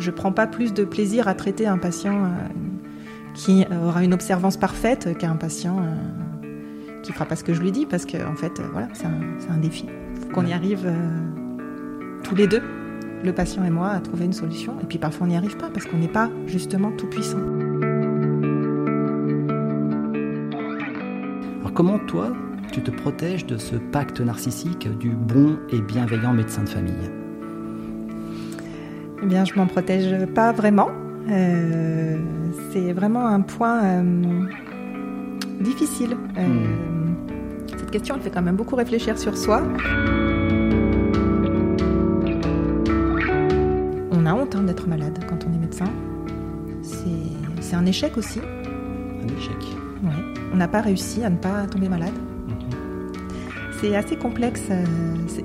je 0.00 0.10
prends 0.10 0.32
pas 0.32 0.46
plus 0.46 0.74
de 0.74 0.84
plaisir 0.84 1.28
à 1.28 1.34
traiter 1.34 1.66
un 1.66 1.78
patient 1.78 2.32
qui 3.34 3.64
aura 3.84 4.02
une 4.02 4.14
observance 4.14 4.56
parfaite 4.56 5.16
qu'un 5.18 5.36
patient 5.36 5.76
qui 7.02 7.12
fera 7.12 7.24
pas 7.24 7.36
ce 7.36 7.44
que 7.44 7.54
je 7.54 7.60
lui 7.60 7.72
dis 7.72 7.86
parce 7.86 8.04
que 8.04 8.16
en 8.26 8.34
fait, 8.34 8.60
voilà, 8.72 8.88
c'est 8.92 9.06
un, 9.06 9.54
un, 9.54 9.58
défi. 9.58 9.86
Faut 10.20 10.28
qu'on 10.34 10.46
y 10.46 10.52
arrive 10.52 10.90
tous 12.24 12.34
les 12.34 12.46
deux 12.46 12.62
le 13.22 13.32
patient 13.32 13.64
et 13.64 13.70
moi, 13.70 13.90
à 13.90 14.00
trouver 14.00 14.24
une 14.24 14.32
solution. 14.32 14.76
Et 14.82 14.86
puis 14.86 14.98
parfois 14.98 15.26
on 15.26 15.30
n'y 15.30 15.36
arrive 15.36 15.56
pas 15.56 15.70
parce 15.70 15.86
qu'on 15.86 15.98
n'est 15.98 16.08
pas 16.08 16.30
justement 16.46 16.90
tout 16.92 17.06
puissant. 17.06 17.38
Alors 21.60 21.72
comment 21.74 21.98
toi, 21.98 22.32
tu 22.72 22.82
te 22.82 22.90
protèges 22.90 23.46
de 23.46 23.56
ce 23.56 23.76
pacte 23.76 24.20
narcissique 24.20 24.88
du 24.98 25.10
bon 25.10 25.58
et 25.70 25.80
bienveillant 25.80 26.32
médecin 26.32 26.62
de 26.62 26.68
famille? 26.68 27.10
Eh 29.22 29.26
bien, 29.26 29.44
je 29.44 29.54
m'en 29.54 29.66
protège 29.66 30.26
pas 30.34 30.52
vraiment. 30.52 30.88
Euh, 31.28 32.18
c'est 32.72 32.92
vraiment 32.92 33.26
un 33.26 33.40
point 33.40 33.84
euh, 33.84 34.46
difficile. 35.60 36.16
Euh, 36.38 36.46
hmm. 36.46 37.16
Cette 37.68 37.90
question, 37.90 38.14
elle 38.16 38.22
fait 38.22 38.30
quand 38.30 38.42
même 38.42 38.56
beaucoup 38.56 38.76
réfléchir 38.76 39.18
sur 39.18 39.36
soi. 39.36 39.62
a 44.26 44.34
honte 44.34 44.54
hein, 44.54 44.62
d'être 44.62 44.86
malade 44.86 45.18
quand 45.28 45.44
on 45.48 45.52
est 45.52 45.58
médecin. 45.58 45.86
C'est 46.82 47.74
un 47.74 47.84
échec 47.84 48.16
aussi. 48.16 48.38
Un 48.38 49.36
échec 49.36 49.56
Oui. 50.04 50.12
On 50.52 50.56
n'a 50.56 50.68
pas 50.68 50.80
réussi 50.80 51.24
à 51.24 51.30
ne 51.30 51.36
pas 51.36 51.66
tomber 51.66 51.88
malade. 51.88 52.14
C'est 53.80 53.96
assez 53.96 54.16
complexe. 54.16 54.62
C'est 55.26 55.44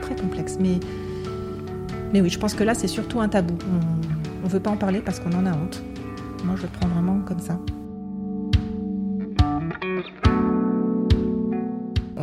très 0.00 0.14
complexe. 0.14 0.58
Mais, 0.60 0.78
mais 2.12 2.20
oui, 2.20 2.30
je 2.30 2.38
pense 2.38 2.54
que 2.54 2.64
là, 2.64 2.74
c'est 2.74 2.88
surtout 2.88 3.20
un 3.20 3.28
tabou. 3.28 3.56
On 4.42 4.46
ne 4.46 4.50
veut 4.50 4.60
pas 4.60 4.70
en 4.70 4.76
parler 4.76 5.00
parce 5.00 5.20
qu'on 5.20 5.32
en 5.32 5.46
a 5.46 5.52
honte. 5.52 5.82
Moi, 6.44 6.54
je 6.56 6.62
le 6.62 6.68
prends 6.68 6.88
vraiment 6.88 7.20
comme 7.20 7.40
ça. 7.40 7.58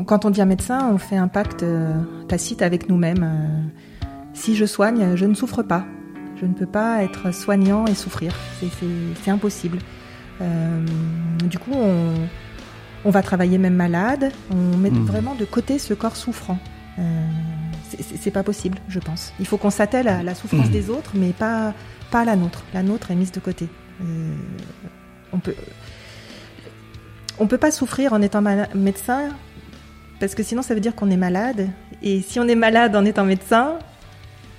Quand 0.06 0.26
on 0.26 0.30
devient 0.30 0.46
médecin, 0.46 0.90
on 0.92 0.98
fait 0.98 1.16
un 1.16 1.30
pacte 1.30 1.64
euh, 1.64 1.94
tacite 2.28 2.62
avec 2.62 2.90
nous-mêmes. 2.90 3.24
Euh, 3.24 4.08
si 4.34 4.56
je 4.56 4.66
soigne, 4.66 5.16
je 5.16 5.26
ne 5.26 5.34
souffre 5.34 5.64
pas. 5.64 5.86
Je 6.36 6.46
ne 6.46 6.54
peux 6.54 6.66
pas 6.66 7.04
être 7.04 7.34
soignant 7.34 7.86
et 7.86 7.94
souffrir. 7.94 8.36
C'est 9.24 9.32
impossible. 9.32 9.80
Euh, 10.42 10.86
du 11.46 11.58
coup, 11.60 11.72
on, 13.06 13.10
va 13.10 13.22
travailler 13.22 13.58
même 13.58 13.76
malade. 13.76 14.32
On 14.52 14.78
met 14.78 14.90
hmm. 14.90 15.06
vraiment 15.06 15.36
de 15.36 15.46
côté 15.46 15.78
ce 15.78 15.94
corps 15.94 16.16
souffrant. 16.16 16.58
Euh, 17.00 17.02
c'est 18.00 18.32
pas 18.32 18.44
possible, 18.44 18.78
je 18.88 19.00
pense. 19.00 19.34
Il 19.40 19.46
faut 19.46 19.58
qu'on 19.58 19.70
s'attelle 19.70 20.08
à 20.08 20.24
la 20.24 20.36
souffrance 20.36 20.68
hmm. 20.68 20.72
des 20.72 20.90
autres, 20.90 21.12
mais 21.16 21.32
pas, 21.32 21.74
pas 22.12 22.22
à 22.22 22.26
la 22.26 22.36
nôtre. 22.36 22.64
La 22.74 22.84
nôtre 22.84 23.12
est 23.12 23.16
mise 23.16 23.32
de 23.32 23.40
côté. 23.40 23.68
Euh, 24.02 24.36
on 25.32 25.40
peut, 25.40 25.56
on 27.40 27.48
peut 27.48 27.58
pas 27.58 27.72
souffrir 27.72 28.14
en 28.14 28.22
étant 28.22 28.42
médecin, 28.76 29.30
parce 30.20 30.36
que 30.36 30.44
sinon 30.44 30.62
ça 30.62 30.74
veut 30.74 30.82
dire 30.82 30.96
qu'on 30.96 31.10
est 31.10 31.18
malade. 31.18 31.70
Et 32.02 32.22
si 32.22 32.40
on 32.40 32.48
est 32.48 32.56
malade 32.56 32.96
en 32.96 33.06
étant 33.06 33.26
médecin, 33.26 33.80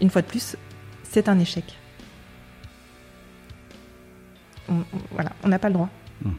une 0.00 0.10
fois 0.10 0.22
de 0.22 0.26
plus, 0.26 0.56
c'est 1.02 1.28
un 1.28 1.38
échec. 1.38 1.64
voilà, 5.12 5.30
on 5.42 5.48
n'a 5.48 5.58
pas 5.58 5.68
le 5.68 5.74
droit. 5.74 5.90
Mhm. 6.22 6.34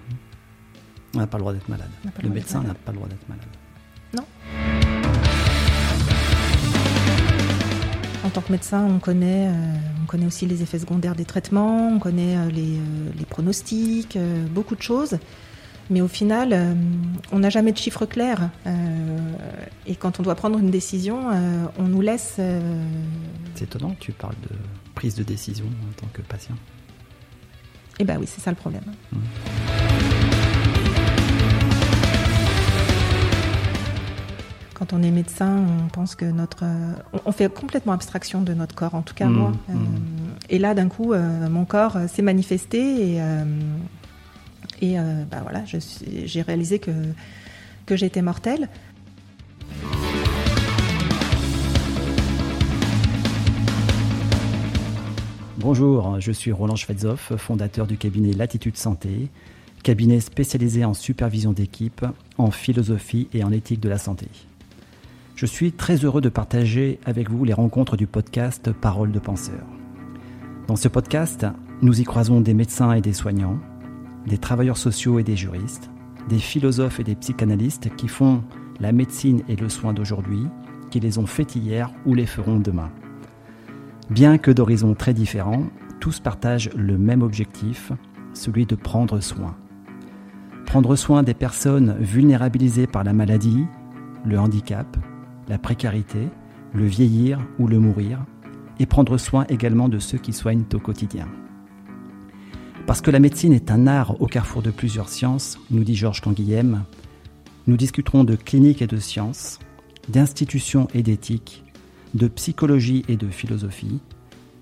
On 1.16 1.20
n'a 1.20 1.28
pas 1.28 1.38
le 1.38 1.42
droit 1.44 1.54
d'être 1.54 1.70
malade. 1.70 1.90
Le, 2.22 2.30
médecin 2.30 2.62
n'a 2.62 2.74
pas 2.74 2.92
le 2.92 2.98
droit 2.98 3.08
d'être 3.08 3.30
malade. 3.30 3.46
En 8.26 8.30
tant 8.30 8.42
que 8.42 8.52
médecin, 8.52 8.84
on 8.84 8.98
connaît, 8.98 9.50
euh, 9.50 9.74
on 10.02 10.08
connaît 10.08 10.26
aussi 10.26 10.48
les 10.48 10.64
effets 10.64 10.80
secondaires 10.80 11.16
des 11.16 11.26
traitements, 11.26 11.90
on 11.90 12.00
connaît 12.00 12.36
euh, 12.36 12.50
les, 12.50 12.78
euh, 12.78 13.12
les, 13.16 13.26
pronostics, 13.26 14.18
beaucoup 14.50 14.76
de 14.76 14.82
choses. 14.82 15.20
Mais 15.92 16.02
au 16.02 16.08
final, 16.08 16.76
on 17.32 17.38
n'a 17.38 17.52
jamais 17.52 17.72
de 17.72 17.78
chiffre 17.78 18.08
clair. 18.08 18.50
Euh, 18.66 18.72
et 19.86 19.96
quand 19.96 20.20
on 20.20 20.24
doit 20.24 20.34
prendre 20.34 20.58
une 20.58 20.72
décision, 20.72 21.30
on 21.78 21.84
nous 21.84 22.02
laisse. 22.02 22.40
C'est 23.54 23.66
étonnant 23.66 23.96
tu 24.00 24.12
parles 24.12 24.34
de 24.50 24.56
prise 24.96 25.14
de 25.14 25.22
décision 25.22 25.66
en 25.68 26.02
tant 26.02 26.08
que 26.12 26.24
patient. 26.24 26.56
Eh 28.00 28.04
bien 28.04 28.18
oui, 28.20 28.26
c'est 28.26 28.42
ça 28.42 28.50
le 28.50 28.58
problème. 28.58 28.82
Mmh. 29.12 29.18
Quand 34.76 34.94
on 34.94 35.02
est 35.02 35.10
médecin, 35.10 35.66
on 35.84 35.88
pense 35.88 36.14
que 36.16 36.26
notre. 36.26 36.64
On 37.26 37.32
fait 37.32 37.52
complètement 37.52 37.94
abstraction 37.94 38.42
de 38.42 38.54
notre 38.54 38.76
corps, 38.76 38.94
en 38.94 39.02
tout 39.02 39.16
cas 39.16 39.26
mmh, 39.26 39.34
moi. 39.34 39.52
Mmh. 39.70 39.76
Et 40.50 40.60
là, 40.60 40.76
d'un 40.76 40.90
coup, 40.90 41.14
mon 41.16 41.66
corps 41.66 41.98
s'est 42.08 42.22
manifesté 42.22 43.16
et 43.16 43.22
et 44.82 45.00
euh, 45.00 45.24
bah 45.30 45.40
voilà, 45.42 45.64
j'ai 45.66 46.42
réalisé 46.42 46.80
que, 46.80 46.92
que 47.86 47.96
j'étais 47.96 48.22
mortelle. 48.22 48.70
Bonjour, 55.58 56.20
je 56.20 56.32
suis 56.32 56.52
Roland 56.52 56.76
Schweitzoff, 56.76 57.34
fondateur 57.38 57.88
du 57.88 57.98
cabinet 57.98 58.34
Latitude 58.34 58.78
Santé, 58.78 59.30
cabinet 59.82 60.20
spécialisé 60.20 60.86
en 60.86 60.94
supervision 60.94 61.54
d'équipe, 61.54 62.06
en 62.38 62.52
philosophie 62.52 63.30
et 63.34 63.44
en 63.44 63.52
éthique 63.52 63.80
de 63.80 63.90
la 63.90 63.98
santé. 63.98 64.28
Je 65.36 65.46
suis 65.46 65.74
très 65.74 65.98
heureux 65.98 66.22
de 66.22 66.30
partager 66.30 66.98
avec 67.04 67.30
vous 67.30 67.44
les 67.44 67.52
rencontres 67.52 67.98
du 67.98 68.08
podcast 68.08 68.72
Parole 68.72 69.12
de 69.12 69.20
penseurs. 69.20 69.68
Dans 70.68 70.78
ce 70.78 70.88
podcast, 70.88 71.46
nous 71.82 72.00
y 72.00 72.06
croisons 72.06 72.40
des 72.40 72.54
médecins 72.54 72.94
et 72.94 73.02
des 73.02 73.12
soignants, 73.12 73.60
des 74.26 74.38
travailleurs 74.38 74.78
sociaux 74.78 75.20
et 75.20 75.24
des 75.24 75.36
juristes, 75.36 75.90
des 76.30 76.40
philosophes 76.40 77.02
et 77.02 77.04
des 77.04 77.16
psychanalystes 77.16 77.94
qui 77.98 78.08
font 78.08 78.46
la 78.80 78.94
médecine 78.94 79.42
et 79.50 79.58
le 79.58 79.68
soin 79.68 79.92
d'aujourd'hui, 79.92 80.48
qui 80.90 81.02
les 81.02 81.18
ont 81.18 81.26
fait 81.26 81.58
hier 81.58 81.92
ou 82.06 82.14
les 82.14 82.28
feront 82.28 82.62
demain. 82.62 82.90
Bien 84.10 84.38
que 84.38 84.52
d'horizons 84.52 84.94
très 84.94 85.14
différents, 85.14 85.66
tous 86.00 86.22
partagent 86.22 86.70
le 86.78 86.98
même 86.98 87.24
objectif, 87.24 87.92
celui 88.34 88.66
de 88.66 88.76
prendre 88.76 89.20
soin. 89.20 89.58
Prendre 90.66 90.96
soin 90.96 91.24
des 91.24 91.34
personnes 91.34 91.98
vulnérabilisées 92.00 92.88
par 92.88 93.04
la 93.04 93.12
maladie, 93.12 93.66
le 94.24 94.40
handicap, 94.40 94.98
la 95.48 95.58
précarité, 95.58 96.30
le 96.74 96.86
vieillir 96.86 97.40
ou 97.60 97.68
le 97.68 97.80
mourir, 97.80 98.26
et 98.80 98.86
prendre 98.86 99.18
soin 99.18 99.46
également 99.50 99.90
de 99.90 100.00
ceux 100.00 100.18
qui 100.18 100.34
soignent 100.34 100.66
au 100.74 100.80
quotidien. 100.80 101.28
Parce 102.86 103.02
que 103.02 103.12
la 103.12 103.20
médecine 103.20 103.54
est 103.54 103.72
un 103.72 103.88
art 103.88 104.22
au 104.22 104.28
carrefour 104.28 104.62
de 104.62 104.72
plusieurs 104.72 105.10
sciences, 105.10 105.58
nous 105.72 105.84
dit 105.84 105.96
Georges 105.96 106.22
Canguilhem, 106.22 106.84
nous 107.68 107.78
discuterons 107.78 108.24
de 108.24 108.36
clinique 108.36 108.82
et 108.82 108.88
de 108.88 108.98
sciences, 108.98 109.60
d'institutions 110.08 110.88
et 110.94 111.02
d'éthique, 111.02 111.64
de 112.14 112.28
psychologie 112.28 113.04
et 113.08 113.18
de 113.18 113.28
philosophie, 113.28 114.00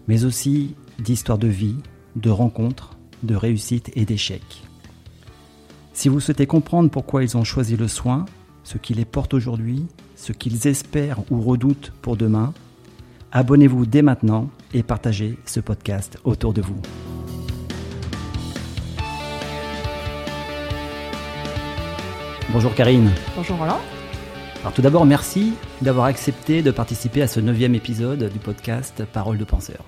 mais 0.07 0.23
aussi 0.23 0.75
d'histoire 1.00 1.38
de 1.38 1.47
vie, 1.47 1.75
de 2.15 2.29
rencontres, 2.29 2.97
de 3.23 3.35
réussites 3.35 3.91
et 3.95 4.05
d'échecs. 4.05 4.63
Si 5.94 6.09
vous 6.09 6.19
souhaitez 6.19 6.47
comprendre 6.47 6.89
pourquoi 6.89 7.23
ils 7.23 7.38
ont 7.38 7.44
choisi 7.44 7.75
le 7.75 7.88
soin, 7.88 8.25
ce 8.63 8.77
qui 8.77 8.94
les 8.94 9.05
porte 9.05 9.33
aujourd'hui, 9.33 9.85
ce 10.23 10.31
qu'ils 10.31 10.67
espèrent 10.67 11.19
ou 11.29 11.41
redoutent 11.41 11.91
pour 12.01 12.16
demain, 12.16 12.53
abonnez-vous 13.34 13.85
dès 13.85 14.01
maintenant 14.01 14.50
et 14.73 14.81
partagez 14.81 15.38
ce 15.45 15.59
podcast 15.59 16.17
autour 16.23 16.53
de 16.53 16.61
vous. 16.61 16.81
Bonjour 22.53 22.73
Karine. 22.73 23.12
Bonjour 23.35 23.57
Roland. 23.57 23.81
Alors 24.62 24.73
tout 24.73 24.81
d'abord, 24.81 25.06
merci 25.06 25.53
d'avoir 25.81 26.06
accepté 26.06 26.62
de 26.62 26.71
participer 26.71 27.21
à 27.21 27.27
ce 27.27 27.42
neuvième 27.42 27.75
épisode 27.75 28.31
du 28.31 28.39
podcast 28.39 29.03
Parole 29.12 29.38
de 29.38 29.44
penseur. 29.44 29.83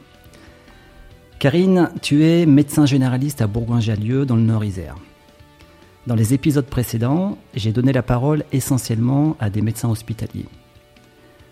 Karine, 1.39 1.91
tu 2.01 2.25
es 2.25 2.45
médecin 2.45 2.85
généraliste 2.85 3.41
à 3.41 3.47
Bourgoin-Jallieu 3.47 4.25
dans 4.25 4.35
le 4.35 4.41
Nord-Isère. 4.41 4.95
Dans 6.07 6.15
les 6.15 6.35
épisodes 6.35 6.67
précédents, 6.67 7.35
j'ai 7.55 7.71
donné 7.71 7.91
la 7.91 8.03
parole 8.03 8.43
essentiellement 8.51 9.35
à 9.39 9.49
des 9.49 9.63
médecins 9.63 9.89
hospitaliers. 9.89 10.45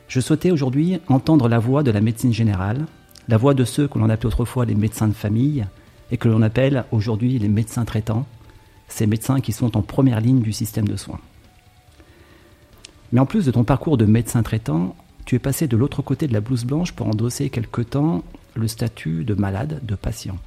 Je 0.07 0.19
souhaitais 0.19 0.51
aujourd'hui 0.51 0.99
entendre 1.07 1.49
la 1.49 1.57
voix 1.57 1.81
de 1.81 1.89
la 1.89 2.01
médecine 2.01 2.33
générale, 2.33 2.85
la 3.27 3.37
voix 3.37 3.55
de 3.55 3.65
ceux 3.65 3.87
que 3.87 3.97
l'on 3.97 4.09
appelait 4.09 4.27
autrefois 4.27 4.65
les 4.65 4.75
médecins 4.75 5.07
de 5.07 5.13
famille 5.13 5.65
et 6.11 6.17
que 6.17 6.29
l'on 6.29 6.43
appelle 6.43 6.85
aujourd'hui 6.91 7.39
les 7.39 7.47
médecins 7.47 7.83
traitants, 7.83 8.27
ces 8.87 9.07
médecins 9.07 9.41
qui 9.41 9.53
sont 9.53 9.75
en 9.75 9.81
première 9.81 10.21
ligne 10.21 10.41
du 10.41 10.53
système 10.53 10.87
de 10.87 10.97
soins. 10.97 11.21
Mais 13.11 13.19
en 13.19 13.25
plus 13.25 13.45
de 13.45 13.51
ton 13.51 13.63
parcours 13.63 13.97
de 13.97 14.05
médecin 14.05 14.43
traitant, 14.43 14.95
tu 15.25 15.35
es 15.35 15.39
passé 15.39 15.67
de 15.67 15.77
l'autre 15.77 16.03
côté 16.03 16.27
de 16.27 16.33
la 16.33 16.41
blouse 16.41 16.65
blanche 16.65 16.91
pour 16.91 17.07
endosser 17.07 17.49
quelque 17.49 17.81
temps 17.81 18.23
le 18.53 18.67
statut 18.67 19.23
de 19.23 19.33
malade, 19.33 19.79
de 19.81 19.95
patient. 19.95 20.37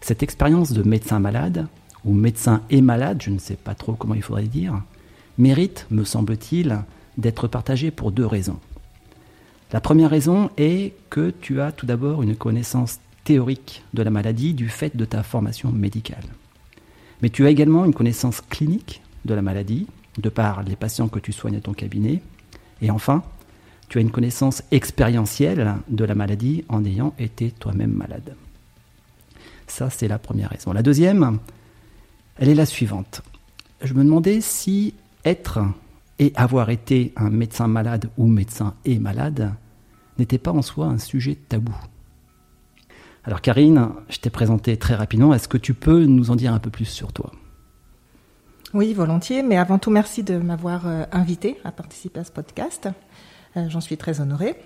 Cette 0.00 0.22
expérience 0.22 0.72
de 0.72 0.82
médecin 0.82 1.18
malade, 1.18 1.66
ou 2.04 2.14
médecin 2.14 2.62
et 2.70 2.80
malade, 2.80 3.22
je 3.22 3.30
ne 3.30 3.38
sais 3.38 3.56
pas 3.56 3.74
trop 3.74 3.94
comment 3.94 4.14
il 4.14 4.22
faudrait 4.22 4.44
dire, 4.44 4.82
mérite, 5.36 5.86
me 5.90 6.04
semble-t-il, 6.04 6.78
d'être 7.16 7.48
partagée 7.48 7.90
pour 7.90 8.12
deux 8.12 8.26
raisons. 8.26 8.58
La 9.72 9.80
première 9.80 10.10
raison 10.10 10.50
est 10.56 10.94
que 11.10 11.30
tu 11.30 11.60
as 11.60 11.72
tout 11.72 11.86
d'abord 11.86 12.22
une 12.22 12.36
connaissance 12.36 13.00
théorique 13.24 13.84
de 13.92 14.02
la 14.02 14.10
maladie 14.10 14.54
du 14.54 14.68
fait 14.68 14.96
de 14.96 15.04
ta 15.04 15.22
formation 15.22 15.70
médicale. 15.70 16.24
Mais 17.20 17.28
tu 17.28 17.44
as 17.44 17.50
également 17.50 17.84
une 17.84 17.92
connaissance 17.92 18.40
clinique 18.40 19.02
de 19.24 19.34
la 19.34 19.42
maladie, 19.42 19.86
de 20.16 20.28
par 20.28 20.62
les 20.62 20.76
patients 20.76 21.08
que 21.08 21.18
tu 21.18 21.32
soignes 21.32 21.56
à 21.56 21.60
ton 21.60 21.74
cabinet. 21.74 22.22
Et 22.80 22.90
enfin, 22.90 23.22
tu 23.88 23.98
as 23.98 24.00
une 24.00 24.10
connaissance 24.10 24.62
expérientielle 24.70 25.74
de 25.88 26.04
la 26.04 26.14
maladie 26.14 26.64
en 26.68 26.84
ayant 26.84 27.14
été 27.18 27.50
toi-même 27.50 27.92
malade. 27.92 28.34
Ça, 29.66 29.90
c'est 29.90 30.08
la 30.08 30.18
première 30.18 30.50
raison. 30.50 30.72
La 30.72 30.82
deuxième, 30.82 31.38
elle 32.38 32.48
est 32.48 32.54
la 32.54 32.66
suivante. 32.66 33.22
Je 33.82 33.94
me 33.94 34.04
demandais 34.04 34.40
si 34.40 34.94
être 35.24 35.60
et 36.18 36.32
avoir 36.34 36.70
été 36.70 37.12
un 37.16 37.30
médecin 37.30 37.68
malade 37.68 38.10
ou 38.16 38.26
médecin 38.26 38.74
et 38.84 38.98
malade 38.98 39.52
n'était 40.18 40.38
pas 40.38 40.50
en 40.50 40.62
soi 40.62 40.86
un 40.86 40.98
sujet 40.98 41.36
tabou. 41.36 41.76
Alors 43.24 43.40
Karine, 43.40 43.90
je 44.08 44.18
t'ai 44.18 44.30
présenté 44.30 44.76
très 44.76 44.94
rapidement, 44.94 45.34
est-ce 45.34 45.48
que 45.48 45.58
tu 45.58 45.74
peux 45.74 46.04
nous 46.04 46.30
en 46.30 46.36
dire 46.36 46.52
un 46.52 46.58
peu 46.58 46.70
plus 46.70 46.86
sur 46.86 47.12
toi? 47.12 47.30
Oui, 48.74 48.92
volontiers, 48.94 49.42
mais 49.42 49.56
avant 49.56 49.78
tout 49.78 49.90
merci 49.90 50.22
de 50.22 50.36
m'avoir 50.36 50.86
euh, 50.86 51.04
invité 51.12 51.58
à 51.64 51.72
participer 51.72 52.20
à 52.20 52.24
ce 52.24 52.32
podcast. 52.32 52.88
Euh, 53.56 53.68
j'en 53.68 53.80
suis 53.80 53.96
très 53.96 54.20
honorée. 54.20 54.56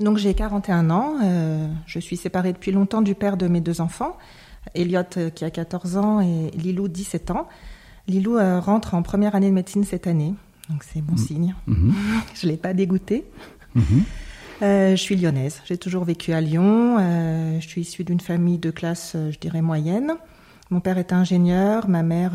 Donc 0.00 0.18
j'ai 0.18 0.34
41 0.34 0.90
ans, 0.90 1.16
euh, 1.24 1.66
je 1.86 1.98
suis 1.98 2.16
séparée 2.16 2.52
depuis 2.52 2.70
longtemps 2.70 3.02
du 3.02 3.14
père 3.14 3.36
de 3.36 3.48
mes 3.48 3.60
deux 3.60 3.80
enfants, 3.80 4.16
Elliot 4.74 5.30
qui 5.34 5.44
a 5.44 5.50
14 5.50 5.96
ans 5.96 6.20
et 6.20 6.50
Lilou 6.56 6.88
17 6.88 7.30
ans. 7.30 7.48
Lilou 8.06 8.38
rentre 8.60 8.94
en 8.94 9.02
première 9.02 9.34
année 9.34 9.48
de 9.48 9.54
médecine 9.54 9.84
cette 9.84 10.06
année. 10.06 10.34
Donc 10.68 10.84
c'est 10.84 11.00
bon 11.00 11.14
mmh. 11.14 11.18
signe. 11.18 11.54
Mmh. 11.66 11.92
je 12.34 12.46
ne 12.46 12.52
l'ai 12.52 12.58
pas 12.58 12.74
dégoûté. 12.74 13.24
Mmh. 13.74 13.82
Euh, 14.62 14.90
je 14.90 15.02
suis 15.02 15.16
lyonnaise. 15.16 15.62
J'ai 15.64 15.78
toujours 15.78 16.04
vécu 16.04 16.32
à 16.32 16.40
Lyon. 16.40 16.96
Euh, 16.98 17.60
je 17.60 17.68
suis 17.68 17.82
issue 17.82 18.04
d'une 18.04 18.20
famille 18.20 18.58
de 18.58 18.70
classe, 18.70 19.12
euh, 19.14 19.30
je 19.30 19.38
dirais, 19.38 19.62
moyenne. 19.62 20.14
Mon 20.70 20.80
père 20.80 20.98
est 20.98 21.12
ingénieur, 21.12 21.88
ma 21.88 22.02
mère 22.02 22.32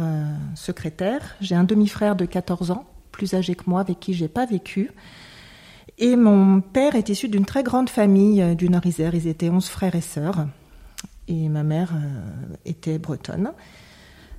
secrétaire. 0.56 1.36
J'ai 1.40 1.54
un 1.54 1.64
demi-frère 1.64 2.16
de 2.16 2.26
14 2.26 2.72
ans, 2.72 2.86
plus 3.12 3.36
âgé 3.36 3.54
que 3.54 3.66
moi, 3.68 3.82
avec 3.82 4.00
qui 4.00 4.16
j'ai 4.16 4.28
pas 4.28 4.48
vécu. 4.48 4.90
Et 6.00 6.16
mon 6.16 6.60
père 6.60 6.96
est 6.96 7.10
issu 7.10 7.30
d'une 7.30 7.46
très 7.46 7.62
grande 7.62 7.92
famille 7.92 8.56
du 8.56 8.70
Nord-Isère. 8.70 9.14
Ils 9.14 9.28
étaient 9.28 9.50
11 9.50 9.68
frères 9.68 9.94
et 9.94 10.02
sœurs. 10.02 10.48
Et 11.28 11.50
ma 11.50 11.64
mère 11.64 11.94
était 12.66 13.00
bretonne. 13.00 13.52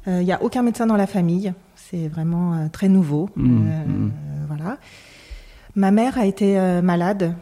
Il 0.06 0.18
n'y 0.18 0.32
a 0.32 0.42
aucun 0.42 0.62
médecin 0.62 0.86
dans 0.86 0.96
la 0.96 1.06
famille. 1.06 1.54
C'est 1.90 2.08
vraiment 2.08 2.54
euh, 2.54 2.68
très 2.68 2.88
nouveau. 2.88 3.28
Mmh, 3.36 3.66
euh, 3.66 3.84
mmh. 3.86 4.12
Voilà. 4.48 4.78
Ma 5.76 5.90
mère 5.90 6.18
a 6.18 6.26
été 6.26 6.58
euh, 6.58 6.82
malade 6.82 7.34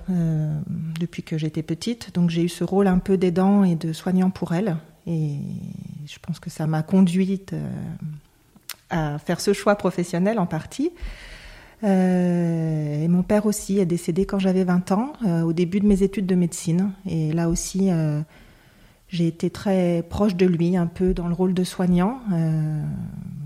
depuis 0.98 1.22
que 1.22 1.36
j'étais 1.36 1.62
petite, 1.62 2.14
donc 2.14 2.30
j'ai 2.30 2.44
eu 2.44 2.48
ce 2.48 2.64
rôle 2.64 2.86
un 2.86 2.98
peu 2.98 3.18
d'aidant 3.18 3.62
et 3.62 3.74
de 3.74 3.92
soignant 3.92 4.30
pour 4.30 4.52
elle. 4.54 4.76
Et 5.06 5.36
je 6.06 6.18
pense 6.20 6.40
que 6.40 6.48
ça 6.48 6.66
m'a 6.66 6.82
conduite 6.82 7.54
à 8.88 9.18
faire 9.18 9.40
ce 9.40 9.52
choix 9.52 9.74
professionnel 9.76 10.38
en 10.38 10.46
partie. 10.46 10.92
et 11.82 13.06
mon 13.08 13.22
père 13.22 13.46
aussi 13.46 13.80
est 13.80 13.86
décédé 13.86 14.24
quand 14.24 14.38
j'avais 14.38 14.64
20 14.64 14.92
ans, 14.92 15.12
au 15.44 15.52
début 15.52 15.80
de 15.80 15.86
mes 15.86 16.02
études 16.02 16.26
de 16.26 16.36
médecine. 16.36 16.92
Et 17.06 17.32
là 17.32 17.48
aussi, 17.48 17.90
j'ai 19.12 19.26
été 19.26 19.50
très 19.50 20.02
proche 20.08 20.34
de 20.36 20.46
lui, 20.46 20.74
un 20.76 20.86
peu 20.86 21.12
dans 21.12 21.28
le 21.28 21.34
rôle 21.34 21.52
de 21.52 21.64
soignant. 21.64 22.20
Euh, 22.32 22.82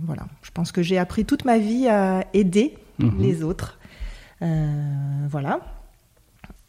voilà, 0.05 0.23
je 0.43 0.53
pense 0.53 0.71
que 0.71 0.81
j'ai 0.81 0.97
appris 0.97 1.25
toute 1.25 1.45
ma 1.45 1.59
vie 1.59 1.89
à 1.89 2.25
aider 2.35 2.79
mhm. 3.01 3.21
les 3.21 3.43
autres. 3.43 3.79
Euh, 4.43 5.27
voilà. 5.29 5.59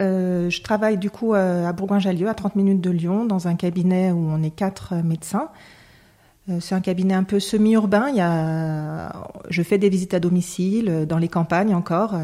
Euh, 0.01 0.49
je 0.49 0.61
travaille 0.63 0.97
du 0.97 1.11
coup 1.11 1.35
à 1.35 1.71
Bourgoin-Jallieu, 1.73 2.27
à 2.27 2.33
30 2.33 2.55
minutes 2.55 2.81
de 2.81 2.89
Lyon, 2.89 3.25
dans 3.25 3.47
un 3.47 3.55
cabinet 3.55 4.11
où 4.11 4.17
on 4.17 4.41
est 4.41 4.51
quatre 4.51 4.95
médecins. 4.95 5.49
C'est 6.61 6.75
un 6.75 6.81
cabinet 6.81 7.13
un 7.13 7.25
peu 7.25 7.41
semi-urbain. 7.41 8.07
Il 8.07 8.15
y 8.15 8.21
a... 8.21 9.11
Je 9.49 9.61
fais 9.63 9.77
des 9.77 9.89
visites 9.89 10.13
à 10.13 10.19
domicile, 10.21 11.05
dans 11.07 11.17
les 11.17 11.27
campagnes 11.27 11.75
encore, 11.75 12.15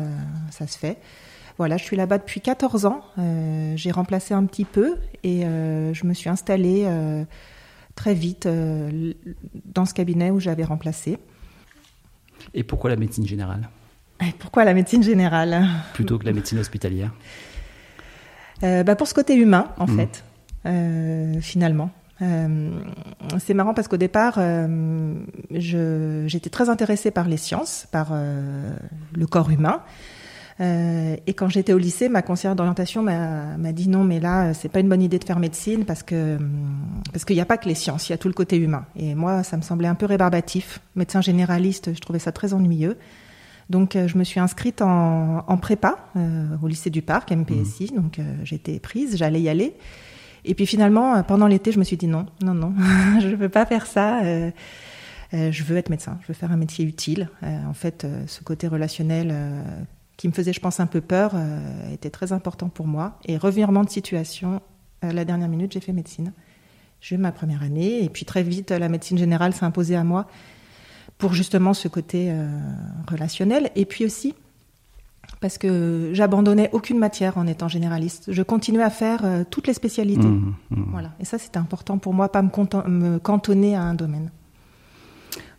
ça 0.50 0.66
se 0.66 0.78
fait. 0.78 0.98
Voilà, 1.58 1.78
je 1.78 1.84
suis 1.84 1.96
là-bas 1.96 2.18
depuis 2.18 2.42
14 2.42 2.86
ans. 2.86 3.02
Euh, 3.20 3.74
j'ai 3.76 3.92
remplacé 3.92 4.34
un 4.34 4.46
petit 4.46 4.66
peu 4.66 4.96
et 5.24 5.46
euh, 5.46 5.94
je 5.94 6.06
me 6.06 6.14
suis 6.14 6.30
installée 6.30 6.84
euh, 6.86 7.24
très 7.96 8.14
vite 8.14 8.48
dans 9.66 9.86
ce 9.86 9.94
cabinet 9.94 10.32
où 10.32 10.40
j'avais 10.40 10.64
remplacé. 10.64 11.20
Et 12.54 12.64
pourquoi 12.64 12.90
la 12.90 12.96
médecine 12.96 13.28
générale? 13.28 13.70
Pourquoi 14.40 14.64
la 14.64 14.74
médecine 14.74 15.04
générale? 15.04 15.68
Plutôt 15.94 16.18
que 16.18 16.26
la 16.26 16.34
médecine 16.34 16.60
hospitalière 16.60 17.12
bah 18.62 18.96
Pour 18.96 19.08
ce 19.08 19.14
côté 19.14 19.36
humain, 19.36 19.68
en 19.78 19.88
mmh. 19.88 19.98
fait, 19.98 21.42
finalement. 21.42 21.92
c'est 23.40 23.54
marrant 23.54 23.74
parce 23.74 23.90
qu'au 23.90 23.98
départ, 23.98 24.40
j'étais 25.52 26.50
très 26.50 26.70
intéressée 26.70 27.12
par 27.12 27.28
les 27.28 27.38
sciences, 27.38 27.88
par 27.92 28.14
le 28.14 29.28
corps 29.28 29.50
humain. 29.52 29.82
Euh, 30.60 31.16
et 31.26 31.34
quand 31.34 31.50
j'étais 31.50 31.74
au 31.74 31.78
lycée, 31.78 32.10
ma 32.10 32.22
conseillère 32.22 32.56
d'orientation 32.56 33.02
m'a 33.02 33.72
dit 33.72 33.90
non, 33.90 34.04
mais 34.04 34.20
là, 34.20 34.54
c'est 34.54 34.70
pas 34.70 34.80
une 34.80 34.90
bonne 34.90 35.02
idée 35.02 35.20
de 35.20 35.24
faire 35.24 35.40
médecine 35.40 35.86
parce 35.86 36.04
que 36.04 36.38
parce 37.12 37.26
qu'il 37.26 37.36
n'y 37.36 37.42
a 37.42 37.46
pas 37.46 37.58
que 37.58 37.68
les 37.68 37.76
sciences, 37.76 38.10
il 38.10 38.12
y 38.12 38.16
a 38.16 38.18
tout 38.18 38.28
le 38.28 38.34
côté 38.34 38.58
humain. 38.58 38.86
Et 38.96 39.16
moi, 39.16 39.44
ça 39.44 39.58
me 39.58 39.62
semblait 39.62 39.88
un 39.88 39.96
peu 39.96 40.06
rébarbatif. 40.06 40.80
Médecin 40.96 41.22
généraliste, 41.22 41.94
je 41.94 42.00
trouvais 42.00 42.20
ça 42.20 42.32
très 42.32 42.54
ennuyeux. 42.54 42.98
Donc, 43.70 43.96
euh, 43.96 44.08
je 44.08 44.18
me 44.18 44.24
suis 44.24 44.40
inscrite 44.40 44.82
en, 44.82 45.46
en 45.48 45.58
prépa 45.58 46.10
euh, 46.18 46.46
au 46.62 46.68
lycée 46.68 46.90
du 46.90 47.02
Parc, 47.02 47.32
MPSI. 47.32 47.92
Mmh. 47.92 47.96
Donc, 47.96 48.20
j'étais 48.44 48.80
prise, 48.80 49.18
j'allais 49.18 49.42
y 49.42 49.50
aller. 49.50 49.74
Et 50.46 50.56
puis 50.56 50.66
finalement, 50.66 51.24
pendant 51.24 51.48
l'été, 51.48 51.72
je 51.72 51.80
me 51.80 51.86
suis 51.86 51.96
dit 51.96 52.08
non, 52.08 52.26
non, 52.44 52.54
non, 52.54 52.74
je 53.22 53.28
ne 53.28 53.36
veux 53.36 53.50
pas 53.50 53.66
faire 53.66 53.86
ça. 53.86 54.22
je 55.32 55.64
veux 55.64 55.78
être 55.78 55.90
médecin, 55.90 56.20
je 56.22 56.28
veux 56.28 56.34
faire 56.34 56.52
un 56.52 56.58
métier 56.58 56.84
utile. 56.84 57.30
en 57.42 57.74
fait, 57.74 58.06
ce 58.28 58.44
côté 58.44 58.68
relationnel 58.68 59.34
qui 60.24 60.30
me 60.30 60.34
faisait, 60.34 60.54
je 60.54 60.62
pense, 60.62 60.80
un 60.80 60.86
peu 60.86 61.02
peur, 61.02 61.32
euh, 61.36 61.92
était 61.92 62.10
très 62.10 62.32
important 62.32 62.70
pour 62.70 62.88
moi. 62.88 63.20
Et 63.26 63.36
revirement 63.36 63.84
de 63.84 63.90
situation, 63.90 64.62
à 65.02 65.12
la 65.12 65.26
dernière 65.26 65.50
minute, 65.50 65.74
j'ai 65.74 65.82
fait 65.82 65.92
médecine. 65.92 66.32
J'ai 67.02 67.16
eu 67.16 67.18
ma 67.18 67.34
première 67.34 67.62
année, 67.62 68.02
et 68.02 68.08
puis 68.08 68.24
très 68.24 68.42
vite, 68.42 68.72
la 68.72 68.88
médecine 68.88 69.18
générale 69.18 69.54
s'est 69.54 69.66
imposée 69.66 69.98
à 69.98 70.06
moi 70.06 70.28
pour 71.18 71.34
justement 71.34 71.74
ce 71.74 71.90
côté 71.90 72.28
euh, 72.30 72.48
relationnel. 73.12 73.70
Et 73.76 73.84
puis 73.84 74.06
aussi, 74.06 74.34
parce 75.42 75.58
que 75.58 76.12
j'abandonnais 76.14 76.70
aucune 76.72 77.00
matière 77.00 77.38
en 77.38 77.46
étant 77.46 77.68
généraliste. 77.68 78.32
Je 78.32 78.44
continuais 78.44 78.84
à 78.84 78.90
faire 78.90 79.26
euh, 79.26 79.44
toutes 79.44 79.68
les 79.68 79.74
spécialités. 79.74 80.26
Mmh, 80.26 80.56
mmh. 80.70 80.86
Voilà. 80.92 81.12
Et 81.20 81.26
ça, 81.26 81.38
c'était 81.38 81.58
important 81.58 81.98
pour 81.98 82.14
moi, 82.14 82.32
pas 82.32 82.42
me, 82.42 82.50
me 82.88 83.20
cantonner 83.20 83.76
à 83.76 83.82
un 83.82 83.94
domaine. 83.94 84.32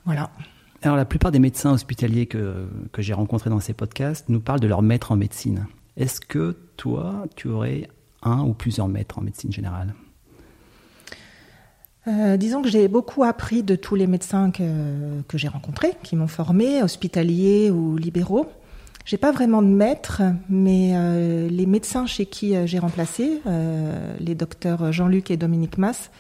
Voilà. 0.07 0.31
Alors, 0.85 0.99
la 0.99 1.07
plupart 1.07 1.33
des 1.33 1.39
médecins 1.39 1.73
hospitaliers 1.73 2.27
que, 2.27 2.67
que 2.93 3.01
j'ai 3.01 3.15
rencontrés 3.15 3.49
dans 3.49 3.59
ces 3.59 3.73
podcasts 3.73 4.29
nous 4.29 4.41
parlent 4.41 4.61
de 4.61 4.67
leur 4.67 4.83
maître 4.83 5.13
en 5.13 5.17
médecine. 5.17 5.67
Est-ce 5.97 6.21
que 6.21 6.59
toi, 6.77 7.25
tu 7.37 7.49
aurais 7.49 7.89
un 8.23 8.43
ou 8.43 8.53
plusieurs 8.53 8.87
maîtres 8.87 9.19
en 9.19 9.23
médecine 9.23 9.51
générale? 9.51 9.95
Euh, 12.07 12.37
disons 12.37 12.61
que 12.61 12.69
j'ai 12.69 12.87
beaucoup 12.87 13.25
appris 13.25 13.63
de 13.63 13.77
tous 13.77 13.95
les 13.95 14.07
médecins 14.07 14.51
que, 14.51 15.23
que 15.27 15.39
j'ai 15.39 15.49
rencontrés, 15.49 15.95
qui 16.03 16.17
m'ont 16.17 16.27
formé, 16.27 16.83
hospitaliers 16.83 17.71
ou 17.71 17.97
libéraux. 17.97 18.47
J'ai 19.07 19.17
pas 19.17 19.33
vraiment 19.33 19.63
de 19.63 19.69
maître, 19.69 20.21
mais 20.51 20.93
euh, 20.95 21.49
les 21.49 21.65
médecins 21.65 22.05
chez 22.05 22.27
qui 22.27 22.55
euh, 22.55 22.67
j'ai 22.67 22.79
remplacé, 22.79 23.41
les 24.21 24.35
docteurs 24.35 24.93
Jean-Luc 24.93 25.31
et 25.31 25.39
Dominique 25.39 25.79
Mass, 25.79 26.11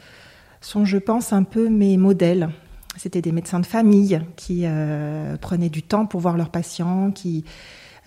sont, 0.63 0.87
je 0.87 0.97
pense, 0.97 1.35
un 1.35 1.43
peu 1.43 1.69
mes 1.69 1.99
modèles. 1.99 2.49
C'était 2.97 3.23
des 3.23 3.33
médecins 3.33 3.61
de 3.61 3.67
famille 3.67 4.21
qui 4.37 4.63
euh, 4.65 5.37
prenaient 5.37 5.69
du 5.69 5.83
temps 5.83 6.07
pour 6.07 6.21
voir 6.21 6.37
leurs 6.37 6.51
patients, 6.51 7.11
qui, 7.11 7.45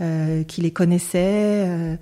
euh, 0.02 0.44
qui 0.44 0.62
les 0.62 0.72
connaissaient, 0.72 1.98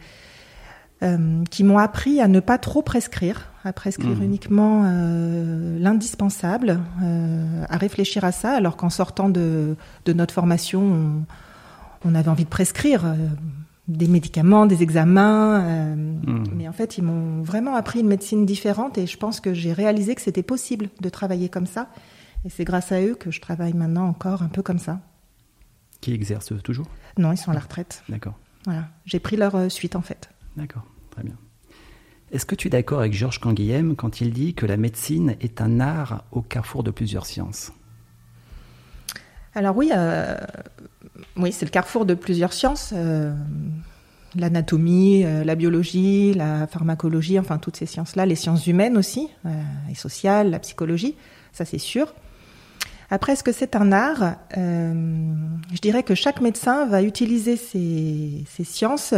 euh, 1.01 1.43
qui 1.49 1.63
m'ont 1.63 1.77
appris 1.77 2.21
à 2.21 2.27
ne 2.27 2.39
pas 2.39 2.57
trop 2.57 2.81
prescrire, 2.81 3.51
à 3.63 3.73
prescrire 3.73 4.17
mmh. 4.17 4.23
uniquement 4.23 4.83
l'indispensable, 5.79 6.79
à 7.69 7.77
réfléchir 7.77 8.23
à 8.23 8.31
ça, 8.31 8.53
alors 8.53 8.75
qu'en 8.75 8.89
sortant 8.89 9.29
de, 9.29 9.75
de, 10.05 10.13
notre 10.13 10.33
formation, 10.33 11.25
on, 12.05 12.15
avait 12.15 12.29
envie 12.29 12.45
de 12.45 12.49
prescrire 12.49 13.03
des 13.87 14.07
médicaments, 14.07 14.65
des 14.65 14.81
examens. 14.81 15.95
Mmh. 15.95 16.43
Mais 16.55 16.67
en 16.67 16.73
fait, 16.73 16.97
ils 16.97 17.03
m'ont 17.03 17.43
vraiment 17.43 17.75
appris 17.75 17.99
une 17.99 18.07
médecine 18.07 18.45
différente 18.45 18.97
et 18.97 19.05
je 19.05 19.17
pense 19.17 19.39
que 19.39 19.53
j'ai 19.53 19.73
réalisé 19.73 20.15
que 20.15 20.21
c'était 20.21 20.43
possible 20.43 20.89
de 21.01 21.09
travailler 21.09 21.49
comme 21.49 21.67
ça 21.67 21.87
et 22.45 22.49
c'est 22.49 22.63
grâce 22.63 22.91
à 22.91 23.01
eux 23.01 23.15
que 23.15 23.31
je 23.31 23.41
travaille 23.41 23.73
maintenant 23.73 24.07
encore 24.07 24.43
un 24.43 24.47
peu 24.47 24.61
comme 24.61 24.79
ça. 24.79 25.01
Qui 25.99 26.13
exercent 26.13 26.53
toujours? 26.63 26.87
Non, 27.17 27.31
ils 27.31 27.37
sont 27.37 27.51
à 27.51 27.55
la 27.55 27.59
retraite. 27.59 28.03
D'accord. 28.07 28.37
Voilà. 28.65 28.87
J'ai 29.05 29.19
pris 29.19 29.35
leur 29.35 29.55
euh, 29.55 29.69
suite 29.69 29.95
en 29.95 30.01
fait. 30.01 30.29
D'accord, 30.55 30.85
très 31.09 31.23
bien. 31.23 31.35
Est-ce 32.31 32.45
que 32.45 32.55
tu 32.55 32.67
es 32.67 32.69
d'accord 32.69 32.99
avec 32.99 33.13
Georges 33.13 33.39
Canguilhem 33.39 33.95
quand 33.95 34.21
il 34.21 34.31
dit 34.31 34.53
que 34.53 34.65
la 34.65 34.77
médecine 34.77 35.35
est 35.41 35.61
un 35.61 35.79
art 35.79 36.23
au 36.31 36.41
carrefour 36.41 36.83
de 36.83 36.91
plusieurs 36.91 37.25
sciences? 37.25 37.71
Alors 39.55 39.75
oui, 39.75 39.91
euh, 39.95 40.37
oui, 41.37 41.51
c'est 41.51 41.65
le 41.65 41.71
carrefour 41.71 42.05
de 42.05 42.13
plusieurs 42.13 42.53
sciences. 42.53 42.93
Euh, 42.95 43.33
l'anatomie, 44.35 45.23
la 45.23 45.55
biologie, 45.55 46.33
la 46.33 46.67
pharmacologie, 46.67 47.39
enfin 47.39 47.57
toutes 47.57 47.77
ces 47.77 47.85
sciences-là, 47.85 48.25
les 48.25 48.35
sciences 48.35 48.67
humaines 48.67 48.97
aussi, 48.97 49.29
et 49.89 49.95
sociales, 49.95 50.49
la 50.49 50.59
psychologie, 50.59 51.15
ça 51.53 51.63
c'est 51.63 51.77
sûr. 51.77 52.13
Après, 53.09 53.33
est-ce 53.33 53.43
que 53.43 53.51
c'est 53.51 53.75
un 53.75 53.91
art? 53.91 54.35
Je 54.55 55.81
dirais 55.81 56.03
que 56.03 56.15
chaque 56.15 56.41
médecin 56.41 56.85
va 56.85 57.03
utiliser 57.03 57.55
ces 57.55 58.63
sciences 58.63 59.13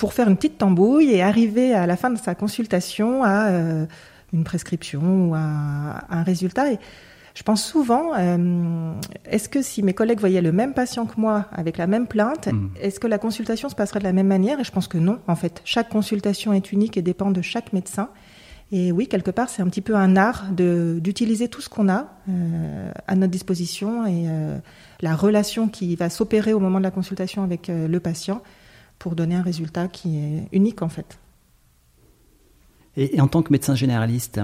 pour 0.00 0.14
faire 0.14 0.28
une 0.28 0.36
petite 0.36 0.56
tambouille 0.56 1.12
et 1.12 1.22
arriver 1.22 1.74
à 1.74 1.86
la 1.86 1.94
fin 1.94 2.08
de 2.08 2.16
sa 2.16 2.34
consultation 2.34 3.22
à 3.22 3.50
euh, 3.50 3.86
une 4.32 4.44
prescription 4.44 5.28
ou 5.28 5.34
à, 5.34 6.06
un 6.08 6.22
résultat. 6.22 6.72
Et 6.72 6.78
je 7.34 7.42
pense 7.42 7.62
souvent, 7.62 8.12
euh, 8.18 8.94
est-ce 9.26 9.50
que 9.50 9.60
si 9.60 9.82
mes 9.82 9.92
collègues 9.92 10.18
voyaient 10.18 10.40
le 10.40 10.52
même 10.52 10.72
patient 10.72 11.04
que 11.04 11.20
moi 11.20 11.44
avec 11.52 11.76
la 11.76 11.86
même 11.86 12.06
plainte, 12.06 12.46
hmm. 12.46 12.70
est-ce 12.80 12.98
que 12.98 13.06
la 13.06 13.18
consultation 13.18 13.68
se 13.68 13.74
passerait 13.74 13.98
de 13.98 14.04
la 14.04 14.14
même 14.14 14.26
manière? 14.26 14.58
Et 14.58 14.64
je 14.64 14.72
pense 14.72 14.88
que 14.88 14.96
non, 14.96 15.18
en 15.28 15.36
fait. 15.36 15.60
Chaque 15.66 15.90
consultation 15.90 16.54
est 16.54 16.72
unique 16.72 16.96
et 16.96 17.02
dépend 17.02 17.30
de 17.30 17.42
chaque 17.42 17.74
médecin. 17.74 18.08
Et 18.72 18.92
oui, 18.92 19.08
quelque 19.08 19.32
part, 19.32 19.48
c'est 19.48 19.62
un 19.62 19.68
petit 19.68 19.80
peu 19.80 19.96
un 19.96 20.16
art 20.16 20.46
d'utiliser 20.52 21.48
tout 21.48 21.60
ce 21.60 21.68
qu'on 21.68 21.88
a 21.88 22.06
euh, 22.28 22.92
à 23.08 23.16
notre 23.16 23.32
disposition 23.32 24.06
et 24.06 24.26
la 25.00 25.16
relation 25.16 25.68
qui 25.68 25.96
va 25.96 26.08
s'opérer 26.08 26.52
au 26.52 26.60
moment 26.60 26.78
de 26.78 26.84
la 26.84 26.92
consultation 26.92 27.42
avec 27.42 27.68
le 27.68 27.98
patient 27.98 28.42
pour 29.00 29.16
donner 29.16 29.34
un 29.34 29.42
résultat 29.42 29.88
qui 29.88 30.18
est 30.18 30.48
unique 30.52 30.82
en 30.82 30.88
fait. 30.88 31.18
Et, 32.96 33.20
en 33.20 33.28
tant 33.28 33.42
que 33.42 33.52
médecin 33.52 33.74
généraliste, 33.74 34.40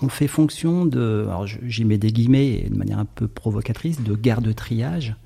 on 0.00 0.08
fait 0.08 0.28
fonction 0.28 0.86
de, 0.86 1.26
alors 1.28 1.46
j'y 1.46 1.84
mets 1.84 1.98
des 1.98 2.12
guillemets 2.12 2.68
de 2.70 2.76
manière 2.76 2.98
un 2.98 3.04
peu 3.04 3.28
provocatrice, 3.28 4.02
de 4.02 4.14
garde 4.14 4.54
triage. 4.54 5.16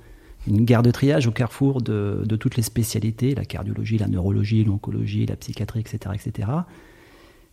Une 0.47 0.65
garde 0.65 0.91
triage 0.93 1.27
au 1.27 1.31
carrefour 1.31 1.81
de, 1.81 2.23
de, 2.25 2.37
toutes 2.37 2.57
les 2.57 2.63
spécialités, 2.63 3.35
la 3.35 3.45
cardiologie, 3.45 3.97
la 3.97 4.09
neurologie, 4.09 4.65
l'oncologie, 4.65 5.25
la 5.27 5.37
psychiatrie, 5.37 5.81
etc. 5.81 5.99
etc. 6.15 6.49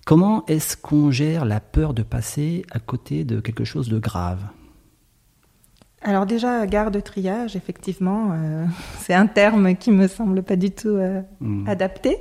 Comment 0.06 0.44
est-ce 0.48 0.76
qu'on 0.76 1.12
gère 1.12 1.46
la 1.46 1.60
peur 1.60 1.94
de 1.94 2.02
passer 2.02 2.66
à 2.72 2.80
côté 2.80 3.24
de 3.24 3.40
quelque 3.40 3.64
chose 3.64 3.88
de 3.90 4.00
grave? 4.00 4.40
Alors 6.02 6.26
déjà, 6.26 6.66
garde 6.66 7.02
triage, 7.04 7.56
effectivement, 7.56 8.32
euh, 8.34 8.66
c'est 9.00 9.14
un 9.14 9.28
terme 9.28 9.76
qui 9.76 9.92
me 9.92 10.08
semble 10.08 10.44
pas 10.44 10.56
du 10.56 10.72
tout 10.72 10.90
euh, 10.90 11.22
hmm. 11.40 11.68
adapté. 11.68 12.18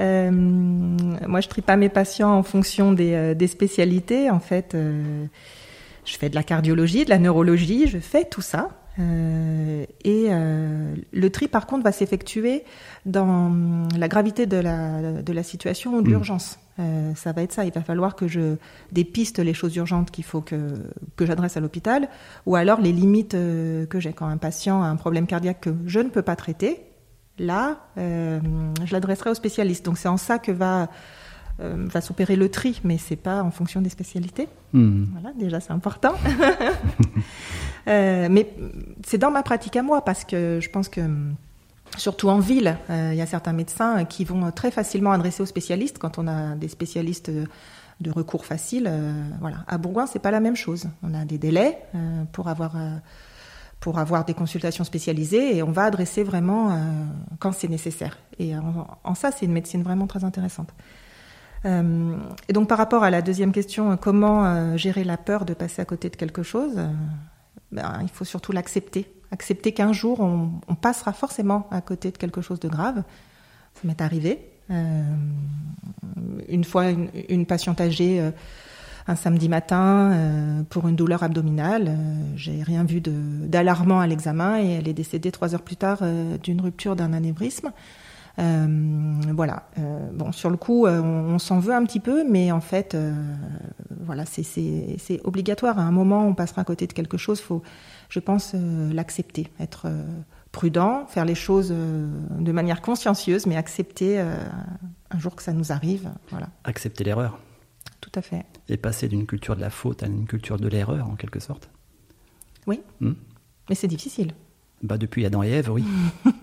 Euh, 0.00 0.30
moi, 0.30 1.40
je 1.40 1.48
trie 1.48 1.62
pas 1.62 1.76
mes 1.76 1.88
patients 1.88 2.32
en 2.32 2.42
fonction 2.42 2.92
des, 2.92 3.34
des 3.34 3.46
spécialités. 3.46 4.28
En 4.28 4.40
fait, 4.40 4.76
je 4.76 6.16
fais 6.18 6.28
de 6.28 6.34
la 6.34 6.42
cardiologie, 6.42 7.04
de 7.04 7.10
la 7.10 7.18
neurologie, 7.18 7.86
je 7.86 7.98
fais 7.98 8.24
tout 8.24 8.40
ça. 8.40 8.70
Et 8.98 10.30
le 10.32 11.28
tri, 11.28 11.46
par 11.46 11.68
contre, 11.68 11.84
va 11.84 11.92
s'effectuer 11.92 12.64
dans 13.06 13.86
la 13.96 14.08
gravité 14.08 14.46
de 14.46 14.56
la, 14.56 15.22
de 15.22 15.32
la 15.32 15.42
situation 15.44 15.94
ou 15.94 16.02
de 16.02 16.08
mm. 16.08 16.10
l'urgence. 16.10 16.58
Euh, 16.78 17.14
ça 17.14 17.32
va 17.32 17.42
être 17.42 17.52
ça. 17.52 17.64
Il 17.64 17.72
va 17.72 17.82
falloir 17.82 18.16
que 18.16 18.26
je 18.26 18.56
dépiste 18.92 19.38
les 19.38 19.54
choses 19.54 19.76
urgentes 19.76 20.10
qu'il 20.10 20.24
faut 20.24 20.40
que, 20.40 20.74
que 21.16 21.26
j'adresse 21.26 21.56
à 21.56 21.60
l'hôpital, 21.60 22.08
ou 22.46 22.56
alors 22.56 22.80
les 22.80 22.92
limites 22.92 23.32
que 23.32 24.00
j'ai 24.00 24.12
quand 24.12 24.26
un 24.26 24.38
patient 24.38 24.82
a 24.82 24.86
un 24.86 24.96
problème 24.96 25.26
cardiaque 25.26 25.60
que 25.60 25.74
je 25.86 26.00
ne 26.00 26.08
peux 26.08 26.22
pas 26.22 26.36
traiter. 26.36 26.82
Là, 27.38 27.78
je 27.96 28.92
l'adresserai 28.92 29.30
au 29.30 29.34
spécialiste. 29.34 29.84
Donc 29.84 29.98
c'est 29.98 30.08
en 30.08 30.16
ça 30.16 30.38
que 30.38 30.52
va 30.52 30.88
euh, 31.60 31.86
va 31.86 32.00
s'opérer 32.00 32.34
le 32.34 32.48
tri, 32.48 32.80
mais 32.82 32.98
c'est 32.98 33.14
pas 33.14 33.40
en 33.40 33.52
fonction 33.52 33.80
des 33.80 33.88
spécialités. 33.88 34.48
Hmm. 34.72 35.04
Voilà, 35.12 35.32
déjà 35.38 35.60
c'est 35.60 35.70
important. 35.70 36.14
euh, 37.86 38.26
mais 38.28 38.52
c'est 39.06 39.18
dans 39.18 39.30
ma 39.30 39.44
pratique 39.44 39.76
à 39.76 39.82
moi 39.84 40.04
parce 40.04 40.24
que 40.24 40.58
je 40.60 40.68
pense 40.68 40.88
que 40.88 41.00
surtout 41.96 42.28
en 42.28 42.38
ville, 42.38 42.76
euh, 42.90 43.10
il 43.12 43.18
y 43.18 43.22
a 43.22 43.26
certains 43.26 43.52
médecins 43.52 44.04
qui 44.04 44.24
vont 44.24 44.50
très 44.50 44.70
facilement 44.70 45.12
adresser 45.12 45.42
aux 45.42 45.46
spécialistes 45.46 45.98
quand 45.98 46.18
on 46.18 46.26
a 46.26 46.54
des 46.54 46.68
spécialistes 46.68 47.30
de 48.00 48.10
recours 48.10 48.46
facile. 48.46 48.88
Euh, 48.88 49.12
voilà, 49.40 49.58
à 49.68 49.78
Bourgoin 49.78 50.06
c'est 50.06 50.18
pas 50.18 50.30
la 50.30 50.40
même 50.40 50.56
chose. 50.56 50.88
On 51.02 51.14
a 51.14 51.24
des 51.24 51.38
délais 51.38 51.78
pour 52.32 52.48
avoir 52.48 52.76
pour 53.80 53.98
avoir 53.98 54.24
des 54.24 54.34
consultations 54.34 54.84
spécialisées 54.84 55.56
et 55.56 55.62
on 55.62 55.70
va 55.70 55.84
adresser 55.84 56.22
vraiment 56.22 56.78
quand 57.38 57.52
c'est 57.52 57.68
nécessaire. 57.68 58.18
Et 58.38 58.54
en 58.56 59.14
ça, 59.14 59.30
c'est 59.30 59.44
une 59.44 59.52
médecine 59.52 59.82
vraiment 59.82 60.06
très 60.06 60.24
intéressante. 60.24 60.70
Euh, 61.66 62.16
et 62.48 62.52
donc 62.52 62.68
par 62.68 62.78
rapport 62.78 63.04
à 63.04 63.10
la 63.10 63.22
deuxième 63.22 63.52
question, 63.52 63.96
comment 63.96 64.44
euh, 64.44 64.76
gérer 64.76 65.04
la 65.04 65.16
peur 65.16 65.44
de 65.44 65.54
passer 65.54 65.80
à 65.80 65.84
côté 65.84 66.10
de 66.10 66.16
quelque 66.16 66.42
chose 66.42 66.74
euh, 66.76 66.88
ben, 67.74 67.98
Il 68.02 68.08
faut 68.08 68.24
surtout 68.24 68.52
l'accepter. 68.52 69.12
Accepter 69.30 69.72
qu'un 69.72 69.92
jour, 69.92 70.20
on, 70.20 70.74
passera 70.74 71.12
forcément 71.12 71.66
à 71.70 71.80
côté 71.80 72.10
de 72.10 72.16
quelque 72.16 72.40
chose 72.40 72.60
de 72.60 72.68
grave. 72.68 73.02
Ça 73.74 73.80
m'est 73.84 74.00
arrivé. 74.00 74.38
une 74.70 76.64
fois, 76.64 76.86
une, 77.28 77.44
patiente 77.44 77.80
âgée, 77.80 78.30
un 79.08 79.16
samedi 79.16 79.48
matin, 79.48 80.64
pour 80.70 80.86
une 80.86 80.94
douleur 80.94 81.24
abdominale, 81.24 81.98
j'ai 82.36 82.62
rien 82.62 82.84
vu 82.84 83.00
d'alarmant 83.00 83.98
à 83.98 84.06
l'examen 84.06 84.62
et 84.62 84.74
elle 84.74 84.86
est 84.86 84.94
décédée 84.94 85.32
trois 85.32 85.54
heures 85.54 85.62
plus 85.62 85.76
tard 85.76 86.04
d'une 86.40 86.60
rupture 86.60 86.94
d'un 86.94 87.12
anévrisme. 87.12 87.72
Euh, 88.38 88.66
voilà. 89.32 89.68
Euh, 89.78 90.10
bon, 90.12 90.32
sur 90.32 90.50
le 90.50 90.56
coup, 90.56 90.86
euh, 90.86 91.00
on, 91.00 91.38
s'en 91.38 91.58
veut 91.58 91.74
un 91.74 91.84
petit 91.84 92.00
peu, 92.00 92.28
mais 92.28 92.50
en 92.52 92.60
fait, 92.60 92.96
voilà, 94.00 94.24
c'est 94.26 95.20
obligatoire. 95.24 95.78
À 95.78 95.82
un 95.82 95.92
moment, 95.92 96.26
on 96.26 96.34
passera 96.34 96.62
à 96.62 96.64
côté 96.64 96.86
de 96.86 96.92
quelque 96.92 97.16
chose. 97.16 97.40
Faut, 97.40 97.62
je 98.08 98.20
pense, 98.20 98.54
l'accepter, 98.54 99.48
être 99.60 99.90
prudent, 100.52 101.06
faire 101.06 101.24
les 101.24 101.34
choses 101.34 101.70
de 101.70 102.52
manière 102.52 102.80
consciencieuse, 102.80 103.46
mais 103.46 103.56
accepter 103.56 104.18
un 104.18 105.18
jour 105.18 105.36
que 105.36 105.42
ça 105.42 105.52
nous 105.52 105.72
arrive. 105.72 106.10
Voilà. 106.30 106.48
Accepter 106.64 107.04
l'erreur. 107.04 107.38
Tout 108.00 108.12
à 108.14 108.22
fait. 108.22 108.44
Et 108.68 108.76
passer 108.76 109.08
d'une 109.08 109.26
culture 109.26 109.56
de 109.56 109.60
la 109.60 109.70
faute 109.70 110.02
à 110.02 110.06
une 110.06 110.26
culture 110.26 110.58
de 110.58 110.68
l'erreur, 110.68 111.08
en 111.08 111.16
quelque 111.16 111.40
sorte. 111.40 111.70
Oui. 112.66 112.80
Hmm. 113.00 113.12
Mais 113.68 113.74
c'est 113.74 113.88
difficile. 113.88 114.32
Bah 114.82 114.98
depuis 114.98 115.24
Adam 115.24 115.42
et 115.42 115.48
Ève, 115.48 115.70
oui. 115.70 115.84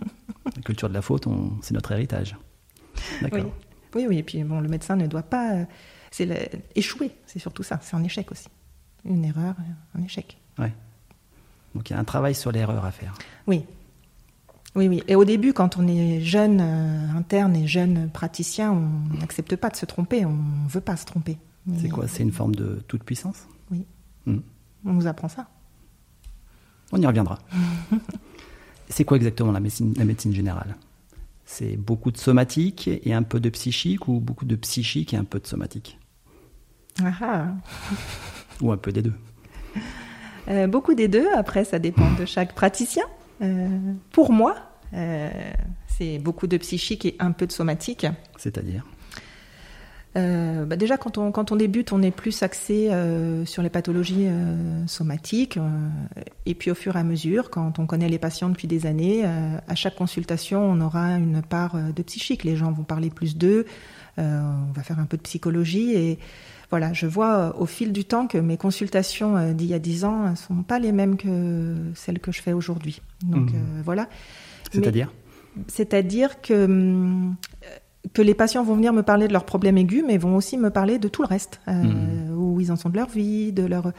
La 0.61 0.63
culture 0.63 0.89
de 0.89 0.93
la 0.93 1.01
faute, 1.01 1.27
c'est 1.63 1.73
notre 1.73 1.91
héritage. 1.91 2.37
D'accord. 3.19 3.51
Oui. 3.95 4.05
oui, 4.07 4.19
Et 4.19 4.23
puis 4.23 4.43
bon, 4.43 4.59
le 4.59 4.69
médecin 4.69 4.95
ne 4.95 5.07
doit 5.07 5.23
pas. 5.23 5.65
Euh, 6.19 6.35
échouer, 6.75 7.09
c'est 7.25 7.39
surtout 7.39 7.63
ça. 7.63 7.79
C'est 7.81 7.95
un 7.95 8.03
échec 8.03 8.31
aussi. 8.31 8.47
Une 9.03 9.25
erreur, 9.25 9.55
un 9.97 10.03
échec. 10.03 10.37
Oui. 10.59 10.67
Donc 11.73 11.89
il 11.89 11.93
y 11.93 11.95
a 11.95 11.99
un 11.99 12.03
travail 12.03 12.35
sur 12.35 12.51
l'erreur 12.51 12.85
à 12.85 12.91
faire. 12.91 13.15
Oui. 13.47 13.65
Oui, 14.75 14.87
oui. 14.87 15.01
Et 15.07 15.15
au 15.15 15.25
début, 15.25 15.51
quand 15.51 15.77
on 15.77 15.87
est 15.87 16.21
jeune 16.21 16.61
euh, 16.61 17.17
interne 17.17 17.55
et 17.55 17.65
jeune 17.65 18.11
praticien, 18.11 18.71
on 18.71 19.17
n'accepte 19.17 19.55
pas 19.55 19.71
de 19.71 19.77
se 19.77 19.87
tromper. 19.87 20.25
On 20.27 20.35
ne 20.35 20.69
veut 20.69 20.79
pas 20.79 20.95
se 20.95 21.05
tromper. 21.05 21.39
C'est 21.79 21.89
quoi 21.89 22.07
C'est 22.07 22.21
une 22.21 22.31
forme 22.31 22.53
de 22.53 22.83
toute 22.87 23.03
puissance 23.03 23.47
Oui. 23.71 23.83
Hmm. 24.27 24.41
On 24.85 24.93
nous 24.93 25.07
apprend 25.07 25.27
ça. 25.27 25.47
On 26.91 27.01
y 27.01 27.07
reviendra. 27.07 27.39
C'est 28.91 29.05
quoi 29.05 29.17
exactement 29.17 29.51
la 29.51 29.59
médecine, 29.59 29.93
la 29.97 30.05
médecine 30.05 30.33
générale? 30.33 30.75
C'est 31.45 31.77
beaucoup 31.77 32.11
de 32.11 32.17
somatique 32.17 32.87
et 32.87 33.13
un 33.13 33.23
peu 33.23 33.39
de 33.39 33.49
psychique 33.49 34.07
ou 34.07 34.19
beaucoup 34.19 34.45
de 34.45 34.55
psychique 34.55 35.13
et 35.13 35.17
un 35.17 35.23
peu 35.23 35.39
de 35.39 35.47
somatique 35.47 35.97
ah 37.03 37.11
ah. 37.21 37.47
Ou 38.61 38.71
un 38.71 38.77
peu 38.77 38.91
des 38.91 39.01
deux 39.01 39.13
euh, 40.49 40.67
Beaucoup 40.67 40.93
des 40.93 41.07
deux, 41.07 41.27
après 41.33 41.63
ça 41.63 41.79
dépend 41.79 42.11
de 42.19 42.25
chaque 42.25 42.53
praticien. 42.53 43.03
Euh, 43.41 43.67
pour 44.11 44.31
moi, 44.31 44.55
euh, 44.93 45.29
c'est 45.87 46.19
beaucoup 46.19 46.47
de 46.47 46.57
psychique 46.57 47.05
et 47.05 47.15
un 47.19 47.31
peu 47.31 47.47
de 47.47 47.51
somatique. 47.51 48.05
C'est-à-dire? 48.37 48.85
Euh, 50.17 50.65
bah 50.65 50.75
déjà, 50.75 50.97
quand 50.97 51.17
on, 51.17 51.31
quand 51.31 51.51
on 51.51 51.55
débute, 51.55 51.93
on 51.93 52.01
est 52.01 52.11
plus 52.11 52.43
axé 52.43 52.91
euh, 52.91 53.45
sur 53.45 53.63
les 53.63 53.69
pathologies 53.69 54.27
euh, 54.27 54.85
somatiques. 54.87 55.57
Et 56.45 56.55
puis, 56.55 56.71
au 56.71 56.75
fur 56.75 56.95
et 56.95 56.99
à 56.99 57.03
mesure, 57.03 57.49
quand 57.49 57.79
on 57.79 57.85
connaît 57.85 58.09
les 58.09 58.19
patients 58.19 58.49
depuis 58.49 58.67
des 58.67 58.85
années, 58.85 59.23
à 59.25 59.75
chaque 59.75 59.95
consultation, 59.95 60.63
on 60.63 60.81
aura 60.81 61.11
une 61.17 61.41
part 61.41 61.75
de 61.75 62.03
psychique. 62.03 62.43
Les 62.43 62.55
gens 62.55 62.71
vont 62.71 62.83
parler 62.83 63.09
plus 63.09 63.37
d'eux. 63.37 63.65
on 64.17 64.71
va 64.73 64.83
faire 64.83 64.99
un 64.99 65.05
peu 65.05 65.17
de 65.17 65.21
psychologie. 65.21 65.93
Et 65.95 66.19
voilà, 66.69 66.93
je 66.93 67.05
vois 67.05 67.55
au 67.59 67.65
fil 67.65 67.91
du 67.91 68.05
temps 68.05 68.27
que 68.27 68.37
mes 68.37 68.57
consultations 68.57 69.53
d'il 69.53 69.67
y 69.67 69.73
a 69.73 69.79
dix 69.79 70.03
ans 70.03 70.31
ne 70.31 70.35
sont 70.35 70.63
pas 70.63 70.79
les 70.79 70.91
mêmes 70.91 71.17
que 71.17 71.75
celles 71.95 72.19
que 72.19 72.31
je 72.31 72.41
fais 72.41 72.53
aujourd'hui. 72.53 73.01
Donc, 73.23 73.51
mmh. 73.51 73.81
voilà. 73.83 74.09
C'est-à-dire? 74.71 75.11
C'est-à-dire 75.67 76.41
que 76.41 76.65
hum, 76.65 77.35
que 78.13 78.21
les 78.21 78.33
patients 78.33 78.63
vont 78.63 78.75
venir 78.75 78.93
me 78.93 79.03
parler 79.03 79.27
de 79.27 79.33
leurs 79.33 79.45
problèmes 79.45 79.77
aigus, 79.77 80.03
mais 80.05 80.17
vont 80.17 80.35
aussi 80.35 80.57
me 80.57 80.69
parler 80.69 80.99
de 80.99 81.07
tout 81.07 81.21
le 81.21 81.27
reste, 81.27 81.61
euh, 81.67 81.71
mmh. 81.71 82.37
où 82.37 82.59
ils 82.59 82.71
en 82.71 82.75
sont 82.75 82.89
de 82.89 82.97
leur 82.97 83.09
vie, 83.09 83.51
de 83.51 83.63
leur 83.63 83.91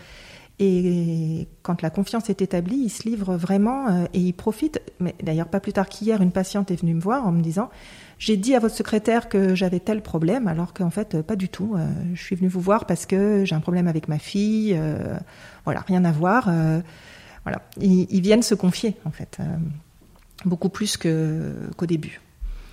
et 0.59 1.49
quand 1.63 1.83
la 1.83 1.91
confiance 1.91 2.31
est 2.31 2.41
établie, 2.41 2.77
ils 2.77 2.91
se 2.91 3.09
livrent 3.09 3.35
vraiment 3.35 3.89
euh, 3.89 4.05
et 4.13 4.21
ils 4.21 4.35
profitent. 4.35 4.81
Mais 5.01 5.15
d'ailleurs, 5.21 5.49
pas 5.49 5.59
plus 5.59 5.73
tard 5.73 5.89
qu'hier, 5.89 6.23
une 6.23 6.31
patiente 6.31 6.71
est 6.71 6.77
venue 6.77 6.95
me 6.95 7.01
voir 7.01 7.27
en 7.27 7.33
me 7.33 7.41
disant 7.41 7.69
J'ai 8.19 8.37
dit 8.37 8.55
à 8.55 8.61
votre 8.61 8.75
secrétaire 8.75 9.29
que 9.29 9.57
j'avais 9.57 9.81
tel 9.81 10.03
problème, 10.03 10.47
alors 10.47 10.73
qu'en 10.73 10.91
fait, 10.91 11.21
pas 11.23 11.35
du 11.35 11.49
tout. 11.49 11.75
Euh, 11.75 11.89
je 12.15 12.23
suis 12.23 12.37
venue 12.37 12.49
vous 12.49 12.61
voir 12.61 12.85
parce 12.85 13.07
que 13.07 13.45
j'ai 13.45 13.57
un 13.57 13.61
problème 13.61 13.89
avec 13.89 14.07
ma 14.09 14.19
fille. 14.19 14.79
voilà, 15.65 15.81
rien 15.81 16.05
à 16.05 16.13
voir. 16.13 16.45
voilà, 17.45 17.63
ils, 17.81 18.07
ils, 18.11 18.21
viennent 18.21 18.43
se 18.43 18.55
confier, 18.55 18.95
en 19.05 19.11
fait. 19.11 19.39
beaucoup 20.45 20.69
plus 20.69 20.97
qu'au 20.97 21.87
début. 21.87 22.21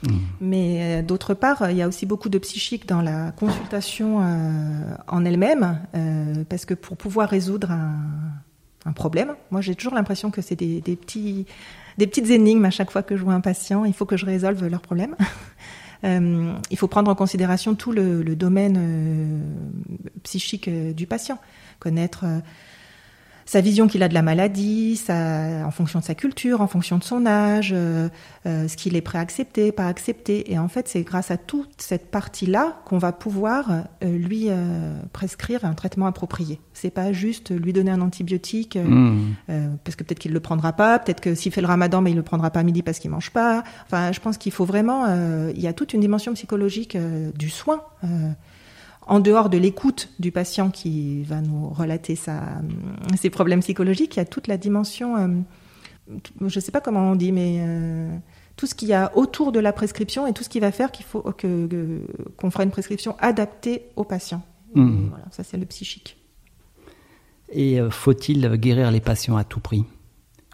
Mmh. 0.04 0.10
Mais 0.42 1.04
d'autre 1.04 1.34
part, 1.34 1.70
il 1.70 1.78
y 1.78 1.82
a 1.82 1.88
aussi 1.88 2.06
beaucoup 2.06 2.30
de 2.30 2.38
psychique 2.38 2.88
dans 2.88 3.02
la 3.02 3.32
consultation 3.32 4.20
en 5.08 5.26
elle-même, 5.26 5.80
parce 6.48 6.66
que 6.66 6.74
pour 6.74 6.96
pouvoir 6.98 7.30
résoudre 7.30 7.72
un, 7.72 8.94
problème, 8.94 9.36
moi 9.52 9.62
j'ai 9.62 9.76
toujours 9.76 9.94
l'impression 9.94 10.32
que 10.32 10.42
c'est 10.42 10.56
des, 10.56 10.82
des 10.82 10.96
petites 12.08 12.30
énigmes 12.30 12.66
à 12.66 12.72
chaque 12.72 12.92
fois 12.92 13.04
que 13.04 13.18
je 13.18 13.24
vois 13.24 13.34
un 13.34 13.42
patient, 13.42 13.86
il 13.86 13.94
faut 13.94 14.06
que 14.06 14.18
je 14.18 14.26
résolve 14.26 14.66
leur 14.68 14.82
problème. 14.82 15.16
Euh, 16.06 16.54
il 16.72 16.78
faut 16.78 16.88
prendre 16.88 17.12
en 17.12 17.16
considération 17.16 17.76
tout 17.76 17.92
le, 17.92 18.24
domaine 18.36 18.78
euh, 18.80 19.42
psychique 20.24 20.70
euh, 20.70 20.94
du 20.94 21.08
patient, 21.08 21.38
connaître 21.80 22.26
sa 23.50 23.62
vision 23.62 23.88
qu'il 23.88 24.04
a 24.04 24.08
de 24.08 24.14
la 24.14 24.22
maladie, 24.22 24.96
sa, 24.96 25.66
en 25.66 25.72
fonction 25.72 25.98
de 25.98 26.04
sa 26.04 26.14
culture, 26.14 26.62
en 26.62 26.68
fonction 26.68 27.00
de 27.00 27.04
son 27.04 27.26
âge, 27.26 27.72
euh, 27.74 28.08
euh, 28.46 28.68
ce 28.68 28.78
qu'il 28.78 28.96
est 28.96 29.02
prêt 29.02 29.18
à 29.18 29.22
accepter, 29.22 29.72
pas 29.72 29.88
accepter. 29.88 30.54
Et 30.54 30.60
en 30.60 30.68
fait, 30.68 30.88
c'est 30.88 31.02
grâce 31.02 31.32
à 31.32 31.38
toute 31.38 31.82
cette 31.82 32.12
partie-là 32.12 32.80
qu'on 32.86 33.00
va 33.00 33.12
pouvoir 33.12 33.72
euh, 34.04 34.18
lui 34.20 34.50
prescrire 35.14 35.66
un 35.66 35.74
traitement 35.74 36.06
approprié. 36.06 36.62
C'est 36.74 36.92
pas 36.92 37.12
juste 37.12 37.50
lui 37.50 37.74
donner 37.74 37.90
un 37.90 38.02
antibiotique 38.02 38.78
mmh. 38.78 39.18
parce 39.84 39.96
que 39.96 40.04
peut-être 40.04 40.20
qu'il 40.20 40.32
le 40.32 40.40
prendra 40.40 40.74
pas, 40.74 41.00
peut-être 41.00 41.20
que 41.20 41.34
s'il 41.34 41.52
fait 41.52 41.62
le 41.62 41.68
ramadan, 41.68 42.02
mais 42.02 42.12
il 42.12 42.18
le 42.18 42.22
prendra 42.22 42.52
pas 42.52 42.60
à 42.60 42.64
midi 42.64 42.84
parce 42.84 43.00
qu'il 43.00 43.10
mange 43.10 43.32
pas. 43.32 43.64
Enfin, 43.88 44.12
je 44.12 44.20
pense 44.20 44.38
qu'il 44.38 44.52
faut 44.52 44.66
vraiment. 44.66 45.08
il 45.56 45.60
y 45.60 45.66
a 45.66 45.74
toute 45.74 45.94
une 45.94 46.02
dimension 46.02 46.36
psychologique 46.36 46.96
du 47.36 47.50
soin 47.50 47.82
en 49.10 49.20
dehors 49.20 49.50
de 49.50 49.58
l'écoute 49.58 50.10
du 50.20 50.32
patient 50.32 50.70
qui 50.70 51.24
va 51.24 51.42
nous 51.42 51.70
relater 51.70 52.16
ses 52.16 53.30
problèmes 53.32 53.62
psychologiques, 53.62 54.16
il 54.16 54.20
y 54.20 54.22
a 54.22 54.26
toute 54.26 54.48
la 54.48 54.58
dimension, 54.58 55.18
euh, 55.18 55.28
je 56.42 56.56
ne 56.56 56.62
sais 56.62 56.72
pas 56.72 56.80
comment 56.80 57.12
on 57.12 57.16
dit, 57.16 57.32
mais 57.32 57.58
euh, 57.60 58.16
tout 58.56 58.68
ce 58.68 58.76
qu'il 58.76 58.88
y 58.88 58.94
a 58.94 59.12
autour 59.18 59.52
de 59.52 59.60
la 59.60 59.74
prescription 59.74 60.28
et 60.28 60.34
tout 60.34 60.44
ce 60.44 60.50
qui 60.50 60.60
va 60.60 60.72
faire 60.72 60.92
qu'il 60.92 61.06
faut 61.08 61.24
que, 61.36 62.02
qu'on 62.38 62.52
fera 62.52 62.64
une 62.64 62.70
prescription 62.70 63.16
adaptée 63.20 63.88
au 63.96 64.04
patient. 64.04 64.44
Mmh. 64.76 65.08
Voilà, 65.10 65.26
ça 65.32 65.44
c'est 65.44 65.58
le 65.58 65.66
psychique. 65.66 66.16
Et 67.52 67.82
euh, 67.82 67.90
faut-il 67.90 68.48
guérir 68.58 68.92
les 68.92 69.02
patients 69.02 69.38
à 69.38 69.44
tout 69.44 69.60
prix? 69.60 69.86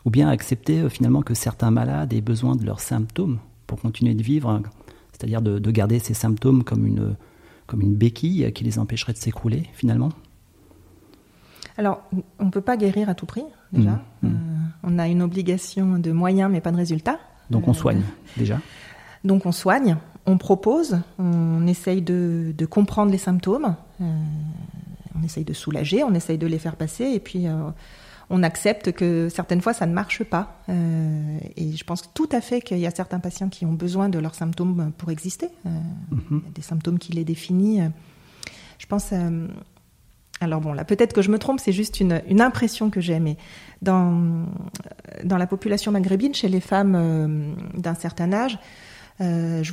Ou 0.06 0.10
bien 0.10 0.30
accepter 0.30 0.90
finalement 0.90 1.24
que 1.24 1.34
certains 1.34 1.72
malades 1.72 2.14
aient 2.14 2.22
besoin 2.22 2.56
de 2.56 2.64
leurs 2.64 2.80
symptômes 2.80 3.40
pour 3.68 3.82
continuer 3.82 4.14
de 4.14 4.24
vivre, 4.24 4.62
c'est-à-dire 5.12 5.42
de 5.42 5.72
garder 5.72 6.00
ces 6.00 6.14
symptômes 6.14 6.64
comme 6.64 6.86
une 6.86 7.18
comme 7.68 7.82
une 7.82 7.96
béquille 7.96 8.52
qui 8.54 8.64
les 8.64 8.80
empêcherait 8.80 9.14
de 9.14 9.18
s'écrouler 9.18 9.64
finalement 9.74 10.10
Alors, 11.78 12.04
on 12.40 12.46
ne 12.46 12.52
peut 12.52 12.62
pas 12.62 12.78
guérir 12.78 13.10
à 13.10 13.16
tout 13.16 13.26
prix, 13.26 13.46
déjà. 13.72 13.92
Mmh, 14.22 14.28
mmh. 14.28 14.28
Euh, 14.28 14.56
on 14.84 15.00
a 15.00 15.08
une 15.08 15.22
obligation 15.22 15.98
de 15.98 16.12
moyens, 16.12 16.52
mais 16.52 16.62
pas 16.62 16.72
de 16.72 16.78
résultats. 16.78 17.20
Donc 17.50 17.68
on 17.68 17.72
euh, 17.72 17.76
soigne, 17.76 18.02
déjà 18.38 18.60
Donc 19.24 19.46
on 19.46 19.52
soigne, 19.52 19.98
on 20.26 20.38
propose, 20.38 21.00
on 21.20 21.68
essaye 21.68 22.02
de, 22.02 22.54
comprendre 22.70 23.12
les 23.12 23.18
symptômes, 23.18 23.76
euh, 24.02 24.06
on 25.20 25.24
essaye 25.24 25.44
de 25.44 25.54
soulager, 25.54 26.04
on 26.04 26.14
essaye 26.14 26.38
de 26.38 26.48
les 26.48 26.60
faire 26.60 26.76
passer, 26.76 27.06
et 27.06 27.20
puis 27.20 27.46
on 28.30 28.44
accepte 28.44 28.92
que 28.92 29.30
certaines 29.30 29.62
fois 29.62 29.74
ça 29.74 29.86
ne 29.86 29.94
marche 29.94 30.24
pas. 30.24 30.62
Euh, 30.70 31.38
et 31.56 31.72
je 31.74 31.84
pense 31.84 32.12
tout 32.14 32.30
à 32.32 32.42
fait 32.42 32.62
qu'il 32.62 32.80
y 32.80 32.88
a 32.88 32.92
certains 32.92 33.20
patients 33.20 33.50
qui 33.50 33.66
ont 33.66 33.74
besoin 33.74 34.10
de 34.10 34.20
leurs 34.20 34.36
symptômes 34.36 34.92
pour 34.98 35.12
exister. 35.12 35.50
Euh, 35.66 35.70
mhm. 36.12 36.44
Des 36.54 36.62
symptômes 36.62 37.00
qui 37.00 37.14
les 37.14 37.24
définissent. 37.24 37.92
Je 38.78 38.86
pense. 38.88 39.14
alors 40.42 40.62
bon, 40.62 40.74
là 40.74 40.84
peut-être 40.84 41.14
que 41.14 41.22
je 41.22 41.32
me 41.32 41.40
trompe, 41.40 41.60
c'est 41.60 41.72
juste 41.72 42.00
une, 42.00 42.42
impression 42.42 42.90
que 42.90 43.00
j'ai, 43.00 43.20
mais 43.20 43.38
dans, 43.82 44.46
dans 45.24 45.38
la 45.38 45.48
population 45.48 45.92
maghrébine, 45.92 46.34
chez 46.34 46.50
les 46.50 46.60
femmes 46.60 46.96
euh, 46.96 47.54
d'un 47.76 47.96
certain 47.96 48.34
âge, 48.34 48.60
euh, 49.22 49.64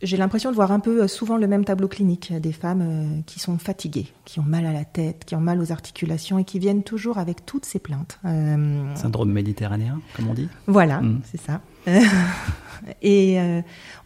j'ai 0.00 0.16
l'impression 0.16 0.50
de 0.50 0.54
voir 0.56 0.72
un 0.72 0.80
peu 0.80 1.02
euh, 1.02 1.08
souvent 1.08 1.36
le 1.36 1.46
même 1.46 1.66
tableau 1.66 1.86
clinique 1.86 2.32
des 2.32 2.52
femmes 2.52 2.80
euh, 2.82 3.20
qui 3.26 3.38
sont 3.38 3.58
fatiguées, 3.58 4.06
qui 4.24 4.40
ont 4.40 4.44
mal 4.44 4.64
à 4.64 4.72
la 4.72 4.84
tête, 4.84 5.26
qui 5.26 5.34
ont 5.34 5.40
mal 5.40 5.60
aux 5.60 5.70
articulations 5.70 6.38
et 6.38 6.44
qui 6.44 6.58
viennent 6.58 6.82
toujours 6.82 7.18
avec 7.18 7.44
toutes 7.44 7.66
ces 7.66 7.78
plaintes. 7.78 8.18
Syndrome 8.94 9.32
méditerranéen, 9.32 10.00
comme 10.16 10.28
on 10.28 10.34
dit. 10.34 10.48
Voilà, 10.66 11.02
mm. 11.02 11.20
c'est 11.30 11.40
ça. 11.40 11.60
et 13.02 13.36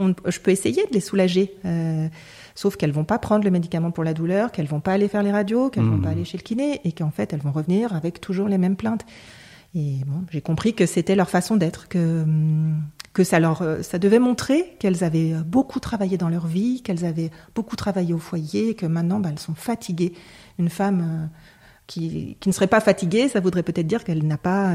je 0.00 0.40
peux 0.40 0.50
essayer 0.50 0.84
de 0.87 0.92
les 0.92 1.00
soulager. 1.00 1.54
Sauf 2.56 2.76
qu'elles 2.76 2.92
vont 2.92 3.04
pas 3.04 3.18
prendre 3.18 3.44
le 3.44 3.50
médicament 3.50 3.90
pour 3.90 4.04
la 4.04 4.14
douleur, 4.14 4.52
qu'elles 4.52 4.66
vont 4.66 4.80
pas 4.80 4.92
aller 4.92 5.08
faire 5.08 5.22
les 5.22 5.32
radios, 5.32 5.70
qu'elles 5.70 5.84
vont 5.84 6.00
pas 6.00 6.08
mm. 6.08 6.12
aller 6.12 6.24
chez 6.24 6.38
le 6.38 6.42
kiné, 6.42 6.80
et 6.84 6.92
qu'en 6.92 7.10
fait 7.10 7.32
elles 7.32 7.40
vont 7.40 7.52
revenir 7.52 7.94
avec 7.94 8.20
toujours 8.20 8.48
les 8.48 8.58
mêmes 8.58 8.76
plaintes. 8.76 9.04
Et 9.76 9.98
bon, 10.06 10.24
j'ai 10.30 10.40
compris 10.40 10.74
que 10.74 10.87
c'était 10.87 11.16
leur 11.16 11.30
façon 11.30 11.56
d'être, 11.56 11.88
que 11.88 12.22
hum, 12.22 12.80
que 13.14 13.22
ça 13.22 13.38
leur, 13.38 13.62
euh, 13.62 13.81
ça 13.81 13.98
devait 13.98 14.18
montrer 14.18 14.74
qu'elles 14.81 15.05
avaient 15.05 15.33
euh, 15.33 15.42
beaucoup 15.42 15.81
travaillé 15.81 16.18
dans 16.18 16.29
leur 16.29 16.48
vie, 16.48 16.83
qu'elles 16.83 17.05
avaient 17.05 17.31
beaucoup 17.55 17.77
travaillé 17.77 18.12
au 18.12 18.18
foyer, 18.18 18.74
que 18.74 18.87
maintenant 18.87 19.20
bah, 19.20 19.31
elles 19.33 19.38
sont 19.38 19.55
fatiguées. 19.55 20.12
Une 20.59 20.68
femme 20.68 21.00
euh, 21.00 21.27
qui, 21.87 22.37
qui, 22.40 22.48
ne 22.48 22.53
serait 22.53 22.66
pas 22.66 22.81
fatiguée, 22.81 23.29
ça 23.29 23.38
voudrait 23.38 23.62
peut-être 23.62 23.87
dire 23.87 24.05
qu'elle 24.05 24.27
n'a 24.27 24.37
pas 24.37 24.74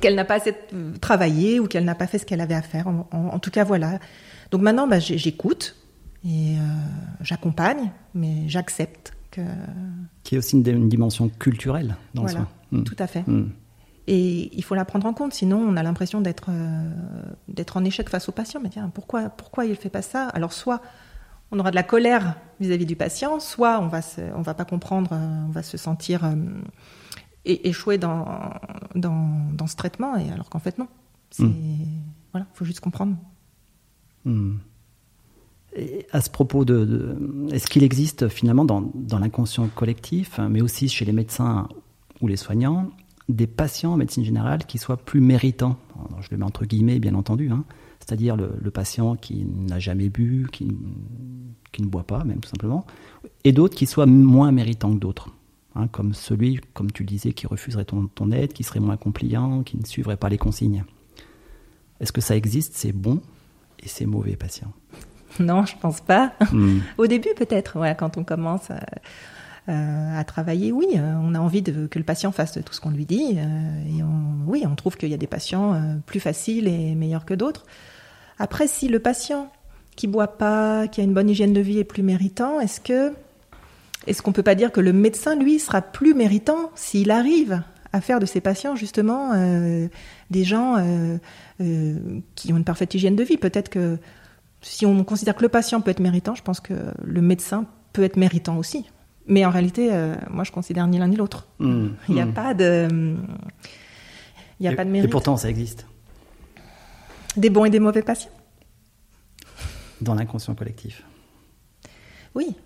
qu'elle 0.00 0.14
n'a 0.14 0.24
pas 0.24 0.34
assez 0.34 0.54
travaillé 1.00 1.58
ou 1.58 1.66
qu'elle 1.66 1.84
n'a 1.84 1.96
pas 1.96 2.06
fait 2.06 2.18
ce 2.18 2.24
qu'elle 2.24 2.40
avait 2.40 2.54
à 2.54 2.62
faire. 2.62 2.86
En, 2.86 3.38
tout 3.40 3.50
cas, 3.50 3.64
voilà. 3.64 3.98
Donc 4.52 4.62
maintenant, 4.62 4.86
bah, 4.86 5.00
j'écoute 5.00 5.74
et 6.24 6.54
j'accompagne, 7.22 7.90
mais 8.14 8.44
j'accepte 8.46 9.14
que. 9.32 9.40
Qui 10.22 10.36
est 10.36 10.38
aussi 10.38 10.56
une, 10.60 10.88
dimension 10.88 11.28
culturelle 11.28 11.96
dans 12.14 12.22
voilà, 12.22 12.46
hmm. 12.70 12.84
Tout 12.84 12.94
à 13.00 13.08
fait. 13.08 13.24
Hmm. 13.26 13.48
Et 14.12 14.50
il 14.58 14.64
faut 14.64 14.74
la 14.74 14.84
prendre 14.84 15.06
en 15.06 15.12
compte, 15.12 15.32
sinon 15.32 15.58
on 15.58 15.76
a 15.76 15.84
l'impression 15.84 16.20
d'être 16.20 16.48
euh, 16.48 16.90
d'être 17.46 17.76
en 17.76 17.84
échec 17.84 18.08
face 18.08 18.28
au 18.28 18.32
patient. 18.32 18.58
Mais 18.60 18.68
tiens, 18.68 18.90
pourquoi 18.92 19.30
pourquoi 19.30 19.66
il 19.66 19.76
fait 19.76 19.88
pas 19.88 20.02
ça? 20.02 20.26
Alors 20.30 20.52
soit 20.52 20.82
on 21.52 21.60
aura 21.60 21.70
de 21.70 21.76
la 21.76 21.84
colère 21.84 22.34
vis-à-vis 22.58 22.86
du 22.86 22.96
patient, 22.96 23.38
soit 23.38 23.78
on 23.78 23.86
va 23.86 24.00
on 24.34 24.42
va 24.42 24.54
pas 24.54 24.64
comprendre, 24.64 25.10
euh, 25.12 25.44
on 25.46 25.52
va 25.52 25.62
se 25.62 25.76
sentir 25.76 26.24
euh, 26.24 26.34
échoué 27.44 27.98
dans, 27.98 28.26
dans, 28.96 29.30
dans 29.52 29.68
ce 29.68 29.76
traitement, 29.76 30.16
et 30.16 30.28
alors 30.32 30.50
qu'en 30.50 30.58
fait 30.58 30.76
non. 30.76 30.88
C'est 31.30 31.44
hmm. 31.44 31.86
voilà, 32.32 32.48
faut 32.54 32.64
juste 32.64 32.80
comprendre. 32.80 33.14
Hmm. 34.24 34.56
Et 35.76 36.04
à 36.10 36.20
ce 36.20 36.30
propos 36.30 36.64
de, 36.64 37.16
est-ce 37.52 37.68
qu'il 37.68 37.84
existe 37.84 38.26
finalement 38.26 38.64
dans, 38.64 38.90
dans 38.92 39.20
l'inconscient 39.20 39.68
collectif, 39.68 40.40
mais 40.50 40.62
aussi 40.62 40.88
chez 40.88 41.04
les 41.04 41.12
médecins 41.12 41.68
ou 42.20 42.26
les 42.26 42.36
soignants, 42.36 42.90
des 43.34 43.46
patients 43.46 43.92
en 43.92 43.96
médecine 43.96 44.24
générale 44.24 44.64
qui 44.66 44.78
soient 44.78 44.96
plus 44.96 45.20
méritants. 45.20 45.76
je 46.20 46.28
le 46.30 46.36
mets 46.36 46.44
entre 46.44 46.64
guillemets, 46.64 46.98
bien 46.98 47.14
entendu. 47.14 47.50
Hein. 47.50 47.64
C'est-à-dire 48.00 48.36
le, 48.36 48.70
patient 48.70 49.14
qui 49.16 49.44
n'a 49.44 49.78
jamais 49.78 50.08
bu, 50.08 50.46
qui, 50.50 50.66
ne 50.66 51.86
boit 51.86 52.04
pas, 52.04 52.24
même 52.24 52.40
tout 52.40 52.48
simplement. 52.48 52.86
Et 53.44 53.52
d'autres 53.52 53.76
qui 53.76 53.86
soient 53.86 54.06
moins 54.06 54.52
méritants 54.52 54.92
que 54.92 54.98
d'autres. 54.98 55.28
Hein, 55.76 55.86
comme 55.86 56.14
celui, 56.14 56.60
comme 56.74 56.90
tu 56.90 57.04
le 57.04 57.08
disais, 57.08 57.32
qui 57.32 57.46
refuserait 57.46 57.84
ton, 57.84 58.06
ton, 58.06 58.32
aide, 58.32 58.52
qui 58.52 58.64
serait 58.64 58.80
moins 58.80 58.96
compliant, 58.96 59.62
qui 59.62 59.76
ne 59.76 59.84
suivrait 59.84 60.16
pas 60.16 60.28
les 60.28 60.38
consignes. 60.38 60.84
Est-ce 62.00 62.10
que 62.12 62.20
ça 62.20 62.34
existe? 62.34 62.72
C'est 62.74 62.92
bon 62.92 63.20
et 63.78 63.86
c'est 63.86 64.06
mauvais 64.06 64.34
patient 64.34 64.72
Non, 65.38 65.64
je 65.66 65.76
pense 65.76 66.00
pas. 66.00 66.32
Hmm. 66.50 66.80
Au 66.98 67.06
début, 67.06 67.30
peut-être, 67.36 67.78
ouais, 67.78 67.94
quand 67.96 68.16
on 68.16 68.24
commence. 68.24 68.70
À 68.70 68.74
euh, 68.74 68.98
à 69.70 70.24
travailler, 70.24 70.72
oui, 70.72 70.86
euh, 70.96 71.14
on 71.22 71.34
a 71.34 71.38
envie 71.38 71.62
que 71.62 71.98
le 71.98 72.04
patient 72.04 72.32
fasse 72.32 72.58
tout 72.64 72.72
ce 72.72 72.80
qu'on 72.80 72.90
lui 72.90 73.06
dit. 73.06 73.36
Euh, 73.36 73.98
et 73.98 74.02
oui, 74.46 74.64
on 74.66 74.74
trouve 74.74 74.96
qu'il 74.96 75.10
y 75.10 75.14
a 75.14 75.18
des 75.18 75.26
patients 75.26 75.80
plus 76.06 76.20
faciles 76.20 76.68
et 76.68 76.94
meilleurs 76.94 77.24
que 77.24 77.34
d'autres. 77.34 77.64
Après, 78.38 78.66
si 78.66 78.88
le 78.88 78.98
patient 78.98 79.50
qui 79.96 80.06
boit 80.06 80.38
pas, 80.38 80.88
qui 80.88 81.00
a 81.00 81.04
une 81.04 81.14
bonne 81.14 81.28
hygiène 81.28 81.52
de 81.52 81.60
vie 81.60 81.78
est 81.78 81.84
plus 81.84 82.02
méritant, 82.02 82.60
est-ce 82.60 82.80
que 82.80 83.12
est-ce 84.06 84.22
qu'on 84.22 84.32
peut 84.32 84.42
pas 84.42 84.54
dire 84.54 84.72
que 84.72 84.80
le 84.80 84.94
médecin, 84.94 85.36
lui, 85.36 85.58
sera 85.58 85.82
plus 85.82 86.14
méritant 86.14 86.70
s'il 86.74 87.10
arrive 87.10 87.62
à 87.92 88.00
faire 88.00 88.18
de 88.18 88.24
ses 88.24 88.40
patients 88.40 88.76
justement 88.76 89.34
des 90.30 90.44
gens 90.44 90.76
qui 91.58 92.52
ont 92.52 92.56
une 92.56 92.64
parfaite 92.64 92.94
hygiène 92.94 93.14
de 93.14 93.22
vie? 93.22 93.36
Peut-être 93.36 93.68
que 93.68 93.98
si 94.62 94.86
on 94.86 95.04
considère 95.04 95.36
que 95.36 95.42
le 95.42 95.48
patient 95.48 95.80
peut 95.80 95.90
être 95.90 96.00
méritant, 96.00 96.34
je 96.34 96.42
pense 96.42 96.60
que 96.60 96.74
le 97.04 97.20
médecin 97.20 97.66
peut 97.92 98.04
être 98.04 98.16
méritant 98.16 98.56
aussi. 98.56 98.86
Mais 99.26 99.44
en 99.44 99.50
réalité, 99.50 99.90
euh, 99.92 100.14
moi, 100.30 100.44
je 100.44 100.52
considère 100.52 100.86
ni 100.86 100.98
l'un 100.98 101.08
ni 101.08 101.16
l'autre. 101.16 101.46
Mmh. 101.58 101.88
il 102.08 102.14
n'y 102.14 102.20
a 102.20 102.26
mmh. 102.26 102.34
pas 102.34 102.54
de, 102.54 103.16
il 104.58 104.64
y 104.64 104.68
a 104.68 104.74
pas 104.74 104.84
de 104.84 104.90
mérite. 104.90 105.08
Et 105.08 105.10
pourtant, 105.10 105.36
ça 105.36 105.48
existe. 105.48 105.86
Des 107.36 107.50
bons 107.50 107.64
et 107.64 107.70
des 107.70 107.80
mauvais 107.80 108.02
patients. 108.02 108.30
Dans 110.00 110.14
l'inconscient 110.14 110.54
collectif. 110.54 111.04
Oui. 112.34 112.56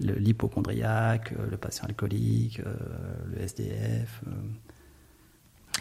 L'hypochondriaque, 0.00 1.32
le, 1.32 1.46
le, 1.50 1.56
patient 1.56 1.84
alcoolique, 1.84 2.60
euh, 2.60 2.74
le 3.32 3.42
SDF. 3.42 4.22
Euh. 4.26 4.30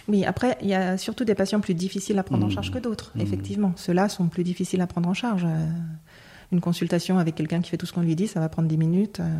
Oui, 0.07 0.25
après, 0.25 0.57
il 0.61 0.67
y 0.67 0.73
a 0.73 0.97
surtout 0.97 1.23
des 1.23 1.35
patients 1.35 1.59
plus 1.59 1.75
difficiles 1.75 2.17
à 2.19 2.23
prendre 2.23 2.45
en 2.45 2.49
mmh. 2.49 2.51
charge 2.51 2.71
que 2.71 2.79
d'autres, 2.79 3.13
effectivement. 3.19 3.73
Ceux-là 3.75 4.09
sont 4.09 4.27
plus 4.27 4.43
difficiles 4.43 4.81
à 4.81 4.87
prendre 4.87 5.07
en 5.07 5.13
charge 5.13 5.45
une 6.51 6.61
consultation 6.61 7.19
avec 7.19 7.35
quelqu'un 7.35 7.61
qui 7.61 7.69
fait 7.69 7.77
tout 7.77 7.85
ce 7.85 7.93
qu'on 7.93 8.01
lui 8.01 8.15
dit, 8.15 8.27
ça 8.27 8.39
va 8.39 8.49
prendre 8.49 8.67
10 8.67 8.77
minutes. 8.77 9.19
Euh, 9.19 9.37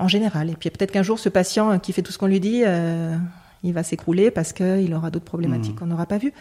en 0.00 0.08
général. 0.08 0.50
Et 0.50 0.54
puis 0.54 0.70
peut-être 0.70 0.90
qu'un 0.90 1.02
jour, 1.02 1.18
ce 1.18 1.28
patient 1.28 1.78
qui 1.78 1.92
fait 1.92 2.02
tout 2.02 2.10
ce 2.10 2.18
qu'on 2.18 2.26
lui 2.26 2.40
dit, 2.40 2.62
euh, 2.66 3.16
Il 3.62 3.72
va 3.72 3.82
s'écrouler 3.82 4.30
parce 4.30 4.52
qu'il 4.52 4.92
aura 4.94 5.10
d'autres 5.10 5.26
problématiques 5.26 5.74
mmh. 5.74 5.78
qu'on 5.78 5.86
n'aura 5.86 6.06
pas 6.06 6.18
vues. 6.18 6.32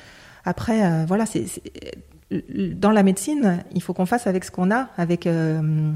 Après, 0.45 0.85
euh, 0.85 1.05
voilà, 1.05 1.25
c'est 1.25 1.45
dans 2.31 2.91
la 2.91 3.03
médecine, 3.03 3.63
il 3.73 3.81
faut 3.81 3.93
qu'on 3.93 4.05
fasse 4.05 4.27
avec 4.27 4.45
ce 4.45 4.51
qu'on 4.51 4.71
a, 4.71 4.89
avec 4.97 5.27
euh, 5.27 5.91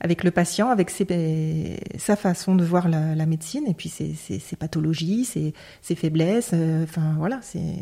avec 0.00 0.24
le 0.24 0.30
patient, 0.30 0.70
avec 0.70 0.90
ses, 0.90 1.78
sa 1.98 2.16
façon 2.16 2.54
de 2.54 2.64
voir 2.64 2.88
la, 2.88 3.14
la 3.14 3.26
médecine, 3.26 3.64
et 3.66 3.74
puis 3.74 3.88
ses, 3.88 4.14
ses, 4.14 4.38
ses 4.38 4.56
pathologies, 4.56 5.24
ses, 5.24 5.54
ses 5.82 5.94
faiblesses. 5.94 6.54
Enfin 6.82 7.14
voilà, 7.18 7.38
c'est. 7.42 7.76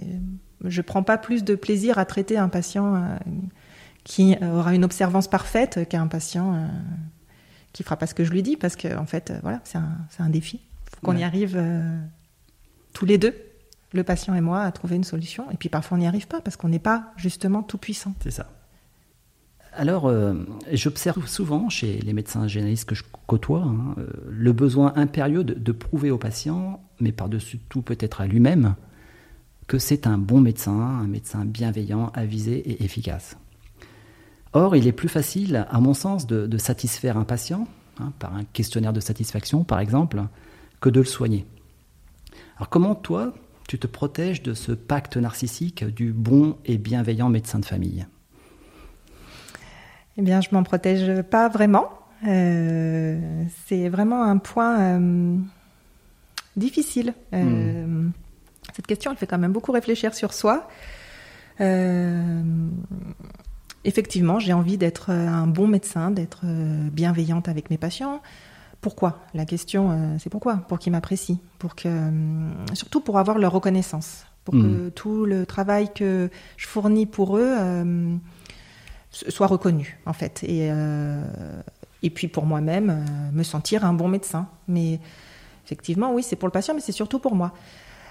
Je 0.65 0.83
prends 0.83 1.03
pas 1.03 1.19
plus 1.19 1.45
de 1.45 1.55
plaisir 1.55 1.99
à 1.99 2.05
traiter 2.07 2.39
un 2.39 2.49
patient 2.49 3.19
qui 4.07 4.37
aura 4.41 4.75
une 4.75 4.85
observance 4.85 5.29
parfaite 5.29 5.89
qu'un 5.89 6.07
patient 6.07 6.69
qui 7.73 7.83
fera 7.83 7.97
pas 7.97 8.07
ce 8.07 8.15
que 8.15 8.25
je 8.25 8.31
lui 8.31 8.43
dis, 8.43 8.57
parce 8.57 8.77
que 8.77 8.97
en 8.97 9.05
fait, 9.05 9.33
voilà, 9.43 9.61
c'est 9.65 9.79
un, 9.79 9.99
un, 10.21 10.31
défi. 10.31 10.61
Faut 10.91 11.05
qu'on 11.05 11.17
y 11.17 11.25
arrive 11.25 11.61
tous 12.93 13.05
les 13.05 13.19
deux 13.19 13.35
le 13.93 14.05
patient 14.05 14.35
et 14.35 14.41
moi, 14.41 14.63
à 14.63 14.71
trouver 14.71 14.97
une 14.97 15.05
solution. 15.05 15.51
Et 15.51 15.57
puis 15.57 15.69
parfois 15.69 15.97
on 15.97 16.01
n'y 16.01 16.07
arrive 16.07 16.29
pas 16.29 16.41
parce 16.41 16.57
qu'on 16.57 16.69
n'est 16.69 16.79
pas 16.79 17.13
justement 17.17 17.63
tout 17.63 17.79
puissant. 17.79 18.15
C'est 18.23 18.31
ça. 18.31 18.51
Alors, 19.73 20.07
euh, 20.07 20.35
j'observe 20.73 21.27
souvent 21.27 21.69
chez 21.69 21.99
les 21.99 22.15
médecins 22.15 22.49
généralistes 22.49 22.89
que 22.89 22.95
je 22.95 23.03
côtoie 23.27 23.63
hein, 23.63 23.95
euh, 23.99 24.07
le 24.31 24.53
besoin 24.53 24.95
impérieux 24.97 25.45
de, 25.45 25.73
prouver 25.73 26.11
au 26.11 26.17
patient, 26.17 26.83
mais 26.99 27.13
par-dessus 27.13 27.59
tout 27.69 27.83
peut-être 27.83 28.23
à 28.23 28.27
lui-même, 28.27 28.75
que 29.67 29.79
c'est 29.79 30.07
un 30.07 30.17
bon 30.17 30.41
médecin, 30.41 30.73
un 30.73 31.07
médecin 31.07 31.45
bienveillant, 31.45 32.11
avisé 32.15 32.57
et 32.57 32.85
efficace. 32.85 33.37
Or, 34.57 34.75
il 34.75 34.87
est 34.87 34.93
plus 34.93 35.11
facile, 35.11 35.67
à 35.69 35.81
mon 35.81 35.93
sens, 35.93 36.27
de, 36.27 36.57
satisfaire 36.57 37.19
un 37.19 37.25
patient, 37.25 37.69
hein, 38.01 38.15
par 38.19 38.35
un 38.35 38.45
questionnaire 38.55 38.95
de 38.95 39.01
satisfaction 39.01 39.65
par 39.65 39.81
exemple, 39.81 40.23
que 40.81 40.89
de 40.89 41.01
le 41.01 41.05
soigner. 41.05 41.45
Alors 42.57 42.71
comment 42.71 42.95
toi, 42.95 43.35
tu 43.69 43.79
te 43.79 43.87
protèges 43.87 44.43
de 44.43 44.55
ce 44.55 44.73
pacte 44.73 45.19
narcissique 45.19 45.85
du 45.85 46.11
bon 46.11 46.57
et 46.65 46.79
bienveillant 46.79 47.29
médecin 47.29 47.59
de 47.59 47.67
famille? 47.67 48.07
Eh 50.17 50.23
bien, 50.23 50.41
je 50.41 50.49
m'en 50.53 50.63
protège 50.63 51.21
pas 51.25 51.51
vraiment. 51.51 51.91
Euh, 52.27 53.45
c'est 53.67 53.91
vraiment 53.91 54.23
un 54.23 54.39
point 54.39 54.81
euh, 54.81 55.37
difficile. 56.57 57.13
Euh, 57.35 57.85
hmm. 57.85 58.11
Cette 58.75 58.87
question, 58.87 59.11
elle 59.11 59.19
fait 59.19 59.27
quand 59.27 59.37
même 59.37 59.53
beaucoup 59.53 59.73
réfléchir 59.73 60.15
sur 60.15 60.33
soi. 60.33 60.67
Effectivement, 63.85 64.39
j'ai 64.39 64.53
envie 64.53 64.79
d'être 64.79 65.11
un 65.11 65.47
bon 65.47 65.67
médecin, 65.67 66.11
d'être 66.11 66.45
bienveillante 66.91 67.49
avec 67.49 67.71
mes 67.71 67.79
patients 67.79 68.21
pourquoi? 68.87 69.19
La 69.35 69.45
question, 69.45 69.91
euh, 69.91 70.17
c'est 70.21 70.31
pourquoi? 70.31 70.59
Pour 70.69 70.79
qu'ils 70.79 70.93
m'apprécient, 70.93 71.39
pour 71.59 71.75
que, 71.75 71.89
euh, 71.89 72.75
surtout 72.75 73.01
pour 73.01 73.19
avoir 73.19 73.37
leur 73.37 73.51
reconnaissance, 73.51 74.27
pour 74.45 74.55
que 74.55 74.87
mm. 74.87 74.91
tout 74.93 75.25
le 75.25 75.45
travail 75.45 75.93
que 75.93 76.31
je 76.57 76.67
fournis 76.69 77.05
pour 77.05 77.37
eux 77.37 77.53
euh, 77.59 78.15
soit 79.11 79.49
reconnu, 79.49 79.99
en 80.07 80.13
fait. 80.13 80.45
Et, 80.45 80.71
et 82.03 82.11
puis 82.11 82.29
pour 82.29 82.47
moi-même, 82.47 83.05
me 83.33 83.43
sentir 83.43 83.85
un 83.85 83.93
bon 83.93 84.07
médecin. 84.07 84.47
Mais 84.69 85.01
effectivement, 85.65 86.13
oui, 86.13 86.23
c'est 86.23 86.37
pour 86.37 86.47
le 86.47 86.53
patient, 86.53 86.75
mais 86.75 86.81
c'est 86.81 86.93
surtout 86.93 87.19
pour 87.19 87.35
moi. 87.35 87.53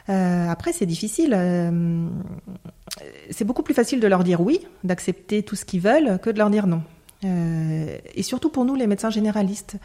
après, 0.08 0.74
c'est 0.74 0.88
difficile. 0.88 1.34
C'est 3.30 3.46
beaucoup 3.46 3.64
plus 3.64 3.74
facile 3.74 4.00
de 4.00 4.08
leur 4.08 4.24
dire 4.24 4.42
oui, 4.42 4.60
d'accepter 4.84 5.44
tout 5.44 5.56
ce 5.56 5.66
qu'ils 5.66 5.82
veulent, 5.82 6.20
que 6.20 6.30
de 6.30 6.38
leur 6.38 6.50
dire 6.50 6.68
non. 6.68 6.82
et 7.24 8.24
surtout 8.24 8.50
pour 8.50 8.66
nous, 8.66 8.76
les 8.76 8.88
médecins 8.88 9.10
généralistes. 9.10 9.78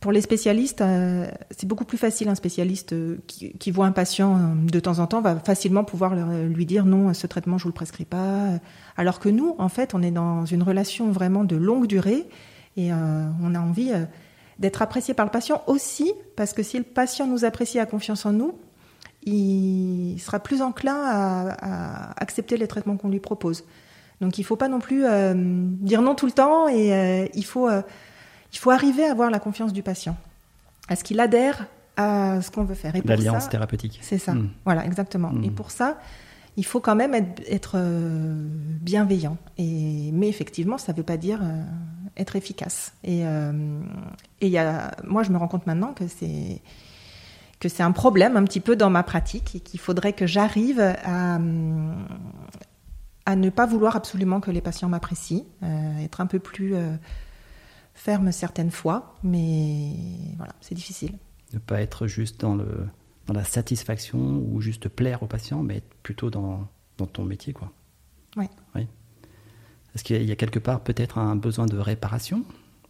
Pour 0.00 0.12
les 0.12 0.20
spécialistes, 0.20 0.82
euh, 0.82 1.26
c'est 1.50 1.66
beaucoup 1.66 1.84
plus 1.84 1.96
facile. 1.96 2.28
Un 2.28 2.34
spécialiste 2.34 2.92
euh, 2.92 3.18
qui, 3.26 3.70
voit 3.70 3.86
un 3.86 3.92
patient 3.92 4.36
euh, 4.36 4.70
de 4.70 4.80
temps 4.80 4.98
en 4.98 5.06
temps 5.06 5.22
va 5.22 5.36
facilement 5.36 5.84
pouvoir 5.84 6.14
lui 6.14 6.66
dire 6.66 6.84
non, 6.84 7.14
ce 7.14 7.26
traitement 7.26 7.56
je 7.56 7.64
vous 7.64 7.70
le 7.70 7.74
prescris 7.74 8.04
pas. 8.04 8.58
Alors 8.96 9.20
que 9.20 9.28
nous, 9.28 9.54
en 9.58 9.68
fait, 9.68 9.94
on 9.94 10.02
est 10.02 10.10
dans 10.10 10.44
une 10.44 10.62
relation 10.62 11.10
vraiment 11.10 11.44
de 11.44 11.56
longue 11.56 11.86
durée 11.86 12.24
et 12.76 12.92
on 12.92 13.54
a 13.54 13.58
envie 13.58 13.90
d'être 14.58 14.82
apprécié 14.82 15.14
par 15.14 15.24
le 15.24 15.30
patient 15.30 15.62
aussi 15.66 16.12
parce 16.36 16.52
que 16.52 16.62
si 16.62 16.76
le 16.76 16.84
patient 16.84 17.26
nous 17.26 17.46
apprécie, 17.46 17.78
a 17.78 17.86
confiance 17.86 18.26
en 18.26 18.32
nous, 18.32 18.52
il 19.26 20.18
sera 20.18 20.40
plus 20.40 20.62
enclin 20.62 20.96
à, 20.96 22.12
accepter 22.20 22.56
les 22.56 22.66
traitements 22.66 22.96
qu'on 22.96 23.08
lui 23.08 23.20
propose. 23.20 23.64
Donc 24.20 24.38
il 24.38 24.42
ne 24.42 24.46
faut 24.46 24.56
pas 24.56 24.68
non 24.68 24.78
plus 24.78 25.04
dire 25.34 26.00
non 26.00 26.14
tout 26.14 26.26
le 26.26 26.32
temps 26.32 26.68
et 26.68 27.30
il 27.34 27.44
faut 27.44 27.68
il 27.68 28.58
faut 28.58 28.70
arriver 28.70 29.04
à 29.04 29.10
avoir 29.10 29.30
la 29.30 29.38
confiance 29.38 29.72
du 29.74 29.82
patient, 29.82 30.16
à 30.88 30.96
ce 30.96 31.04
qu'il 31.04 31.20
adhère 31.20 31.66
à 31.96 32.40
ce 32.42 32.50
qu'on 32.50 32.64
veut 32.64 32.74
faire. 32.74 32.92
L'alliance 33.04 33.48
thérapeutique. 33.48 33.98
C'est 34.02 34.18
ça. 34.18 34.34
Hmm. 34.34 34.50
Voilà, 34.64 34.84
exactement. 34.84 35.32
Et 35.42 35.50
hmm. 35.50 35.54
pour 35.54 35.70
ça, 35.70 35.98
il 36.56 36.64
faut 36.64 36.80
quand 36.80 36.94
même 36.94 37.14
être, 37.14 37.72
euh, 37.74 38.46
bienveillant. 38.80 39.36
Et, 39.58 40.10
mais 40.12 40.28
effectivement, 40.28 40.78
ça 40.78 40.92
ne 40.92 40.98
veut 40.98 41.02
pas 41.02 41.16
dire 41.16 41.40
euh, 41.42 41.62
être 42.16 42.36
efficace. 42.36 42.92
Et, 43.02 43.26
euh, 43.26 43.80
et 44.40 44.48
y 44.48 44.58
a, 44.58 44.94
moi, 45.04 45.22
je 45.22 45.30
me 45.30 45.38
rends 45.38 45.48
compte 45.48 45.66
maintenant 45.66 45.92
que 45.92 46.06
c'est 46.06 46.60
que 47.68 47.76
c'est 47.76 47.82
un 47.82 47.92
problème 47.92 48.36
un 48.36 48.44
petit 48.44 48.60
peu 48.60 48.76
dans 48.76 48.90
ma 48.90 49.02
pratique 49.02 49.54
et 49.56 49.60
qu'il 49.60 49.80
faudrait 49.80 50.12
que 50.12 50.26
j'arrive 50.26 50.80
à, 50.80 51.38
à 53.26 53.36
ne 53.36 53.50
pas 53.50 53.66
vouloir 53.66 53.96
absolument 53.96 54.40
que 54.40 54.50
les 54.50 54.60
patients 54.60 54.88
m'apprécient, 54.88 55.44
être 56.00 56.20
un 56.20 56.26
peu 56.26 56.38
plus 56.38 56.74
ferme 57.94 58.30
certaines 58.30 58.70
fois, 58.70 59.16
mais 59.22 59.94
voilà, 60.36 60.54
c'est 60.60 60.74
difficile. 60.74 61.12
Ne 61.52 61.58
pas 61.58 61.80
être 61.80 62.06
juste 62.06 62.40
dans, 62.40 62.54
le, 62.54 62.86
dans 63.26 63.34
la 63.34 63.44
satisfaction 63.44 64.18
ou 64.18 64.60
juste 64.60 64.88
plaire 64.88 65.22
au 65.22 65.26
patient, 65.26 65.62
mais 65.62 65.76
être 65.76 65.94
plutôt 66.02 66.30
dans, 66.30 66.68
dans 66.98 67.06
ton 67.06 67.24
métier, 67.24 67.52
quoi. 67.52 67.72
Oui. 68.36 68.48
oui. 68.74 68.86
Est-ce 69.94 70.04
qu'il 70.04 70.22
y 70.22 70.32
a 70.32 70.36
quelque 70.36 70.58
part 70.58 70.80
peut-être 70.80 71.16
un 71.16 71.36
besoin 71.36 71.64
de 71.64 71.78
réparation 71.78 72.44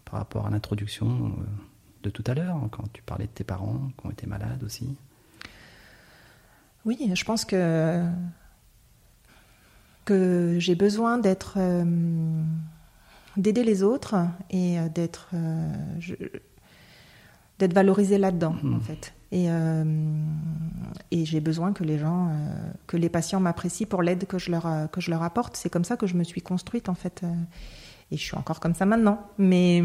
par 0.05 0.19
rapport 0.19 0.47
à 0.47 0.51
l'introduction 0.51 1.07
euh, 1.39 1.45
de 2.07 2.11
tout 2.11 2.25
à 2.27 2.35
l'heure, 2.35 2.57
quand 2.71 2.85
tu 2.93 3.03
parlais 3.03 3.27
de 3.27 3.31
tes 3.31 3.45
parents 3.45 3.91
qui 3.99 4.07
ont 4.07 4.11
été 4.11 4.27
malades 4.27 4.63
aussi 4.65 4.97
Oui, 6.85 7.11
je 7.13 7.25
pense 7.25 7.45
que, 7.45 8.05
que 10.05 10.57
j'ai 10.59 10.75
besoin 10.75 11.19
d'être... 11.19 11.55
Euh, 11.59 11.85
d'aider 13.37 13.65
les 13.65 13.83
autres 13.83 14.17
et 14.51 14.79
euh, 14.79 14.89
d'être 14.89 15.31
euh, 15.35 15.73
d'être 17.59 17.75
valorisé 17.75 18.19
là-dedans 18.19 18.57
en 18.63 18.67
mmh. 18.67 18.81
fait. 18.81 19.15
Et, 19.33 19.51
euh, 19.51 19.85
et 21.11 21.25
j'ai 21.25 21.41
besoin 21.41 21.73
que 21.73 21.83
les 21.85 21.99
gens, 21.99 22.31
que 22.87 22.97
les 22.97 23.09
patients 23.09 23.41
m'apprécient 23.41 23.87
pour 23.89 24.03
l'aide 24.03 24.27
que 24.27 24.39
je 24.39 24.51
leur 24.51 24.91
que 24.93 25.01
je 25.01 25.11
leur 25.11 25.23
apporte. 25.23 25.57
C'est 25.57 25.71
comme 25.71 25.85
ça 25.85 25.97
que 25.97 26.07
je 26.07 26.15
me 26.15 26.23
suis 26.23 26.43
construite 26.43 26.89
en 26.89 26.95
fait. 26.95 27.25
et 28.13 28.17
je 28.17 28.23
suis 28.23 28.37
encore 28.37 28.61
comme 28.61 28.75
ça 28.75 28.87
maintenant. 28.87 29.21
Mais 29.39 29.83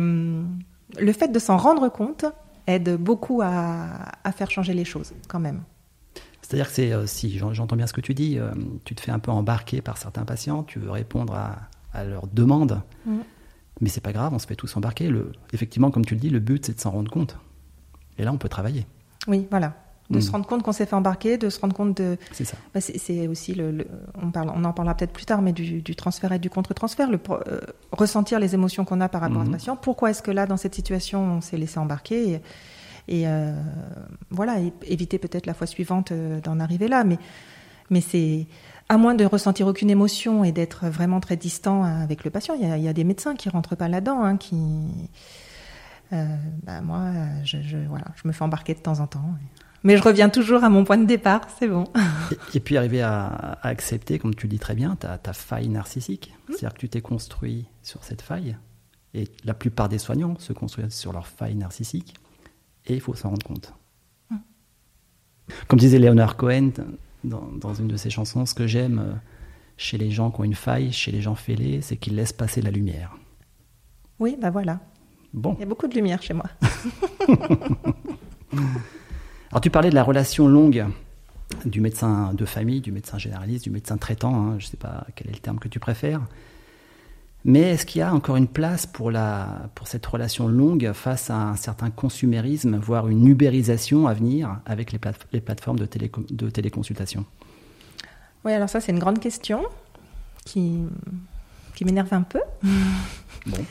le 1.00 1.14
fait 1.14 1.30
de 1.30 1.40
s'en 1.40 1.58
rendre 1.58 1.90
compte 1.90 2.26
aide 2.68 2.96
beaucoup 2.96 3.42
à, 3.42 3.88
à, 4.24 4.32
faire 4.32 4.52
changer 4.52 4.74
les 4.74 4.86
choses 4.86 5.14
quand 5.28 5.40
même. 5.40 5.64
C'est-à-dire 6.42 6.68
que 6.68 6.74
c'est, 6.74 7.08
si 7.08 7.38
j'entends 7.38 7.76
bien 7.76 7.88
ce 7.88 7.94
que 7.94 8.02
tu 8.02 8.14
dis, 8.14 8.38
tu 8.84 8.94
te 8.94 9.02
fais 9.02 9.12
un 9.12 9.20
peu 9.20 9.32
embarquer 9.32 9.82
par 9.82 9.98
certains 9.98 10.26
patients, 10.26 10.64
tu 10.64 10.80
veux 10.80 10.92
répondre 10.92 11.34
à, 11.34 11.58
à 11.94 12.04
leurs 12.04 12.28
demandes. 12.28 12.82
Mmh. 13.06 13.20
Mais 13.80 13.90
c'est 13.90 14.02
pas 14.02 14.14
grave, 14.14 14.34
on 14.34 14.40
se 14.40 14.48
fait 14.48 14.56
tous 14.56 14.76
embarquer. 14.76 15.10
Le, 15.10 15.32
effectivement, 15.54 15.92
comme 15.92 16.06
tu 16.06 16.14
le 16.14 16.20
dis, 16.20 16.30
le 16.30 16.40
but 16.40 16.66
c'est 16.66 16.76
de 16.76 16.80
s'en 16.80 16.92
rendre 16.92 17.12
compte. 17.12 17.38
Et 18.18 18.24
là, 18.24 18.32
on 18.32 18.38
peut 18.38 18.50
travailler. 18.50 18.86
Oui, 19.28 19.48
voilà. 19.50 19.74
De 20.12 20.20
se 20.20 20.30
hmm. 20.30 20.32
rendre 20.34 20.46
compte 20.46 20.64
qu'on 20.64 20.72
s'est 20.72 20.86
fait 20.86 20.96
embarquer, 20.96 21.38
de 21.38 21.50
se 21.50 21.60
rendre 21.60 21.76
compte 21.76 21.98
de. 21.98 22.18
C'est 22.32 22.46
ça. 22.46 22.58
Bah, 22.74 22.82
c'est 22.82 23.28
aussi 23.28 23.54
le, 23.54 23.88
on, 24.22 24.30
parle, 24.30 24.52
on 24.56 24.64
en 24.66 24.74
parlera 24.74 24.96
peut-être 24.96 25.14
plus 25.14 25.26
tard, 25.26 25.42
mais 25.42 25.54
du, 25.54 25.96
transfert 25.96 26.32
et 26.34 26.40
du 26.40 26.50
contre-transfert, 26.50 27.10
le 27.10 27.20
euh, 27.30 27.60
ressentir 27.92 28.40
les 28.40 28.54
émotions 28.54 28.86
qu'on 28.86 29.02
a 29.02 29.10
par 29.10 29.22
rapport 29.22 29.42
à 29.42 29.46
ce 29.46 29.50
hmm. 29.50 29.54
patient. 29.54 29.76
Pourquoi 29.76 30.12
est-ce 30.12 30.22
que 30.22 30.32
là, 30.32 30.46
dans 30.46 30.58
cette 30.58 30.76
situation, 30.76 31.24
on 31.24 31.42
s'est 31.42 31.58
laissé 31.58 31.80
embarquer 31.80 32.34
et, 32.34 32.42
et 33.08 33.28
euh, 33.28 33.54
voilà, 34.30 34.58
éviter 34.84 35.20
peut-être 35.20 35.46
la 35.46 35.54
fois 35.54 35.68
suivante 35.68 36.12
euh, 36.12 36.40
d'en 36.42 36.60
arriver 36.60 36.88
là. 36.88 37.04
Mais, 37.04 37.18
mais 37.90 38.02
c'est 38.02 38.48
à 38.90 38.98
moins 38.98 39.16
de 39.16 39.26
ressentir 39.26 39.68
aucune 39.68 39.90
émotion 39.90 40.44
et 40.44 40.52
d'être 40.52 40.88
vraiment 40.88 41.20
très 41.20 41.38
distant 41.38 41.84
avec 41.84 42.24
le 42.24 42.30
patient, 42.30 42.56
il 42.60 42.68
y 42.68 42.88
a, 42.88 42.94
des 42.94 43.04
médecins 43.04 43.36
qui 43.36 43.50
rentrent 43.50 43.76
pas 43.76 43.88
là-dedans, 43.88 44.22
hein, 44.24 44.36
qui, 44.36 44.58
euh, 46.12 46.26
bah, 46.64 46.82
moi, 46.82 47.12
je, 47.44 47.58
voilà, 47.88 48.06
je 48.22 48.28
me 48.28 48.34
fais 48.34 48.44
embarquer 48.44 48.74
de 48.74 48.80
temps 48.80 49.00
en 49.00 49.08
temps. 49.08 49.24
Mais 49.84 49.98
je 49.98 50.04
reviens 50.04 50.30
toujours 50.30 50.64
à 50.64 50.70
mon 50.70 50.84
point 50.84 50.98
de 50.98 51.06
départ, 51.06 51.48
c'est 51.58 51.68
bon. 51.68 51.86
Et, 52.54 52.60
puis 52.60 52.78
arriver 52.78 53.02
à, 53.02 53.58
accepter, 53.64 54.20
comme 54.20 54.36
tu 54.36 54.46
le 54.46 54.52
dis 54.52 54.60
très 54.60 54.76
bien, 54.76 54.96
ta, 54.96 55.18
ta 55.18 55.34
faille 55.34 55.70
narcissique. 55.70 56.32
Mmh. 56.32 56.54
C'est-à-dire 56.54 56.74
que 56.74 56.80
tu 56.80 56.90
t'es 56.90 57.02
construit 57.02 57.66
sur 57.82 58.04
cette 58.04 58.22
faille. 58.22 58.58
Et 59.14 59.28
la 59.44 59.54
plupart 59.54 59.90
des 59.90 59.98
soignants 59.98 60.38
se 60.38 60.54
construisent 60.54 60.94
sur 60.94 61.14
leur 61.14 61.28
faille 61.28 61.56
narcissique. 61.56 62.14
Et 62.86 62.94
il 62.94 63.02
faut 63.02 63.16
s'en 63.16 63.30
rendre 63.30 63.46
compte. 63.46 63.74
Mmh. 64.30 64.36
Comme 65.68 65.80
disait 65.80 66.00
Leonard 66.00 66.38
Cohen, 66.38 66.72
dans, 67.24 67.74
une 67.74 67.88
de 67.88 67.98
ses 67.98 68.10
chansons, 68.10 68.46
ce 68.46 68.54
que 68.54 68.68
j'aime 68.68 69.00
euh, 69.00 69.14
chez 69.78 69.98
les 69.98 70.12
gens 70.12 70.30
qui 70.32 70.42
ont 70.42 70.44
une 70.44 70.56
faille, 70.56 70.92
chez 70.92 71.12
les 71.12 71.22
gens 71.22 71.36
fêlés, 71.36 71.82
c'est 71.82 71.98
qu'ils 71.98 72.16
laissent 72.16 72.34
passer 72.34 72.62
la 72.62 72.72
lumière. 72.72 73.16
Oui, 74.20 74.38
ben 74.40 74.52
voilà. 74.52 74.80
Bon. 75.34 75.56
Il 75.58 75.62
y 75.62 75.64
a 75.64 75.68
beaucoup 75.68 75.88
de 75.88 75.96
lumière 75.96 76.22
chez 76.22 76.34
moi. 76.34 76.46
Alors 79.52 79.60
tu 79.62 79.70
parlais 79.70 79.90
de 79.90 79.96
la 79.96 80.04
relation 80.04 80.48
longue 80.48 80.86
du 81.66 81.82
médecin 81.82 82.34
de 82.34 82.46
famille, 82.46 82.80
du 82.80 82.94
médecin 82.94 83.18
généraliste, 83.18 83.66
du 83.66 83.70
médecin 83.70 83.98
traitant, 83.98 84.34
hein, 84.34 84.56
je 84.60 84.68
ne 84.68 84.72
sais 84.72 84.78
pas 84.78 85.06
quel 85.16 85.28
est 85.28 85.34
le 85.34 85.40
terme 85.40 85.60
que 85.60 85.68
tu 85.68 85.80
préfères. 85.80 86.22
Mais 87.44 87.72
est-ce 87.72 87.86
qu'il 87.86 88.00
y 88.00 88.02
a 88.04 88.14
encore 88.14 88.38
une 88.38 88.48
place 88.48 88.86
pour, 88.86 89.12
la, 89.12 89.70
pour 89.76 89.88
cette 89.88 90.06
relation 90.06 90.48
longue 90.48 90.92
face 90.94 91.30
à 91.30 91.36
un 91.36 91.56
certain 91.58 91.90
consumérisme, 91.90 92.78
voire 92.78 93.10
une 93.10 93.28
ubérisation 93.28 94.08
à 94.08 94.14
venir 94.14 94.60
avec 94.66 94.94
les, 94.94 95.00
les 95.34 95.42
plateformes 95.42 95.80
de, 95.80 95.86
télé, 95.86 96.10
de 96.30 96.50
téléconsultation? 96.50 97.26
Oui, 98.46 98.54
alors 98.54 98.70
ça 98.70 98.80
c'est 98.80 98.92
une 98.92 99.00
grande 99.00 99.20
question 99.20 99.64
qui, 100.46 100.80
qui 101.76 101.84
m'énerve 101.84 102.14
un 102.14 102.22
peu. 102.22 102.40
Bon, 103.48 103.66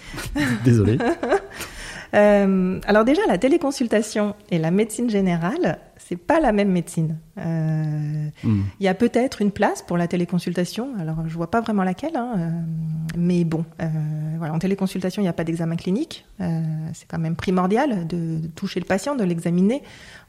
désolé. 0.64 0.98
euh, 2.14 2.80
alors 2.86 3.04
déjà, 3.04 3.22
la 3.26 3.38
téléconsultation 3.38 4.34
et 4.50 4.58
la 4.58 4.70
médecine 4.70 5.10
générale, 5.10 5.78
c'est 6.10 6.16
pas 6.16 6.40
la 6.40 6.50
même 6.50 6.70
médecine. 6.70 7.18
Euh, 7.38 8.28
hmm. 8.42 8.62
Il 8.80 8.84
y 8.84 8.88
a 8.88 8.94
peut-être 8.94 9.42
une 9.42 9.52
place 9.52 9.80
pour 9.82 9.96
la 9.96 10.08
téléconsultation. 10.08 10.88
Alors, 10.98 11.18
je 11.28 11.34
vois 11.36 11.52
pas 11.52 11.60
vraiment 11.60 11.84
laquelle, 11.84 12.16
hein, 12.16 12.32
euh, 12.36 12.50
mais 13.16 13.44
bon, 13.44 13.64
euh, 13.80 13.86
voilà, 14.38 14.52
en 14.52 14.58
téléconsultation, 14.58 15.22
il 15.22 15.26
n'y 15.26 15.28
a 15.28 15.34
pas 15.34 15.44
d'examen 15.44 15.76
clinique. 15.76 16.24
c'est 16.38 17.06
quand 17.06 17.20
même 17.20 17.36
primordial 17.36 18.08
de, 18.08 18.38
toucher 18.56 18.80
le 18.80 18.86
patient, 18.86 19.14
de 19.14 19.22
l'examiner. 19.22 19.82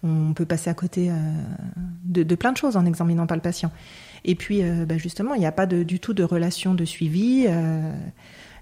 On 0.03 0.33
peut 0.33 0.45
passer 0.45 0.69
à 0.69 0.75
côté 0.75 1.09
de, 2.03 2.35
plein 2.35 2.51
de 2.51 2.57
choses 2.57 2.77
en 2.77 2.83
n'examinant 2.83 3.25
pas 3.25 3.35
le 3.35 3.41
patient. 3.41 3.71
Et 4.23 4.35
puis, 4.35 4.61
bah, 4.85 4.97
justement, 4.97 5.33
il 5.33 5.39
n'y 5.39 5.47
a 5.47 5.51
pas 5.51 5.65
du 5.65 5.99
tout 5.99 6.13
de 6.13 6.23
relation 6.23 6.75
de 6.75 6.85
suivi. 6.85 7.47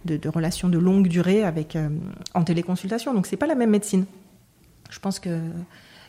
De, 0.06 0.30
relations 0.30 0.70
de 0.70 0.78
longue 0.78 1.08
durée 1.08 1.44
avec 1.44 1.78
en 2.34 2.44
téléconsultation. 2.44 3.14
Donc 3.14 3.28
c'est 3.28 3.38
pas 3.38 3.48
la 3.48 3.56
même 3.56 3.72
médecine. 3.72 4.06
Je 4.90 5.00
pense 5.00 5.20
que 5.20 5.40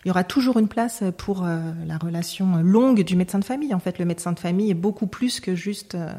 il 0.05 0.09
y 0.09 0.11
aura 0.11 0.24
toujours 0.24 0.59
une 0.59 0.68
place 0.68 1.03
pour 1.18 1.44
euh, 1.44 1.59
la 1.87 1.98
relation 1.98 2.57
longue 2.62 3.03
du 3.03 3.16
médecin 3.16 3.38
de 3.38 3.44
famille. 3.44 3.74
En 3.74 3.81
fait, 3.81 3.98
le 3.98 4.07
médecin 4.07 4.33
de 4.33 4.38
famille 4.38 4.70
est 4.70 4.74
beaucoup 4.74 5.07
plus 5.07 5.40
que 5.40 5.55
juste, 5.55 5.94
euh, 5.94 6.11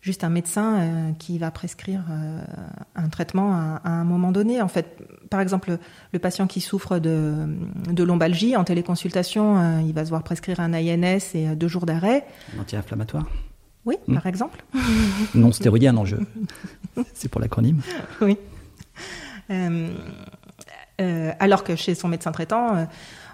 juste 0.00 0.22
un 0.22 0.28
médecin 0.28 0.76
euh, 0.76 1.12
qui 1.18 1.38
va 1.38 1.50
prescrire 1.50 2.04
un 2.94 3.08
traitement 3.08 3.54
à, 3.54 3.90
un 3.90 4.04
moment 4.04 4.30
donné. 4.30 4.62
En 4.62 4.68
fait, 4.68 4.98
par 5.30 5.40
exemple, 5.40 5.78
le 6.12 6.18
patient 6.20 6.46
qui 6.46 6.60
souffre 6.60 7.00
de, 7.00 7.34
de 7.90 8.04
lombalgie 8.04 8.56
en 8.56 8.62
téléconsultation, 8.62 9.80
il 9.80 9.92
va 9.92 10.04
se 10.04 10.10
voir 10.10 10.22
prescrire 10.22 10.60
un 10.60 10.72
INS 10.72 11.34
et 11.34 11.56
deux 11.56 11.68
jours 11.68 11.86
d'arrêt. 11.86 12.24
Anti-inflammatoire 12.60 13.26
Oui, 13.86 13.96
hmm. 14.06 14.14
par 14.14 14.26
exemple. 14.26 14.62
non 15.34 15.52
stéroïdien 15.52 15.96
en 15.96 16.04
jeu. 16.04 16.20
C'est 17.14 17.28
pour 17.28 17.40
l'acronyme. 17.40 17.80
Oui. 18.20 18.36
Euh, 21.00 21.32
alors 21.38 21.64
que 21.64 21.76
chez 21.76 21.94
son 21.94 22.08
médecin 22.08 22.32
traitant, 22.32 22.74
euh, 22.74 22.84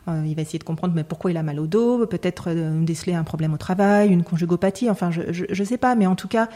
euh, 0.08 0.24
il 0.26 0.34
va 0.34 0.42
essayer 0.42 0.58
de 0.58 0.64
comprendre 0.64 0.94
mais 0.96 1.04
pourquoi 1.04 1.30
il 1.30 1.36
a 1.36 1.44
mal 1.44 1.60
au 1.60 1.68
dos, 1.68 2.06
peut-être 2.06 2.52
déceler 2.82 3.14
un 3.14 3.22
problème 3.22 3.54
au 3.54 3.56
travail, 3.56 4.08
une 4.08 4.24
conjugopathie, 4.24 4.90
enfin 4.90 5.10
je 5.12 5.44
ne 5.48 5.64
sais 5.64 5.78
pas, 5.78 5.94
mais 5.94 6.06
en 6.06 6.16
tout 6.16 6.28
cas 6.28 6.48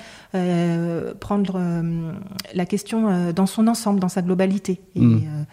prendre 1.21 1.61
la 2.55 2.67
question 2.67 3.33
dans 3.33 3.47
son 3.47 3.69
ensemble, 3.69 4.01
dans 4.01 4.09
sa 4.09 4.23
globalité. 4.23 4.81
Et, 4.97 5.01
mm. 5.01 5.47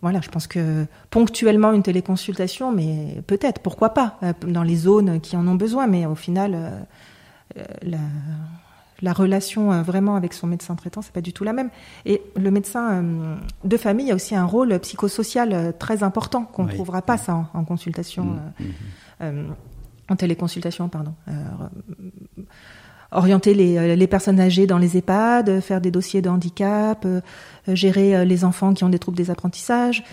voilà, 0.00 0.22
je 0.22 0.30
pense 0.30 0.46
que 0.46 0.86
ponctuellement 1.10 1.72
une 1.72 1.82
téléconsultation, 1.82 2.72
mais 2.72 3.22
peut-être, 3.26 3.60
pourquoi 3.60 3.90
pas, 3.90 4.18
dans 4.46 4.62
les 4.62 4.76
zones 4.76 5.20
qui 5.20 5.36
en 5.36 5.46
ont 5.46 5.56
besoin, 5.56 5.86
mais 5.86 6.06
au 6.06 6.14
final, 6.14 6.86
la, 7.82 7.98
la 9.02 9.12
relation 9.12 9.72
euh, 9.72 9.82
vraiment 9.82 10.16
avec 10.16 10.32
son 10.32 10.46
médecin 10.46 10.74
traitant, 10.74 11.02
c'est 11.02 11.12
pas 11.12 11.20
du 11.20 11.32
tout 11.32 11.44
la 11.44 11.52
même. 11.52 11.70
Et 12.04 12.22
le 12.36 12.50
médecin 12.50 12.92
euh, 12.92 13.36
de 13.64 13.76
famille 13.76 14.10
a 14.10 14.14
aussi 14.14 14.34
un 14.34 14.44
rôle 14.44 14.78
psychosocial 14.80 15.52
euh, 15.52 15.72
très 15.72 16.02
important 16.02 16.44
qu'on 16.44 16.64
ne 16.64 16.72
trouvera 16.72 17.02
pas 17.02 17.18
ça 17.18 17.48
en, 17.52 17.64
consultation, 17.64 18.36
mmh, 19.20 19.24
mmh. 19.24 19.54
en 20.08 20.16
téléconsultation, 20.16 20.88
pardon. 20.88 21.14
orienter 23.12 23.54
les, 23.54 23.96
les, 23.96 24.06
personnes 24.06 24.40
âgées 24.40 24.66
dans 24.66 24.78
les 24.78 24.96
EHPAD, 24.96 25.60
faire 25.60 25.80
des 25.80 25.90
dossiers 25.90 26.22
de 26.22 26.28
handicap, 26.28 27.06
gérer 27.68 28.24
les 28.24 28.44
enfants 28.44 28.74
qui 28.74 28.84
ont 28.84 28.88
des 28.88 28.98
troubles 28.98 29.16
des 29.16 29.30
apprentissages. 29.30 30.04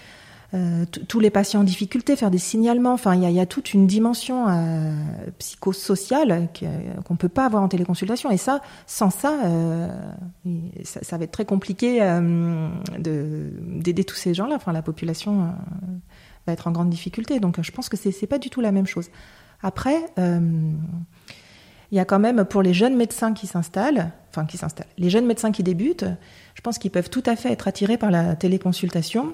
Euh, 0.54 0.86
tous 0.86 1.20
les 1.20 1.32
patients 1.32 1.62
en 1.62 1.64
difficulté, 1.64 2.16
faire 2.16 2.30
des 2.30 2.38
signalements. 2.38 2.94
Enfin, 2.94 3.16
il 3.16 3.32
y, 3.32 3.40
a, 3.40 3.46
toute 3.48 3.74
une 3.74 3.88
dimension 3.88 4.48
euh, 4.48 4.94
psychosociale 5.40 6.48
qu'on 7.06 7.14
ne 7.16 7.18
peut 7.18 7.30
pas 7.30 7.46
avoir 7.46 7.64
en 7.64 7.68
téléconsultation. 7.68 8.30
Et 8.30 8.38
ça, 8.38 8.62
sans 8.86 9.10
ça, 9.10 9.40
euh, 9.46 9.88
ça, 10.84 11.18
va 11.18 11.24
être 11.24 11.32
très 11.32 11.46
compliqué 11.46 12.00
d'aider 13.00 14.04
tous 14.04 14.16
ces 14.16 14.36
gens-là. 14.36 14.56
Enfin, 14.56 14.74
la 14.74 14.84
population 14.84 15.54
va 16.46 16.54
être 16.54 16.68
en 16.68 16.72
grande 16.72 16.92
difficulté. 16.92 17.40
Donc, 17.40 17.60
je 17.60 17.72
pense 17.72 17.90
que 17.90 17.98
c'est 17.98 18.22
n'est 18.22 18.28
pas 18.28 18.38
du 18.38 18.52
tout 18.52 18.62
la 18.62 18.72
même 18.72 18.88
chose. 18.88 19.10
Après, 19.64 20.06
il 20.18 21.98
y 21.98 22.00
a 22.00 22.06
quand 22.06 22.20
même 22.20 22.46
pour 22.46 22.62
les 22.62 22.76
jeunes 22.76 22.96
médecins 22.96 23.34
qui 23.34 23.48
s'installent, 23.48 24.12
enfin 24.30 24.46
qui 24.46 24.58
s'installent, 24.58 24.88
les 25.00 25.10
jeunes 25.10 25.26
médecins 25.26 25.52
qui 25.52 25.64
débutent, 25.64 26.06
je 26.54 26.62
pense 26.62 26.78
qu'ils 26.78 26.92
peuvent 26.92 27.10
tout 27.10 27.24
à 27.26 27.36
fait 27.36 27.52
être 27.52 27.68
attirés 27.68 27.98
par 27.98 28.12
la 28.12 28.36
téléconsultation 28.36 29.34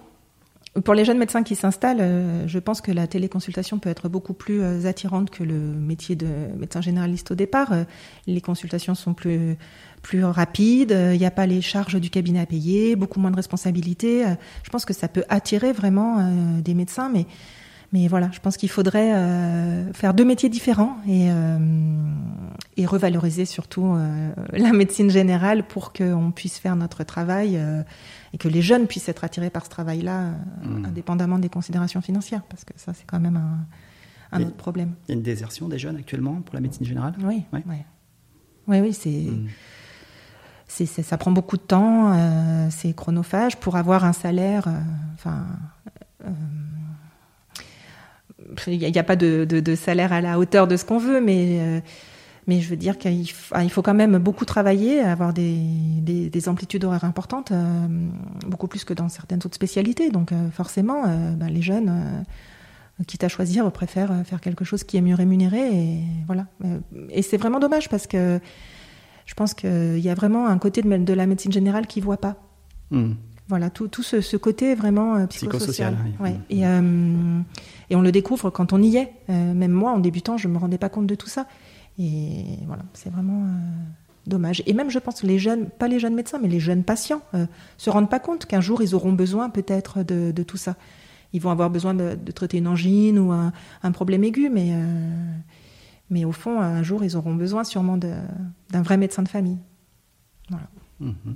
pour 0.83 0.93
les 0.93 1.03
jeunes 1.03 1.17
médecins 1.17 1.43
qui 1.43 1.55
s'installent, 1.55 2.01
euh, 2.01 2.47
je 2.47 2.59
pense 2.59 2.81
que 2.81 2.91
la 2.91 3.07
téléconsultation 3.07 3.79
peut 3.79 3.89
être 3.89 4.07
beaucoup 4.07 4.33
plus 4.33 4.61
euh, 4.61 4.85
attirante 4.85 5.31
que 5.31 5.43
le 5.43 5.57
métier 5.57 6.15
de 6.15 6.27
médecin 6.57 6.79
généraliste 6.79 7.31
au 7.31 7.35
départ. 7.35 7.73
Euh, 7.73 7.83
les 8.27 8.41
consultations 8.41 8.95
sont 8.95 9.13
plus 9.13 9.57
plus 10.01 10.23
rapides, 10.23 10.95
il 10.97 11.19
n'y 11.19 11.25
a 11.25 11.31
pas 11.31 11.45
les 11.45 11.59
charges 11.59 11.99
du 11.99 12.09
cabinet 12.09 12.39
à 12.39 12.45
payer, 12.45 12.95
beaucoup 12.95 13.19
moins 13.19 13.31
de 13.31 13.35
responsabilités. 13.35 14.23
Je 14.63 14.69
pense 14.69 14.85
que 14.85 14.93
ça 14.93 15.09
peut 15.09 15.25
attirer 15.27 15.73
vraiment 15.73 16.31
des 16.61 16.73
médecins, 16.73 17.09
mais 17.13 17.25
mais 17.91 18.07
voilà, 18.07 18.29
je 18.31 18.39
pense 18.39 18.55
qu'il 18.55 18.69
faudrait 18.69 19.11
faire 19.93 20.13
deux 20.13 20.23
métiers 20.23 20.47
différents 20.47 20.95
et, 21.05 21.27
et 22.77 22.85
revaloriser 22.85 23.43
surtout 23.43 23.93
la 24.53 24.71
médecine 24.71 25.09
générale 25.09 25.67
pour 25.67 25.91
qu'on 25.91 26.31
puisse 26.31 26.59
faire 26.59 26.77
notre 26.77 27.03
travail 27.03 27.59
et 28.33 28.37
que 28.37 28.47
les 28.47 28.61
jeunes 28.61 28.87
puissent 28.87 29.09
être 29.09 29.23
attirés 29.23 29.49
par 29.49 29.65
ce 29.65 29.69
travail-là, 29.69 30.21
euh, 30.21 30.33
mmh. 30.63 30.85
indépendamment 30.85 31.39
des 31.39 31.49
considérations 31.49 32.01
financières, 32.01 32.43
parce 32.43 32.63
que 32.63 32.73
ça, 32.75 32.93
c'est 32.93 33.05
quand 33.05 33.19
même 33.19 33.41
un, 34.31 34.41
autre 34.41 34.55
problème. 34.55 34.93
Il 35.07 35.11
y 35.11 35.13
a 35.13 35.15
une 35.15 35.23
désertion 35.23 35.67
des 35.67 35.79
jeunes 35.79 35.97
actuellement 35.97 36.41
pour 36.41 36.55
la 36.55 36.61
médecine 36.61 36.85
générale? 36.85 37.15
Oui, 37.23 37.43
oui, 37.53 37.61
oui, 38.67 38.79
oui 38.79 38.93
c'est. 38.93 39.09
Mmh. 40.79 41.03
ça 41.03 41.17
prend 41.17 41.31
beaucoup 41.31 41.57
de 41.57 41.63
temps, 41.63 42.13
euh, 42.13 42.67
c'est 42.69 42.93
chronophage 42.93 43.57
pour 43.57 43.75
avoir 43.75 44.05
un 44.05 44.13
salaire. 44.13 44.67
Euh, 44.67 44.79
enfin, 45.15 45.45
il 48.67 48.77
n'y 48.77 48.97
a, 48.97 49.03
pas 49.03 49.15
de, 49.15 49.45
de, 49.45 49.75
salaire 49.75 50.13
à 50.13 50.21
la 50.21 50.39
hauteur 50.39 50.67
de 50.67 50.75
ce 50.75 50.83
qu'on 50.85 50.97
veut, 50.97 51.21
mais 51.21 51.81
mais 52.49 52.61
je 52.61 52.69
veux 52.69 52.77
dire 52.77 52.97
qu'il 52.97 53.29
faut 53.29 53.81
quand 53.83 53.93
même 53.93 54.17
beaucoup 54.17 54.43
travailler, 54.43 55.01
avoir 55.01 55.33
des, 55.33 55.55
des, 56.01 56.49
amplitudes 56.49 56.83
horaires 56.83 57.03
importantes, 57.03 57.51
euh, 57.51 57.87
beaucoup 58.47 58.67
plus 58.67 58.83
que 58.83 58.93
dans 58.95 59.07
certaines 59.07 59.37
autres 59.45 59.53
spécialités. 59.53 60.09
Donc 60.09 60.31
euh, 60.31 60.49
forcément, 60.49 61.03
euh, 61.05 61.33
ben, 61.35 61.47
les 61.47 61.61
jeunes, 61.61 62.25
quitte 63.05 63.23
à 63.23 63.27
choisir, 63.27 63.71
préfèrent 63.71 64.25
faire 64.25 64.41
quelque 64.41 64.65
chose 64.65 64.83
qui 64.83 64.97
est 64.97 65.01
mieux 65.01 65.13
rémunéré. 65.13 65.59
Et 65.59 65.99
voilà. 66.25 66.47
Et 67.11 67.21
c'est 67.21 67.37
vraiment 67.37 67.59
dommage 67.59 67.87
parce 67.87 68.07
que 68.07 68.39
je 69.27 69.33
pense 69.35 69.53
qu'il 69.53 69.99
y 69.99 70.09
a 70.09 70.15
vraiment 70.15 70.47
un 70.47 70.57
côté 70.57 70.81
de, 70.81 70.97
de 70.97 71.13
la 71.13 71.27
médecine 71.27 71.51
générale 71.51 71.85
qui 71.85 71.99
ne 71.99 72.05
voit 72.05 72.17
pas. 72.17 72.35
Hmm. 72.89 73.11
Voilà, 73.47 73.69
tout, 73.69 73.87
tout 73.87 74.03
ce, 74.03 74.37
côté 74.37 74.73
vraiment 74.73 75.25
psychosocial. 75.27 75.95
Ouais. 76.19 76.35
Et, 76.49 76.61
et, 76.61 77.95
on 77.95 78.01
le 78.01 78.11
découvre 78.11 78.49
quand 78.49 78.73
on 78.73 78.81
y 78.81 78.97
est. 78.97 79.13
même 79.27 79.71
moi, 79.71 79.91
en 79.91 79.99
débutant, 79.99 80.37
je 80.37 80.47
ne 80.47 80.53
me 80.53 80.57
rendais 80.57 80.79
pas 80.79 80.89
compte 80.89 81.05
de 81.05 81.15
tout 81.15 81.29
ça. 81.29 81.45
Et 81.99 82.45
voilà, 82.65 82.83
c'est 82.93 83.09
vraiment 83.09 83.43
euh, 83.43 83.49
dommage. 84.25 84.63
Et 84.65 84.73
même, 84.73 84.89
je 84.89 84.99
pense, 84.99 85.21
les 85.21 85.37
jeunes, 85.37 85.69
pas 85.69 85.89
les 85.89 85.99
jeunes 85.99 86.15
médecins, 86.15 86.39
mais 86.41 86.47
les 86.47 86.61
jeunes 86.61 86.85
patients, 86.85 87.21
euh, 87.33 87.45
se 87.77 87.89
rendent 87.89 88.09
pas 88.09 88.21
compte 88.21 88.45
qu'un 88.45 88.61
jour, 88.61 88.81
ils 88.81 88.95
auront 88.95 89.11
besoin 89.11 89.49
peut-être 89.49 90.01
de, 90.03 90.43
tout 90.43 90.55
ça. 90.55 90.77
Ils 91.33 91.41
vont 91.41 91.51
avoir 91.51 91.69
besoin 91.69 91.93
de, 91.93 92.15
traiter 92.31 92.57
une 92.57 92.67
angine 92.67 93.19
ou 93.19 93.33
un, 93.33 93.91
problème 93.91 94.23
aigu, 94.23 94.49
mais, 94.49 94.69
euh, 94.71 95.33
mais 96.09 96.23
au 96.23 96.31
fond, 96.31 96.61
un 96.61 96.83
jour, 96.83 97.03
ils 97.03 97.17
auront 97.17 97.35
besoin 97.35 97.65
sûrement 97.65 97.97
d'un 97.97 98.81
vrai 98.81 98.95
médecin 98.95 99.21
de 99.21 99.27
famille. 99.27 99.57
Voilà. 100.49 100.67
Mhm. 101.01 101.35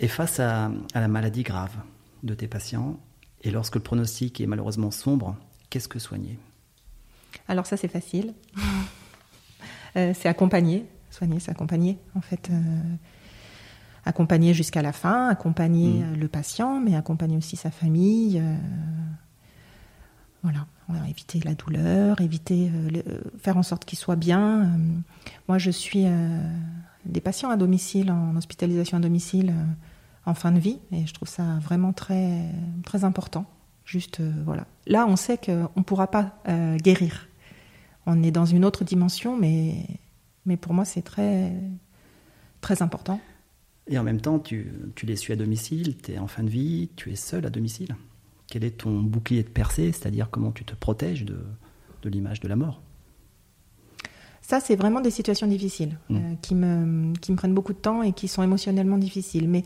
Et 0.00 0.08
face 0.08 0.40
à, 0.40 0.72
à 0.92 1.00
la 1.00 1.06
maladie 1.06 1.44
grave 1.44 1.76
de 2.24 2.34
tes 2.34 2.48
patients, 2.48 2.98
et 3.42 3.52
lorsque 3.52 3.76
le 3.76 3.82
pronostic 3.82 4.40
est 4.40 4.46
malheureusement 4.46 4.90
sombre, 4.90 5.36
qu'est-ce 5.70 5.88
que 5.88 6.00
soigner? 6.00 6.36
Alors 7.46 7.66
ça 7.66 7.76
c'est 7.76 7.88
facile. 7.88 8.34
Euh, 9.96 10.12
c'est 10.14 10.28
accompagner, 10.28 10.86
soigner, 11.10 11.40
c'est 11.40 11.50
accompagner 11.50 11.98
en 12.14 12.20
fait. 12.20 12.50
Euh, 12.50 12.80
accompagner 14.06 14.52
jusqu'à 14.52 14.82
la 14.82 14.92
fin, 14.92 15.28
accompagner 15.28 16.02
mm. 16.02 16.16
le 16.20 16.28
patient, 16.28 16.78
mais 16.78 16.94
accompagner 16.94 17.38
aussi 17.38 17.56
sa 17.56 17.70
famille. 17.70 18.38
Euh, 18.38 18.56
voilà, 20.42 21.08
éviter 21.08 21.40
la 21.42 21.54
douleur, 21.54 22.20
éviter, 22.20 22.70
faire 23.38 23.56
en 23.56 23.62
sorte 23.62 23.86
qu'il 23.86 23.98
soit 23.98 24.16
bien. 24.16 24.78
moi, 25.48 25.56
je 25.56 25.70
suis 25.70 26.04
des 27.06 27.22
patients 27.22 27.48
à 27.48 27.56
domicile, 27.56 28.10
en 28.10 28.36
hospitalisation 28.36 28.98
à 28.98 29.00
domicile, 29.00 29.54
en 30.26 30.34
fin 30.34 30.52
de 30.52 30.58
vie, 30.58 30.80
et 30.92 31.06
je 31.06 31.14
trouve 31.14 31.28
ça 31.28 31.44
vraiment 31.62 31.94
très, 31.94 32.42
très 32.84 33.04
important. 33.04 33.46
Juste, 33.84 34.20
euh, 34.20 34.32
voilà. 34.44 34.66
Là, 34.86 35.06
on 35.06 35.16
sait 35.16 35.38
qu'on 35.38 35.68
ne 35.76 35.82
pourra 35.82 36.10
pas 36.10 36.38
euh, 36.48 36.76
guérir. 36.76 37.28
On 38.06 38.22
est 38.22 38.30
dans 38.30 38.44
une 38.44 38.64
autre 38.64 38.84
dimension, 38.84 39.36
mais, 39.36 39.86
mais 40.46 40.56
pour 40.56 40.74
moi, 40.74 40.84
c'est 40.84 41.02
très, 41.02 41.52
très 42.60 42.82
important. 42.82 43.20
Et 43.86 43.98
en 43.98 44.02
même 44.02 44.20
temps, 44.20 44.38
tu, 44.38 44.72
tu 44.94 45.06
les 45.06 45.16
suis 45.16 45.32
à 45.32 45.36
domicile, 45.36 45.96
tu 45.96 46.12
es 46.12 46.18
en 46.18 46.26
fin 46.26 46.42
de 46.42 46.50
vie, 46.50 46.90
tu 46.96 47.10
es 47.10 47.16
seul 47.16 47.44
à 47.46 47.50
domicile. 47.50 47.96
Quel 48.46 48.64
est 48.64 48.78
ton 48.78 49.00
bouclier 49.00 49.42
de 49.42 49.48
percée, 49.48 49.92
c'est-à-dire 49.92 50.28
comment 50.30 50.52
tu 50.52 50.64
te 50.64 50.74
protèges 50.74 51.24
de, 51.24 51.38
de 52.02 52.08
l'image 52.08 52.40
de 52.40 52.48
la 52.48 52.56
mort? 52.56 52.82
Ça, 54.42 54.60
c'est 54.60 54.76
vraiment 54.76 55.00
des 55.00 55.10
situations 55.10 55.46
difficiles 55.46 55.96
Mm. 56.10 56.16
euh, 56.16 56.34
qui, 56.42 56.54
me, 56.54 57.14
qui 57.16 57.32
me 57.32 57.36
prennent 57.36 57.54
beaucoup 57.54 57.72
de 57.72 57.78
temps 57.78 58.02
et 58.02 58.12
qui 58.12 58.28
sont 58.28 58.42
émotionnellement 58.42 58.98
difficiles. 58.98 59.48
Mais 59.48 59.64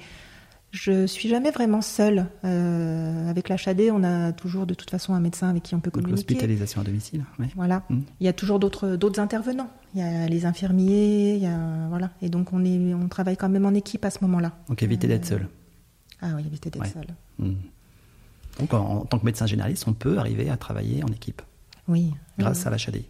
je 0.70 1.06
suis 1.06 1.28
jamais 1.28 1.50
vraiment 1.50 1.80
seule. 1.80 2.26
Euh, 2.44 3.30
avec 3.30 3.48
l'HAD, 3.48 3.80
on 3.92 4.04
a 4.04 4.32
toujours 4.32 4.66
de 4.66 4.74
toute 4.74 4.90
façon 4.90 5.14
un 5.14 5.20
médecin 5.20 5.48
avec 5.48 5.62
qui 5.62 5.74
on 5.74 5.80
peut 5.80 5.90
communiquer. 5.90 6.16
l'hospitalisation 6.16 6.80
à 6.80 6.84
domicile, 6.84 7.24
ouais. 7.38 7.48
Voilà. 7.56 7.84
Mm. 7.88 8.00
Il 8.20 8.24
y 8.26 8.28
a 8.28 8.32
toujours 8.32 8.58
d'autres 8.58 8.96
d'autres 8.96 9.20
intervenants. 9.20 9.70
Il 9.94 10.00
y 10.00 10.04
a 10.04 10.26
les 10.28 10.44
infirmiers, 10.46 11.34
il 11.36 11.42
y 11.42 11.46
a 11.46 11.88
voilà. 11.88 12.10
Et 12.22 12.28
donc 12.28 12.52
on 12.52 12.64
est 12.64 12.92
on 12.94 13.08
travaille 13.08 13.36
quand 13.36 13.48
même 13.48 13.64
en 13.66 13.74
équipe 13.74 14.04
à 14.04 14.10
ce 14.10 14.18
moment-là. 14.22 14.52
Donc 14.68 14.82
éviter 14.82 15.06
d'être 15.08 15.24
seul. 15.26 15.48
Ah 16.20 16.28
oui, 16.36 16.42
éviter 16.46 16.68
d'être 16.70 16.82
Ouais. 16.82 16.90
seul. 16.92 17.06
Mm. 17.38 17.52
Donc 18.60 18.74
en, 18.74 18.78
en 18.78 19.04
tant 19.04 19.18
que 19.18 19.24
médecin 19.24 19.46
généraliste, 19.46 19.86
on 19.88 19.92
peut 19.94 20.18
arriver 20.18 20.50
à 20.50 20.56
travailler 20.56 21.02
en 21.04 21.08
équipe 21.08 21.40
Oui. 21.86 22.12
grâce 22.38 22.60
oui. 22.62 22.66
à 22.66 22.70
l'HAD. 22.70 23.02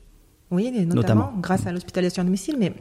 Oui, 0.51 0.87
Notamment. 0.87 1.33
grâce 1.41 1.67
à 1.67 1.73
l'hospitalisation 1.73 2.23
à 2.23 2.25
domicile, 2.25 2.57
mais 2.59 2.73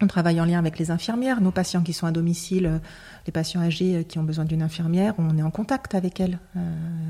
on 0.00 0.06
travaille 0.06 0.40
en 0.40 0.44
lien 0.44 0.58
avec 0.58 0.78
les 0.78 0.90
infirmières. 0.90 1.40
Nos 1.40 1.50
patients 1.50 1.82
qui 1.82 1.92
sont 1.92 2.06
à 2.06 2.12
domicile, 2.12 2.66
euh, 2.66 2.78
les 3.26 3.32
patients 3.32 3.60
âgés 3.60 3.96
euh, 3.96 4.02
qui 4.02 4.18
ont 4.18 4.24
besoin 4.24 4.44
d'une 4.44 4.62
infirmière, 4.62 5.14
on 5.18 5.36
est 5.38 5.42
en 5.42 5.50
contact 5.50 5.94
avec 5.94 6.20
elles 6.20 6.38
euh, 6.56 6.60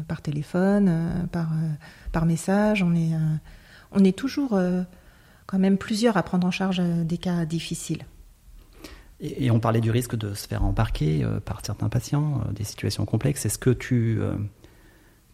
par 0.07 0.23
téléphone, 0.23 1.27
par, 1.33 1.49
par 2.13 2.27
message. 2.27 2.83
On 2.83 2.95
est, 2.95 3.13
on 3.93 4.05
est 4.05 4.17
toujours 4.17 4.59
quand 5.47 5.59
même 5.59 5.79
plusieurs 5.79 6.17
à 6.17 6.23
prendre 6.23 6.47
en 6.47 6.51
charge 6.51 6.81
des 6.81 7.19
cas 7.19 7.45
difficiles. 7.45 8.05
Et, 9.21 9.51
on 9.51 9.61
parlait 9.61 9.81
du 9.81 9.91
risque 9.91 10.17
de 10.17 10.35
se 10.35 10.47
faire 10.47 10.65
embarquer 10.65 11.27
par 11.45 11.65
certains 11.65 11.89
patients, 11.89 12.43
des 12.53 12.65
situations 12.65 13.05
complexes. 13.05 13.47
Est-ce 13.47 13.59
que 13.59 13.71
tu, 13.71 14.21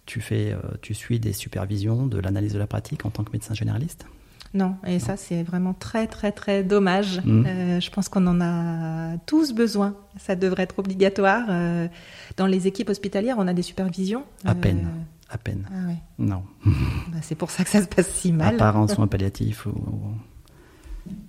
tu, 0.07 0.21
fais, 0.21 0.57
tu 0.81 0.95
suis 0.95 1.21
des 1.21 1.33
supervisions 1.33 2.07
de 2.07 2.19
l'analyse 2.19 2.53
de 2.55 2.59
la 2.59 2.67
pratique 2.67 3.05
en 3.05 3.11
tant 3.11 3.25
que 3.25 3.33
médecin 3.33 3.55
généraliste? 3.55 4.07
Non, 4.55 4.77
et 4.87 4.99
ça 4.99 5.17
c'est 5.17 5.43
vraiment 5.43 5.73
très 5.73 6.07
très 6.07 6.31
très 6.31 6.63
dommage. 6.63 7.23
Mhm. 7.25 7.45
Euh, 7.47 7.81
je 7.81 7.91
pense 7.91 8.09
qu'on 8.11 8.27
en 8.27 8.41
a 8.41 9.17
tous 9.25 9.53
besoin. 9.55 9.97
Ça 10.19 10.37
devrait 10.37 10.65
être 10.65 10.79
obligatoire. 10.79 11.47
Euh, 11.49 11.89
dans 12.37 12.47
les 12.47 12.67
équipes 12.67 12.91
hospitalières, 12.91 13.37
on 13.39 13.49
a 13.49 13.55
des 13.55 13.63
supervisions. 13.63 14.25
À 14.45 14.51
Euh, 14.51 14.55
peine. 14.55 14.89
À 15.31 15.39
peine. 15.39 15.67
Ah 15.73 15.89
ouais. 15.89 15.97
Non. 16.19 16.43
Bah, 17.13 17.19
c'est 17.23 17.35
pour 17.35 17.51
ça 17.51 17.65
que 17.65 17.71
ça 17.71 17.81
se 17.83 17.89
passe 17.89 18.11
si 18.11 18.31
À 18.31 18.35
mal. 18.35 18.57
part 18.59 18.77
en 18.77 18.87
soins 18.89 19.07
palliatifs. 19.07 19.65
Ou, 19.65 19.73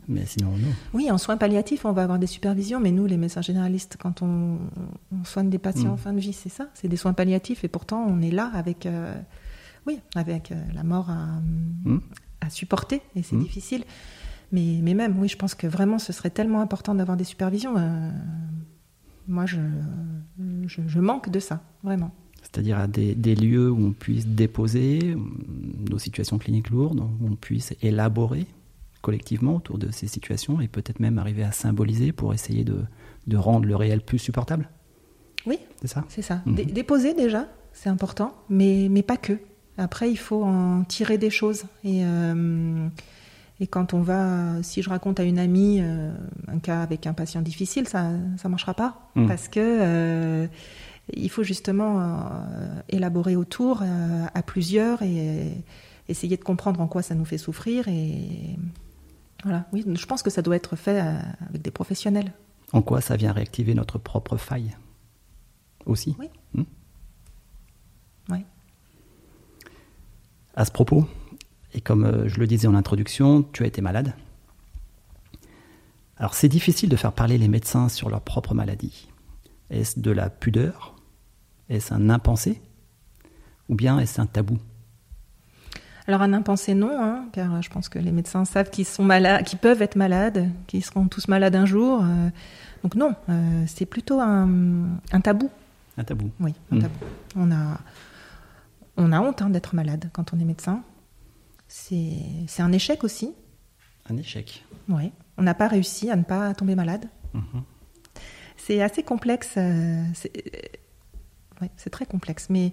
Mais 0.10 0.26
sinon, 0.26 0.52
non. 0.52 0.68
Oui, 0.94 1.10
en 1.10 1.18
soins 1.18 1.38
palliatifs, 1.38 1.86
on 1.86 1.94
va 1.94 2.04
avoir 2.04 2.20
des 2.20 2.28
supervisions, 2.28 2.82
mais 2.82 2.92
nous, 2.92 3.06
les 3.06 3.16
médecins 3.18 3.42
généralistes, 3.42 3.96
quand 4.00 4.22
on, 4.22 4.58
on 5.14 5.24
soigne 5.24 5.50
des 5.50 5.58
patients 5.60 5.92
Mm. 5.92 5.94
en 5.94 5.98
fin 5.98 6.12
de 6.14 6.20
vie, 6.20 6.34
c'est 6.34 6.50
ça, 6.50 6.68
c'est 6.74 6.90
des 6.90 6.98
soins 6.98 7.14
palliatifs, 7.14 7.64
et 7.64 7.70
pourtant 7.70 8.06
on 8.06 8.22
est 8.22 8.30
là 8.32 8.52
avec, 8.54 8.86
euh, 8.86 9.16
oui, 9.88 10.00
avec 10.16 10.52
euh, 10.52 10.56
la 10.76 10.84
mort 10.84 11.10
à, 11.10 11.28
Mm. 11.86 12.00
À 12.44 12.50
supporter, 12.50 13.02
et 13.16 13.24
c'est 13.24 13.36
Mm. 13.36 13.44
difficile. 13.44 13.84
Mais, 14.52 14.80
mais 14.84 14.94
même, 14.94 15.18
oui, 15.20 15.28
je 15.28 15.36
pense 15.38 15.56
que 15.56 15.66
vraiment, 15.68 15.98
ce 16.00 16.14
serait 16.14 16.30
tellement 16.30 16.62
important 16.62 16.94
d'avoir 16.96 17.18
des 17.18 17.24
supervisions. 17.24 17.76
euh, 17.78 18.10
moi, 19.28 19.46
je, 19.46 19.58
je, 20.68 20.82
je 20.86 21.00
manque 21.00 21.30
de 21.30 21.40
ça, 21.40 21.64
vraiment. 21.82 22.12
C'est-à-dire 22.42 22.78
à 22.78 22.88
des, 22.88 23.16
des 23.16 23.36
lieux 23.36 23.72
où 23.72 23.86
on 23.88 23.92
puisse 23.94 24.28
déposer 24.28 25.14
hum, 25.16 25.34
nos 25.90 25.98
situations 25.98 26.38
cliniques 26.38 26.70
lourdes, 26.70 27.00
où 27.00 27.28
on 27.28 27.36
puisse 27.36 27.74
élaborer 27.82 28.46
collectivement 29.02 29.56
autour 29.56 29.78
de 29.78 29.92
ces 29.92 30.08
situations 30.08 30.62
et 30.62 30.68
peut-être 30.68 31.00
même 31.00 31.18
arriver 31.18 31.44
à 31.44 31.52
symboliser 31.52 32.12
pour 32.12 32.34
essayer 32.34 32.64
de, 32.64 32.82
de 33.28 33.38
rendre 33.38 33.66
le 33.66 33.76
réel 33.76 34.02
plus 34.02 34.20
supportable. 34.20 34.70
Oui, 35.46 35.58
C'est 35.82 35.88
ça? 35.88 36.06
C'est 36.10 36.22
ça. 36.22 36.42
Dé- 36.46 36.64
Déposer 36.66 37.14
déjà, 37.14 37.48
c'est 37.74 37.90
important, 37.90 38.34
mais, 38.50 38.88
mais 38.90 39.04
pas 39.04 39.18
que. 39.18 39.40
Après, 39.78 40.12
il 40.12 40.18
faut 40.18 40.44
en 40.44 40.84
tirer 40.84 41.18
des 41.18 41.30
choses. 41.30 41.64
Et, 41.84 42.04
euh, 42.06 42.88
et 43.60 43.68
quand 43.68 43.94
on 43.94 44.02
va, 44.02 44.62
si 44.62 44.82
je 44.82 44.90
raconte 44.90 45.20
à 45.20 45.24
une 45.24 45.40
amie 45.40 45.80
euh, 45.82 46.12
un 46.48 46.60
cas 46.60 46.82
avec 46.82 47.08
un 47.08 47.14
patient 47.14 47.42
difficile, 47.42 47.88
ça 47.88 48.12
ne 48.12 48.50
marchera 48.50 48.74
pas. 48.74 49.10
Mhm. 49.16 49.28
Parce 49.28 49.48
que 49.48 49.60
euh, 49.60 50.48
il 51.14 51.30
faut 51.30 51.44
justement 51.44 52.22
élaborer 52.88 53.36
autour 53.36 53.84
à 54.34 54.42
plusieurs 54.42 55.02
et 55.02 55.52
essayer 56.08 56.38
de 56.38 56.44
comprendre 56.44 56.80
en 56.80 56.88
quoi 56.88 57.02
ça 57.02 57.14
nous 57.14 57.26
fait 57.26 57.38
souffrir. 57.38 57.90
Et 57.90 58.58
voilà, 59.44 59.66
oui, 59.74 59.84
je 59.86 60.06
pense 60.06 60.24
que 60.24 60.30
ça 60.30 60.42
doit 60.42 60.56
être 60.56 60.78
fait 60.78 61.02
avec 61.50 61.62
des 61.62 61.72
professionnels. 61.72 62.32
En 62.72 62.82
quoi 62.82 63.02
ça 63.02 63.18
vient 63.18 63.34
réactiver 63.34 63.74
notre 63.76 63.98
propre 63.98 64.38
faille 64.38 64.78
aussi? 65.86 66.16
Oui. 66.18 66.30
Hmm 66.54 66.64
Oui. 68.30 68.46
À 70.56 70.66
ce 70.66 70.72
propos, 70.72 71.08
et 71.74 71.82
comme 71.82 72.06
euh, 72.06 72.28
je 72.28 72.40
le 72.40 72.46
disais 72.48 72.68
en 72.68 72.76
introduction, 72.76 73.44
tu 73.54 73.64
as 73.64 73.68
été 73.68 73.82
malade. 73.82 74.14
Alors 76.18 76.36
c'est 76.36 76.50
difficile 76.50 76.90
de 76.90 76.96
faire 76.96 77.12
parler 77.12 77.38
les 77.38 77.48
médecins 77.48 77.90
sur 77.90 78.10
leur 78.10 78.22
propre 78.22 78.54
maladie. 78.54 79.08
Est-ce 79.72 80.00
de 80.00 80.12
la 80.12 80.30
pudeur? 80.30 80.96
Est-ce 81.70 81.94
un 81.94 82.10
impensé? 82.10 82.62
Ou 83.70 83.76
bien 83.76 83.98
est-ce 84.00 84.22
un 84.22 84.26
tabou? 84.28 84.60
Alors 86.06 86.22
un 86.22 86.34
impensé 86.34 86.76
non, 86.76 86.92
hein, 87.02 87.26
car 87.32 87.62
je 87.62 87.70
pense 87.70 87.90
que 87.90 87.98
les 87.98 88.12
médecins 88.12 88.46
savent 88.46 88.70
qu'ils 88.70 88.86
sont 88.86 89.04
malades, 89.06 89.46
qu'ils 89.46 89.58
peuvent 89.60 89.82
être 89.82 89.96
malades, 89.96 90.50
qu'ils 90.68 90.84
seront 90.84 91.08
tous 91.08 91.28
malades 91.30 91.56
un 91.56 91.66
jour. 91.66 92.02
euh, 92.04 92.30
donc 92.84 92.96
non, 92.96 93.16
euh, 93.30 93.64
c'est 93.68 93.86
plutôt 93.86 94.20
un, 94.20 94.50
un 95.14 95.22
tabou. 95.22 95.50
Un 95.98 96.04
tabou. 96.04 96.30
Oui, 96.42 96.54
un 96.72 96.76
Mm. 96.76 96.82
tabou. 96.82 96.96
On 97.38 97.52
a, 97.52 97.80
on 98.98 99.12
a 99.12 99.22
honte 99.22 99.42
hein, 99.42 99.50
d'être 99.50 99.76
malade 99.76 100.10
quand 100.14 100.34
on 100.34 100.40
est 100.40 100.46
médecin. 100.46 100.84
C'est 101.68 102.60
un 102.60 102.72
échec 102.72 103.04
aussi. 103.04 103.34
Un 104.10 104.18
échec. 104.18 104.64
Oui. 104.90 105.12
On 105.38 105.44
n'a 105.44 105.54
pas 105.56 105.68
réussi 105.68 106.12
à 106.12 106.16
ne 106.16 106.24
pas 106.24 106.54
tomber 106.54 106.76
malade. 106.76 107.08
Mhm. 107.34 107.64
C'est 108.58 108.82
assez 108.82 109.04
complexe. 109.04 109.56
euh, 109.58 110.04
c'est 110.14 110.32
ouais, 111.62 111.72
c'est 111.78 111.90
très 111.90 112.06
complexe. 112.06 112.48
Mais, 112.50 112.72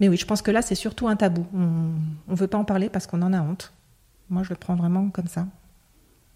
mais 0.00 0.08
oui, 0.08 0.16
je 0.16 0.26
pense 0.26 0.42
que 0.42 0.50
là, 0.50 0.62
c'est 0.62 0.74
surtout 0.74 1.06
un 1.08 1.16
tabou. 1.16 1.46
On 1.54 1.94
ne 2.28 2.36
veut 2.36 2.48
pas 2.48 2.58
en 2.58 2.64
parler 2.64 2.88
parce 2.88 3.06
qu'on 3.06 3.22
en 3.22 3.32
a 3.32 3.40
honte. 3.40 3.72
Moi, 4.28 4.42
je 4.42 4.50
le 4.50 4.56
prends 4.56 4.74
vraiment 4.76 5.10
comme 5.10 5.28
ça. 5.28 5.46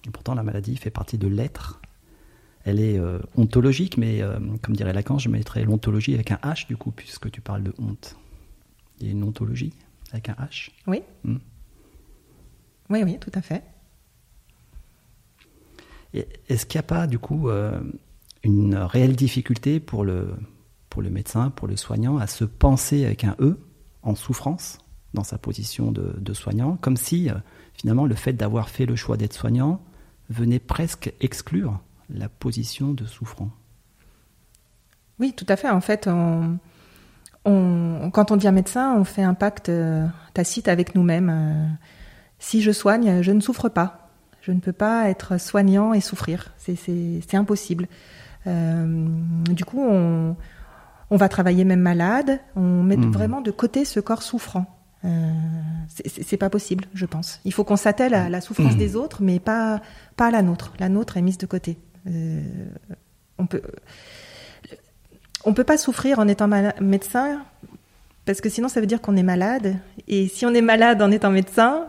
Et 0.06 0.10
pourtant, 0.10 0.34
la 0.34 0.42
maladie 0.42 0.76
fait 0.76 0.90
partie 0.90 1.18
de 1.18 1.26
l'être. 1.26 1.80
Elle 2.64 2.80
est 2.80 2.98
euh, 2.98 3.18
ontologique, 3.36 3.98
mais 3.98 4.22
euh, 4.22 4.38
comme 4.62 4.74
dirait 4.74 4.92
Lacan, 4.92 5.18
je 5.18 5.28
mettrais 5.28 5.64
l'ontologie 5.64 6.14
avec 6.14 6.30
un 6.30 6.36
H 6.36 6.66
du 6.66 6.76
coup, 6.76 6.90
puisque 6.90 7.30
tu 7.30 7.40
parles 7.40 7.62
de 7.62 7.74
honte. 7.78 8.16
Il 9.00 9.06
y 9.06 9.08
a 9.08 9.12
une 9.12 9.24
ontologie 9.24 9.72
avec 10.12 10.28
un 10.28 10.34
H. 10.34 10.70
Oui 10.86 11.02
Mm. 11.24 11.36
Oui, 12.90 13.02
oui, 13.02 13.18
tout 13.18 13.32
à 13.34 13.40
fait. 13.40 13.64
Est-ce 16.48 16.66
qu'il 16.66 16.78
n'y 16.78 16.84
a 16.84 16.86
pas 16.86 17.06
du 17.06 17.18
coup 17.18 17.48
euh, 17.48 17.80
une 18.44 18.76
réelle 18.76 19.16
difficulté 19.16 19.80
pour 19.80 20.04
le, 20.04 20.34
pour 20.90 21.02
le 21.02 21.10
médecin, 21.10 21.50
pour 21.50 21.66
le 21.66 21.76
soignant, 21.76 22.18
à 22.18 22.26
se 22.26 22.44
penser 22.44 23.04
avec 23.04 23.24
un 23.24 23.34
E 23.40 23.58
en 24.02 24.14
souffrance 24.14 24.78
dans 25.14 25.24
sa 25.24 25.38
position 25.38 25.92
de, 25.92 26.14
de 26.18 26.34
soignant, 26.34 26.76
comme 26.76 26.96
si 26.96 27.30
euh, 27.30 27.34
finalement 27.72 28.06
le 28.06 28.14
fait 28.14 28.34
d'avoir 28.34 28.68
fait 28.68 28.86
le 28.86 28.96
choix 28.96 29.16
d'être 29.16 29.32
soignant 29.32 29.80
venait 30.28 30.58
presque 30.58 31.12
exclure 31.20 31.80
la 32.10 32.28
position 32.28 32.92
de 32.92 33.06
souffrant? 33.06 33.50
Oui, 35.18 35.32
tout 35.32 35.46
à 35.48 35.56
fait. 35.56 35.70
En 35.70 35.80
fait, 35.80 36.06
on, 36.06 36.58
on- 37.44 38.10
quand 38.12 38.30
on 38.30 38.36
devient 38.36 38.52
médecin, 38.52 38.94
on 38.96 39.04
fait 39.04 39.22
un 39.22 39.34
pacte 39.34 39.68
euh, 39.68 40.06
tacite 40.32 40.68
avec 40.68 40.94
nous-mêmes. 40.94 41.30
Euh, 41.30 41.66
si 42.38 42.62
je 42.62 42.70
soigne, 42.72 43.22
je 43.22 43.32
ne 43.32 43.40
souffre 43.40 43.68
pas. 43.68 44.10
Je 44.40 44.52
ne 44.52 44.60
peux 44.60 44.72
pas 44.72 45.08
être 45.08 45.38
soignant 45.40 45.94
et 45.94 46.00
souffrir. 46.00 46.52
C'est- 46.58 46.76
impossible. 47.34 47.88
Euh, 48.46 49.06
du 49.50 49.64
coup, 49.64 49.80
on, 49.82 50.36
on 51.10 51.16
va 51.16 51.28
travailler 51.30 51.64
même 51.64 51.80
malade. 51.80 52.40
On 52.56 52.82
met 52.82 52.96
Mhm. 52.98 53.10
vraiment 53.12 53.40
de 53.40 53.50
côté 53.50 53.84
ce 53.86 54.00
corps 54.00 54.22
souffrant. 54.22 54.66
Euh, 55.06 55.32
c'est- 55.88 56.36
pas 56.38 56.48
possible, 56.50 56.84
je 56.94 57.04
pense. 57.06 57.40
Il 57.44 57.52
faut 57.52 57.64
qu'on 57.64 57.76
s'attelle 57.76 58.14
à 58.14 58.28
la 58.30 58.40
souffrance 58.40 58.72
Mhm. 58.72 58.78
des 58.78 58.96
autres, 58.96 59.22
mais 59.22 59.38
pas, 59.38 59.80
pas 60.16 60.26
à 60.26 60.30
la 60.30 60.42
nôtre. 60.42 60.72
La 60.78 60.88
nôtre 60.88 61.16
est 61.16 61.22
mise 61.22 61.38
de 61.38 61.46
côté. 61.46 61.78
Euh, 62.06 62.42
on 63.38 63.46
peut, 63.46 63.62
on 65.44 65.54
peut 65.54 65.64
pas 65.64 65.76
souffrir 65.78 66.18
en 66.18 66.28
étant 66.28 66.48
médecin 66.80 67.44
parce 68.24 68.40
que 68.40 68.48
sinon 68.48 68.68
ça 68.68 68.80
veut 68.80 68.86
dire 68.86 69.00
qu'on 69.00 69.16
est 69.16 69.22
malade. 69.22 69.76
Et 70.08 70.28
si 70.28 70.46
on 70.46 70.54
est 70.54 70.62
malade 70.62 71.02
en 71.02 71.10
étant 71.10 71.30
médecin, 71.30 71.86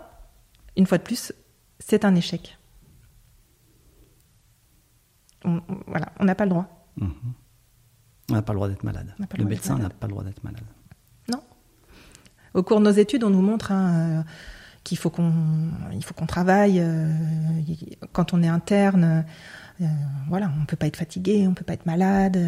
une 0.77 0.85
fois 0.85 0.97
de 0.97 1.03
plus, 1.03 1.31
c'est 1.79 2.03
un 2.05 2.15
échec. 2.15 2.57
On- 5.43 5.61
on- 5.69 5.79
voilà, 5.87 6.07
on 6.19 6.25
n'a 6.25 6.35
pas 6.35 6.45
le 6.45 6.49
droit. 6.49 6.67
Mhm. 6.97 7.13
On 8.31 8.33
n'a 8.33 8.41
pas 8.41 8.53
le 8.53 8.57
droit 8.57 8.67
d'être 8.67 8.83
malade. 8.83 9.13
Le 9.37 9.45
médecin 9.45 9.77
n'a 9.77 9.89
pas 9.89 10.07
le 10.07 10.11
droit 10.11 10.23
d'être 10.23 10.43
malade. 10.43 10.63
Non. 11.31 11.41
au 12.53 12.63
cours 12.63 12.79
de 12.79 12.85
nos 12.85 12.91
études, 12.91 13.23
on 13.23 13.29
nous 13.29 13.41
montre 13.41 13.71
hein, 13.71 14.23
qu'il 14.83 14.97
faut 14.97 15.09
qu'on, 15.09 15.31
il 15.93 16.03
faut 16.03 16.13
qu'on 16.13 16.25
travaille. 16.25 16.81
quand 18.13 18.33
on 18.33 18.41
est 18.41 18.47
interne, 18.47 19.25
euh, 19.81 19.85
voilà, 20.29 20.51
on 20.61 20.65
peut 20.65 20.77
pas 20.77 20.87
être 20.87 20.95
fatigué, 20.95 21.45
on 21.47 21.53
peut 21.53 21.65
pas 21.65 21.73
être 21.73 21.85
malade, 21.85 22.39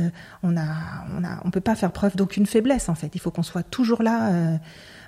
on 0.44 0.56
a, 0.56 1.06
on 1.18 1.24
a, 1.24 1.42
on 1.44 1.52
peut 1.52 1.62
pas 1.62 1.76
faire 1.76 1.92
preuve 1.92 2.16
d'aucune 2.16 2.46
faiblesse 2.46 2.90
en 2.90 2.96
fait. 2.96 3.12
Il 3.16 3.20
faut 3.20 3.32
qu'on 3.32 3.44
soit 3.44 3.64
toujours 3.64 4.02
là, 4.02 4.32
euh, 4.32 4.58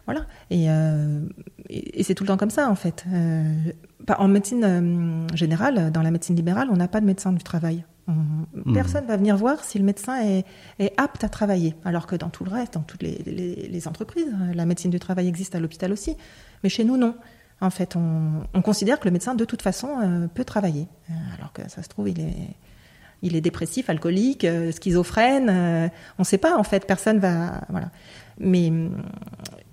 voilà. 0.05 0.25
Euh, 0.51 1.25
et, 1.69 1.99
et, 1.99 2.03
c'est 2.03 2.15
tout 2.15 2.23
le 2.23 2.27
temps 2.27 2.37
comme 2.37 2.49
ça 2.49 2.69
en 2.69 2.75
fait. 2.75 3.05
en 4.17 4.27
médecine 4.27 5.27
générale, 5.33 5.91
dans 5.91 6.01
la 6.01 6.11
médecine 6.11 6.35
libérale, 6.35 6.67
on 6.71 6.77
n'a 6.77 6.87
pas 6.87 6.99
de 6.99 7.05
médecin 7.05 7.31
du 7.31 7.43
travail. 7.43 7.85
Mmh. 8.07 8.73
Personne 8.73 9.05
va 9.05 9.17
venir 9.17 9.37
voir 9.37 9.63
si 9.63 9.77
le 9.77 9.85
médecin 9.85 10.19
est, 10.21 10.93
apte 10.97 11.23
à 11.23 11.29
travailler, 11.29 11.75
alors 11.85 12.07
que 12.07 12.15
dans 12.15 12.29
tout 12.29 12.43
le 12.43 12.51
reste, 12.51 12.73
dans 12.73 12.81
toutes 12.81 13.03
les, 13.03 13.17
les 13.17 13.87
entreprises, 13.87 14.33
la 14.53 14.65
médecine 14.65 14.91
du 14.91 14.99
travail 14.99 15.27
existe 15.27 15.55
à 15.55 15.59
l'hôpital 15.59 15.91
aussi, 15.93 16.17
mais 16.63 16.69
chez 16.69 16.83
nous 16.83 16.97
non. 16.97 17.15
En 17.61 17.69
fait, 17.69 17.95
on, 17.95 18.61
considère 18.61 18.99
que 18.99 19.05
le 19.05 19.11
médecin, 19.11 19.35
de 19.35 19.43
toute 19.43 19.61
façon, 19.61 19.89
euh, 20.01 20.27
peut 20.27 20.45
travailler. 20.45 20.87
Euh, 21.09 21.13
alors 21.37 21.51
que 21.51 21.69
ça 21.69 21.83
se 21.83 21.89
trouve, 21.89 22.09
il 22.09 22.19
est, 22.21 22.55
il 23.21 23.35
est 23.35 23.41
dépressif, 23.41 23.89
alcoolique, 23.89 24.45
euh, 24.45 24.71
schizophrène. 24.71 25.49
on 25.49 26.21
ne 26.21 26.25
sait 26.25 26.37
pas, 26.37 26.57
en 26.57 26.63
fait. 26.63 26.87
Personne 26.87 27.19
va. 27.19 27.61
Voilà. 27.69 27.89
Mais, 28.39 28.71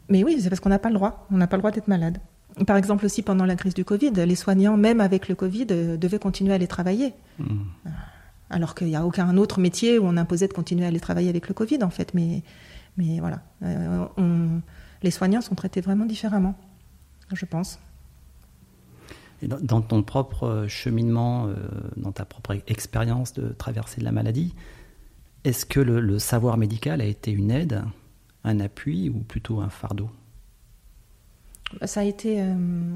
mais 0.08 0.24
oui, 0.24 0.40
c'est 0.40 0.48
parce 0.48 0.58
qu'on 0.58 0.68
n'a 0.68 0.80
pas 0.80 0.88
le 0.88 0.96
droit. 0.96 1.28
On 1.30 1.36
n'a 1.36 1.46
pas 1.46 1.56
le 1.56 1.60
droit 1.60 1.70
d'être 1.70 1.86
malade. 1.86 2.18
Par 2.66 2.76
exemple, 2.76 3.04
aussi 3.04 3.22
pendant 3.22 3.44
la 3.44 3.54
crise 3.54 3.74
du 3.74 3.84
Covid, 3.84 4.12
les 4.12 4.34
soignants, 4.34 4.76
même 4.76 5.00
avec 5.00 5.28
le 5.28 5.34
Covid, 5.34 5.66
devaient 5.66 6.18
continuer 6.18 6.52
à 6.52 6.54
aller 6.56 6.66
travailler. 6.66 7.14
Mmh. 7.38 7.46
Alors 8.48 8.74
qu'il 8.74 8.86
n'y 8.86 8.96
a 8.96 9.04
aucun 9.04 9.36
autre 9.36 9.60
métier 9.60 9.98
où 9.98 10.06
on 10.06 10.16
imposait 10.16 10.48
de 10.48 10.54
continuer 10.54 10.86
à 10.86 10.88
aller 10.88 11.00
travailler 11.00 11.28
avec 11.28 11.48
le 11.48 11.54
Covid, 11.54 11.84
en 11.84 11.90
fait. 11.90 12.14
Mais, 12.14 12.42
mais 12.96 13.20
voilà. 13.20 13.42
les 15.02 15.10
soignants 15.12 15.42
sont 15.42 15.54
traités 15.54 15.82
vraiment 15.82 16.06
différemment 16.06 16.56
je 17.32 17.44
pense. 17.44 17.78
dans, 19.42 19.80
ton 19.80 20.02
propre 20.02 20.66
cheminement, 20.68 21.46
euh, 21.46 21.54
dans 21.96 22.12
ta 22.12 22.24
propre 22.24 22.56
expérience 22.66 23.32
de 23.32 23.48
traversée 23.48 24.00
de 24.00 24.04
la 24.04 24.12
maladie, 24.12 24.54
est-ce 25.44 25.66
que 25.66 25.80
le, 25.80 26.18
savoir 26.18 26.56
médical 26.56 27.00
a 27.00 27.04
été 27.04 27.30
une 27.30 27.50
aide, 27.50 27.82
un 28.44 28.60
appui 28.60 29.10
ou 29.10 29.20
plutôt 29.20 29.60
un 29.60 29.68
fardeau? 29.68 30.10
Bah, 31.80 31.86
Ça 31.86 32.00
a 32.00 32.04
été. 32.04 32.40
Euh, 32.40 32.94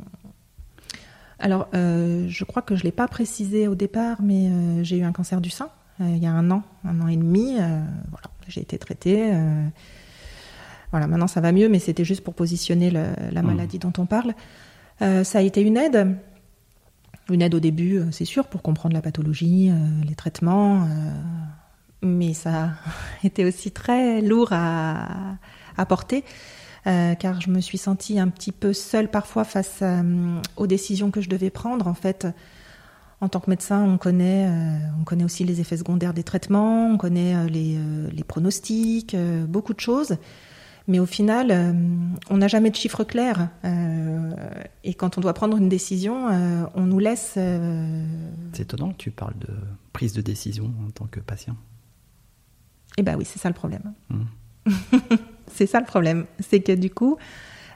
alors, 1.38 1.68
euh, 1.74 2.26
je 2.28 2.44
crois 2.44 2.62
que 2.62 2.76
je 2.76 2.80
ne 2.80 2.84
l'ai 2.84 2.92
pas 2.92 3.08
précisé 3.08 3.66
au 3.66 3.74
départ, 3.74 4.22
mais 4.22 4.84
j'ai 4.84 4.98
eu 4.98 5.04
un 5.04 5.12
cancer 5.12 5.40
du 5.40 5.50
sein 5.50 5.70
il 6.02 6.16
y 6.16 6.26
a 6.26 6.32
un 6.32 6.50
an, 6.50 6.62
un 6.82 6.98
an 7.02 7.08
et 7.08 7.16
demi. 7.16 7.56
voilà, 7.56 8.30
j'ai 8.48 8.62
été 8.62 8.78
traitée. 8.78 9.34
Voilà, 10.90 11.06
maintenant 11.06 11.28
ça 11.28 11.40
va 11.40 11.52
mieux, 11.52 11.68
mais 11.68 11.78
c'était 11.78 12.04
juste 12.04 12.24
pour 12.24 12.34
positionner 12.34 12.90
la 12.90 13.42
mmh. 13.42 13.46
maladie 13.46 13.78
dont 13.78 13.92
on 13.98 14.06
parle. 14.06 14.34
Euh, 15.02 15.24
ça 15.24 15.38
a 15.38 15.42
été 15.42 15.62
une 15.62 15.76
aide. 15.76 16.16
Une 17.30 17.42
aide 17.42 17.54
au 17.54 17.60
début, 17.60 17.98
euh, 17.98 18.10
c'est 18.10 18.24
sûr, 18.24 18.46
pour 18.46 18.62
comprendre 18.62 18.94
la 18.94 19.02
pathologie, 19.02 19.70
euh, 19.70 19.74
les 20.06 20.14
traitements. 20.14 20.86
mais 22.02 22.34
ça 22.34 22.64
a 23.22 23.26
été 23.26 23.44
aussi 23.44 23.70
très 23.70 24.20
lourd 24.20 24.48
à, 24.52 25.36
à 25.76 25.86
porter. 25.86 26.24
car 26.84 27.40
je 27.40 27.50
me 27.50 27.60
suis 27.60 27.78
sentie 27.78 28.18
un 28.18 28.28
petit 28.28 28.52
peu 28.52 28.72
seule 28.72 29.08
parfois 29.08 29.44
face 29.44 29.82
aux 30.56 30.66
décisions 30.66 31.10
que 31.10 31.20
je 31.20 31.28
devais 31.28 31.50
prendre. 31.50 31.86
En 31.86 31.94
fait, 31.94 32.26
en 33.20 33.28
tant 33.28 33.40
que 33.40 33.50
médecin, 33.50 33.82
on 33.84 33.98
connaît, 33.98 34.48
on 34.98 35.04
connaît 35.04 35.24
aussi 35.24 35.44
les 35.44 35.60
effets 35.60 35.76
secondaires 35.76 36.14
des 36.14 36.24
traitements, 36.24 36.88
on 36.88 36.96
connaît 36.96 37.46
les, 37.48 37.78
les 38.10 38.24
pronostics, 38.24 39.14
beaucoup 39.46 39.74
de 39.74 39.80
choses. 39.80 40.16
Mais 40.90 40.98
au 40.98 41.06
final, 41.06 41.52
euh, 41.52 41.72
on 42.30 42.38
n'a 42.38 42.48
jamais 42.48 42.68
de 42.68 42.74
chiffre 42.74 43.04
clair. 43.04 43.48
Euh, 43.64 44.32
et 44.82 44.92
quand 44.92 45.18
on 45.18 45.20
doit 45.20 45.34
prendre 45.34 45.56
une 45.56 45.68
décision, 45.68 46.26
euh, 46.28 46.64
on 46.74 46.82
nous 46.82 46.98
laisse. 46.98 47.38
C'est 48.52 48.62
étonnant 48.62 48.90
que 48.90 48.96
tu 48.96 49.12
parles 49.12 49.38
de 49.38 49.54
prise 49.92 50.14
de 50.14 50.20
décision 50.20 50.72
en 50.84 50.90
tant 50.90 51.06
que 51.06 51.20
patient. 51.20 51.54
Eh 52.96 53.02
bien 53.02 53.16
oui, 53.16 53.24
c'est 53.24 53.38
ça 53.38 53.48
le 53.48 53.54
problème. 53.54 53.92
Hmm. 54.08 54.24
c'est 55.46 55.66
ça 55.66 55.78
le 55.78 55.86
problème. 55.86 56.26
C'est 56.40 56.58
que 56.58 56.72
du 56.72 56.90
coup, 56.90 57.18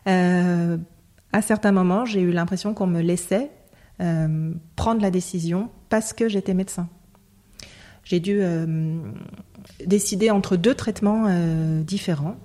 à 0.07 1.41
certains 1.41 1.71
moments, 1.71 2.05
j'ai 2.05 2.21
eu 2.21 2.33
l'impression 2.33 2.75
qu'on 2.75 2.89
me 2.89 3.01
laissait 3.01 3.53
prendre 4.75 5.01
la 5.01 5.13
décision 5.13 5.71
parce 5.89 6.13
que 6.13 6.29
j'étais 6.29 6.53
médecin. 6.53 6.89
J'ai 8.03 8.19
dû 8.19 8.43
décider 9.87 10.33
entre 10.33 10.57
deux 10.57 10.75
traitements 10.75 11.29
différents. 11.85 12.37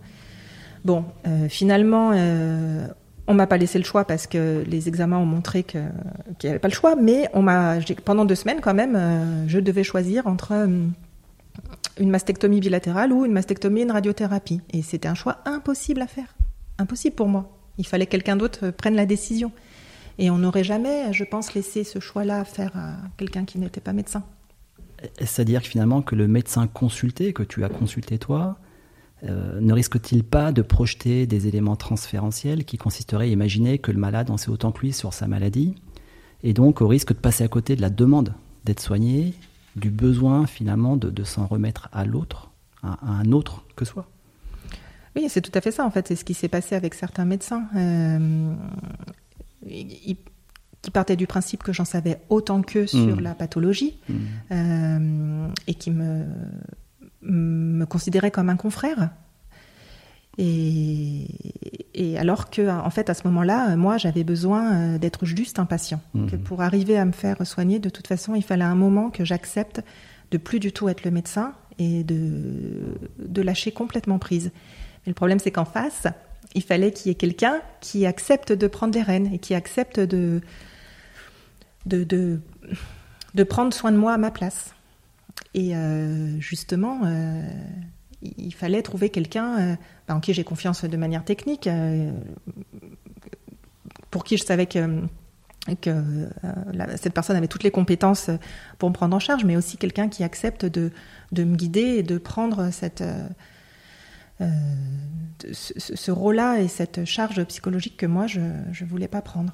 Bon, 0.86 1.06
euh, 1.28 1.50
finalement, 1.50 2.12
euh, 2.14 2.88
on 3.28 3.34
m'a 3.34 3.48
pas 3.48 3.58
laissé 3.58 3.78
le 3.78 3.84
choix 3.84 4.06
parce 4.06 4.28
que 4.28 4.64
les 4.68 4.88
examens 4.88 5.18
ont 5.18 5.26
montré 5.26 5.64
qu'il 5.64 5.92
n'y 6.44 6.50
avait 6.50 6.60
pas 6.60 6.68
le 6.68 6.74
choix, 6.74 6.96
mais 6.96 7.30
on 7.34 7.42
m'a, 7.42 7.78
pendant 8.06 8.26
deux 8.26 8.36
semaines 8.36 8.60
quand 8.62 8.74
même, 8.74 8.96
euh, 8.96 9.48
je 9.48 9.60
devais 9.60 9.84
choisir 9.84 10.28
entre 10.28 10.68
une 12.00 12.10
mastectomie 12.10 12.60
bilatérale 12.60 13.12
ou 13.12 13.26
une 13.26 13.34
mastectomie 13.34 13.82
et 13.82 13.84
une 13.84 13.92
radiothérapie. 13.92 14.62
Et 14.72 14.82
c'était 14.82 15.08
un 15.08 15.16
choix 15.16 15.40
impossible 15.46 16.02
à 16.02 16.08
faire. 16.08 16.36
Impossible 16.78 17.16
pour 17.16 17.28
moi. 17.28 17.52
Il 17.78 17.86
fallait 17.86 18.06
que 18.06 18.12
quelqu'un 18.12 18.36
d'autre 18.36 18.72
prenne 18.72 18.96
la 18.96 19.06
décision. 19.06 19.52
Et 20.18 20.30
on 20.30 20.38
n'aurait 20.38 20.64
jamais, 20.66 21.14
je 21.14 21.24
pense, 21.24 21.54
laissé 21.54 21.84
ce 21.84 22.00
choix-là 22.00 22.44
faire 22.46 22.72
à 22.76 22.96
quelqu'un 23.18 23.46
qui 23.46 23.58
n'était 23.58 23.80
pas 23.80 23.94
médecin. 23.94 24.24
C'est-à-dire 25.20 25.62
finalement 25.62 26.02
que 26.02 26.16
le 26.16 26.28
médecin 26.28 26.68
consulté, 26.68 27.32
que 27.32 27.44
tu 27.44 27.64
as 27.64 27.70
consulté 27.70 28.18
toi, 28.18 28.58
euh, 29.24 29.60
ne 29.60 29.74
risque-t-il 29.74 30.24
pas 30.24 30.52
de 30.52 30.62
projeter 30.62 31.28
des 31.28 31.48
éléments 31.48 31.76
transférentiels 31.76 32.64
qui 32.64 32.78
consisteraient 32.78 33.26
à 33.26 33.28
imaginer 33.28 33.78
que 33.78 33.92
le 33.92 34.00
malade 34.00 34.30
en 34.30 34.38
sait 34.38 34.50
autant 34.50 34.72
que 34.72 34.82
lui 34.82 34.94
sur 34.94 35.14
sa 35.14 35.28
maladie, 35.28 35.76
et 36.44 36.54
donc 36.54 36.82
au 36.82 36.88
risque 36.88 37.14
de 37.14 37.20
passer 37.20 37.44
à 37.44 37.48
côté 37.48 37.76
de 37.76 37.82
la 37.82 37.90
demande 37.90 38.34
d'être 38.64 38.80
soigné, 38.80 39.34
du 39.76 39.90
besoin 39.90 40.48
finalement 40.48 40.96
de, 40.96 41.24
s'en 41.24 41.48
remettre 41.48 41.90
à 41.92 42.06
l'autre, 42.06 42.52
à, 42.82 42.98
un 43.06 43.32
autre 43.32 43.66
que 43.76 43.86
soi? 43.86 44.08
Oui, 45.16 45.26
c'est 45.28 45.42
tout 45.42 45.52
à 45.54 45.62
fait 45.62 45.72
ça 45.72 45.86
en 45.86 45.92
fait, 45.92 46.08
c'est 46.08 46.16
ce 46.16 46.24
qui 46.24 46.34
s'est 46.34 46.48
passé 46.48 46.76
avec 46.76 46.94
certains 46.94 47.26
médecins. 47.26 47.68
Euh, 47.76 48.54
qui 50.82 50.92
partaient 50.92 51.18
du 51.18 51.28
principe 51.28 51.62
que 51.62 51.74
j'en 51.74 51.84
savais 51.84 52.22
autant 52.30 52.62
qu'eux 52.62 52.88
sur 52.88 53.18
mmh. 53.18 53.20
la 53.20 53.36
pathologie 53.36 53.98
mmh. 54.08 54.14
euh, 54.52 55.48
et 55.68 55.74
qui 55.74 55.92
me 55.92 56.26
me 57.22 57.86
considérait 57.86 58.32
comme 58.32 58.50
un 58.50 58.56
confrère. 58.56 59.10
Et, 60.38 62.18
alors 62.18 62.50
que, 62.50 62.70
en 62.70 62.90
fait, 62.90 63.10
à 63.10 63.14
ce 63.14 63.28
moment-là, 63.28 63.76
moi, 63.76 63.98
j'avais 63.98 64.24
besoin 64.24 64.74
euh, 64.74 64.98
d'être 64.98 65.26
juste 65.26 65.60
un 65.60 65.66
patient. 65.66 66.02
Que 66.14 66.38
mhm. 66.38 66.44
pour 66.44 66.62
arriver 66.62 66.98
à 66.98 67.04
me 67.04 67.12
faire 67.12 67.46
soigner, 67.46 67.80
de 67.80 67.90
toute 67.90 68.08
façon, 68.08 68.36
il 68.36 68.44
fallait 68.44 68.64
un 68.64 68.76
moment 68.76 69.10
que 69.10 69.26
j'accepte 69.26 69.82
de 70.32 70.38
plus 70.38 70.60
du 70.60 70.72
tout 70.72 70.88
être 70.88 71.04
le 71.04 71.12
médecin 71.12 71.54
et 71.78 72.04
de, 72.04 72.98
de 73.18 73.42
lâcher 73.42 73.72
complètement 73.72 74.18
prise. 74.18 74.52
Mais 75.06 75.10
le 75.10 75.14
problème, 75.14 75.40
c'est 75.40 75.52
qu'en 75.52 75.66
face, 75.66 76.08
il 76.56 76.64
fallait 76.64 76.92
qu'il 76.92 77.10
y 77.10 77.12
ait 77.12 77.16
quelqu'un 77.16 77.62
qui 77.82 78.06
accepte 78.06 78.54
de 78.54 78.68
prendre 78.68 78.94
les 78.94 79.04
rênes 79.04 79.34
et 79.34 79.40
qui 79.40 79.56
accepte 79.56 80.00
de, 80.00 80.42
de, 81.86 82.04
de, 82.04 82.40
de 83.36 83.44
prendre 83.44 83.74
soin 83.74 83.92
de 83.92 83.98
moi 83.98 84.14
à 84.14 84.18
ma 84.18 84.32
place. 84.32 84.74
Et 85.54 85.76
euh, 85.76 86.40
justement, 86.40 87.02
euh, 87.06 87.42
il 88.22 88.54
fallait 88.54 88.82
trouver 88.82 89.10
quelqu'un 89.10 89.60
euh, 89.60 89.76
bah, 90.08 90.16
en 90.16 90.20
qui 90.20 90.34
j'ai 90.34 90.44
confiance 90.44 90.86
de 90.86 90.98
manière 90.98 91.24
technique, 91.26 91.70
pour 94.12 94.24
qui 94.24 94.38
je 94.38 94.44
savais 94.44 94.66
que, 94.66 95.00
cette 96.98 97.14
personne 97.14 97.36
avait 97.36 97.48
toutes 97.48 97.64
les 97.64 97.72
compétences 97.72 98.30
pour 98.78 98.90
me 98.90 98.94
prendre 98.94 99.16
en 99.16 99.20
charge, 99.20 99.44
mais 99.44 99.56
aussi 99.56 99.78
quelqu'un 99.78 100.08
qui 100.08 100.24
accepte 100.24 100.66
de, 100.66 100.92
de, 101.32 101.44
me 101.44 101.56
guider 101.56 101.82
et 101.82 102.04
de 102.04 102.18
prendre 102.18 102.72
cette, 102.72 103.04
ce, 104.40 106.12
rôle-là 106.12 106.60
et 106.60 106.68
cette 106.68 107.06
charge 107.06 107.44
psychologique 107.44 107.98
que 107.98 108.08
moi, 108.08 108.26
je 108.26 108.40
ne 108.40 108.90
voulais 108.90 109.08
pas 109.08 109.22
prendre. 109.22 109.54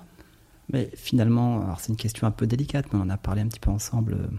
Mais 0.71 0.89
finalement, 0.95 1.75
c'est 1.77 1.89
une 1.89 1.97
question 1.97 2.27
un 2.27 2.31
peu 2.31 2.47
délicate, 2.47 2.85
mais 2.93 2.99
on 3.03 3.09
a 3.09 3.17
parlé 3.17 3.41
un 3.41 3.47
petit 3.47 3.59
peu 3.59 3.71
ensemble 3.71 4.29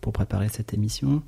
pour 0.00 0.12
préparer 0.12 0.48
cette 0.48 0.74
émission. 0.74 1.22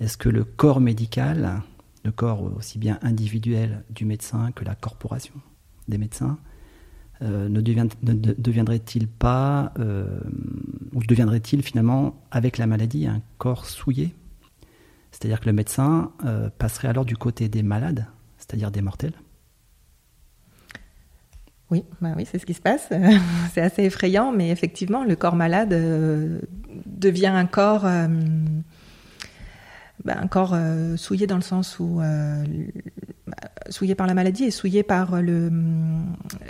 Est-ce 0.00 0.16
que 0.16 0.28
le 0.28 0.44
corps 0.44 0.80
médical, 0.80 1.62
le 2.04 2.12
corps 2.12 2.42
aussi 2.56 2.78
bien 2.78 2.98
individuel 3.02 3.84
du 3.90 4.04
médecin 4.04 4.50
que 4.52 4.64
la 4.64 4.74
corporation 4.74 5.34
des 5.88 5.98
médecins, 5.98 6.38
euh, 7.22 7.50
ne, 7.50 7.60
deviendrait-il 7.60 9.06
pas, 9.06 9.74
euh, 9.78 10.20
ou 10.94 11.02
deviendrait-il 11.02 11.62
finalement, 11.62 12.14
avec 12.30 12.56
la 12.56 12.66
maladie, 12.66 13.06
un 13.06 13.20
corps 13.36 13.66
souillé? 13.66 14.14
C'est-à-dire 15.10 15.40
que 15.40 15.46
le 15.46 15.52
médecin 15.52 16.12
euh, 16.24 16.48
passerait 16.48 16.88
alors 16.88 17.04
du 17.04 17.18
côté 17.18 17.50
des 17.50 17.62
malades, 17.62 18.06
c'est-à-dire 18.38 18.70
des 18.70 18.80
mortels? 18.80 19.12
Oui, 21.70 21.84
bah 22.00 22.14
oui, 22.16 22.24
c'est 22.24 22.38
ce 22.38 22.46
qui 22.46 22.54
se 22.54 22.62
passe. 22.62 22.90
c'est 23.52 23.60
assez 23.60 23.82
effrayant, 23.82 24.32
mais 24.32 24.48
effectivement, 24.48 25.04
le 25.04 25.14
corps 25.14 25.36
malade 25.36 25.74
devient 27.00 27.26
un 27.28 27.46
corps, 27.46 27.84
euh, 27.86 28.06
bah, 30.04 30.16
un 30.20 30.28
corps 30.28 30.52
euh, 30.54 30.96
souillé 30.96 31.26
dans 31.26 31.36
le 31.36 31.42
sens 31.42 31.78
où 31.78 32.00
bah, 33.26 33.36
souillé 33.68 33.94
par 33.94 34.06
la 34.06 34.14
maladie 34.14 34.44
et 34.44 34.50
souillé 34.50 34.82
par 34.82 35.20
le, 35.22 35.50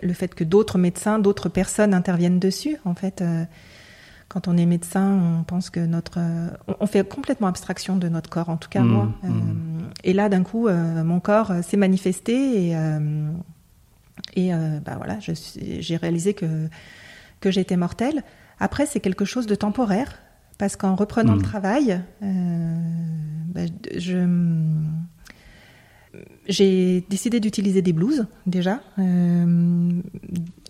le 0.03 0.13
fait 0.13 0.35
que 0.35 0.45
d'autres 0.45 0.79
médecins, 0.79 1.19
d'autres 1.19 1.49
personnes 1.49 1.95
interviennent 1.95 2.39
dessus. 2.39 2.77
En 2.85 2.95
fait, 2.95 3.21
euh, 3.23 3.45
quand 4.29 4.47
on 4.49 4.57
est 4.57 4.67
médecin, 4.67 5.39
on 5.41 5.43
pense 5.43 5.71
que 5.71 5.81
notre, 5.81 6.19
euh, 6.19 6.49
on 6.79 6.87
fait 6.87 7.07
complètement 7.07 7.49
abstraction 7.49 7.97
de 7.97 8.09
notre 8.09 8.31
corps, 8.31 8.49
en 8.49 8.57
tout 8.57 8.69
cas 8.69 8.83
Mmh, 8.83 8.89
moi. 8.89 9.05
mmh. 9.23 9.29
Euh, 9.29 9.89
et 10.05 10.13
là, 10.13 10.29
d'un 10.29 10.43
coup, 10.45 10.69
euh, 10.69 11.03
mon 11.03 11.19
corps 11.21 11.51
euh, 11.51 11.63
s'est 11.63 11.77
manifesté 11.77 12.69
et 12.69 12.77
euh, 12.77 13.31
et 14.37 14.55
euh, 14.55 14.79
bah 14.85 14.95
voilà, 14.97 15.19
j'ai 15.21 15.97
réalisé 15.97 16.35
que 16.35 16.69
que 17.41 17.51
j'étais 17.51 17.77
mortelle. 17.77 18.23
Après, 18.61 18.87
c'est 18.87 19.01
quelque 19.01 19.25
chose 19.25 19.47
de 19.47 19.55
temporaire 19.57 20.13
parce 20.61 20.77
qu'en 20.77 20.95
reprenant 20.95 21.33
Mmh. 21.33 21.37
le 21.37 21.43
travail, 21.43 22.01
euh, 22.23 22.75
bah, 23.47 23.63
je 23.97 24.27
j'ai 26.47 27.01
décidé 27.09 27.41
d'utiliser 27.41 27.81
des 27.81 27.95
blouses 27.95 28.27
déjà, 28.47 28.81
euh, 28.99 30.03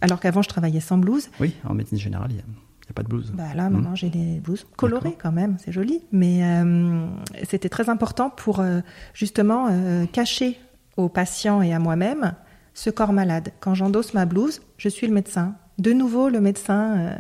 alors 0.01 0.20
qu'avant 0.20 0.43
je 0.43 0.49
travaillais 0.49 0.80
sans 0.80 0.99
blouse. 0.99 1.28
Oui, 1.41 1.57
en 1.64 1.74
médecine 1.74 1.99
générale, 1.99 2.28
il 2.30 2.36
n'y 2.36 2.41
a, 2.41 2.93
pas 2.95 3.03
de 3.03 3.09
blouse. 3.09 3.32
Bah 3.34 3.55
là, 3.55 3.68
maintenant, 3.68 3.95
j'ai 3.97 4.11
des 4.11 4.38
blouses 4.41 4.64
colorées 4.76 5.16
quand 5.20 5.32
même, 5.32 5.57
c'est 5.59 5.72
joli. 5.72 6.03
Mais 6.12 6.45
euh, 6.45 7.07
c'était 7.49 7.68
très 7.68 7.88
important 7.88 8.30
pour 8.30 8.61
euh, 8.61 8.80
justement 9.12 9.68
cacher 10.12 10.59
aux 10.97 11.09
patients 11.09 11.62
et 11.62 11.72
à 11.72 11.78
moi-même 11.80 12.34
ce 12.74 12.91
corps 12.91 13.12
malade. 13.12 13.51
Quand 13.61 13.74
j'endosse 13.74 14.14
ma 14.14 14.26
blouse, 14.26 14.61
je 14.76 14.88
suis 14.88 15.07
le 15.09 15.14
médecin. 15.14 15.57
De 15.78 15.93
nouveau, 15.93 16.28
le 16.28 16.41
médecin 16.41 17.16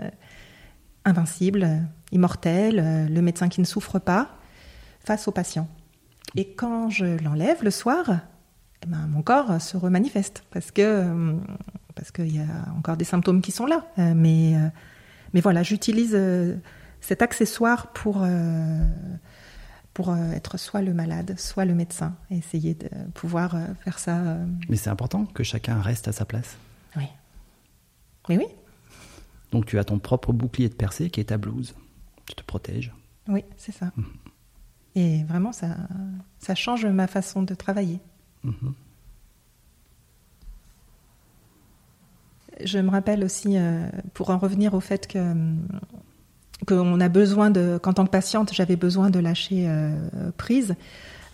invincible, 1.04 1.82
immortel, 2.12 2.78
euh, 2.78 3.08
le 3.08 3.22
médecin 3.22 3.48
qui 3.48 3.60
ne 3.60 3.66
souffre 3.66 3.98
pas 3.98 4.28
face 5.04 5.28
aux 5.28 5.32
patients. 5.32 5.68
Et 6.36 6.52
quand 6.54 6.90
je 6.90 7.22
l'enlève 7.22 7.62
le 7.64 7.70
soir, 7.70 8.04
eh 8.82 8.86
ben, 8.86 9.06
mon 9.08 9.22
corps 9.22 9.60
se 9.60 9.76
remanifeste 9.76 10.44
parce 10.50 10.70
que 10.70 10.82
euh, 10.82 11.36
parce 11.94 12.12
qu'il 12.12 12.34
y 12.34 12.38
a 12.38 12.72
encore 12.76 12.96
des 12.96 13.04
symptômes 13.04 13.42
qui 13.42 13.52
sont 13.52 13.66
là. 13.66 13.86
Euh, 13.98 14.14
mais 14.14 14.54
mais 15.34 15.40
voilà, 15.40 15.62
j'utilise 15.62 16.18
cet 17.00 17.22
accessoire 17.22 17.92
pour, 17.92 18.26
pour 19.94 20.16
être 20.16 20.58
soit 20.58 20.82
le 20.82 20.92
malade, 20.92 21.34
soit 21.38 21.64
le 21.64 21.74
médecin, 21.74 22.16
et 22.30 22.38
essayer 22.38 22.74
de 22.74 22.88
pouvoir 23.14 23.56
faire 23.84 24.00
ça. 24.00 24.18
Mais 24.68 24.74
c'est 24.74 24.90
important 24.90 25.26
que 25.26 25.44
chacun 25.44 25.80
reste 25.80 26.08
à 26.08 26.12
sa 26.12 26.24
place. 26.24 26.56
oui. 26.96 27.04
Mais 28.28 28.38
oui, 28.38 28.46
Donc 29.52 29.66
tu 29.66 29.78
as 29.78 29.84
ton 29.84 30.00
propre 30.00 30.32
bouclier 30.32 30.68
de 30.68 30.74
percée 30.74 31.10
qui 31.10 31.20
est 31.20 31.24
ta 31.24 31.38
blouse. 31.38 31.74
Tu 32.30 32.36
te 32.36 32.44
protèges. 32.44 32.92
oui, 33.26 33.44
c'est 33.56 33.72
ça. 33.72 33.90
Et 34.94 35.24
vraiment, 35.24 35.50
ça, 35.50 35.76
ça 36.38 36.54
change 36.54 36.86
ma 36.86 37.08
façon 37.08 37.42
de 37.42 37.54
travailler. 37.54 37.98
Mhm. 38.44 38.72
Je 42.62 42.78
me 42.78 42.90
rappelle 42.90 43.24
aussi, 43.24 43.56
euh, 43.56 43.88
pour 44.14 44.30
en 44.30 44.38
revenir 44.38 44.74
au 44.74 44.80
fait 44.80 45.08
que 45.08 45.18
hum, 45.18 45.66
qu'on 46.68 47.00
a 47.00 47.08
besoin 47.08 47.50
de, 47.50 47.80
qu'en 47.82 47.94
tant 47.94 48.04
que 48.04 48.10
patiente, 48.10 48.52
j'avais 48.52 48.76
besoin 48.76 49.10
de 49.10 49.18
lâcher 49.18 49.64
euh, 49.66 50.30
prise. 50.36 50.76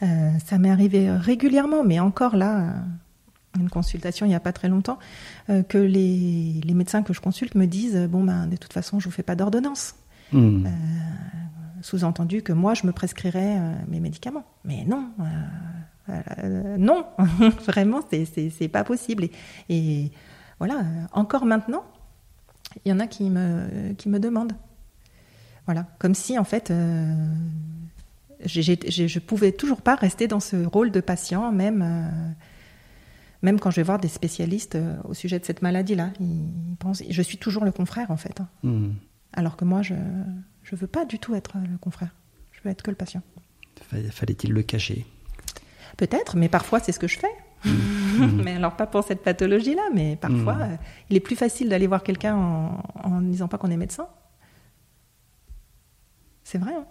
Euh, 0.03 0.31
ça 0.47 0.57
m'est 0.57 0.71
arrivé 0.71 1.11
régulièrement, 1.11 1.85
mais 1.85 2.01
encore 2.01 2.37
là, 2.37 2.75
une 3.59 3.69
consultation 3.69 4.25
il 4.25 4.31
n'y 4.31 4.35
a 4.35 4.41
pas 4.41 4.53
très 4.53 4.69
longtemps, 4.69 4.99
que 5.49 5.79
les, 5.79 6.61
les 6.63 6.75
médecins 6.75 7.03
que 7.03 7.13
je 7.13 7.21
consulte 7.21 7.55
me 7.55 7.67
disent 7.67 7.97
bon 8.11 8.23
ben 8.23 8.47
de 8.47 8.57
toute 8.57 8.73
façon 8.73 9.01
je 9.01 9.07
vous 9.07 9.11
fais 9.11 9.23
pas 9.23 9.35
d'ordonnance. 9.35 9.95
Mhm. 10.33 10.69
Sous-entendu 11.83 12.43
que 12.43 12.53
moi 12.53 12.75
je 12.75 12.87
me 12.87 12.93
prescrirais 12.93 13.59
euh, 13.59 13.75
mes 13.89 14.01
médicaments. 14.01 14.45
Mais 14.65 14.85
non, 14.85 15.11
euh, 15.21 16.13
euh, 16.43 16.77
non, 16.79 17.07
vraiment 17.67 18.01
c'est 18.11 18.69
pas 18.69 18.83
possible. 18.85 19.25
Et, 19.25 19.31
et 19.69 20.13
voilà, 20.59 20.81
euh, 20.81 21.05
encore 21.13 21.45
maintenant, 21.45 21.85
il 22.85 22.89
y 22.91 22.93
en 22.93 22.99
a 23.01 23.07
qui 23.07 23.31
me 23.31 23.93
qui 23.95 24.09
me 24.09 24.19
demandent. 24.19 24.55
Voilà, 25.67 25.87
comme 25.99 26.15
si 26.15 26.39
en 26.39 26.45
fait 26.45 26.71
euh, 26.71 27.15
j'ai- 28.45 28.63
j'ai- 28.89 29.09
je 29.09 29.19
pouvais 29.19 29.53
toujours 29.53 29.83
pas 29.83 29.95
rester 29.95 30.27
dans 30.29 30.41
ce 30.41 30.65
rôle 30.65 30.91
de 30.91 31.01
patient, 31.01 31.53
même 31.53 31.83
euh, 31.83 32.31
même 33.43 33.61
quand 33.61 33.71
je 33.71 33.77
vais 33.77 33.83
voir 33.85 33.99
des 33.99 34.09
spécialistes 34.09 34.75
euh, 34.77 34.97
au 35.05 35.15
sujet 35.15 35.39
de 35.39 35.45
cette 35.45 35.63
maladie-là, 35.63 36.11
ils 36.21 36.77
pensent, 36.79 37.03
je 37.09 37.23
suis 37.23 37.39
toujours 37.39 37.65
le 37.65 37.71
confrère 37.73 38.11
en 38.11 38.17
fait. 38.17 38.41
hein. 38.41 38.49
Alors 39.37 39.57
que 39.57 39.65
moi, 39.65 39.83
je 39.83 39.95
ne 39.95 40.77
veux 40.77 40.87
pas 40.87 41.05
du 41.05 41.19
tout 41.19 41.35
être 41.35 41.57
le 41.59 41.79
confrère. 41.79 42.11
Je 42.53 42.61
veux 42.65 42.71
être 42.71 42.83
que 42.83 42.91
le 42.91 42.97
patient. 42.97 43.23
Fa- 43.83 43.97
Fallait-il 44.11 44.53
le 44.53 44.63
cacher? 44.63 45.07
Peut-être, 45.97 46.37
mais 46.37 46.49
parfois 46.49 46.81
c'est 46.81 46.93
ce 46.93 46.99
que 46.99 47.07
je 47.09 47.19
fais. 47.19 47.31
mais 48.45 48.55
alors 48.57 48.77
pas 48.77 48.87
pour 48.87 49.03
cette 49.05 49.23
pathologie-là, 49.23 49.83
mais 49.95 50.17
parfois 50.17 50.55
Mhm. 50.55 50.63
euh, 50.73 50.77
il 51.11 51.17
est 51.17 51.21
plus 51.21 51.37
facile 51.37 51.69
d'aller 51.69 51.87
voir 51.87 52.03
quelqu'un 52.03 52.35
en, 52.37 52.83
en 53.03 53.21
ne 53.21 53.31
disant 53.31 53.49
pas 53.49 53.59
qu'on 53.59 53.71
est 53.71 53.77
médecin. 53.77 54.09
C'est 56.45 56.59
vrai. 56.59 56.73
hein. 56.75 56.87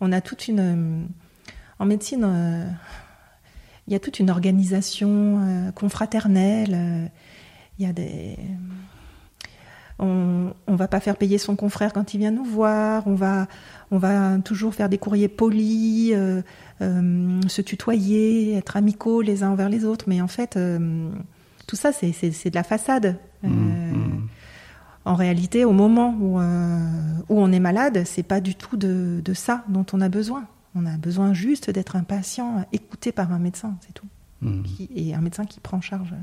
On 0.00 0.12
a 0.12 0.20
toute 0.20 0.48
une... 0.48 0.60
euh, 0.60 1.04
En 1.78 1.84
médecine, 1.84 2.24
euh, 2.24 2.68
il 3.86 3.92
y 3.92 3.96
a 3.96 4.00
toute 4.00 4.18
une 4.20 4.30
organisation 4.30 5.72
confraternelle. 5.74 7.10
Il 7.78 7.84
y 7.84 7.88
a 7.88 7.92
des... 7.92 8.36
On 9.98 10.52
ne 10.68 10.76
va 10.76 10.88
pas 10.88 11.00
faire 11.00 11.16
payer 11.16 11.38
son 11.38 11.54
confrère 11.56 11.92
quand 11.92 12.14
il 12.14 12.18
vient 12.18 12.30
nous 12.30 12.44
voir. 12.44 13.06
On 13.06 13.14
va, 13.14 13.46
on 13.90 13.98
va 13.98 14.38
toujours 14.38 14.74
faire 14.74 14.88
des 14.88 14.98
courriers 14.98 15.28
polis, 15.28 16.12
euh, 16.14 16.42
euh, 16.80 17.40
se 17.48 17.62
tutoyer, 17.62 18.54
être 18.56 18.76
amicaux 18.76 19.22
les 19.22 19.42
uns 19.44 19.50
envers 19.50 19.68
les 19.68 19.84
autres. 19.84 20.06
Mais 20.08 20.20
en 20.20 20.28
fait, 20.28 20.56
euh, 20.56 21.10
tout 21.66 21.76
ça, 21.76 21.92
c'est- 21.92 22.10
de 22.50 22.54
la 22.54 22.62
façade. 22.64 23.16
Euh, 23.44 23.48
Mhm. 23.48 24.28
en 25.04 25.14
réalité, 25.14 25.64
au 25.64 25.72
moment 25.72 26.16
où, 26.20 26.38
où 26.38 27.40
on 27.40 27.52
est 27.52 27.60
malade, 27.60 28.02
c'est 28.06 28.22
pas 28.22 28.40
du 28.40 28.54
tout 28.54 28.76
de, 28.76 29.20
de 29.24 29.34
ça 29.34 29.64
dont 29.68 29.86
on 29.92 30.00
a 30.00 30.08
besoin. 30.08 30.46
On 30.74 30.86
a 30.86 30.96
besoin 30.96 31.34
juste 31.34 31.70
d'être 31.70 31.96
un 31.96 32.02
patient 32.04 32.64
écouté 32.72 33.12
par 33.12 33.30
un 33.32 33.38
médecin, 33.38 33.76
c'est 33.86 33.92
tout. 33.92 34.06
Qui- 34.64 34.88
et 34.96 35.14
un 35.14 35.20
médecin 35.20 35.44
qui 35.44 35.60
prend 35.60 35.76
en 35.76 35.80
charge 35.82 36.14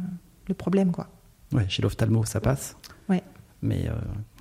le 0.47 0.53
problème, 0.53 0.91
quoi. 0.91 1.07
Ouais, 1.53 1.65
chez 1.69 1.81
l'ophtalmo, 1.81 2.25
ça 2.25 2.39
passe. 2.41 2.75
Mais 3.61 3.87
euh, 3.89 3.93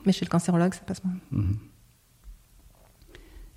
Mais 0.07 0.13
chez 0.13 0.25
le 0.25 0.31
cancérologue, 0.31 0.75
ça 0.75 0.81
passe 0.87 1.03
moins. 1.05 1.15
Mhm. 1.33 1.57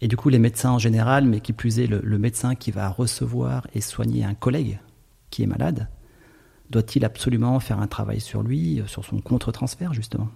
Et 0.04 0.08
du 0.08 0.18
coup, 0.18 0.30
les 0.30 0.40
médecins 0.40 0.72
en 0.72 0.80
général, 0.80 1.26
mais 1.26 1.42
qui 1.42 1.54
plus 1.54 1.80
est 1.80 1.88
le, 1.88 2.00
le 2.04 2.18
médecin 2.18 2.56
qui 2.56 2.72
va 2.72 2.90
recevoir 2.90 3.68
et 3.76 3.82
soigner 3.82 4.24
un 4.26 4.34
collègue 4.34 4.80
qui 5.30 5.44
est 5.44 5.48
malade, 5.48 5.88
doit-il 6.72 7.06
absolument 7.06 7.60
faire 7.60 7.80
un 7.80 7.88
travail 7.88 8.20
sur 8.20 8.42
lui, 8.42 8.80
euh, 8.82 8.88
sur 8.88 9.06
son 9.06 9.20
contre-transfert 9.22 9.94
justement? 9.94 10.30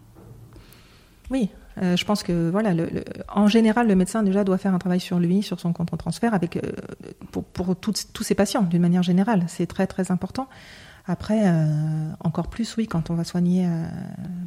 Oui, 1.32 1.50
euh, 1.82 1.96
je 1.98 2.06
pense 2.06 2.22
que 2.22 2.52
voilà, 2.52 2.76
le- 2.76 2.86
le- 2.86 3.04
en 3.28 3.48
général, 3.48 3.88
le 3.88 3.96
médecin 3.96 4.22
déjà 4.22 4.44
doit 4.44 4.60
faire 4.60 4.76
un 4.76 4.78
travail 4.78 5.00
sur 5.00 5.18
lui, 5.18 5.42
sur 5.42 5.60
son 5.60 5.74
contre-transfert, 5.74 6.36
avec 6.36 6.58
euh, 6.58 6.62
pour, 7.32 7.44
pour 7.46 7.76
tous 7.76 7.96
ses 8.22 8.36
patients 8.36 8.62
d'une 8.62 8.82
manière 8.84 9.02
générale. 9.02 9.46
C'est 9.48 9.66
très 9.66 9.88
très 9.88 10.12
important. 10.12 10.48
Après, 11.08 11.44
euh, 11.46 12.12
encore 12.20 12.48
plus, 12.48 12.76
oui, 12.78 12.88
quand 12.88 13.10
on 13.10 13.16
va 13.16 13.24
soigner, 13.24 13.68
euh, 13.68 13.86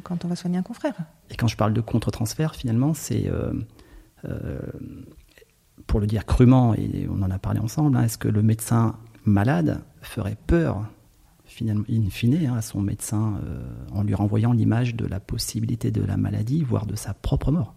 quand 0.03 0.25
on 0.25 0.27
va 0.27 0.35
soigner 0.35 0.57
un 0.57 0.61
confrère. 0.61 0.95
Et 1.29 1.35
quand 1.35 1.47
je 1.47 1.55
parle 1.55 1.73
de 1.73 1.81
contre-transfert, 1.81 2.55
finalement, 2.55 2.93
c'est, 2.93 3.29
euh, 3.29 4.59
pour 5.87 6.01
le 6.01 6.07
dire 6.07 6.25
crûment, 6.25 6.73
et 6.73 7.07
on 7.09 7.21
en 7.21 7.31
a 7.31 7.39
parlé 7.39 7.59
ensemble, 7.59 7.95
hein, 7.95 8.03
est-ce 8.03 8.17
que 8.17 8.27
le 8.27 8.41
médecin 8.41 8.97
malade 9.23 9.81
ferait 10.01 10.37
peur, 10.47 10.85
finalement, 11.45 11.85
in 11.89 12.09
fine, 12.09 12.45
hein, 12.45 12.57
à 12.57 12.61
son 12.61 12.81
médecin 12.81 13.39
en 13.93 14.03
lui 14.03 14.13
renvoyant 14.13 14.51
l'image 14.51 14.95
de 14.95 15.05
la 15.05 15.21
possibilité 15.21 15.91
de 15.91 16.01
la 16.01 16.17
maladie, 16.17 16.63
voire 16.63 16.85
de 16.85 16.95
sa 16.95 17.13
propre 17.13 17.51
mort? 17.51 17.73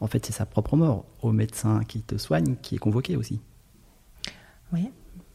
En 0.00 0.06
fait, 0.06 0.24
c'est 0.24 0.32
sa 0.32 0.46
propre 0.46 0.76
mort 0.76 1.04
au 1.22 1.32
médecin 1.32 1.82
qui 1.86 2.02
te 2.02 2.16
soigne 2.16 2.56
qui 2.62 2.76
est 2.76 2.78
convoqué 2.78 3.16
aussi. 3.16 3.40
Oui, 4.72 4.90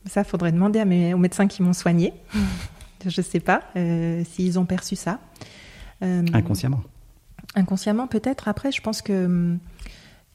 ça 0.06 0.24
faudrait 0.24 0.52
demander 0.52 0.80
à 0.80 0.86
mes, 0.86 1.14
aux 1.14 1.18
médecins 1.18 1.48
qui 1.48 1.62
m'ont 1.64 1.74
soigné. 1.74 2.14
Je 3.06 3.20
ne 3.20 3.26
sais 3.26 3.40
pas 3.42 3.64
euh, 3.76 4.24
s'ils 4.24 4.58
ont 4.60 4.66
perçu 4.66 4.96
ça. 4.96 5.20
Euh, 6.04 6.24
Inconsciemment. 6.34 6.82
Inconsciemment, 7.56 8.08
peut-être. 8.08 8.48
Après, 8.48 8.72
je 8.72 8.82
pense 8.82 9.02
que 9.02 9.56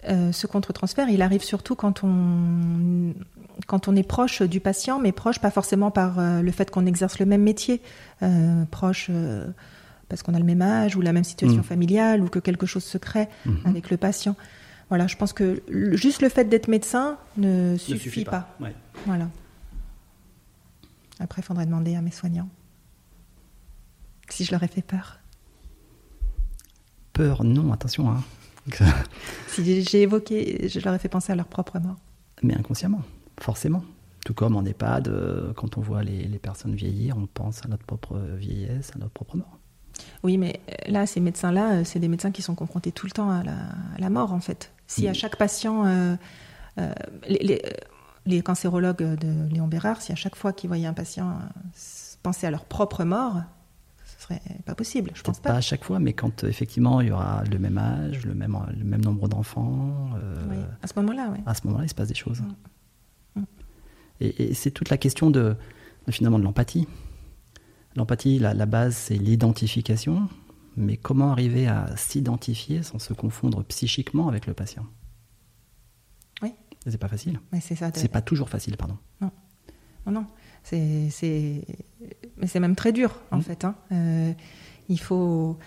euh, 0.08 0.32
ce 0.32 0.46
contre-transfert, 0.46 1.08
il 1.08 1.22
arrive 1.22 1.42
surtout 1.42 1.74
quand 1.74 2.04
on, 2.04 3.14
quand 3.66 3.88
on 3.88 3.96
est 3.96 4.02
proche 4.06 4.42
du 4.42 4.60
patient, 4.60 4.98
mais 5.00 5.12
proche 5.12 5.38
pas 5.40 5.50
forcément 5.50 5.90
par 5.90 6.18
euh, 6.18 6.42
le 6.42 6.50
fait 6.52 6.70
qu'on 6.70 6.84
exerce 6.86 7.18
le 7.18 7.26
même 7.26 7.42
métier, 7.42 7.80
euh, 8.22 8.64
proche 8.70 9.06
euh, 9.10 9.46
parce 10.10 10.22
qu'on 10.22 10.34
a 10.34 10.38
le 10.38 10.44
même 10.44 10.62
âge 10.62 10.94
ou 10.94 11.00
la 11.00 11.12
même 11.14 11.24
situation 11.24 11.60
Mm. 11.60 11.64
familiale 11.64 12.22
ou 12.22 12.28
que 12.28 12.38
quelque 12.38 12.66
chose 12.66 12.84
se 12.84 12.98
crée 12.98 13.28
Mhm. 13.46 13.60
avec 13.64 13.90
le 13.90 13.96
patient. 13.96 14.36
Voilà, 14.90 15.06
je 15.06 15.16
pense 15.16 15.32
que 15.32 15.62
juste 15.92 16.20
le 16.22 16.28
fait 16.28 16.44
d'être 16.44 16.68
médecin 16.68 17.16
ne 17.38 17.76
suffit, 17.78 18.24
pas. 18.24 18.54
Ouais. 18.60 18.74
Voilà. 19.06 19.28
Après, 21.20 21.42
il 21.42 21.44
faudrait 21.44 21.66
demander 21.66 21.96
à 21.96 22.02
mes 22.02 22.10
soignants 22.10 22.48
si 24.28 24.44
je 24.44 24.52
leur 24.52 24.62
ai 24.62 24.68
fait 24.68 24.82
peur. 24.82 25.18
Peur, 27.12 27.44
non, 27.44 27.72
attention. 27.72 28.10
Hein. 28.10 28.22
Si 29.48 29.82
j'ai 29.82 30.02
évoqué, 30.02 30.68
je 30.68 30.78
leur 30.80 30.94
ai 30.94 30.98
fait 30.98 31.08
penser 31.08 31.32
à 31.32 31.34
leur 31.34 31.46
propre 31.46 31.80
mort. 31.80 31.96
Mais 32.42 32.54
inconsciemment, 32.54 33.02
forcément. 33.40 33.82
Tout 34.24 34.34
comme 34.34 34.56
en 34.56 34.64
EHPAD, 34.64 35.54
quand 35.56 35.78
on 35.78 35.80
voit 35.80 36.02
les, 36.02 36.24
les, 36.24 36.38
personnes 36.38 36.74
vieillir, 36.74 37.16
on 37.16 37.26
pense 37.26 37.64
à 37.64 37.68
notre 37.68 37.84
propre 37.84 38.18
vieillesse, 38.36 38.92
à 38.94 38.98
notre 38.98 39.12
propre 39.12 39.36
mort. 39.38 39.58
Oui, 40.22 40.36
mais 40.36 40.60
là, 40.86 41.06
ces 41.06 41.18
médecins-là, 41.18 41.84
c'est 41.84 41.98
des 41.98 42.08
médecins 42.08 42.30
qui 42.30 42.42
sont 42.42 42.54
confrontés 42.54 42.92
tout 42.92 43.06
le 43.06 43.12
temps 43.12 43.30
à 43.30 43.42
la, 43.42 43.56
à 43.56 43.98
la 43.98 44.10
mort, 44.10 44.32
en 44.32 44.40
fait. 44.40 44.70
Si 44.86 45.08
à 45.08 45.14
chaque 45.14 45.36
patient, 45.36 45.84
les, 47.26 47.38
les, 47.38 47.62
les, 48.26 48.42
cancérologues 48.42 49.18
de 49.18 49.52
Léon 49.52 49.68
Bérard, 49.68 50.00
si 50.02 50.12
à 50.12 50.14
chaque 50.14 50.36
fois 50.36 50.52
qu'ils 50.52 50.68
voyaient 50.68 50.86
un 50.86 50.94
patient 50.94 51.38
penser 52.22 52.46
à 52.46 52.50
leur 52.50 52.64
propre 52.64 53.04
mort, 53.04 53.42
ce 54.04 54.22
serait 54.24 54.42
pas 54.64 54.74
possible. 54.74 55.10
Je 55.14 55.22
pense 55.22 55.40
pas. 55.40 55.50
Pas 55.50 55.56
à 55.56 55.60
chaque 55.60 55.84
fois, 55.84 55.98
mais 55.98 56.12
quand 56.12 56.44
effectivement 56.44 57.00
il 57.00 57.08
y 57.08 57.10
aura 57.10 57.44
le 57.44 57.58
même 57.58 57.78
âge, 57.78 58.24
le 58.24 58.34
même, 58.34 58.58
le 58.76 58.84
même 58.84 59.02
nombre 59.02 59.28
d'enfants. 59.28 60.10
oui, 60.50 60.56
à 60.82 60.86
ce 60.86 60.92
moment-là, 60.96 61.30
oui. 61.32 61.38
À 61.46 61.54
ce 61.54 61.66
moment-là, 61.66 61.84
il 61.84 61.88
se 61.88 61.94
passe 61.94 62.08
des 62.08 62.14
choses. 62.14 62.42
Mm. 63.34 63.40
Mm. 63.40 63.44
Et, 64.20 64.54
c'est 64.54 64.70
toute 64.70 64.90
la 64.90 64.98
question 64.98 65.30
de, 65.30 65.56
finalement 66.10 66.38
de 66.38 66.44
l'empathie. 66.44 66.88
L'empathie, 67.96 68.38
la, 68.38 68.54
la 68.54 68.66
base, 68.66 68.96
c'est 68.96 69.16
l'identification, 69.16 70.28
mais 70.76 70.96
comment 70.96 71.32
arriver 71.32 71.66
à 71.66 71.88
s'identifier 71.96 72.82
sans 72.82 72.98
se 72.98 73.12
confondre 73.12 73.64
psychiquement 73.64 74.28
avec 74.28 74.46
le 74.46 74.54
patient? 74.54 74.86
Oui. 76.88 76.92
C'est 76.92 76.98
pas 76.98 77.08
facile. 77.08 77.40
Mais 77.52 77.60
c'est 77.60 77.74
ça. 77.74 77.90
C'est 77.94 78.08
pas 78.08 78.22
toujours 78.22 78.48
facile, 78.48 78.76
pardon. 78.76 78.96
Non, 79.20 79.30
non, 80.06 80.12
non. 80.12 80.26
C'est, 80.62 81.08
mais 82.36 82.46
c'est 82.46 82.60
même 82.60 82.76
très 82.76 82.92
dur 82.92 83.20
en 83.30 83.38
mmh. 83.38 83.42
fait. 83.42 83.64
Hein. 83.64 83.74
Euh, 83.92 84.32
il 84.88 85.00
faut 85.00 85.58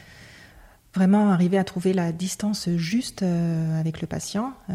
vraiment 0.93 1.31
arriver 1.31 1.57
à 1.57 1.63
trouver 1.63 1.93
la 1.93 2.11
distance 2.11 2.69
juste 2.75 3.23
euh, 3.23 3.79
avec 3.79 4.01
le 4.01 4.07
patient. 4.07 4.53
Euh, 4.69 4.73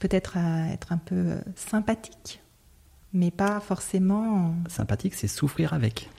peut-être 0.00 0.36
à 0.36 0.68
être 0.68 0.92
un 0.92 0.98
peu 0.98 1.38
sympathique, 1.56 2.40
mais 3.12 3.30
pas 3.30 3.60
forcément. 3.60 4.54
Sympathique, 4.68 5.14
c'est 5.14 5.28
souffrir 5.28 5.72
avec. 5.72 6.10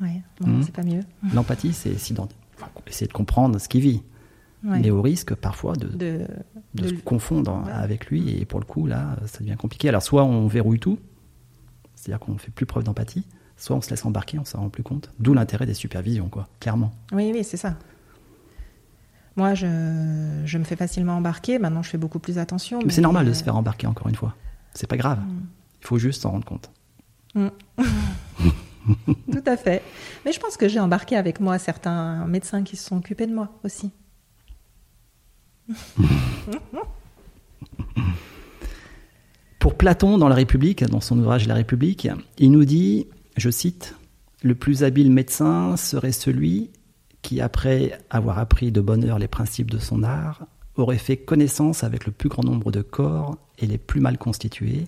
Ouais, 0.00 0.22
mmh. 0.40 0.62
c'est 0.62 0.74
pas 0.74 0.82
mieux. 0.82 1.02
L'empathie, 1.34 1.72
c'est 1.72 1.90
essayer 1.90 2.16
de 2.16 3.12
comprendre 3.12 3.58
ce 3.58 3.68
qu'il 3.68 3.82
vit 3.82 4.02
mais 4.62 4.90
au 4.90 5.02
risque 5.02 5.34
parfois 5.34 5.74
de, 5.74 5.88
de, 6.74 6.88
se 6.88 6.94
confondre 7.02 7.64
avec 7.72 8.06
lui. 8.06 8.38
Et 8.38 8.44
pour 8.44 8.60
le 8.60 8.66
coup, 8.66 8.86
là, 8.86 9.16
ça 9.26 9.40
devient 9.40 9.56
compliqué. 9.56 9.88
Alors, 9.88 10.02
soit 10.02 10.24
on 10.24 10.46
verrouille 10.46 10.80
tout, 10.80 10.98
c'est-à-dire 11.94 12.20
qu'on 12.20 12.32
ne 12.32 12.38
fait 12.38 12.50
plus 12.50 12.66
preuve 12.66 12.84
d'empathie, 12.84 13.26
soit 13.56 13.76
on 13.76 13.80
se 13.80 13.90
laisse 13.90 14.04
embarquer, 14.04 14.38
on 14.38 14.42
ne 14.42 14.46
s'en 14.46 14.60
rend 14.60 14.68
plus 14.68 14.82
compte. 14.82 15.10
D'où 15.18 15.34
l'intérêt 15.34 15.66
des 15.66 15.74
supervisions, 15.74 16.28
quoi, 16.28 16.48
clairement. 16.60 16.92
Oui, 17.12 17.30
oui, 17.34 17.44
c'est 17.44 17.56
ça. 17.56 17.76
Moi, 19.36 19.54
je, 19.54 19.66
je, 20.44 20.58
me 20.58 20.64
fais 20.64 20.76
facilement 20.76 21.16
embarquer. 21.16 21.58
Maintenant, 21.58 21.82
je 21.82 21.90
fais 21.90 21.98
beaucoup 21.98 22.18
plus 22.18 22.38
attention. 22.38 22.80
Mais, 22.84 22.92
c'est 22.92 23.00
normal 23.00 23.26
de 23.26 23.32
se 23.32 23.42
faire 23.44 23.56
embarquer, 23.56 23.86
encore 23.86 24.08
une 24.08 24.14
fois. 24.14 24.34
C'est 24.74 24.86
pas 24.86 24.96
grave. 24.96 25.18
Mm. 25.18 25.46
Il 25.82 25.86
faut 25.86 25.98
juste 25.98 26.22
s'en 26.22 26.30
rendre 26.30 26.44
compte. 26.44 26.70
Mm. 27.34 27.48
Tout 29.32 29.44
à 29.46 29.56
fait. 29.56 29.82
Mais 30.24 30.32
je 30.32 30.40
pense 30.40 30.56
que 30.56 30.68
j'ai 30.68 30.80
embarqué 30.80 31.16
avec 31.16 31.40
moi 31.40 31.58
certains 31.58 32.26
médecins 32.26 32.62
qui 32.62 32.76
se 32.76 32.86
sont 32.86 32.96
occupés 32.96 33.26
de 33.26 33.34
moi 33.34 33.48
aussi. 33.64 33.90
Pour 39.58 39.74
Platon, 39.74 40.16
dans 40.18 40.28
La 40.28 40.34
République, 40.34 40.84
dans 40.84 41.00
son 41.00 41.18
ouvrage 41.18 41.46
La 41.46 41.54
République, 41.54 42.08
il 42.38 42.50
nous 42.50 42.64
dit, 42.64 43.06
je 43.36 43.50
cite, 43.50 43.94
Le 44.42 44.54
plus 44.54 44.84
habile 44.84 45.10
médecin 45.10 45.76
serait 45.76 46.12
celui 46.12 46.70
qui, 47.22 47.40
après 47.40 47.98
avoir 48.08 48.38
appris 48.38 48.72
de 48.72 48.80
bonne 48.80 49.04
heure 49.04 49.18
les 49.18 49.28
principes 49.28 49.70
de 49.70 49.78
son 49.78 50.02
art, 50.02 50.46
aurait 50.76 50.96
fait 50.98 51.18
connaissance 51.18 51.84
avec 51.84 52.06
le 52.06 52.12
plus 52.12 52.28
grand 52.28 52.44
nombre 52.44 52.72
de 52.72 52.80
corps 52.80 53.36
et 53.58 53.66
les 53.66 53.78
plus 53.78 54.00
mal 54.00 54.16
constitués, 54.16 54.86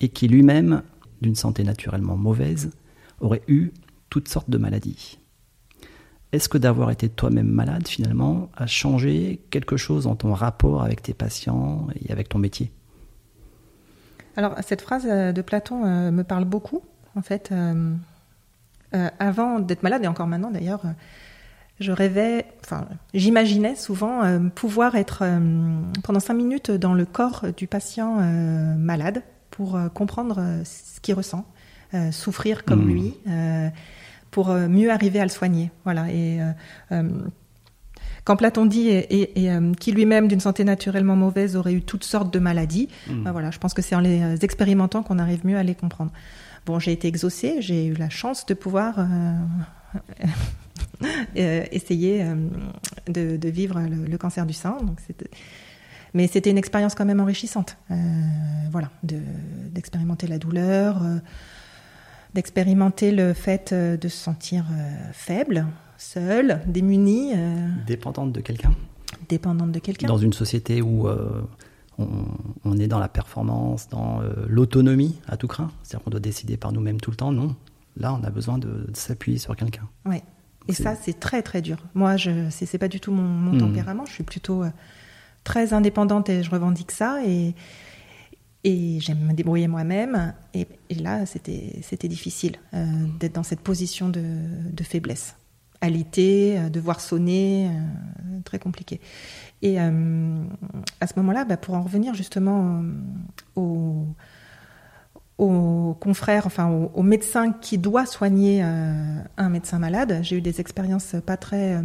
et 0.00 0.08
qui 0.08 0.26
lui-même, 0.26 0.82
d'une 1.22 1.36
santé 1.36 1.62
naturellement 1.62 2.16
mauvaise, 2.16 2.70
aurait 3.20 3.42
eu 3.46 3.70
toutes 4.10 4.28
sortes 4.28 4.50
de 4.50 4.58
maladies. 4.58 5.18
Est-ce 6.32 6.48
que 6.48 6.58
d'avoir 6.58 6.90
été 6.90 7.08
toi-même 7.08 7.48
malade, 7.48 7.88
finalement, 7.88 8.50
a 8.54 8.66
changé 8.66 9.40
quelque 9.50 9.76
chose 9.76 10.04
dans 10.04 10.14
ton 10.14 10.34
rapport 10.34 10.82
avec 10.82 11.02
tes 11.02 11.14
patients 11.14 11.86
et 12.00 12.12
avec 12.12 12.28
ton 12.28 12.38
métier? 12.38 12.70
Alors, 14.36 14.54
cette 14.60 14.82
phrase 14.82 15.06
euh, 15.10 15.32
de 15.32 15.42
Platon 15.42 15.84
euh, 15.84 16.10
me 16.10 16.22
parle 16.22 16.44
beaucoup. 16.44 16.82
En 17.16 17.22
fait, 17.22 17.50
euh, 17.50 17.96
avant 19.18 19.58
d'être 19.58 19.82
malade, 19.82 20.04
et 20.04 20.06
encore 20.06 20.26
maintenant 20.26 20.50
d'ailleurs, 20.50 20.82
je 21.80 21.90
rêvais, 21.90 22.46
enfin, 22.62 22.86
j'imaginais 23.14 23.74
souvent 23.74 24.22
pouvoir 24.50 24.94
être 24.94 25.24
pendant 26.04 26.20
cinq 26.20 26.34
minutes 26.34 26.70
dans 26.70 26.94
le 26.94 27.04
corps 27.04 27.46
du 27.56 27.66
patient 27.66 28.16
malade 28.76 29.22
pour 29.50 29.78
comprendre 29.94 30.62
ce 30.64 31.00
qu'il 31.00 31.14
ressent, 31.14 31.44
souffrir 32.12 32.64
comme 32.64 32.84
mmh. 32.84 32.88
lui 32.88 33.14
pour 34.30 34.50
euh, 34.50 34.68
mieux 34.68 34.90
arriver 34.90 35.20
à 35.20 35.24
le 35.24 35.30
soigner. 35.30 35.70
Voilà. 35.84 36.10
Et 36.10 36.40
euh, 36.40 36.50
euh, 36.92 37.08
quand 38.24 38.36
Platon 38.36 38.66
dit 38.66 38.88
et, 38.88 39.44
et, 39.44 39.50
qui 39.80 39.92
lui-même 39.92 40.28
d'une 40.28 40.40
santé 40.40 40.62
naturellement 40.62 41.16
mauvaise 41.16 41.56
aurait 41.56 41.72
eu 41.72 41.82
toutes 41.82 42.04
sortes 42.04 42.32
de 42.32 42.38
maladies, 42.38 42.88
mmh. 43.08 43.22
ben 43.22 43.32
voilà, 43.32 43.50
je 43.50 43.58
pense 43.58 43.72
que 43.72 43.80
c'est 43.80 43.94
en 43.94 44.00
les 44.00 44.44
expérimentant 44.44 45.02
qu'on 45.02 45.18
arrive 45.18 45.46
mieux 45.46 45.56
à 45.56 45.62
les 45.62 45.74
comprendre. 45.74 46.12
Bon, 46.66 46.78
j'ai 46.78 46.92
été 46.92 47.08
exaucée, 47.08 47.62
j'ai 47.62 47.86
eu 47.86 47.94
la 47.94 48.10
chance 48.10 48.44
de 48.44 48.52
pouvoir 48.52 48.98
essayer 51.34 52.26
de, 53.08 53.48
vivre 53.48 53.80
le, 53.80 54.18
cancer 54.18 54.44
du 54.44 54.52
sein. 54.52 54.76
Donc 54.82 54.98
mais 56.12 56.26
c'était 56.26 56.50
une 56.50 56.58
expérience 56.58 56.94
quand 56.94 57.06
même 57.06 57.20
enrichissante. 57.20 57.78
voilà, 58.70 58.90
d'expérimenter 59.02 60.26
la 60.26 60.36
douleur 60.36 61.00
d'expérimenter 62.34 63.12
le 63.12 63.32
fait 63.32 63.72
euh, 63.72 63.96
de 63.96 64.08
se 64.08 64.16
sentir 64.16 64.64
euh, 64.72 65.12
faible, 65.12 65.66
seul, 65.96 66.60
démuni. 66.66 67.32
Euh, 67.34 67.68
dépendante 67.86 68.32
de 68.32 68.40
quelqu'un. 68.40 68.72
Dépendante 69.28 69.72
de 69.72 69.78
quelqu'un. 69.78 70.08
Dans 70.08 70.18
une 70.18 70.32
société 70.32 70.82
où 70.82 71.08
on, 71.98 72.78
est 72.78 72.86
dans 72.86 72.98
la 72.98 73.08
performance, 73.08 73.88
dans 73.88 74.20
l'autonomie 74.46 75.18
à 75.26 75.36
tout 75.36 75.48
craint, 75.48 75.70
c'est-à-dire 75.82 76.04
qu'on 76.04 76.10
doit 76.10 76.20
décider 76.20 76.56
par 76.56 76.72
nous-mêmes 76.72 77.00
tout 77.00 77.10
le 77.10 77.16
temps. 77.16 77.32
Non, 77.32 77.56
là, 77.96 78.14
on 78.14 78.22
a 78.22 78.30
besoin 78.30 78.58
de, 78.58 78.86
s'appuyer 78.92 79.38
sur 79.38 79.56
quelqu'un. 79.56 79.88
Oui. 80.04 80.22
Et 80.68 80.74
ça, 80.74 80.94
c'est 80.94 81.18
très 81.18 81.42
très 81.42 81.62
dur. 81.62 81.78
Moi, 81.94 82.16
je 82.16 82.48
c'est 82.50 82.78
pas 82.78 82.88
du 82.88 83.00
tout 83.00 83.10
mon, 83.10 83.52
hmm. 83.52 83.58
tempérament. 83.58 84.04
Je 84.04 84.12
suis 84.12 84.24
plutôt 84.24 84.64
très 85.42 85.72
indépendante 85.72 86.28
et 86.28 86.42
je 86.42 86.50
revendique 86.50 86.92
ça. 86.92 87.20
Et, 87.26 87.54
et 88.64 88.98
j'aime 89.00 89.20
me 89.20 89.32
débrouiller 89.32 89.68
moi-même. 89.68 90.34
Et, 90.54 90.66
là, 90.96 91.26
c'était 91.26 92.08
difficile 92.08 92.56
euh, 92.74 92.84
d'être 93.18 93.34
dans 93.34 93.42
cette 93.42 93.60
position 93.60 94.08
de, 94.08 94.82
faiblesse. 94.82 95.36
Alité, 95.80 96.58
euh, 96.58 96.68
devoir 96.68 97.00
sonner, 97.00 97.68
euh, 97.68 98.40
très 98.44 98.58
compliqué. 98.58 99.00
Et 99.62 99.78
à 99.78 99.86
ce 101.06 101.12
moment-là, 101.16 101.44
bah, 101.44 101.56
pour 101.56 101.74
en 101.74 101.82
revenir 101.82 102.14
justement 102.14 102.82
aux, 103.56 104.06
confrères, 106.00 106.46
enfin 106.46 106.68
aux, 106.68 107.02
médecins 107.02 107.52
qui 107.52 107.78
doit 107.78 108.06
soigner 108.06 108.62
un 108.62 109.48
médecin 109.48 109.78
malade, 109.80 110.20
j'ai 110.22 110.36
eu 110.36 110.40
des 110.40 110.60
expériences 110.60 111.16
pas 111.26 111.36
très 111.36 111.82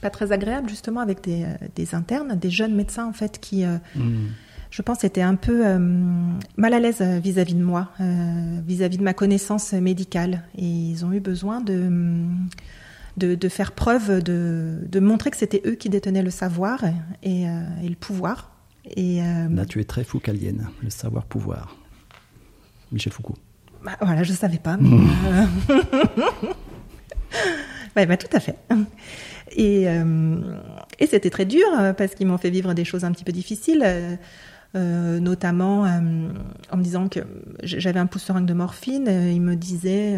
pas 0.00 0.10
très 0.10 0.30
agréables 0.30 0.68
justement 0.68 1.00
avec 1.00 1.20
des, 1.20 1.94
internes, 1.94 2.36
des 2.36 2.50
jeunes 2.50 2.76
médecins 2.76 3.06
en 3.06 3.12
fait 3.12 3.40
qui 3.40 3.64
mmh 3.64 4.28
je 4.70 4.82
pense, 4.82 5.04
étaient 5.04 5.22
un 5.22 5.36
peu 5.36 5.66
euh, 5.66 5.78
mal 6.56 6.74
à 6.74 6.80
l'aise 6.80 7.00
euh, 7.00 7.18
vis-à-vis 7.18 7.54
de 7.54 7.62
moi, 7.62 7.90
euh, 8.00 8.60
vis-à-vis 8.66 8.98
de 8.98 9.02
ma 9.02 9.14
connaissance 9.14 9.72
médicale. 9.72 10.42
Et 10.56 10.66
ils 10.66 11.04
ont 11.04 11.12
eu 11.12 11.20
besoin 11.20 11.60
de, 11.60 11.90
de, 13.16 13.48
faire 13.48 13.72
preuve, 13.72 14.22
de, 14.22 14.78
de 14.86 15.00
montrer 15.00 15.30
que 15.30 15.36
c'était 15.36 15.62
eux 15.66 15.74
qui 15.74 15.88
détenaient 15.88 16.22
le 16.22 16.30
savoir 16.30 16.84
et, 17.22 17.46
le 17.46 17.94
pouvoir. 17.94 18.52
Et, 18.96 19.20
Là, 19.20 19.64
tu 19.66 19.80
es 19.80 19.84
très 19.84 20.04
foucalienne, 20.04 20.68
le 20.82 20.90
savoir-pouvoir. 20.90 21.76
Michel 22.92 23.12
Foucault. 23.12 23.36
Bah, 23.84 23.96
voilà, 24.00 24.22
je 24.22 24.32
ne 24.32 24.36
savais 24.36 24.58
pas. 24.58 24.76
Mais, 27.96 28.06
bah, 28.06 28.16
tout 28.16 28.34
à 28.34 28.40
fait. 28.40 28.56
Et, 29.52 29.86
et 30.98 31.06
c'était 31.06 31.30
très 31.30 31.46
dur 31.46 31.66
parce 31.96 32.14
qu'ils 32.14 32.26
m'ont 32.26 32.38
fait 32.38 32.50
vivre 32.50 32.74
des 32.74 32.84
choses 32.84 33.04
un 33.04 33.12
petit 33.12 33.24
peu 33.24 33.32
difficiles. 33.32 34.18
Euh, 34.78 35.18
notamment 35.18 35.86
euh, 35.86 36.28
en 36.70 36.76
me 36.76 36.82
disant 36.82 37.08
que 37.08 37.20
j'avais 37.62 37.98
un 37.98 38.06
pouce 38.06 38.22
seringue 38.22 38.46
de 38.46 38.54
morphine. 38.54 39.06
Euh, 39.08 39.32
il 39.32 39.40
me 39.40 39.56
disait 39.56 40.16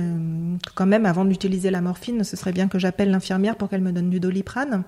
que 0.67 0.73
quand 0.75 0.87
même, 0.87 1.07
avant 1.07 1.25
d'utiliser 1.25 1.71
la 1.71 1.81
morphine, 1.81 2.25
ce 2.25 2.37
serait 2.37 2.53
bien 2.53 2.69
que 2.69 2.79
j'appelle 2.79 3.11
l'infirmière 3.11 3.57
pour 3.57 3.69
qu'elle 3.69 3.81
me 3.81 3.93
donne 3.93 4.11
du 4.11 4.21
doliprane. 4.21 4.85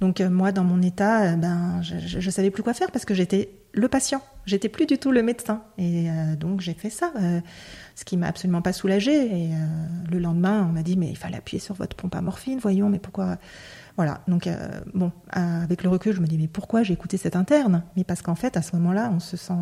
Donc 0.00 0.20
moi, 0.20 0.52
dans 0.52 0.64
mon 0.64 0.82
état, 0.82 1.36
ben, 1.36 1.80
je, 1.82 2.16
ne 2.16 2.30
savais 2.30 2.50
plus 2.50 2.62
quoi 2.62 2.74
faire 2.74 2.90
parce 2.90 3.04
que 3.04 3.14
j'étais 3.14 3.50
le 3.72 3.88
patient. 3.88 4.20
J'étais 4.46 4.68
plus 4.68 4.86
du 4.86 4.98
tout 4.98 5.12
le 5.12 5.22
médecin. 5.22 5.62
Et 5.78 6.08
donc 6.40 6.60
j'ai 6.60 6.74
fait 6.74 6.90
ça, 6.90 7.12
ce 7.94 8.04
qui 8.04 8.16
m'a 8.16 8.26
absolument 8.26 8.62
pas 8.62 8.72
soulagée. 8.72 9.44
Et 9.44 9.50
le 10.10 10.18
lendemain, 10.18 10.66
on 10.68 10.72
m'a 10.72 10.82
dit 10.82 10.96
mais 10.96 11.08
il 11.08 11.16
fallait 11.16 11.36
appuyer 11.36 11.60
sur 11.60 11.76
votre 11.76 11.94
pompe 11.94 12.16
à 12.16 12.20
morphine. 12.20 12.58
Voyons, 12.60 12.88
mais 12.88 12.98
pourquoi 12.98 13.38
Voilà. 13.96 14.22
Donc 14.28 14.48
bon, 14.94 15.12
avec 15.30 15.82
le 15.82 15.90
recul, 15.90 16.14
je 16.14 16.20
me 16.20 16.26
dis 16.26 16.38
mais 16.38 16.48
pourquoi 16.48 16.82
j'ai 16.82 16.94
écouté 16.94 17.16
cet 17.16 17.36
interne? 17.36 17.82
Mais 17.96 18.04
parce 18.04 18.22
qu'en 18.22 18.34
fait, 18.34 18.56
à 18.56 18.62
ce 18.62 18.74
moment-là, 18.76 19.10
on 19.14 19.20
se 19.20 19.36
sent 19.36 19.52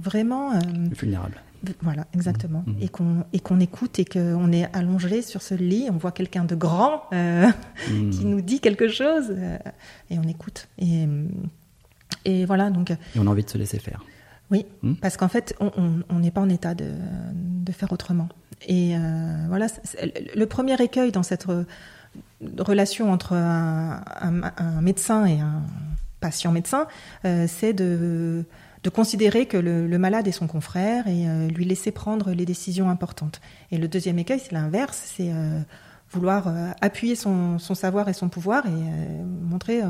vraiment 0.00 0.58
vulnérable. 0.90 1.40
Voilà, 1.80 2.06
exactement. 2.12 2.64
Mmh, 2.66 2.72
mmh. 2.72 2.82
Et 2.82 2.88
qu'on 2.88 3.24
et 3.32 3.40
qu'on 3.40 3.60
écoute 3.60 3.98
et 3.98 4.04
qu'on 4.04 4.52
est 4.52 4.68
allongé 4.74 5.22
sur 5.22 5.42
ce 5.42 5.54
lit, 5.54 5.88
on 5.90 5.96
voit 5.96 6.12
quelqu'un 6.12 6.44
de 6.44 6.54
grand 6.54 7.04
euh, 7.12 7.46
mmh. 7.88 8.10
qui 8.10 8.24
nous 8.24 8.40
dit 8.40 8.60
quelque 8.60 8.88
chose 8.88 9.26
euh, 9.30 9.58
et 10.10 10.18
on 10.18 10.24
écoute. 10.24 10.68
Et, 10.78 11.06
et 12.24 12.44
voilà 12.46 12.70
donc. 12.70 12.90
Et 12.90 12.96
on 13.18 13.26
a 13.26 13.30
envie 13.30 13.44
de 13.44 13.50
se 13.50 13.58
laisser 13.58 13.78
faire. 13.78 14.04
Oui, 14.50 14.66
parce 15.00 15.16
qu'en 15.16 15.28
fait, 15.28 15.56
on 15.60 16.18
n'est 16.18 16.30
pas 16.30 16.42
en 16.42 16.50
état 16.50 16.74
de, 16.74 16.84
de, 17.32 17.72
faire 17.72 17.90
autrement. 17.90 18.28
Et 18.68 18.94
euh, 18.94 19.46
voilà, 19.48 19.66
le 20.36 20.44
premier 20.44 20.78
écueil 20.82 21.10
dans 21.10 21.22
cette 21.22 21.46
relation 22.58 23.12
entre 23.12 23.34
un, 23.34 24.02
un 24.20 24.80
médecin 24.80 25.24
et 25.26 25.40
un 25.40 25.62
patient 26.20 26.52
médecin, 26.52 26.86
c'est 27.24 27.72
de 27.72 28.44
de 28.82 28.90
considérer 28.90 29.46
que 29.46 29.56
le, 29.56 29.98
malade 29.98 30.26
est 30.26 30.32
son 30.32 30.46
confrère 30.46 31.06
et 31.06 31.28
euh, 31.28 31.48
lui 31.48 31.64
laisser 31.64 31.92
prendre 31.92 32.32
les 32.32 32.44
décisions 32.44 32.90
importantes. 32.90 33.40
Et 33.70 33.78
le 33.78 33.88
deuxième 33.88 34.18
écueil, 34.18 34.40
c'est 34.40 34.52
l'inverse, 34.52 35.00
c'est 35.16 35.32
euh, 35.32 35.60
vouloir 36.10 36.48
euh, 36.48 36.70
appuyer 36.80 37.14
son, 37.14 37.58
savoir 37.58 38.08
et 38.08 38.12
son 38.12 38.28
pouvoir 38.28 38.66
et 38.66 39.22
montrer 39.24 39.82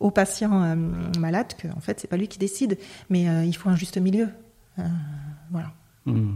au 0.00 0.10
patient 0.10 0.76
malade 1.18 1.54
que 1.58 1.68
en 1.68 1.80
fait 1.80 1.98
c'est 1.98 2.08
pas 2.08 2.16
lui 2.16 2.28
qui 2.28 2.38
décide, 2.38 2.78
mais 3.08 3.24
il 3.46 3.56
faut 3.56 3.68
un 3.68 3.76
juste 3.76 3.98
milieu. 3.98 4.28
voilà. 5.50 5.72
Hmm. 6.04 6.34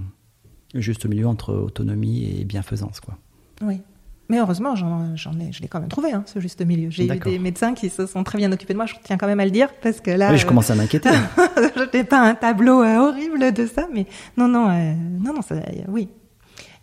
Un 0.75 0.81
juste 0.81 1.05
milieu 1.07 1.27
entre 1.27 1.53
autonomie 1.53 2.25
et 2.25 2.45
bienfaisance, 2.45 3.01
quoi. 3.01 3.19
Oui. 3.61 3.83
Mais 4.31 4.39
heureusement, 4.39 4.77
j'en, 4.77 5.17
ai, 5.41 5.51
je 5.51 5.61
l'ai 5.61 5.67
quand 5.67 5.81
même 5.81 5.89
trouvé, 5.89 6.13
hein, 6.13 6.23
ce 6.25 6.39
juste 6.39 6.65
milieu. 6.65 6.89
J'ai 6.89 7.05
eu 7.05 7.19
des 7.19 7.41
médecins 7.41 7.75
qui 7.75 7.91
se 7.91 8.07
sont 8.07 8.23
très 8.23 8.39
bien 8.39 8.53
occupés 8.53 8.75
de 8.75 8.79
moi. 8.79 8.87
Je 8.87 8.95
tiens 9.03 9.17
quand 9.17 9.27
même 9.27 9.41
à 9.41 9.45
le 9.45 9.51
dire 9.51 9.71
parce 9.83 10.01
que 10.01 10.13
là, 10.13 10.31
oui, 10.31 10.39
je 10.39 10.47
commence 10.47 10.71
à 10.71 10.77
m'inquiéter. 10.77 11.11
je 11.37 11.97
n'ai 11.97 12.05
pas 12.05 12.21
un 12.21 12.37
tableau 12.37 12.81
euh, 12.81 13.09
horrible 13.09 13.53
de 13.53 13.67
ça, 13.67 13.89
mais 13.93 14.07
non, 14.37 14.47
non, 14.47 14.71
euh, 14.71 14.95
non, 15.19 15.35
non, 15.35 15.43
ça, 15.43 15.57
oui. 15.89 16.09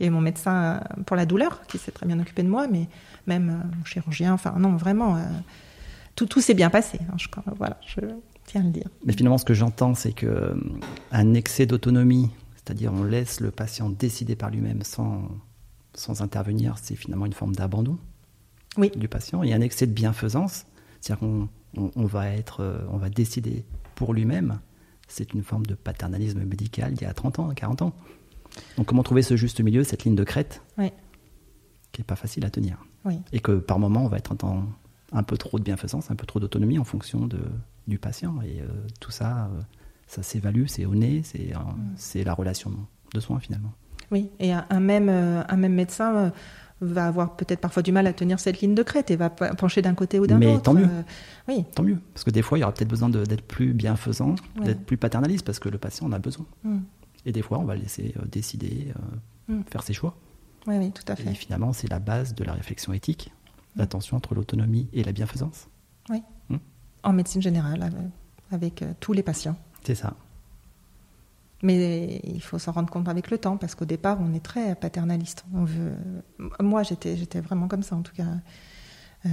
Et 0.02 0.10
mon 0.10 0.20
médecin 0.20 0.82
pour 1.06 1.16
la 1.16 1.26
douleur 1.26 1.62
qui 1.68 1.78
s'est 1.78 1.92
très 1.92 2.06
bien 2.06 2.20
occupé 2.20 2.44
de 2.44 2.50
moi, 2.50 2.68
mais 2.70 2.90
même 3.28 3.50
euh, 3.50 3.78
mon 3.78 3.86
chirurgien. 3.86 4.34
Enfin, 4.34 4.54
non, 4.60 4.76
vraiment, 4.76 5.18
tout, 6.16 6.26
tout 6.26 6.42
s'est 6.42 6.54
bien 6.54 6.70
passé. 6.70 7.00
Hein, 7.10 7.16
je, 7.16 7.28
voilà, 7.56 7.78
je 7.88 8.02
tiens 8.46 8.60
à 8.60 8.66
le 8.66 8.72
dire. 8.72 8.90
Mais 9.06 9.14
finalement, 9.14 9.38
ce 9.38 9.46
que 9.46 9.54
j'entends, 9.54 9.96
c'est 9.96 10.12
que 10.12 10.54
un 11.14 11.34
excès 11.34 11.66
d'autonomie, 11.66 12.30
c'est-à-dire 12.58 12.92
on 12.94 13.06
laisse 13.06 13.40
le 13.40 13.52
patient 13.52 13.90
décider 13.90 14.36
par 14.36 14.50
lui-même 14.50 14.82
sans 14.84 15.30
sans 15.98 16.22
intervenir, 16.22 16.76
c'est 16.82 16.96
finalement 16.96 17.26
une 17.26 17.34
forme 17.34 17.56
d'abandon 17.56 17.98
oui. 18.78 18.92
du 18.96 19.08
patient. 19.08 19.44
Il 19.44 19.50
y 19.50 19.54
a 19.54 19.56
un 19.56 19.62
excès 19.62 19.88
de 19.88 19.92
bienfaisance, 19.92 20.66
c'est-à-dire 21.02 21.20
qu'on 21.20 21.50
on, 21.96 22.06
va 22.06 22.30
être, 22.30 22.62
euh, 22.62 22.80
on 22.90 22.98
va 22.98 23.10
décider 23.10 23.66
pour 23.96 24.14
lui-même. 24.14 24.60
C'est 25.08 25.34
une 25.34 25.44
forme 25.44 25.66
de 25.66 25.74
paternalisme 25.74 26.44
médical 26.44 26.94
il 26.94 27.02
y 27.02 27.06
a 27.06 27.14
30 27.14 27.40
ans, 27.40 27.50
40 27.54 27.82
ans. 27.82 27.94
Donc 28.78 28.86
comment 28.86 29.04
trouver 29.04 29.24
ce 29.24 29.36
juste 29.36 29.60
milieu, 29.62 29.84
cette 29.84 30.04
ligne 30.04 30.16
de 30.16 30.24
crête, 30.24 30.62
oui. 30.78 30.92
qui 31.92 32.02
n'est 32.02 32.06
pas 32.06 32.16
facile 32.16 32.46
à 32.46 32.50
tenir. 32.50 32.78
Oui. 33.06 33.20
Et 33.32 33.40
que 33.40 33.54
par 33.54 33.80
moment, 33.80 34.06
on 34.06 34.08
va 34.08 34.18
être 34.18 34.36
dans 34.36 34.64
un 35.12 35.24
peu 35.24 35.38
trop 35.38 35.58
de 35.58 35.64
bienfaisance, 35.64 36.12
un 36.12 36.16
peu 36.16 36.26
trop 36.26 36.40
d'autonomie 36.40 36.78
en 36.78 36.84
fonction 36.84 37.26
de, 37.26 37.40
du 37.88 37.98
patient. 37.98 38.42
Et 38.42 38.62
euh, 38.62 38.68
tout 39.00 39.12
ça, 39.12 39.46
euh, 39.46 39.62
ça 40.08 40.22
s'évalue, 40.24 40.66
c'est 40.68 40.86
au 40.86 40.96
nez, 40.96 41.24
c'est 41.96 42.24
la 42.24 42.34
relation 42.34 42.72
de 43.14 43.20
soins 43.20 43.40
finalement. 43.40 43.74
Oui, 44.12 44.30
et 44.40 44.54
un 44.54 44.80
même, 44.80 45.10
euh, 45.10 45.44
un 45.48 45.58
même 45.58 45.74
médecin 45.74 46.16
euh, 46.16 46.30
va 46.80 47.08
avoir 47.08 47.36
peut-être 47.36 47.60
parfois 47.60 47.84
du 47.84 47.92
mal 47.92 48.08
à 48.08 48.14
tenir 48.14 48.40
cette 48.40 48.62
ligne 48.62 48.74
de 48.74 48.84
crête 48.84 49.12
et 49.12 49.16
va 49.16 49.30
pencher 49.30 49.82
d'un 49.82 49.96
côté 49.96 50.20
ou 50.20 50.28
d'un 50.28 50.38
autre. 50.38 50.48
Mais 50.48 50.62
tant 50.62 50.74
mieux. 50.74 50.86
Euh, 50.86 51.04
oui. 51.48 51.66
Tant 51.76 51.84
mieux. 51.84 52.00
Parce 52.14 52.24
que 52.24 52.30
des 52.30 52.42
fois, 52.42 52.58
il 52.58 52.62
y 52.62 52.64
aura 52.64 52.74
peut-être 52.74 52.90
besoin 52.90 53.10
d'être 53.10 53.42
plus 53.42 53.74
bienfaisant, 53.74 54.36
d'être 54.64 54.86
plus 54.86 54.98
paternaliste, 54.98 55.46
parce 55.46 55.60
que 55.60 55.70
le 55.70 55.78
patient 55.78 56.06
en 56.08 56.14
a 56.14 56.20
besoin. 56.20 56.46
Mm. 56.64 56.78
Et 57.26 57.32
des 57.32 57.42
fois, 57.42 57.60
on 57.60 57.66
va 57.66 57.76
le 57.76 57.82
laisser 57.82 58.14
décider, 58.32 58.94
mm. 59.50 59.62
faire 59.70 59.84
ses 59.84 59.94
choix. 59.94 60.16
Oui, 60.68 60.76
oui, 60.78 60.92
tout 60.92 61.04
à 61.08 61.16
fait. 61.16 61.30
Et 61.30 61.34
finalement, 61.34 61.74
c'est 61.74 61.90
la 61.90 62.00
base 62.00 62.34
de 62.36 62.44
la 62.44 62.54
réflexion 62.54 62.94
éthique, 62.94 63.34
mm. 63.76 63.80
l'attention 63.80 64.16
entre 64.16 64.36
l'autonomie 64.36 64.88
et 64.94 65.04
la 65.04 65.12
bienfaisance. 65.12 65.68
Oui. 66.10 66.24
En 67.04 67.14
médecine 67.14 67.42
générale, 67.42 67.92
avec 68.52 68.84
tous 69.00 69.14
les 69.14 69.24
patients. 69.24 69.58
C'est 69.84 69.96
ça. 69.96 70.16
Mais 71.64 72.22
il 72.24 72.42
faut 72.42 72.60
s'en 72.60 72.72
rendre 72.72 72.90
compte 72.90 73.10
avec 73.10 73.32
le 73.32 73.38
temps, 73.38 73.58
parce 73.58 73.74
qu'au 73.74 73.86
départ, 73.86 74.20
on 74.22 74.34
est 74.34 74.44
très 74.44 74.76
paternaliste. 74.76 75.46
On 75.54 75.64
veut... 75.64 75.94
Moi, 76.60 76.84
j'étais, 76.84 77.18
j'étais 77.18 77.42
vraiment 77.42 77.68
comme 77.68 77.84
ça, 77.84 77.96
en 77.96 78.02
tout 78.02 78.14
cas. 78.14 78.26
Euh, 79.26 79.30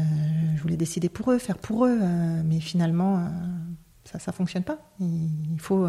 je 0.57 0.63
voulais 0.63 0.77
décider 0.77 1.09
pour 1.09 1.31
eux, 1.31 1.39
faire 1.39 1.59
pour 1.59 1.87
eux, 1.87 1.99
euh, 2.01 2.43
mais 2.45 2.61
finalement, 2.61 3.19
euh, 3.19 3.29
ça 4.05 4.19
ne 4.27 4.33
fonctionne 4.33 4.65
pas. 4.65 4.79
Il, 5.01 5.59
faut 5.59 5.87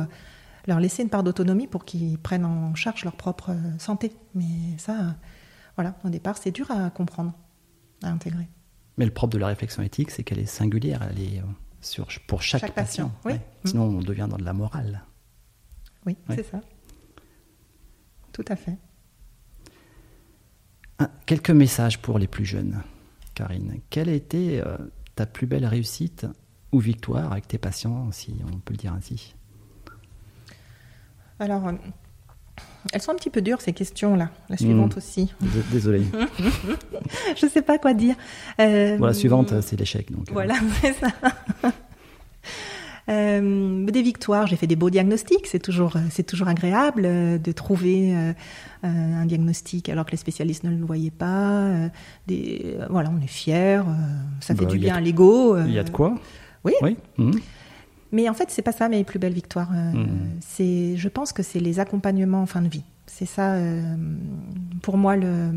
leur 0.68 0.80
laisser 0.80 1.04
une 1.04 1.10
part 1.10 1.24
d'autonomie 1.24 1.68
pour 1.68 1.86
qu'ils 1.86 2.18
prennent 2.18 2.46
en 2.46 2.76
charge 2.76 3.04
leur 3.04 3.16
propre 3.16 3.56
santé. 3.80 4.12
Mais 4.34 4.78
ça, 4.78 5.16
voilà, 5.76 5.96
au 6.04 6.10
départ, 6.10 6.38
c'est 6.38 6.52
dur 6.52 6.70
à 6.72 6.90
comprendre, 6.90 7.34
à 8.04 8.10
intégrer. 8.10 8.48
Mais 8.98 9.06
le 9.06 9.12
propre 9.12 9.34
de 9.34 9.40
la 9.40 9.48
réflexion 9.48 9.84
éthique, 9.84 10.12
c'est 10.12 10.24
qu'elle 10.24 10.40
est 10.40 10.46
singulière, 10.46 11.02
elle 11.10 11.20
est 11.20 11.42
sur, 11.82 12.08
pour 12.28 12.42
chaque, 12.42 12.74
patient. 12.74 13.12
Oui. 13.26 13.34
Sinon, 13.64 13.84
on 13.84 14.02
devient 14.02 14.28
dans 14.30 14.38
de 14.38 14.46
la 14.46 14.54
morale. 14.54 15.04
Oui, 16.06 16.18
c'est 16.30 16.44
ça. 16.44 16.62
Tout 18.32 18.46
à 18.48 18.56
fait. 18.56 18.78
quelques 21.26 21.52
messages 21.52 22.00
pour 22.00 22.20
les 22.20 22.28
plus 22.28 22.46
jeunes, 22.46 22.82
Karine. 23.34 23.80
Quelle 23.90 24.10
a 24.10 24.14
été 24.14 24.62
euh, 24.62 24.78
ta 25.16 25.26
plus 25.26 25.48
belle 25.48 25.66
réussite 25.66 26.28
ou 26.72 26.80
victoire 26.80 27.32
avec 27.32 27.48
tes 27.48 27.58
patients, 27.58 28.12
si 28.12 28.36
on 28.46 28.60
peut 28.60 28.74
le 28.74 28.78
dire 28.78 28.94
ainsi? 28.94 29.36
Alors, 31.40 31.68
euh, 31.68 31.74
elles 32.94 33.02
sont 33.02 33.12
un 33.12 33.16
petit 33.16 33.30
peu 33.30 33.42
dures 33.42 33.62
ces 33.62 33.74
questions-là. 33.74 34.30
La 34.50 34.58
suivante 34.58 34.96
hmm. 34.96 34.98
aussi. 34.98 35.34
Désolé. 35.72 36.04
Je 37.36 37.46
ne 37.46 37.52
sais 37.52 37.62
pas 37.62 37.78
quoi 37.78 37.94
dire. 37.94 38.16
Euh, 38.60 38.98
la 38.98 39.14
suivante, 39.14 39.62
c'est 39.62 39.78
l'échec. 39.78 40.12
Donc, 40.12 40.32
voilà, 40.32 40.56
c'est 40.82 40.94
ça. 40.94 41.10
Euh, 43.08 43.86
des 43.86 44.02
victoires, 44.02 44.48
j'ai 44.48 44.56
fait 44.56 44.68
des 44.68 44.76
beaux 44.76 44.90
diagnostics, 44.90 45.46
c'est 45.46 45.60
toujours, 45.60 45.94
c'est 46.10 46.24
toujours 46.24 46.48
agréable 46.48 47.04
euh, 47.06 47.38
de 47.38 47.52
trouver 47.52 48.16
euh, 48.16 48.34
un 48.84 49.26
diagnostic 49.26 49.90
alors 49.90 50.06
que 50.06 50.12
les 50.12 50.18
spécialistes 50.18 50.64
ne 50.64 50.72
le 50.72 50.84
voyaient 50.84 51.12
pas. 51.12 51.90
des, 52.28 52.78
voilà, 52.90 53.12
on 53.16 53.22
est 53.22 53.28
fiers, 53.28 53.82
ça 54.40 54.56
fait 54.56 54.66
bah, 54.66 54.72
du 54.72 54.80
bien 54.80 54.96
à 54.96 55.02
l'ego. 55.02 55.58
Il 55.60 55.72
y 55.72 55.80
a 55.80 55.84
de 55.84 55.90
quoi 55.90 56.18
Oui. 56.64 56.74
oui. 56.82 56.98
Mmh. 57.18 57.32
Mais 58.12 58.30
en 58.30 58.34
fait, 58.34 58.50
c'est 58.50 58.62
pas 58.62 58.72
ça 58.72 58.88
mes 58.90 59.04
plus 59.04 59.20
belles 59.20 59.34
victoires. 59.34 59.72
Mmh. 59.72 60.06
C'est, 60.40 60.96
je 60.96 61.10
pense 61.10 61.34
que 61.34 61.44
c'est 61.44 61.60
les 61.60 61.80
accompagnements 61.80 62.42
en 62.42 62.46
fin 62.46 62.62
de 62.62 62.70
vie. 62.70 62.84
C'est 63.08 63.26
ça, 63.26 63.56
pour 64.82 64.98
moi, 64.98 65.16
le, 65.16 65.52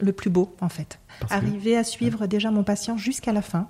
le 0.00 0.12
plus 0.12 0.30
beau, 0.30 0.54
en 0.60 0.68
fait. 0.68 0.98
Arriver 1.30 1.76
à 1.76 1.84
suivre 1.84 2.26
déjà 2.26 2.50
mon 2.50 2.64
patient 2.64 2.96
jusqu'à 2.96 3.32
la 3.32 3.42
fin. 3.42 3.68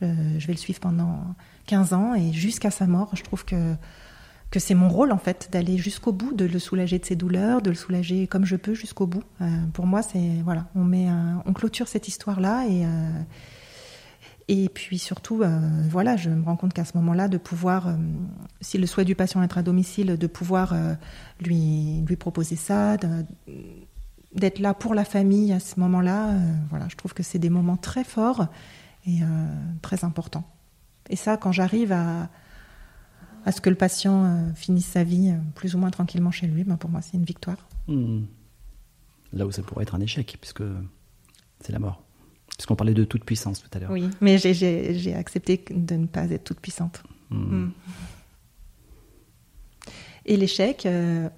Je 0.00 0.46
vais 0.46 0.52
le 0.52 0.58
suivre 0.58 0.80
pendant 0.80 1.34
15 1.68 1.92
ans 1.92 2.14
et 2.14 2.32
jusqu'à 2.32 2.70
sa 2.70 2.86
mort. 2.86 3.10
Je 3.14 3.22
trouve 3.22 3.44
que, 3.44 3.74
que 4.50 4.58
c'est 4.58 4.74
mon 4.74 4.88
rôle 4.88 5.12
en 5.12 5.18
fait 5.18 5.48
d'aller 5.52 5.76
jusqu'au 5.76 6.12
bout, 6.12 6.32
de 6.32 6.46
le 6.46 6.58
soulager 6.58 6.98
de 6.98 7.04
ses 7.04 7.16
douleurs, 7.16 7.62
de 7.62 7.70
le 7.70 7.76
soulager 7.76 8.26
comme 8.26 8.44
je 8.44 8.56
peux 8.56 8.74
jusqu'au 8.74 9.06
bout. 9.06 9.22
Euh, 9.40 9.46
pour 9.72 9.86
moi, 9.86 10.02
c'est 10.02 10.42
voilà, 10.42 10.66
on 10.74 10.84
met, 10.84 11.06
on 11.44 11.52
clôture 11.52 11.86
cette 11.86 12.08
histoire 12.08 12.40
là 12.40 12.64
et 12.68 12.84
euh, 12.84 13.20
et 14.50 14.70
puis 14.70 14.98
surtout, 14.98 15.42
euh, 15.42 15.60
voilà, 15.90 16.16
je 16.16 16.30
me 16.30 16.42
rends 16.42 16.56
compte 16.56 16.72
qu'à 16.72 16.86
ce 16.86 16.96
moment-là, 16.96 17.28
de 17.28 17.36
pouvoir, 17.36 17.94
si 18.62 18.78
le 18.78 18.86
souhait 18.86 19.04
du 19.04 19.14
patient 19.14 19.42
est 19.42 19.58
à 19.58 19.62
domicile, 19.62 20.16
de 20.16 20.26
pouvoir 20.26 20.74
lui 21.38 22.00
lui 22.06 22.16
proposer 22.16 22.56
ça. 22.56 22.96
d'être 24.34 24.58
là 24.58 24.72
pour 24.72 24.94
la 24.94 25.04
famille 25.04 25.52
à 25.52 25.60
ce 25.60 25.78
moment-là, 25.80 26.32
voilà, 26.70 26.86
je 26.88 26.96
trouve 26.96 27.12
que 27.12 27.22
c'est 27.22 27.38
des 27.38 27.50
moments 27.50 27.76
très 27.76 28.04
forts 28.04 28.46
et 29.08 29.20
très 29.82 30.04
importants. 30.04 30.48
Et 31.10 31.16
ça, 31.16 31.36
quand 31.36 31.52
j'arrive 31.52 31.92
à, 31.92 32.28
à 33.48 33.52
ce 33.52 33.60
que 33.60 33.70
le 33.70 33.76
patient 33.76 34.24
euh, 34.24 34.52
finisse 34.54 34.86
sa 34.86 35.04
vie 35.04 35.30
euh, 35.30 35.38
plus 35.54 35.74
ou 35.74 35.78
moins 35.78 35.90
tranquillement 35.90 36.30
chez 36.30 36.46
lui, 36.46 36.64
ben 36.64 36.76
pour 36.76 36.90
moi, 36.90 37.00
c'est 37.00 37.16
une 37.16 37.24
victoire. 37.24 37.56
Hmm. 37.86 38.24
Là 39.32 39.46
où 39.46 39.50
ça 39.50 39.62
pourrait 39.62 39.84
être 39.84 39.94
un 39.94 40.00
échec, 40.00 40.36
puisque 40.40 40.62
c'est 41.60 41.72
la 41.72 41.78
mort. 41.78 42.02
Puisqu'on 42.56 42.76
parlait 42.76 42.94
de 42.94 43.04
toute 43.04 43.24
puissance 43.24 43.62
tout 43.62 43.68
à 43.72 43.78
l'heure. 43.78 43.90
Oui, 43.90 44.08
mais 44.20 44.38
j'ai 44.38 45.14
accepté 45.14 45.64
de 45.70 45.94
ne 45.94 46.06
pas 46.06 46.30
être 46.30 46.44
toute 46.44 46.60
puissante. 46.60 47.02
Hmm. 47.30 47.64
Hmm. 47.64 47.72
Et 50.26 50.36
l'échec. 50.36 50.84
Euh, 50.84 51.28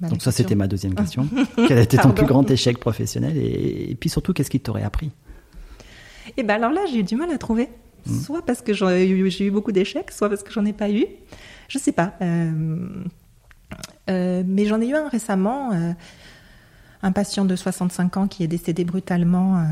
Donc, 0.00 0.22
ça, 0.22 0.32
c'était 0.32 0.56
ma 0.56 0.66
deuxième 0.66 0.94
question. 0.94 1.28
Quel 1.68 1.78
a 1.78 1.82
été 1.82 1.96
ton 1.96 2.12
plus 2.12 2.26
grand 2.26 2.48
échec 2.50 2.78
professionnel 2.78 3.36
et, 3.36 3.96
puis 4.00 4.08
surtout, 4.08 4.32
qu'est-ce 4.32 4.50
qui 4.50 4.60
t'aurait 4.60 4.82
appris? 4.82 5.12
Et 6.28 6.32
eh 6.38 6.42
ben 6.42 6.54
alors 6.54 6.72
là, 6.72 6.82
j'ai 6.90 6.98
eu 6.98 7.02
du 7.02 7.16
mal 7.16 7.30
à 7.30 7.38
trouver. 7.38 7.68
mm. 8.06 8.20
soit 8.20 8.44
parce 8.44 8.62
que 8.62 8.72
j'ai 8.72 9.08
eu, 9.08 9.50
beaucoup 9.50 9.72
d'échecs, 9.72 10.10
soit 10.10 10.28
parce 10.28 10.42
que 10.42 10.52
j'en 10.52 10.64
ai 10.64 10.72
pas 10.72 10.90
eu. 10.90 11.06
Je 11.68 11.78
sais 11.78 11.92
pas. 11.92 12.14
mais 14.08 14.66
j'en 14.66 14.80
ai 14.80 14.88
eu 14.88 14.94
un 14.94 15.08
récemment 15.08 15.72
un 17.02 17.12
patient 17.12 17.44
de 17.44 17.54
65 17.54 18.16
ans 18.16 18.26
qui 18.26 18.42
est 18.42 18.48
décédé 18.48 18.84
brutalement, 18.84 19.64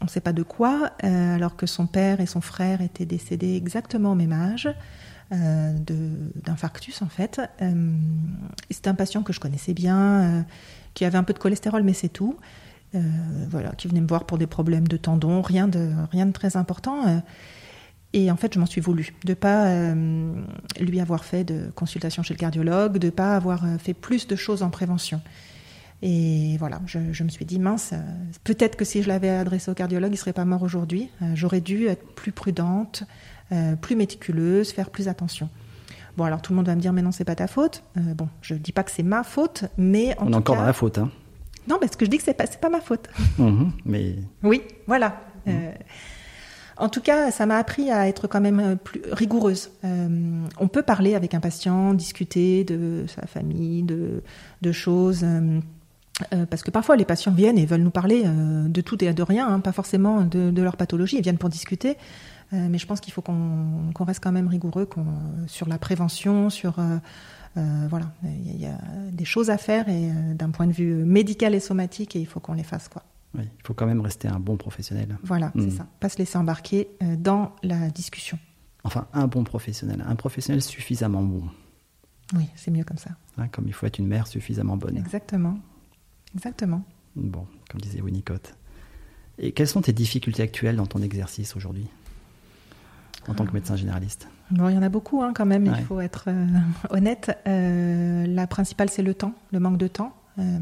on 0.00 0.04
ne 0.04 0.10
sait 0.10 0.20
pas 0.20 0.32
de 0.32 0.42
quoi, 0.42 0.90
alors 1.02 1.56
que 1.56 1.66
son 1.66 1.86
père 1.86 2.20
et 2.20 2.26
son 2.26 2.40
frère 2.40 2.80
étaient 2.80 3.06
décédés 3.06 3.56
exactement 3.56 4.12
au 4.12 4.14
même 4.14 4.32
âge. 4.32 4.68
Euh, 5.32 5.72
d'infarctus 6.34 7.02
en 7.02 7.06
fait. 7.06 7.40
Euh, 7.62 7.92
c'est 8.68 8.88
un 8.88 8.96
patient 8.96 9.22
que 9.22 9.32
je 9.32 9.38
connaissais 9.38 9.74
bien, 9.74 9.98
euh, 9.98 10.42
qui 10.94 11.04
avait 11.04 11.18
un 11.18 11.22
peu 11.22 11.32
de 11.32 11.38
cholestérol, 11.38 11.84
mais 11.84 11.92
c'est 11.92 12.08
tout. 12.08 12.36
Voilà, 12.92 13.70
qui 13.70 13.88
venait 13.88 14.00
me 14.00 14.06
voir 14.06 14.24
pour 14.24 14.38
des 14.38 14.46
problèmes 14.46 14.88
de 14.88 14.96
tendons, 14.96 15.42
rien 15.42 15.68
de, 15.68 15.90
rien 16.10 16.26
de 16.26 16.32
très 16.32 16.56
important. 16.56 17.22
Et 18.12 18.30
en 18.30 18.36
fait, 18.36 18.54
je 18.54 18.58
m'en 18.58 18.66
suis 18.66 18.80
voulu 18.80 19.14
de 19.24 19.34
pas 19.34 19.94
lui 20.80 21.00
avoir 21.00 21.24
fait 21.24 21.44
de 21.44 21.70
consultation 21.74 22.22
chez 22.22 22.34
le 22.34 22.38
cardiologue, 22.38 22.98
de 22.98 23.10
pas 23.10 23.36
avoir 23.36 23.64
fait 23.78 23.94
plus 23.94 24.26
de 24.26 24.36
choses 24.36 24.62
en 24.62 24.70
prévention. 24.70 25.20
Et 26.02 26.56
voilà, 26.58 26.80
je, 26.86 26.98
je 27.12 27.24
me 27.24 27.28
suis 27.28 27.44
dit 27.44 27.58
mince, 27.58 27.92
peut-être 28.42 28.76
que 28.76 28.84
si 28.84 29.02
je 29.02 29.08
l'avais 29.08 29.28
adressé 29.28 29.70
au 29.70 29.74
cardiologue, 29.74 30.12
il 30.12 30.16
serait 30.16 30.32
pas 30.32 30.44
mort 30.44 30.62
aujourd'hui. 30.62 31.10
J'aurais 31.34 31.60
dû 31.60 31.86
être 31.86 32.04
plus 32.14 32.32
prudente, 32.32 33.04
euh, 33.52 33.74
plus 33.74 33.96
méticuleuse, 33.96 34.70
faire 34.70 34.90
plus 34.90 35.08
attention. 35.08 35.48
Bon, 36.16 36.22
alors 36.22 36.40
tout 36.40 36.52
le 36.52 36.56
monde 36.56 36.66
va 36.66 36.76
me 36.76 36.80
dire, 36.80 36.92
mais 36.92 37.02
non, 37.02 37.10
c'est 37.10 37.24
pas 37.24 37.34
ta 37.34 37.48
faute. 37.48 37.82
Euh, 37.96 38.14
bon, 38.14 38.28
je 38.42 38.54
dis 38.54 38.70
pas 38.70 38.84
que 38.84 38.92
c'est 38.92 39.02
ma 39.02 39.24
faute, 39.24 39.64
mais 39.76 40.16
en 40.18 40.28
On 40.28 40.32
est 40.32 40.36
encore 40.36 40.54
dans 40.56 40.62
la 40.62 40.72
faute, 40.72 40.98
hein. 40.98 41.10
Non, 41.68 41.78
parce 41.80 41.96
que 41.96 42.04
je 42.04 42.10
dis 42.10 42.18
que 42.18 42.22
c'est 42.22 42.34
pas, 42.34 42.46
pas 42.46 42.68
ma 42.68 42.80
faute. 42.80 43.08
Mhm, 43.38 43.72
mais. 43.84 44.16
Oui, 44.42 44.62
voilà. 44.86 45.20
Euh, 45.48 45.72
en 46.76 46.88
tout 46.88 47.00
cas, 47.00 47.30
ça 47.30 47.46
m'a 47.46 47.56
appris 47.56 47.90
à 47.90 48.08
être 48.08 48.26
quand 48.26 48.40
même 48.40 48.76
plus 48.82 49.02
rigoureuse. 49.12 49.70
on 49.82 50.68
peut 50.68 50.82
parler 50.82 51.14
avec 51.14 51.34
un 51.34 51.40
patient, 51.40 51.94
discuter 51.94 52.64
de 52.64 53.04
sa 53.06 53.26
famille, 53.26 53.82
de, 53.82 54.22
de 54.62 54.72
choses. 54.72 55.24
parce 56.48 56.62
que 56.62 56.70
parfois 56.70 56.96
les 56.96 57.04
patients 57.04 57.32
viennent 57.32 57.58
et 57.58 57.66
veulent 57.66 57.82
nous 57.82 57.90
parler 57.90 58.24
de 58.24 58.80
tout 58.80 59.02
et 59.04 59.12
de 59.12 59.22
rien, 59.22 59.48
hein, 59.48 59.60
pas 59.60 59.72
forcément 59.72 60.22
de, 60.22 60.50
de, 60.50 60.62
leur 60.62 60.76
pathologie, 60.78 61.16
ils 61.16 61.22
viennent 61.22 61.38
pour 61.38 61.50
discuter. 61.50 61.96
Euh, 62.52 62.66
mais 62.68 62.78
je 62.78 62.86
pense 62.86 63.00
qu'il 63.00 63.12
faut 63.12 63.22
qu'on 63.22 64.04
reste 64.04 64.22
quand 64.22 64.32
même 64.32 64.48
rigoureux 64.48 64.88
sur 65.46 65.68
la 65.68 65.78
prévention, 65.78 66.50
sur 66.50 66.78
euh, 66.78 66.82
euh, 66.82 66.98
voilà, 67.56 68.12
il 68.24 68.60
y, 68.60 68.66
a 68.66 68.78
des 69.12 69.24
choses 69.24 69.50
à 69.50 69.58
faire 69.58 69.88
et 69.88 70.10
d'un 70.34 70.50
point 70.50 70.66
de 70.66 70.72
vue 70.72 71.04
médical 71.04 71.54
et 71.54 71.60
somatique, 71.60 72.16
et 72.16 72.20
il 72.20 72.26
faut 72.26 72.40
qu'on 72.40 72.54
les 72.54 72.62
fasse 72.62 72.88
quoi. 72.88 73.02
Oui, 73.34 73.44
il 73.44 73.66
faut 73.66 73.74
quand 73.74 73.86
même 73.86 74.00
rester 74.00 74.28
un 74.28 74.40
bon 74.40 74.56
professionnel. 74.56 75.16
Voilà, 75.22 75.52
c'est 75.54 75.66
hmm. 75.66 75.70
ça. 75.70 75.86
Pas 76.00 76.08
se 76.08 76.18
laisser 76.18 76.36
embarquer 76.36 76.88
dans 77.18 77.52
la 77.62 77.88
discussion. 77.90 78.38
Enfin, 78.82 79.06
un 79.12 79.26
bon 79.26 79.44
professionnel, 79.44 80.04
un 80.06 80.16
professionnel 80.16 80.62
suffisamment 80.62 81.22
bon. 81.22 81.44
Oui, 82.34 82.46
c'est 82.56 82.70
mieux 82.70 82.84
comme 82.84 82.98
ça. 82.98 83.10
Hein, 83.36 83.48
comme 83.48 83.66
il 83.66 83.72
faut 83.72 83.86
être 83.86 83.98
une 83.98 84.06
mère 84.06 84.26
suffisamment 84.26 84.76
bonne. 84.76 84.96
Exactement. 84.96 85.58
Exactement. 86.34 86.82
Bon, 87.16 87.46
comme 87.68 87.80
disait 87.80 88.00
Winnicott. 88.00 88.54
Et 89.38 89.52
quelles 89.52 89.68
sont 89.68 89.82
tes 89.82 89.92
difficultés 89.92 90.42
actuelles 90.42 90.76
dans 90.76 90.86
ton 90.86 91.02
exercice 91.02 91.56
aujourd'hui? 91.56 91.86
En 93.28 93.34
tant 93.34 93.44
que 93.44 93.52
médecin 93.52 93.76
généraliste 93.76 94.28
Bon, 94.50 94.68
il 94.68 94.74
y 94.74 94.78
en 94.78 94.82
a 94.82 94.88
beaucoup 94.88 95.22
hein, 95.22 95.32
quand 95.34 95.46
même, 95.46 95.66
il 95.66 95.84
faut 95.84 96.00
être 96.00 96.24
euh, 96.26 96.46
honnête. 96.90 97.38
Euh, 97.46 98.26
la 98.26 98.46
principale, 98.46 98.90
c'est 98.90 99.02
le 99.02 99.14
temps, 99.14 99.32
le 99.52 99.60
manque 99.60 99.78
de 99.78 99.86
temps. 99.86 100.14
Euh, 100.38 100.58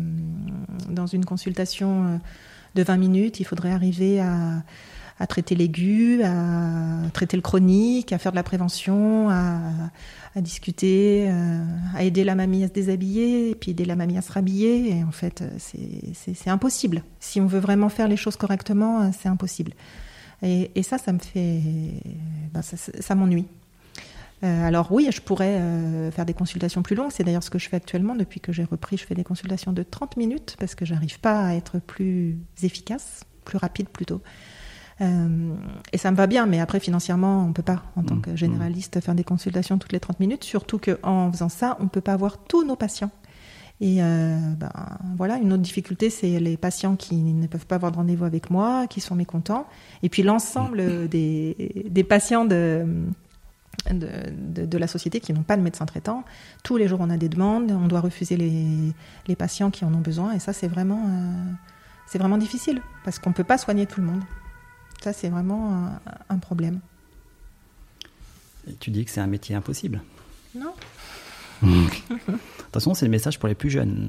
dans 0.91 1.07
une 1.07 1.25
consultation 1.25 2.21
de 2.75 2.83
20 2.83 2.97
minutes, 2.97 3.41
il 3.41 3.45
faudrait 3.45 3.71
arriver 3.71 4.21
à, 4.21 4.63
traiter 5.27 5.55
l'aigu, 5.55 6.23
à 6.23 7.11
traiter 7.13 7.37
le 7.37 7.43
chronique, 7.43 8.13
à 8.13 8.19
faire 8.19 8.33
de 8.33 8.37
la 8.37 8.43
prévention, 8.43 9.31
à, 9.31 9.91
discuter, 10.37 11.31
à 11.95 12.05
aider 12.05 12.25
la 12.25 12.35
mamie 12.35 12.65
à 12.65 12.69
se 12.69 12.73
déshabiller, 12.73 13.51
et 13.51 13.55
puis 13.55 13.71
aider 13.71 13.85
la 13.85 13.97
mamie 13.97 14.19
à 14.19 14.23
se 14.23 14.33
rhabiller. 14.33 14.97
Et 14.97 15.05
en 15.05 15.13
fait, 15.13 15.45
c'est 15.59 16.51
impossible. 16.51 17.03
Si 17.21 17.41
on 17.41 17.47
veut 17.47 17.61
vraiment 17.61 17.89
faire 17.89 18.09
les 18.09 18.17
choses 18.17 18.37
correctement, 18.37 19.11
c'est 19.13 19.29
impossible. 19.29 19.73
Et, 20.43 20.83
ça, 20.83 20.99
ça 20.99 21.13
me 21.13 21.19
fait. 21.19 21.61
Ben, 22.53 22.63
ça, 22.63 23.15
m'ennuie. 23.15 23.47
Euh, 24.45 24.67
alors 24.67 24.93
oui, 24.93 25.09
je 25.13 25.21
pourrais 25.21 25.59
euh, 25.59 26.13
faire 26.13 26.25
des 26.25 26.35
consultations 26.35 26.83
plus 26.83 26.95
longues. 26.95 27.11
C'est 27.11 27.25
d'ailleurs 27.25 27.43
ce 27.43 27.51
que 27.51 27.59
je 27.59 27.69
fais 27.69 27.77
actuellement. 27.77 28.15
Depuis 28.15 28.41
que 28.41 28.53
j'ai 28.53 28.65
repris, 28.65 28.97
je 28.97 29.05
fais 29.05 29.15
des 29.15 29.25
consultations 29.25 29.73
de 29.73 29.83
30 29.83 30.17
minutes 30.17 30.57
parce 30.61 30.75
que 30.75 30.85
j'arrive 30.85 31.19
pas 31.19 31.45
à 31.45 31.55
être 31.55 31.81
plus 31.81 32.39
efficace, 32.63 33.25
plus 33.45 33.59
rapide 33.59 33.89
plutôt. 33.89 34.21
Euh, 35.01 35.55
et 35.93 35.99
ça 35.99 36.11
me 36.11 36.17
va 36.17 36.27
bien, 36.27 36.47
mais 36.47 36.61
après 36.61 36.81
financièrement, 36.81 37.45
on 37.45 37.53
peut 37.53 37.63
pas, 37.63 37.83
en 37.97 38.03
tant 38.03 38.17
mmh, 38.17 38.23
que 38.23 38.31
mmh. 38.31 38.37
généraliste, 38.37 39.01
faire 39.01 39.15
des 39.15 39.25
consultations 39.25 39.79
toutes 39.79 39.93
les 39.93 40.01
30 40.01 40.21
minutes. 40.21 40.45
Surtout 40.45 40.79
qu'en 40.79 41.31
faisant 41.33 41.49
ça, 41.49 41.77
on 41.81 41.89
peut 41.89 42.01
pas 42.01 42.13
avoir 42.13 42.39
tous 42.39 42.65
nos 42.65 42.77
patients. 42.77 43.11
Et 43.81 44.03
euh, 44.03 44.37
ben, 44.57 44.73
voilà, 45.17 45.37
une 45.37 45.53
autre 45.53 45.63
difficulté, 45.63 46.11
c'est 46.11 46.41
les 46.41 46.57
patients 46.57 46.97
qui 46.97 47.15
ne 47.15 47.47
peuvent 47.47 47.67
pas 47.67 47.77
avoir 47.77 47.93
de 47.93 47.97
rendez-vous 47.97 48.25
avec 48.25 48.51
moi, 48.51 48.87
qui 48.89 49.01
sont 49.01 49.15
mécontents. 49.15 49.69
Et 50.03 50.09
puis 50.09 50.23
l'ensemble 50.23 50.83
mm. 50.83 51.09
des, 51.09 51.87
des, 51.89 52.05
patients 52.05 52.45
de, 52.45 52.85
de, 53.89 54.67
de, 54.67 54.79
la 54.79 54.89
société 54.89 55.21
qui 55.21 55.33
n'ont 55.33 55.45
pas 55.45 55.57
de 55.57 55.63
médecin 55.63 55.87
traitant. 55.87 56.25
Tous 56.65 56.77
les 56.77 56.89
jours, 56.89 56.99
on 57.01 57.11
a 57.11 57.17
des 57.17 57.29
demandes, 57.29 57.71
on 57.71 57.87
doit 57.87 58.01
refuser 58.01 58.37
les, 58.37 58.93
les 59.29 59.37
patients 59.37 59.71
qui 59.71 59.85
en 59.85 59.95
ont 59.95 60.01
besoin. 60.01 60.33
Et 60.33 60.41
ça, 60.41 60.53
c'est 60.53 60.69
vraiment, 60.69 61.05
euh, 61.09 61.53
c'est 62.09 62.19
vraiment 62.19 62.39
difficile, 62.39 62.83
parce 63.05 63.21
qu'on 63.21 63.31
ne 63.31 63.35
peut 63.35 63.45
pas 63.45 63.59
soigner 63.59 63.87
tout 63.87 64.01
le 64.01 64.09
monde. 64.09 64.23
Ça, 65.03 65.13
c'est 65.13 65.29
vraiment 65.29 65.73
un, 65.73 66.01
un 66.29 66.39
problème. 66.39 66.81
Et 68.69 68.75
tu 68.75 68.91
dis 68.91 69.05
que 69.05 69.11
c'est 69.13 69.21
un 69.21 69.29
métier 69.29 69.55
impossible 69.55 70.03
Non. 70.57 70.75
Attention, 72.69 72.95
c'est 72.95 73.07
le 73.07 73.11
message 73.11 73.39
pour 73.39 73.49
les 73.49 73.55
plus 73.55 73.71
jeunes. 73.71 74.09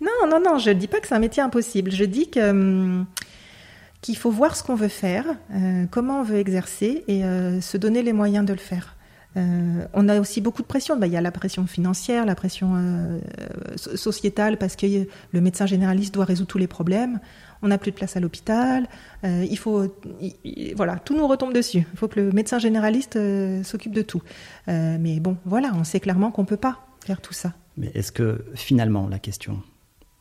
Non, 0.00 0.28
non, 0.28 0.40
non, 0.40 0.58
je 0.58 0.70
ne 0.70 0.74
dis 0.74 0.86
pas 0.86 1.00
que 1.00 1.06
c'est 1.06 1.14
un 1.14 1.20
métier 1.20 1.42
impossible. 1.42 1.90
Je 1.90 2.04
dis 2.04 2.30
hum, 2.36 3.06
qu'il 4.00 4.16
faut 4.16 4.30
voir 4.30 4.56
ce 4.56 4.62
qu'on 4.62 4.74
veut 4.74 4.88
faire, 4.88 5.26
euh, 5.54 5.84
comment 5.90 6.20
on 6.20 6.22
veut 6.22 6.38
exercer 6.38 7.04
et 7.06 7.24
euh, 7.24 7.60
se 7.60 7.76
donner 7.76 8.02
les 8.02 8.12
moyens 8.12 8.46
de 8.46 8.52
le 8.52 8.58
faire. 8.58 8.96
Euh, 9.36 9.84
on 9.92 10.08
a 10.08 10.18
aussi 10.18 10.40
beaucoup 10.40 10.62
de 10.62 10.66
pression. 10.66 10.96
Bah, 10.96 11.06
il 11.06 11.12
y 11.12 11.16
a 11.16 11.20
la 11.20 11.30
pression 11.30 11.66
financière, 11.66 12.24
la 12.24 12.34
pression 12.34 13.20
sociétale, 13.76 14.56
parce 14.56 14.74
que 14.74 14.86
le 14.86 15.40
médecin 15.40 15.66
généraliste 15.66 16.14
doit 16.14 16.24
résoudre 16.24 16.48
tous 16.48 16.58
les 16.58 16.66
problèmes. 16.66 17.20
On 17.62 17.68
n'a 17.68 17.78
plus 17.78 17.90
de 17.90 17.96
place 17.96 18.16
à 18.16 18.20
l'hôpital. 18.20 18.88
il 19.22 19.58
faut, 19.58 19.86
voilà, 20.74 20.96
tout 20.96 21.16
nous 21.16 21.26
retombe 21.26 21.52
dessus. 21.52 21.86
Il 21.92 21.98
faut 21.98 22.08
que 22.08 22.18
le 22.18 22.32
médecin 22.32 22.58
généraliste 22.58 23.18
s'occupe 23.64 23.92
de 23.92 24.02
tout. 24.02 24.22
mais 24.66 25.20
bon, 25.20 25.36
voilà, 25.44 25.72
on 25.74 25.84
sait 25.84 26.00
clairement 26.00 26.30
qu'on 26.30 26.44
peut 26.44 26.56
pas 26.56 26.86
faire 27.04 27.20
tout 27.20 27.34
ça. 27.34 27.52
Mais 27.76 27.90
est-ce 27.94 28.12
que 28.12 28.44
finalement 28.54 29.08
la 29.08 29.18
question, 29.18 29.62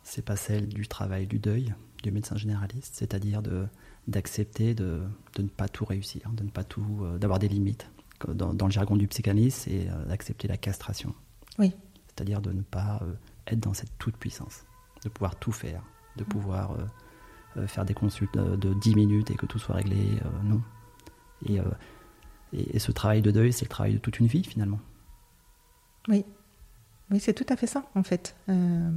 c'est 0.04 0.24
pas 0.24 0.36
celle 0.36 0.68
du 0.68 0.88
travail 0.88 1.28
du 1.28 1.40
deuil 1.40 1.74
du 2.04 2.12
médecin 2.12 2.38
généraliste, 2.38 2.96
c'est-à-dire 2.96 3.42
de 3.42 3.68
d'accepter 4.08 4.74
de, 4.74 5.02
de, 5.36 5.44
ne 5.44 5.48
pas 5.48 5.68
tout 5.68 5.86
réussir, 5.86 6.30
de 6.34 6.44
ne 6.44 6.50
pas 6.50 6.64
tout, 6.64 7.02
euh, 7.02 7.18
d'avoir 7.20 7.38
des 7.38 7.48
limites. 7.48 7.90
Dans, 8.28 8.54
dans, 8.54 8.66
le 8.66 8.72
jargon 8.72 8.98
du 8.98 9.08
psychanalyse, 9.08 9.54
c'est 9.54 9.88
euh, 9.88 10.06
d'accepter 10.06 10.48
la 10.48 10.58
castration. 10.58 11.14
Oui. 11.60 11.74
C'est-à-dire 12.08 12.42
de 12.42 12.52
ne 12.52 12.62
pas 12.62 13.00
euh, 13.04 13.14
être 13.48 13.60
dans 13.60 13.74
cette 13.74 13.96
toute 14.00 14.18
puissance, 14.18 14.66
de 15.04 15.10
pouvoir 15.10 15.36
tout 15.36 15.52
faire, 15.52 15.84
de 16.18 16.24
pouvoir 16.24 16.76
faire 17.68 17.86
des 17.86 17.94
consultes 17.94 18.38
de 18.38 18.74
10 18.74 18.96
minutes 18.96 19.32
et 19.32 19.36
que 19.36 19.46
tout 19.46 19.60
soit 19.60 19.76
réglé. 19.76 20.20
non. 20.44 20.62
Et, 21.46 21.58
et, 22.54 22.76
et, 22.76 22.80
ce 22.80 22.92
travail 22.92 23.22
de 23.22 23.32
deuil, 23.32 23.54
c'est 23.54 23.66
le 23.66 23.70
travail 23.70 23.94
de 23.94 23.98
toute 23.98 24.20
une 24.20 24.28
vie 24.28 24.44
finalement. 24.44 24.80
Oui. 26.08 26.26
Oui, 27.12 27.20
c'est 27.20 27.34
tout 27.34 27.46
à 27.50 27.56
fait 27.56 27.68
ça, 27.68 27.86
en 27.96 28.04
fait. 28.04 28.36
Euh, 28.50 28.90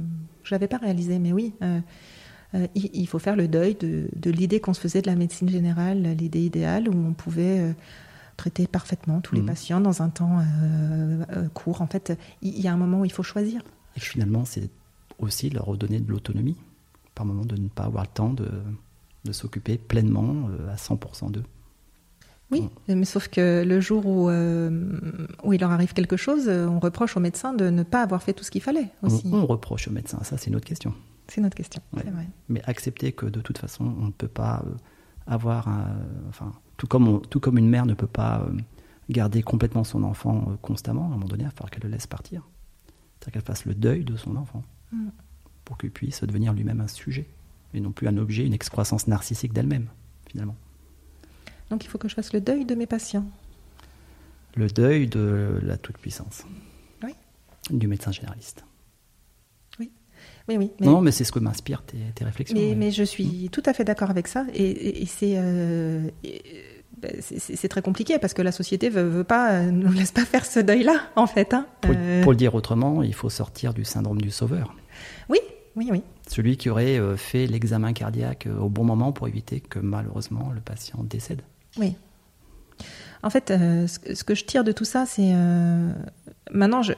je 0.43 0.53
l'avais 0.53 0.67
pas 0.67 0.77
réalisé, 0.77 1.19
mais 1.19 1.31
oui. 1.31 1.53
Euh, 1.61 1.79
euh, 2.53 2.67
il, 2.75 3.07
faut 3.07 3.17
faire 3.17 3.35
le 3.35 3.47
deuil 3.47 3.75
de, 3.75 4.29
l'idée 4.29 4.59
qu'on 4.59 4.75
se 4.75 4.79
faisait 4.79 5.01
de 5.01 5.07
la 5.07 5.15
médecine 5.15 5.49
générale, 5.49 6.03
l'idée 6.03 6.41
idéale 6.45 6.87
où 6.87 6.93
on 6.93 7.13
pouvait 7.13 7.73
traiter 8.37 8.67
parfaitement 8.67 9.21
tous 9.21 9.33
les 9.33 9.41
mmh. 9.41 9.47
patients 9.47 9.81
dans 9.81 10.03
un 10.03 10.09
temps 10.09 10.43
court. 11.55 11.81
En 11.81 11.87
fait, 11.87 12.15
il 12.43 12.59
y, 12.59 12.67
a 12.67 12.73
un 12.73 12.77
moment 12.77 12.99
où 12.99 13.05
il 13.05 13.11
faut 13.11 13.23
choisir. 13.23 13.63
Et 13.95 13.99
finalement, 13.99 14.45
c'est 14.45 14.69
aussi 15.17 15.49
leur 15.49 15.65
redonner 15.65 15.99
de 15.99 16.11
l'autonomie, 16.11 16.55
par 17.15 17.25
moment 17.25 17.45
de 17.45 17.55
ne 17.55 17.67
pas 17.67 17.83
avoir 17.83 18.03
le 18.03 18.09
temps 18.13 18.33
de, 18.33 18.49
de 19.25 19.31
s'occuper 19.31 19.77
pleinement 19.77 20.49
à 20.71 20.75
100% 20.75 21.31
d'eux. 21.31 21.43
Oui, 22.51 22.69
mais 22.87 23.05
sauf 23.05 23.27
que 23.27 23.63
le 23.65 23.79
jour 23.79 24.05
où, 24.05 24.29
euh, 24.29 24.69
où 25.43 25.53
il 25.53 25.61
leur 25.61 25.71
arrive 25.71 25.93
quelque 25.93 26.17
chose, 26.17 26.47
on 26.47 26.79
reproche 26.79 27.17
au 27.17 27.19
médecin 27.19 27.53
de 27.53 27.69
ne 27.69 27.83
pas 27.83 28.03
avoir 28.03 28.21
fait 28.21 28.33
tout 28.33 28.43
ce 28.43 28.51
qu'il 28.51 28.61
fallait 28.61 28.89
aussi. 29.01 29.27
On, 29.31 29.45
reproche 29.45 29.87
au 29.87 29.91
médecin, 29.91 30.19
ça 30.23 30.37
c'est 30.37 30.47
une 30.47 30.55
autre 30.55 30.67
question. 30.67 30.93
C'est 31.27 31.39
une 31.39 31.47
autre 31.47 31.55
question, 31.55 31.81
c'est 31.95 32.09
vrai. 32.09 32.27
Mais 32.49 32.61
accepter 32.65 33.11
que 33.11 33.25
de 33.25 33.41
toute 33.41 33.57
façon, 33.57 33.95
on 33.99 34.07
ne 34.07 34.11
peut 34.11 34.27
pas 34.27 34.63
euh, 34.65 34.75
avoir 35.25 35.67
un, 35.67 35.87
Enfin, 36.29 36.51
tout 36.77 36.87
comme, 36.87 37.21
tout 37.27 37.39
comme 37.39 37.57
une 37.57 37.69
mère 37.69 37.85
ne 37.85 37.93
peut 37.93 38.07
pas 38.07 38.41
euh, 38.41 38.57
garder 39.09 39.41
complètement 39.41 39.83
son 39.83 40.03
enfant 40.03 40.57
constamment, 40.61 41.03
à 41.03 41.05
un 41.05 41.09
moment 41.09 41.27
donné, 41.27 41.43
il 41.43 41.47
va 41.47 41.51
falloir 41.51 41.71
qu'elle 41.71 41.83
le 41.83 41.89
laisse 41.89 42.07
partir. 42.07 42.47
C'est-à-dire 43.19 43.33
qu'elle 43.33 43.47
fasse 43.47 43.65
le 43.65 43.73
deuil 43.73 44.03
de 44.03 44.17
son 44.17 44.35
enfant 44.35 44.63
mm. 44.91 45.07
Pour 45.65 45.77
qu'il 45.77 45.91
puisse 45.91 46.23
devenir 46.23 46.53
lui-même 46.53 46.81
un 46.81 46.87
sujet 46.87 47.27
et 47.73 47.79
non 47.79 47.91
plus 47.91 48.07
un 48.07 48.17
objet, 48.17 48.45
une 48.45 48.53
excroissance 48.53 49.07
narcissique 49.07 49.53
d'elle-même, 49.53 49.87
finalement. 50.29 50.55
Donc 51.69 51.83
il 51.83 51.87
faut 51.87 51.97
que 51.97 52.07
je 52.07 52.13
fasse 52.13 52.33
le 52.33 52.41
deuil 52.41 52.65
de 52.65 52.75
mes 52.75 52.85
patients. 52.85 53.25
Le 54.55 54.67
deuil 54.67 55.07
de 55.07 55.59
la 55.63 55.77
toute-puissance. 55.77 56.45
Oui. 57.03 57.13
Du 57.71 57.87
médecin 57.87 58.11
généraliste. 58.11 58.63
Oui. 59.79 59.91
Oui, 60.47 60.57
oui. 60.57 60.71
Non, 60.79 61.01
mais 61.01 61.11
c'est 61.11 61.23
ce 61.23 61.31
que 61.31 61.39
m'inspirent 61.39 61.83
tes, 61.83 61.97
tes, 62.13 62.23
réflexions. 62.23 62.55
Mais, 62.55 62.75
mais, 62.75 62.91
je 62.91 63.03
suis 63.03 63.49
tout 63.51 63.63
à 63.65 63.73
fait 63.73 63.83
d'accord 63.83 64.11
avec 64.11 64.27
ça. 64.27 64.45
Et, 64.53 65.01
et, 65.01 65.05
c'est. 65.07 65.33
Euh, 65.37 66.07
ben, 67.01 67.11
c'est 67.19 67.67
très 67.67 67.81
compliqué 67.81 68.19
parce 68.19 68.35
que 68.35 68.43
la 68.43 68.51
société 68.51 68.89
veut, 68.89 69.03
veut 69.03 69.23
pas, 69.23 69.63
nous 69.63 69.91
laisse 69.91 70.11
pas 70.11 70.25
faire 70.25 70.45
ce 70.45 70.59
deuil-là, 70.59 71.09
en 71.15 71.25
fait. 71.25 71.55
Hein. 71.55 71.65
Pour, 71.81 71.95
euh... 71.97 72.21
pour, 72.21 72.33
le 72.33 72.37
dire 72.37 72.53
autrement, 72.53 73.01
il 73.01 73.15
faut 73.15 73.29
sortir 73.29 73.73
du 73.73 73.83
syndrome 73.83 74.21
du 74.21 74.29
sauveur. 74.29 74.75
Oui, 75.29 75.39
oui, 75.75 75.89
oui. 75.91 76.03
Celui 76.27 76.57
qui 76.57 76.69
aurait 76.69 76.99
euh, 76.99 77.17
fait 77.17 77.47
l'examen 77.47 77.93
cardiaque 77.93 78.47
au 78.59 78.69
bon 78.69 78.83
moment 78.83 79.11
pour 79.11 79.27
éviter 79.27 79.59
que 79.59 79.79
malheureusement 79.79 80.51
le 80.53 80.61
patient 80.61 81.03
décède. 81.03 81.41
Oui. 81.77 81.95
En 83.23 83.29
fait, 83.29 83.51
euh, 83.51 83.87
ce 83.87 84.23
que 84.23 84.35
je 84.35 84.43
tire 84.43 84.63
de 84.63 84.71
tout 84.71 84.85
ça, 84.85 85.05
c'est 85.05 85.31
euh, 85.33 85.91
maintenant, 86.51 86.83
je, 86.83 86.91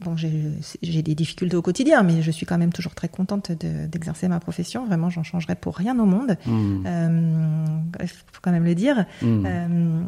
bon, 0.00 0.16
j'ai 0.16 1.02
des 1.02 1.14
difficultés 1.14 1.56
au 1.56 1.62
quotidien, 1.62 2.02
mais 2.02 2.22
je 2.22 2.30
suis 2.30 2.46
quand 2.46 2.58
même 2.58 2.72
toujours 2.72 2.94
très 2.94 3.08
contente 3.08 3.52
d'exercer 3.52 4.26
de, 4.26 4.30
ma 4.32 4.40
profession. 4.40 4.86
Vraiment, 4.86 5.10
j'en 5.10 5.22
changerai 5.22 5.54
pour 5.54 5.76
rien 5.76 5.98
au 5.98 6.04
monde. 6.04 6.36
Mmh. 6.46 6.84
Euh, 6.86 7.64
il 8.00 8.08
faut 8.08 8.40
quand 8.42 8.52
même 8.52 8.64
le 8.64 8.74
dire. 8.74 9.06
Mmh. 9.22 9.46
Euh, 9.46 10.02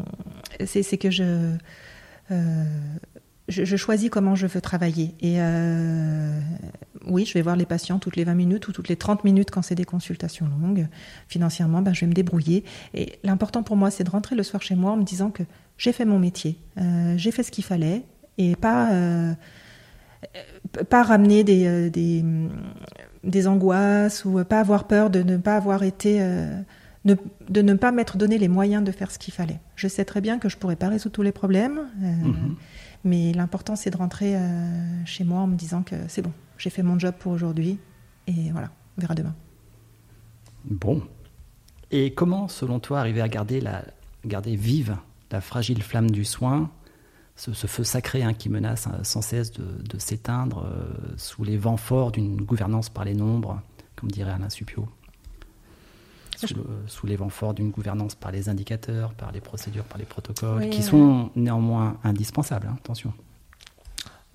c'est 0.66 0.98
que 0.98 1.10
je, 1.10 1.54
euh, 2.30 2.64
je, 3.53 3.76
choisis 3.76 4.11
comment 4.11 4.34
je 4.34 4.46
veux 4.46 4.61
travailler. 4.61 5.14
Et 5.20 5.36
euh, 5.38 6.40
oui, 7.07 7.24
je 7.24 7.34
vais 7.34 7.42
voir 7.42 7.57
les 7.57 7.66
patients 7.66 7.98
toutes 7.98 8.16
les 8.16 8.24
20 8.24 8.34
minutes 8.34 8.68
ou 8.68 8.72
toutes 8.72 8.88
les 8.88 8.96
30 8.96 9.24
minutes 9.24 9.50
quand 9.50 9.62
c'est 9.62 9.74
des 9.74 9.84
consultations 9.84 10.46
longues. 10.61 10.88
Financièrement, 11.28 11.82
ben, 11.82 11.94
je 11.94 12.00
vais 12.00 12.07
me 12.07 12.14
débrouiller. 12.14 12.64
Et 12.94 13.18
l'important 13.22 13.62
pour 13.62 13.76
moi, 13.76 13.90
c'est 13.90 14.05
de 14.05 14.11
rentrer 14.11 14.34
le 14.34 14.42
soir 14.42 14.62
chez 14.62 14.74
moi 14.74 14.92
en 14.92 14.96
me 14.96 15.05
disant 15.05 15.30
que 15.30 15.44
j'ai 15.78 15.92
fait 15.92 16.05
mon 16.05 16.18
métier, 16.18 16.59
euh, 16.78 17.14
j'ai 17.16 17.32
fait 17.32 17.42
ce 17.42 17.50
qu'il 17.50 17.64
fallait 17.64 18.03
et 18.38 18.55
pas 18.57 18.92
euh, 18.92 19.34
pas 20.88 21.03
ramener 21.03 21.42
des, 21.42 21.66
euh, 21.66 21.90
des, 23.24 23.46
angoisses 23.48 24.24
ou 24.24 24.44
pas 24.44 24.61
avoir 24.61 24.86
peur 24.86 25.11
de 25.11 25.22
ne 25.22 25.36
pas 25.36 25.57
avoir 25.57 25.82
été 25.82 26.20
de 27.05 27.62
ne 27.62 27.74
pas 27.74 27.90
m'être 27.90 28.16
donné 28.16 28.38
les 28.38 28.46
moyens 28.46 28.84
de 28.84 28.92
faire 28.92 29.11
ce 29.11 29.18
qu'il 29.18 29.34
fallait. 29.34 29.59
Je 29.74 29.88
sais 29.88 30.05
très 30.05 30.20
bien 30.20 30.38
que 30.38 30.48
je 30.48 30.57
pourrais 30.57 30.76
pas 30.76 30.88
résoudre 30.88 31.14
tous 31.14 31.22
les 31.22 31.32
problèmes, 31.32 31.80
mmh. 31.98 32.55
Mais 33.05 33.32
l'important 33.32 33.76
c'est 33.76 33.90
de 33.90 33.96
rentrer 33.96 34.36
chez 35.05 35.24
moi 35.24 35.40
en 35.40 35.46
me 35.46 35.57
disant 35.57 35.82
que 35.82 35.96
c'est 36.09 36.22
bon, 36.22 36.32
j'ai 36.59 36.70
fait 36.70 36.82
mon 36.82 36.98
job 36.98 37.14
pour 37.18 37.32
aujourd'hui 37.32 37.78
et 38.26 38.50
voilà, 38.53 38.70
on 38.96 39.00
verra 39.00 39.14
demain. 39.14 39.34
Bon. 40.64 41.03
Et 41.90 42.14
comment, 42.14 42.48
selon 42.48 42.80
toi, 42.80 43.00
arriver 43.00 43.20
à 43.20 43.28
garder, 43.28 43.61
la, 43.61 43.84
garder 44.24 44.57
vive 44.57 44.96
la 45.30 45.40
fragile 45.40 45.82
flamme 45.82 46.11
du 46.11 46.24
soin, 46.24 46.70
ce, 47.36 47.53
ce 47.53 47.66
feu 47.66 47.84
sacré 47.84 48.22
hein, 48.22 48.34
qui 48.34 48.48
menace 48.48 48.86
hein, 48.86 49.00
sans 49.03 49.22
cesse 49.22 49.50
de, 49.53 49.64
de 49.82 49.98
s'éteindre 49.98 50.66
euh, 50.66 51.14
sous 51.16 51.44
les 51.44 51.57
vents 51.57 51.78
forts 51.78 52.12
d'une 52.12 52.36
gouvernance 52.42 52.90
par 52.90 53.05
les 53.05 53.14
nombres, 53.14 53.61
comme 53.96 54.11
dirait 54.11 54.30
Alain 54.30 54.50
Supio? 54.50 54.88
Sous, 56.47 56.55
le, 56.55 56.64
sous, 56.86 57.07
les 57.07 57.16
vents 57.16 57.28
forts 57.28 57.55
d'une 57.55 57.70
gouvernance 57.70 58.14
par 58.14 58.32
les 58.32 58.49
indicateurs, 58.49 59.14
par 59.14 59.32
les 59.32 59.40
procédures, 59.40 59.84
par 59.84 59.99
les 59.99 60.05
protocoles, 60.05 60.62
oui, 60.62 60.70
qui 60.70 60.82
sont 60.82 61.30
néanmoins 61.36 61.97
indispensables, 62.05 62.68
hein, 62.70 62.76
attention. 62.78 63.12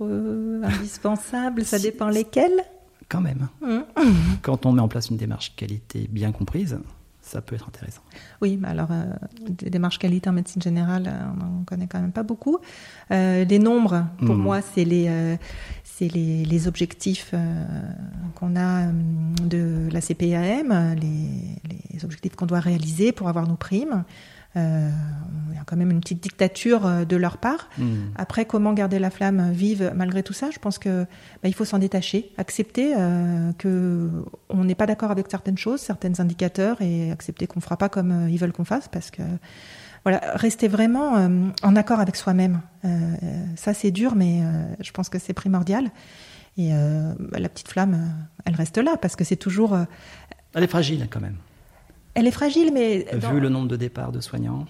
Euh, 0.01 0.61
indispensable, 0.63 1.65
ça 1.65 1.79
dépend 1.89 2.09
lesquels? 2.09 2.63
Quand 3.09 3.21
même. 3.21 3.47
Mmh. 3.61 4.01
Quand 4.41 4.65
on 4.65 4.73
met 4.73 4.81
en 4.81 4.87
place 4.87 5.09
une 5.09 5.17
démarche 5.17 5.55
qualité 5.55 6.07
bien 6.09 6.31
comprise, 6.31 6.79
ça 7.21 7.41
peut 7.41 7.55
être 7.55 7.67
intéressant. 7.67 8.01
Oui, 8.41 8.57
mais 8.59 8.69
alors, 8.69 8.89
euh, 8.91 9.05
des 9.49 9.69
démarches 9.69 9.99
qualité 9.99 10.29
en 10.29 10.33
médecine 10.33 10.61
générale, 10.61 11.07
euh, 11.07 11.25
on 11.33 11.43
n'en 11.43 11.63
connaît 11.65 11.87
quand 11.87 11.99
même 11.99 12.11
pas 12.11 12.23
beaucoup. 12.23 12.57
Euh, 13.11 13.43
les 13.43 13.59
nombres, 13.59 14.05
pour 14.25 14.35
mmh. 14.35 14.41
moi, 14.41 14.61
c'est 14.61 14.85
les, 14.85 15.07
euh, 15.09 15.35
c'est 15.97 16.07
les, 16.07 16.45
les, 16.45 16.67
objectifs 16.67 17.31
euh, 17.33 17.65
qu'on 18.35 18.55
a 18.55 18.91
de 19.43 19.89
la 19.91 19.99
CPAM, 19.99 20.95
les, 21.01 21.71
les 21.91 22.05
objectifs 22.05 22.35
qu'on 22.35 22.45
doit 22.45 22.59
réaliser 22.59 23.11
pour 23.11 23.29
avoir 23.29 23.47
nos 23.47 23.55
primes. 23.55 24.03
Euh, 24.55 24.89
il 25.51 25.55
y 25.55 25.59
a 25.59 25.63
quand 25.65 25.75
même 25.75 25.91
une 25.91 25.99
petite 25.99 26.21
dictature 26.21 27.05
de 27.05 27.15
leur 27.15 27.37
part. 27.37 27.69
Mmh. 27.77 27.95
Après, 28.15 28.45
comment 28.45 28.73
garder 28.73 28.99
la 28.99 29.09
flamme 29.09 29.51
vive 29.51 29.91
malgré 29.95 30.23
tout 30.23 30.33
ça? 30.33 30.49
Je 30.51 30.59
pense 30.59 30.77
que 30.77 31.03
bah, 31.43 31.49
il 31.49 31.53
faut 31.53 31.65
s'en 31.65 31.79
détacher, 31.79 32.31
accepter 32.37 32.93
euh, 32.97 33.51
que 33.57 34.09
on 34.49 34.63
n'est 34.63 34.75
pas 34.75 34.85
d'accord 34.85 35.11
avec 35.11 35.27
certaines 35.29 35.57
choses, 35.57 35.81
certains 35.81 36.19
indicateurs, 36.19 36.81
et 36.81 37.11
accepter 37.11 37.47
qu'on 37.47 37.59
fera 37.59 37.77
pas 37.77 37.89
comme 37.89 38.11
euh, 38.11 38.29
ils 38.29 38.37
veulent 38.37 38.53
qu'on 38.53 38.65
fasse, 38.65 38.87
parce 38.87 39.11
que 39.11 39.21
voilà, 40.07 40.21
rester 40.35 40.69
vraiment 40.69 41.17
euh, 41.17 41.49
en 41.63 41.75
accord 41.75 41.99
avec 41.99 42.15
soi-même. 42.15 42.61
Euh, 42.85 43.13
ça, 43.57 43.73
c'est 43.73 43.91
dur, 43.91 44.15
mais 44.15 44.39
euh, 44.41 44.63
je 44.79 44.91
pense 44.91 45.09
que 45.09 45.19
c'est 45.19 45.33
primordial. 45.33 45.91
Et 46.57 46.71
bah, 46.71 47.39
la 47.39 47.49
petite 47.49 47.67
flamme, 47.67 48.15
elle 48.45 48.55
reste 48.55 48.77
là, 48.77 48.95
parce 48.95 49.17
que 49.17 49.25
c'est 49.25 49.35
toujours. 49.35 49.77
Elle 50.55 50.63
est 50.63 50.67
fragile 50.67 51.05
quand 51.09 51.19
même. 51.19 51.35
Elle 52.13 52.25
est 52.25 52.31
fragile, 52.31 52.71
mais. 52.73 53.05
Vu 53.31 53.41
le 53.41 53.49
nombre 53.49 53.67
de 53.67 53.75
départs 53.75 54.13
de 54.13 54.21
soignants. 54.21 54.65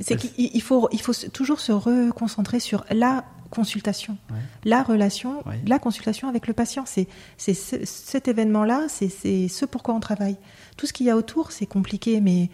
C'est 0.00 0.16
qu'il 0.16 0.62
faut, 0.62 0.88
il 0.92 1.00
faut 1.00 1.12
toujours 1.32 1.60
se 1.60 1.72
reconcentrer 1.72 2.58
sur 2.58 2.86
la 2.90 3.24
consultation, 3.50 4.16
ouais. 4.30 4.36
la 4.64 4.82
relation, 4.82 5.46
ouais. 5.46 5.60
la 5.66 5.78
consultation 5.78 6.28
avec 6.28 6.48
le 6.48 6.54
patient. 6.54 6.84
C'est 6.86 7.06
ce, 7.36 7.52
cet 7.84 8.26
événement-là, 8.26 8.86
c'est 8.88 9.08
ce 9.48 9.66
pourquoi 9.66 9.94
on 9.94 10.00
travaille. 10.00 10.36
Tout 10.78 10.86
ce 10.86 10.94
qu'il 10.94 11.06
y 11.06 11.10
a 11.10 11.16
autour, 11.16 11.52
c'est 11.52 11.66
compliqué, 11.66 12.20
mais, 12.22 12.48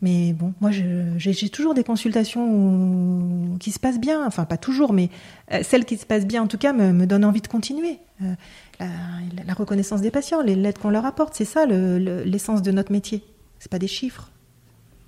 mais 0.00 0.32
bon, 0.32 0.54
moi, 0.60 0.70
j'ai 0.70 1.48
toujours 1.48 1.74
des 1.74 1.82
consultations 1.82 3.56
qui 3.58 3.72
se 3.72 3.80
passent 3.80 4.00
bien. 4.00 4.24
Enfin, 4.26 4.44
pas 4.44 4.56
toujours, 4.56 4.92
mais 4.92 5.10
euh, 5.52 5.62
celles 5.62 5.84
qui 5.84 5.96
se 5.96 6.06
passent 6.06 6.26
bien, 6.26 6.42
en 6.42 6.46
tout 6.46 6.58
cas, 6.58 6.72
me, 6.72 7.06
donnent 7.06 7.24
envie 7.24 7.40
de 7.40 7.48
continuer. 7.48 7.98
Euh, 8.22 8.34
la, 8.80 9.54
reconnaissance 9.54 10.00
des 10.00 10.12
patients, 10.12 10.40
les 10.40 10.54
lettres 10.54 10.80
qu'on 10.80 10.90
leur 10.90 11.04
apporte, 11.04 11.34
c'est 11.34 11.44
ça 11.44 11.66
l'essence 11.66 12.60
le, 12.60 12.64
de 12.64 12.70
notre 12.70 12.92
métier. 12.92 13.24
C'est 13.58 13.70
pas 13.70 13.80
des 13.80 13.88
chiffres. 13.88 14.30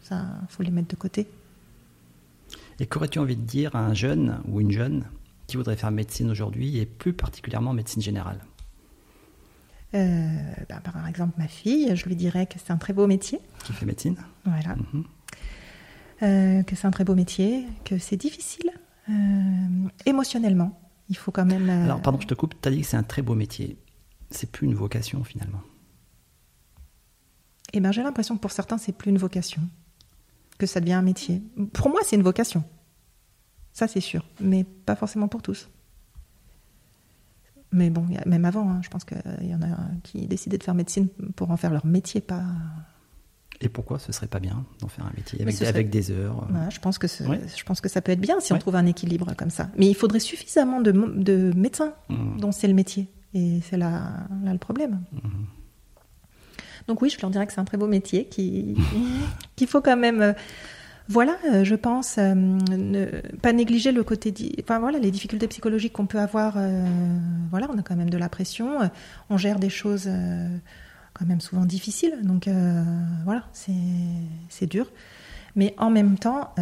Ça, 0.03 0.24
faut 0.49 0.64
les 0.64 0.72
mettre 0.72 0.88
de 0.88 0.97
côté. 0.97 1.28
Et 2.80 2.86
qu'aurais-tu 2.86 3.20
envie 3.20 3.36
de 3.36 3.43
dire 3.43 3.76
à 3.76 3.80
un 3.80 3.95
jeune 3.95 4.41
ou 4.49 4.61
une 4.61 4.72
jeune 4.72 5.05
qui 5.47 5.57
voudrait 5.57 5.76
faire 5.76 5.91
médecine 5.93 6.30
aujourd'hui 6.30 6.78
et 6.78 6.86
plus 6.86 7.12
particulièrement 7.12 7.72
médecine 7.72 8.03
générale? 8.03 8.41
Ben, 9.93 10.80
Par 10.84 11.07
exemple, 11.09 11.34
ma 11.38 11.49
fille, 11.49 11.95
je 11.97 12.05
lui 12.07 12.16
dirais 12.16 12.47
que 12.47 12.59
c'est 12.59 12.72
un 12.72 12.76
très 12.76 12.93
beau 12.93 13.07
métier. 13.07 13.41
Qui 13.64 13.72
fait 13.72 13.86
médecine 13.86 14.16
Voilà. 14.45 14.74
-hmm. 14.76 15.05
euh, 16.22 16.62
que 16.62 16.76
c'est 16.76 16.86
un 16.86 16.91
très 16.91 17.05
beau 17.05 17.14
métier, 17.14 17.66
que 17.84 17.99
c'est 17.99 18.16
difficile 18.16 18.70
euh, 19.09 19.88
émotionnellement. 20.07 20.78
Il 21.09 21.16
faut 21.16 21.32
quand 21.32 21.45
même. 21.47 21.68
euh, 21.68 21.84
Alors, 21.84 22.01
pardon, 22.03 22.20
je 22.20 22.26
te 22.28 22.34
coupe, 22.34 22.55
tu 22.61 22.68
as 22.68 22.72
dit 22.72 22.80
que 22.82 22.86
c'est 22.86 22.97
un 22.97 23.03
très 23.03 23.22
beau 23.22 23.34
métier. 23.34 23.76
C'est 24.30 24.51
plus 24.51 24.66
une 24.66 24.74
vocation 24.74 25.24
finalement. 25.24 25.62
Eh 27.72 27.80
ben, 27.80 27.91
j'ai 27.93 28.03
l'impression 28.03 28.36
que 28.36 28.41
pour 28.41 28.53
certains, 28.53 28.78
c'est 28.78 28.93
plus 28.93 29.11
une 29.11 29.18
vocation 29.18 29.62
que 30.59 30.66
ça 30.66 30.80
devient 30.80 30.93
un 30.93 31.03
métier. 31.03 31.43
Pour 31.72 31.88
moi, 31.88 32.01
c'est 32.05 32.16
une 32.16 32.22
vocation. 32.22 32.62
Ça, 33.72 33.86
c'est 33.88 34.01
sûr. 34.01 34.24
Mais 34.41 34.62
pas 34.64 34.97
forcément 34.97 35.28
pour 35.28 35.43
tous. 35.43 35.68
Mais 37.72 37.90
bon, 37.90 38.04
même 38.26 38.44
avant, 38.44 38.68
hein, 38.68 38.80
je 38.82 38.88
pense 38.88 39.04
qu'il 39.04 39.48
y 39.48 39.54
en 39.54 39.62
a 39.62 39.76
qui 40.02 40.26
décidaient 40.26 40.58
de 40.58 40.64
faire 40.64 40.74
médecine 40.74 41.08
pour 41.36 41.50
en 41.50 41.56
faire 41.56 41.72
leur 41.72 41.86
métier, 41.86 42.20
pas. 42.20 42.42
Et 43.60 43.68
pourquoi 43.68 43.98
ce 43.98 44.10
serait 44.10 44.26
pas 44.26 44.40
bien 44.40 44.64
d'en 44.80 44.88
faire 44.88 45.06
un 45.06 45.12
métier 45.16 45.40
avec, 45.42 45.54
serait... 45.54 45.68
avec 45.68 45.90
des 45.90 46.10
heures 46.10 46.46
euh... 46.50 46.54
ouais, 46.54 46.70
je, 46.70 46.80
pense 46.80 46.98
que 46.98 47.06
ouais. 47.28 47.40
je 47.54 47.62
pense 47.62 47.80
que 47.80 47.90
ça 47.90 48.00
peut 48.00 48.10
être 48.10 48.20
bien 48.20 48.40
si 48.40 48.52
ouais. 48.52 48.56
on 48.56 48.60
trouve 48.60 48.76
un 48.76 48.86
équilibre 48.86 49.34
comme 49.36 49.50
ça. 49.50 49.68
Mais 49.76 49.86
il 49.86 49.94
faudrait 49.94 50.20
suffisamment 50.20 50.80
de, 50.80 50.92
de 50.92 51.52
médecins 51.54 51.92
mmh. 52.08 52.40
dont 52.40 52.52
c'est 52.52 52.68
le 52.68 52.74
métier. 52.74 53.08
Et 53.34 53.60
c'est 53.62 53.76
là, 53.76 54.26
là, 54.42 54.52
le 54.52 54.58
problème. 54.58 55.02
Mmh. 55.12 55.28
Donc 56.88 57.02
oui, 57.02 57.10
je 57.10 57.20
leur 57.20 57.30
dirais 57.30 57.46
que 57.46 57.52
c'est 57.52 57.60
un 57.60 57.64
très 57.64 57.76
beau 57.76 57.86
métier, 57.86 58.24
qu'il 58.30 58.76
qu 59.56 59.66
faut 59.66 59.80
quand 59.80 59.96
même, 59.96 60.22
euh, 60.22 60.32
voilà, 61.11 61.36
euh, 61.46 61.64
je 61.64 61.74
pense, 61.74 62.18
euh, 62.18 62.34
ne 62.34 63.06
pas 63.42 63.52
négliger 63.52 63.90
le 63.90 64.04
côté, 64.04 64.32
enfin 64.62 64.78
voilà, 64.78 65.00
les 65.00 65.11
difficultés 65.11 65.48
psychologiques 65.48 65.92
qu'on 65.92 66.06
peut 66.06 66.20
avoir. 66.20 66.54
euh, 66.56 66.86
voilà, 67.50 67.66
on 67.68 67.76
a 67.76 67.82
quand 67.82 67.96
même 67.96 68.11
de 68.11 68.16
la 68.16 68.28
pression, 68.28 68.78
on 69.28 69.36
gère 69.36 69.58
des 69.58 69.70
choses 69.70 70.08
quand 71.12 71.26
même 71.26 71.40
souvent 71.40 71.64
difficiles, 71.64 72.14
donc 72.22 72.48
voilà, 73.24 73.44
c'est 73.52 74.66
dur. 74.66 74.86
Mais 75.56 75.74
en 75.78 75.90
même 75.90 76.16
temps, 76.16 76.54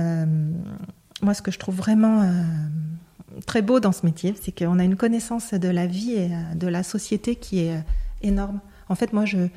moi, 1.20 1.34
ce 1.34 1.42
que 1.42 1.50
je 1.50 1.58
trouve 1.58 1.76
vraiment 1.76 2.24
très 3.44 3.60
beau 3.60 3.80
dans 3.80 3.92
ce 3.92 4.06
métier, 4.06 4.34
c'est 4.40 4.58
qu'on 4.58 4.78
a 4.78 4.84
une 4.84 4.96
connaissance 4.96 5.52
de 5.52 5.68
la 5.68 5.86
vie 5.86 6.12
et 6.12 6.30
de 6.54 6.68
la 6.68 6.82
société 6.82 7.36
qui 7.36 7.58
est 7.60 7.84
énorme. 8.22 8.60
En 8.88 8.94
fait, 8.94 9.12
moi, 9.12 9.26
je 9.26 9.48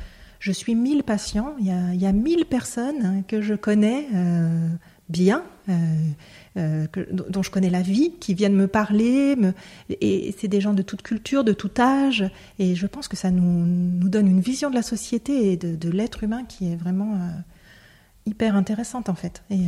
je 0.42 0.52
suis 0.52 0.74
1000 0.74 1.04
patients, 1.04 1.54
il 1.60 1.68
y 1.68 1.72
a, 1.72 1.94
il 1.94 2.02
y 2.02 2.08
a 2.08 2.12
1000 2.12 2.46
personnes 2.46 3.24
que 3.28 3.42
je 3.42 3.54
connais 3.54 4.08
euh, 4.16 4.70
bien, 5.08 5.44
euh, 5.70 5.74
euh, 6.58 6.88
que, 6.88 7.08
dont 7.12 7.44
je 7.44 7.52
connais 7.52 7.70
la 7.70 7.84
vie, 7.84 8.14
qui 8.20 8.34
viennent 8.34 8.56
me 8.56 8.68
parler, 8.68 9.36
me, 9.36 9.54
et 9.90 10.36
c'est 10.38 10.48
des 10.48 10.60
gens 10.60 10.74
de 10.74 10.82
toute 10.82 11.04
culture, 11.04 11.44
de 11.44 11.54
tout 11.54 11.70
âge, 11.78 12.26
et 12.58 12.74
je 12.74 12.88
pense 12.88 13.08
que 13.08 13.16
ça 13.16 13.30
nous, 13.30 13.66
nous 13.68 14.10
donne 14.10 14.28
une 14.28 14.42
vision 14.42 14.72
de 14.72 14.76
la 14.76 14.82
société 14.82 15.52
et 15.52 15.58
de, 15.58 15.76
de 15.76 15.90
l'être 15.92 16.24
humain 16.24 16.44
qui 16.44 16.72
est 16.72 16.76
vraiment 16.76 17.20
hyper 18.26 18.56
intéressante 18.56 19.10
en 19.10 19.16
fait. 19.16 19.44
Et 19.52 19.62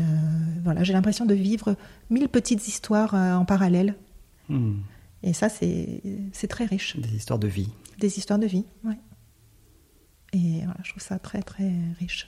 voilà, 0.63 0.83
j'ai 0.83 0.93
l'impression 0.93 1.27
de 1.27 1.35
vivre 1.35 1.75
mille 2.09 2.29
petites 2.29 2.67
histoires 2.67 3.13
en 3.13 3.45
parallèle. 3.45 3.93
Hmm. 4.49 4.77
Et 5.21 5.33
ça, 5.33 5.49
c'est 5.49 6.47
très 6.49 6.65
riche. 6.65 6.97
Des 6.97 7.15
histoires 7.15 7.39
de 7.39 7.47
vie. 7.47 7.69
Des 7.99 8.17
histoires 8.17 8.39
de 8.39 8.47
vie, 8.47 8.65
oui. 8.83 8.95
Et 10.33 10.59
voilà, 10.65 10.79
je 10.83 10.89
trouve 10.89 11.03
ça 11.03 11.19
très, 11.19 11.41
très 11.41 11.71
riche. 11.99 12.27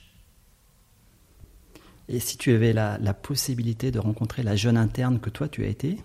Et 2.08 2.20
si 2.20 2.38
tu 2.38 2.52
avais 2.52 2.72
la, 2.72 2.98
la, 2.98 3.14
possibilité 3.14 3.90
de 3.90 3.98
rencontrer 3.98 4.44
la 4.44 4.54
jeune 4.54 4.76
interne 4.76 5.18
que 5.18 5.28
toi 5.28 5.48
tu 5.48 5.64
as 5.64 5.66
été, 5.66 5.98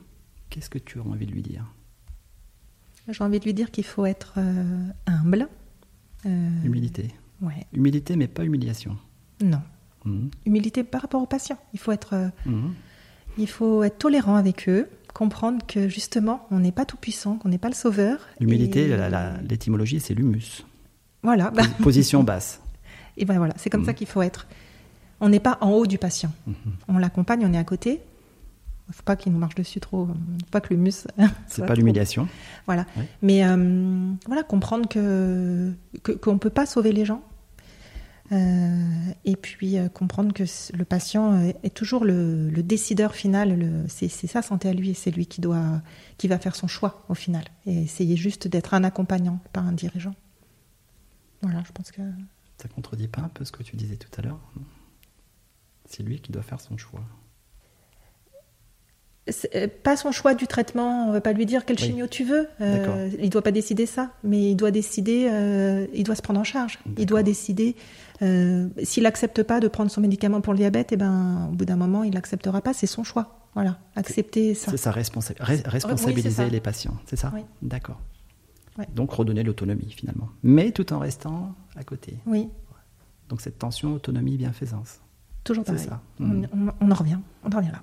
qu'est-ce 0.49 0.69
que 0.69 0.79
tu 0.79 0.97
aurais 0.97 1.09
envie 1.09 1.27
de 1.27 1.31
lui 1.31 1.43
dire? 1.43 1.63
J'ai 3.07 3.23
envie 3.23 3.39
de 3.39 3.45
lui 3.45 3.53
dire 3.53 3.71
qu'il 3.71 3.83
faut 3.83 4.05
être 4.05 4.35
euh, 4.37 4.87
humble. 5.05 5.47
Euh, 6.25 6.49
humilité. 6.63 7.07
Ouais. 7.41 7.65
Humilité, 7.73 8.15
mais 8.15 8.27
pas 8.27 8.43
humiliation. 8.43 8.97
Non. 9.41 9.61
Mmh. 10.05 10.27
Humilité 10.45 10.83
par 10.83 11.01
rapport 11.01 11.21
aux 11.21 11.27
patients. 11.27 11.57
Il 11.73 11.79
faut 11.79 11.91
être, 11.91 12.13
euh, 12.13 12.29
mmh. 12.45 12.69
il 13.37 13.47
faut 13.47 13.83
être 13.83 13.97
tolérant 13.97 14.35
avec 14.35 14.69
eux, 14.69 14.87
comprendre 15.13 15.65
que 15.65 15.87
justement, 15.87 16.47
on 16.51 16.59
n'est 16.59 16.71
pas 16.71 16.85
tout 16.85 16.97
puissant, 16.97 17.37
qu'on 17.37 17.49
n'est 17.49 17.57
pas 17.57 17.69
le 17.69 17.75
sauveur. 17.75 18.27
L'humilité, 18.39 18.95
l'étymologie, 19.47 19.99
c'est 19.99 20.13
l'humus. 20.13 20.65
Voilà. 21.23 21.51
Position 21.83 22.23
basse. 22.23 22.61
Et 23.17 23.25
ben 23.25 23.37
voilà, 23.37 23.53
c'est 23.57 23.69
comme 23.69 23.85
ça 23.85 23.91
mmh. 23.91 23.95
qu'il 23.95 24.07
faut 24.07 24.21
être. 24.21 24.47
On 25.21 25.29
n'est 25.29 25.39
pas 25.39 25.59
en 25.61 25.69
haut 25.69 25.85
du 25.85 25.99
patient. 25.99 26.31
Mhm. 26.47 26.55
On 26.87 26.97
l'accompagne, 26.97 27.45
on 27.45 27.53
est 27.53 27.57
à 27.57 27.63
côté. 27.63 28.01
Il 28.87 28.91
ne 28.91 28.93
faut 28.95 29.03
pas 29.03 29.15
qu'il 29.15 29.31
nous 29.31 29.37
marche 29.37 29.55
dessus 29.55 29.79
trop. 29.79 30.07
Il 30.07 30.33
ne 30.33 30.39
faut 30.39 30.51
pas 30.51 30.59
que 30.59 30.73
le 30.73 30.79
mus. 30.79 31.07
C'est 31.47 31.65
pas 31.65 31.75
l'humiliation. 31.75 32.27
Voilà. 32.65 32.85
Mais 33.21 33.45
euh, 33.45 34.11
voilà, 34.25 34.43
comprendre 34.43 34.89
que 34.89 35.71
qu'on 36.21 36.33
ne 36.33 36.39
peut 36.39 36.49
pas 36.49 36.65
sauver 36.65 36.91
les 36.91 37.05
gens. 37.05 37.21
Euh, 38.31 39.11
et 39.25 39.35
puis 39.35 39.77
euh, 39.77 39.89
comprendre 39.89 40.33
que 40.33 40.43
le 40.73 40.85
patient 40.85 41.39
est 41.63 41.73
toujours 41.73 42.03
le, 42.03 42.49
décideur 42.63 43.13
final. 43.13 43.85
C'est 43.87 44.09
sa 44.09 44.41
santé 44.41 44.69
à 44.69 44.73
lui 44.73 44.89
et 44.89 44.93
c'est 44.95 45.11
lui 45.11 45.27
qui, 45.27 45.39
doit, 45.39 45.81
qui 46.17 46.27
va 46.27 46.39
faire 46.39 46.55
son 46.55 46.67
choix 46.67 47.05
au 47.09 47.13
final. 47.13 47.43
Et 47.67 47.83
essayer 47.83 48.17
juste 48.17 48.47
d'être 48.47 48.73
un 48.73 48.83
accompagnant, 48.83 49.39
pas 49.53 49.61
un 49.61 49.71
dirigeant. 49.71 50.15
Voilà, 51.41 51.63
je 51.65 51.71
pense 51.71 51.91
que. 51.91 52.01
Ça 52.57 52.67
contredit 52.69 53.07
pas 53.07 53.21
un 53.21 53.29
peu 53.29 53.43
ce 53.43 53.51
que 53.51 53.63
tu 53.63 53.75
disais 53.75 53.95
tout 53.95 54.11
à 54.19 54.21
l'heure 54.21 54.39
c'est 55.91 56.03
lui 56.03 56.19
qui 56.19 56.31
doit 56.31 56.41
faire 56.41 56.59
son 56.59 56.77
choix. 56.77 57.01
Euh, 59.55 59.67
pas 59.83 59.95
son 59.95 60.11
choix 60.11 60.33
du 60.33 60.47
traitement, 60.47 61.05
on 61.05 61.07
ne 61.09 61.13
va 61.13 61.21
pas 61.21 61.31
lui 61.31 61.45
dire 61.45 61.63
quel 61.63 61.77
chimio 61.77 62.07
tu 62.07 62.23
veux. 62.23 62.47
Euh, 62.59 63.09
il 63.19 63.25
ne 63.25 63.29
doit 63.29 63.43
pas 63.43 63.51
décider 63.51 63.85
ça, 63.85 64.11
mais 64.23 64.51
il 64.51 64.55
doit 64.55 64.71
décider, 64.71 65.27
euh, 65.29 65.85
il 65.93 66.03
doit 66.03 66.15
se 66.15 66.23
prendre 66.23 66.39
en 66.39 66.43
charge. 66.43 66.79
Il 66.97 67.05
doit 67.05 67.23
décider, 67.23 67.75
s'il 68.19 69.03
n'accepte 69.03 69.43
pas 69.43 69.59
de 69.59 69.67
prendre 69.67 69.91
son 69.91 70.01
médicament 70.01 70.41
pour 70.41 70.53
le 70.53 70.57
diabète, 70.57 70.91
et 70.91 70.95
eh 70.95 70.97
ben, 70.97 71.49
au 71.51 71.55
bout 71.55 71.65
d'un 71.65 71.75
moment, 71.75 72.03
il 72.03 72.13
n'acceptera 72.13 72.61
pas, 72.61 72.73
c'est 72.73 72.87
son 72.87 73.03
choix. 73.03 73.37
Voilà, 73.53 73.77
accepter 73.95 74.53
ça. 74.55 74.71
C'est 74.71 74.77
ça, 74.77 74.91
responsabiliser 74.91 76.49
les 76.49 76.61
patients, 76.61 76.97
c'est 77.05 77.17
ça? 77.17 77.31
D'accord. 77.61 78.01
Donc 78.93 79.11
redonner 79.11 79.43
l'autonomie 79.43 79.91
finalement, 79.91 80.29
mais 80.43 80.71
tout 80.71 80.91
en 80.93 80.99
restant 80.99 81.55
à 81.75 81.83
côté. 81.83 82.17
Oui. 82.25 82.49
Donc 83.29 83.41
cette 83.41 83.59
tension 83.59 83.93
autonomie-bienfaisance. 83.93 84.99
Toujours 85.43 85.63
pareil. 85.63 85.85
Ça. 85.85 86.01
On, 86.19 86.43
on, 86.79 86.91
en 86.91 86.95
revient, 86.95 87.17
on 87.43 87.51
en 87.51 87.57
revient 87.57 87.71
là. 87.71 87.81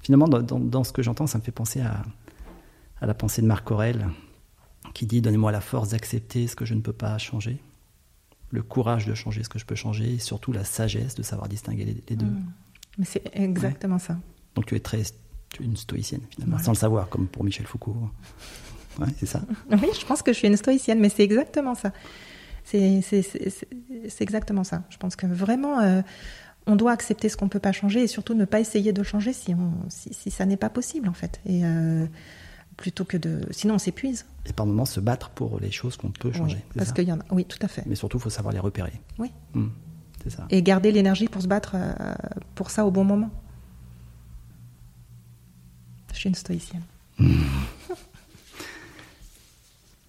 Finalement, 0.00 0.26
dans, 0.28 0.84
ce 0.84 0.92
que 0.92 1.02
j'entends, 1.02 1.26
ça 1.26 1.38
me 1.38 1.42
fait 1.42 1.52
penser 1.52 1.80
à, 1.80 2.02
à 3.00 3.06
la 3.06 3.14
pensée 3.14 3.42
de 3.42 3.46
Marc 3.46 3.70
Aurèle, 3.70 4.08
qui 4.94 5.06
dit 5.06 5.20
Donnez-moi 5.20 5.52
la 5.52 5.60
force 5.60 5.90
d'accepter 5.90 6.46
ce 6.46 6.56
que 6.56 6.64
je 6.64 6.74
ne 6.74 6.80
peux 6.80 6.92
pas 6.92 7.16
changer, 7.18 7.60
le 8.50 8.62
courage 8.62 9.06
de 9.06 9.14
changer 9.14 9.44
ce 9.44 9.48
que 9.48 9.58
je 9.58 9.66
peux 9.66 9.74
changer, 9.74 10.14
et 10.14 10.18
surtout 10.18 10.52
la 10.52 10.64
sagesse 10.64 11.14
de 11.14 11.22
savoir 11.22 11.48
distinguer 11.48 11.84
les, 11.84 12.16
deux. 12.16 12.26
Mmh. 12.26 12.52
Mais 12.98 13.04
c'est 13.04 13.30
exactement 13.34 13.98
ça. 13.98 14.18
Donc 14.54 14.66
tu 14.66 14.74
es 14.74 14.80
très 14.80 15.02
tu 15.52 15.62
es 15.62 15.66
une 15.66 15.76
stoïcienne, 15.76 16.22
finalement, 16.30 16.58
sans 16.58 16.72
le 16.72 16.76
savoir, 16.76 17.08
comme 17.08 17.26
pour 17.26 17.44
Michel 17.44 17.66
Foucault. 17.66 17.96
Ouais, 18.98 19.08
c'est 19.18 19.26
ça 19.26 19.42
Oui, 19.70 19.88
je 19.98 20.04
pense 20.06 20.22
que 20.22 20.32
je 20.32 20.38
suis 20.38 20.48
une 20.48 20.56
stoïcienne, 20.56 21.00
mais 21.00 21.08
c'est 21.08 21.22
exactement 21.22 21.74
ça. 21.74 21.92
C'est 22.64 23.02
exactement 24.20 24.64
ça. 24.64 24.82
Je 24.90 24.96
pense 24.96 25.16
que 25.16 25.26
vraiment, 25.26 25.80
euh, 25.80 26.02
on 26.66 26.76
doit 26.76 26.92
accepter 26.92 27.28
ce 27.28 27.36
qu'on 27.36 27.46
ne 27.46 27.50
peut 27.50 27.60
pas 27.60 27.72
changer 27.72 28.02
et 28.02 28.06
surtout 28.06 28.34
ne 28.34 28.44
pas 28.44 28.60
essayer 28.60 28.92
de 28.92 29.02
changer 29.02 29.32
si, 29.32 29.54
on, 29.54 29.72
si, 29.88 30.30
ça 30.30 30.46
n'est 30.46 30.56
pas 30.56 30.70
possible, 30.70 31.08
en 31.08 31.12
fait. 31.12 31.40
Et 31.46 31.64
euh, 31.64 32.06
plutôt 32.76 33.04
que 33.04 33.16
de. 33.16 33.40
Sinon, 33.50 33.74
on 33.74 33.78
s'épuise. 33.78 34.26
Et 34.46 34.52
par 34.52 34.66
moments, 34.66 34.84
se 34.84 35.00
battre 35.00 35.30
pour 35.30 35.58
les 35.60 35.70
choses 35.70 35.96
qu'on 35.96 36.10
peut 36.10 36.32
changer. 36.32 36.56
Oui, 36.56 36.76
parce 36.76 36.92
qu'il 36.92 37.08
y 37.08 37.12
en 37.12 37.20
a. 37.20 37.24
Oui, 37.30 37.44
tout 37.44 37.58
à 37.62 37.68
fait. 37.68 37.82
Mais 37.86 37.94
surtout, 37.94 38.18
il 38.18 38.22
faut 38.22 38.30
savoir 38.30 38.52
les 38.52 38.60
repérer. 38.60 38.92
Oui. 39.18 39.32
Hmm, 39.54 39.68
c'est 40.22 40.30
ça. 40.30 40.46
Et 40.50 40.62
garder 40.62 40.92
l'énergie 40.92 41.28
pour 41.28 41.42
se 41.42 41.48
battre 41.48 41.72
euh, 41.74 42.14
pour 42.54 42.70
ça 42.70 42.86
au 42.86 42.90
bon 42.90 43.04
moment. 43.04 43.30
Je 46.12 46.18
suis 46.18 46.28
une 46.28 46.34
stoïcienne. 46.34 46.82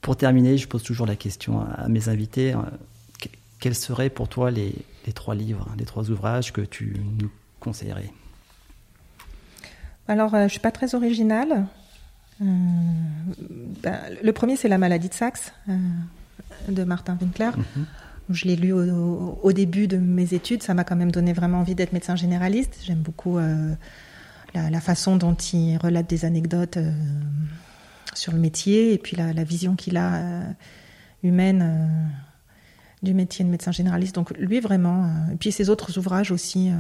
Pour 0.02 0.18
terminer, 0.18 0.58
je 0.58 0.68
pose 0.68 0.84
toujours 0.84 1.06
la 1.06 1.16
question 1.16 1.62
à 1.62 1.88
mes 1.88 2.10
invités. 2.10 2.54
Euh, 2.54 2.58
quels 3.60 3.76
seraient 3.76 4.10
pour 4.10 4.28
toi 4.28 4.50
les, 4.50 4.74
trois 5.14 5.36
livres, 5.36 5.70
les 5.78 5.86
trois 5.86 6.10
ouvrages 6.10 6.52
que 6.52 6.62
tu 6.62 6.98
nous 7.20 7.30
conseillerais? 7.60 8.12
Alors, 10.08 10.34
euh, 10.34 10.40
je 10.40 10.44
ne 10.46 10.50
suis 10.50 10.60
pas 10.60 10.72
très 10.72 10.96
originale. 10.96 11.68
Euh, 12.42 12.46
ben, 13.84 14.00
le 14.24 14.34
premier, 14.34 14.56
c'est 14.56 14.68
La 14.68 14.80
maladie 14.80 15.10
de 15.10 15.14
Saxe 15.14 15.54
de 16.68 16.84
Martin 16.84 17.18
Winkler. 17.22 17.52
Mhm. 17.56 17.86
Je 18.32 18.46
l'ai 18.46 18.56
lu 18.56 18.72
au, 18.72 19.52
début 19.52 19.88
de 19.88 19.98
mes 19.98 20.34
études. 20.34 20.64
Ça 20.64 20.74
m'a 20.74 20.84
quand 20.84 20.96
même 20.96 21.12
donné 21.12 21.34
vraiment 21.34 21.60
envie 21.60 21.76
d'être 21.76 21.94
médecin 21.94 22.16
généraliste. 22.16 22.80
J'aime 22.84 23.00
beaucoup 23.00 23.40
la, 24.54 24.82
façon 24.82 25.16
dont 25.16 25.36
il 25.36 25.78
relate 25.78 26.10
des 26.10 26.26
anecdotes 26.26 26.78
sur 28.14 28.32
le 28.32 28.40
métier 28.40 28.94
et 28.94 28.98
puis 28.98 29.16
la, 29.16 29.44
vision 29.44 29.76
qu'il 29.76 29.98
a 29.98 30.16
euh, 30.16 30.44
humaine 31.24 31.62
euh, 31.64 32.08
du 33.04 33.14
métier 33.14 33.44
de 33.46 33.50
médecin 33.50 33.72
généraliste. 33.72 34.16
Donc 34.16 34.32
lui 34.38 34.60
vraiment, 34.60 35.06
euh, 35.06 35.34
et 35.34 35.36
puis 35.36 35.52
ses 35.52 35.70
autres 35.70 35.98
ouvrages 35.98 36.32
aussi, 36.32 36.72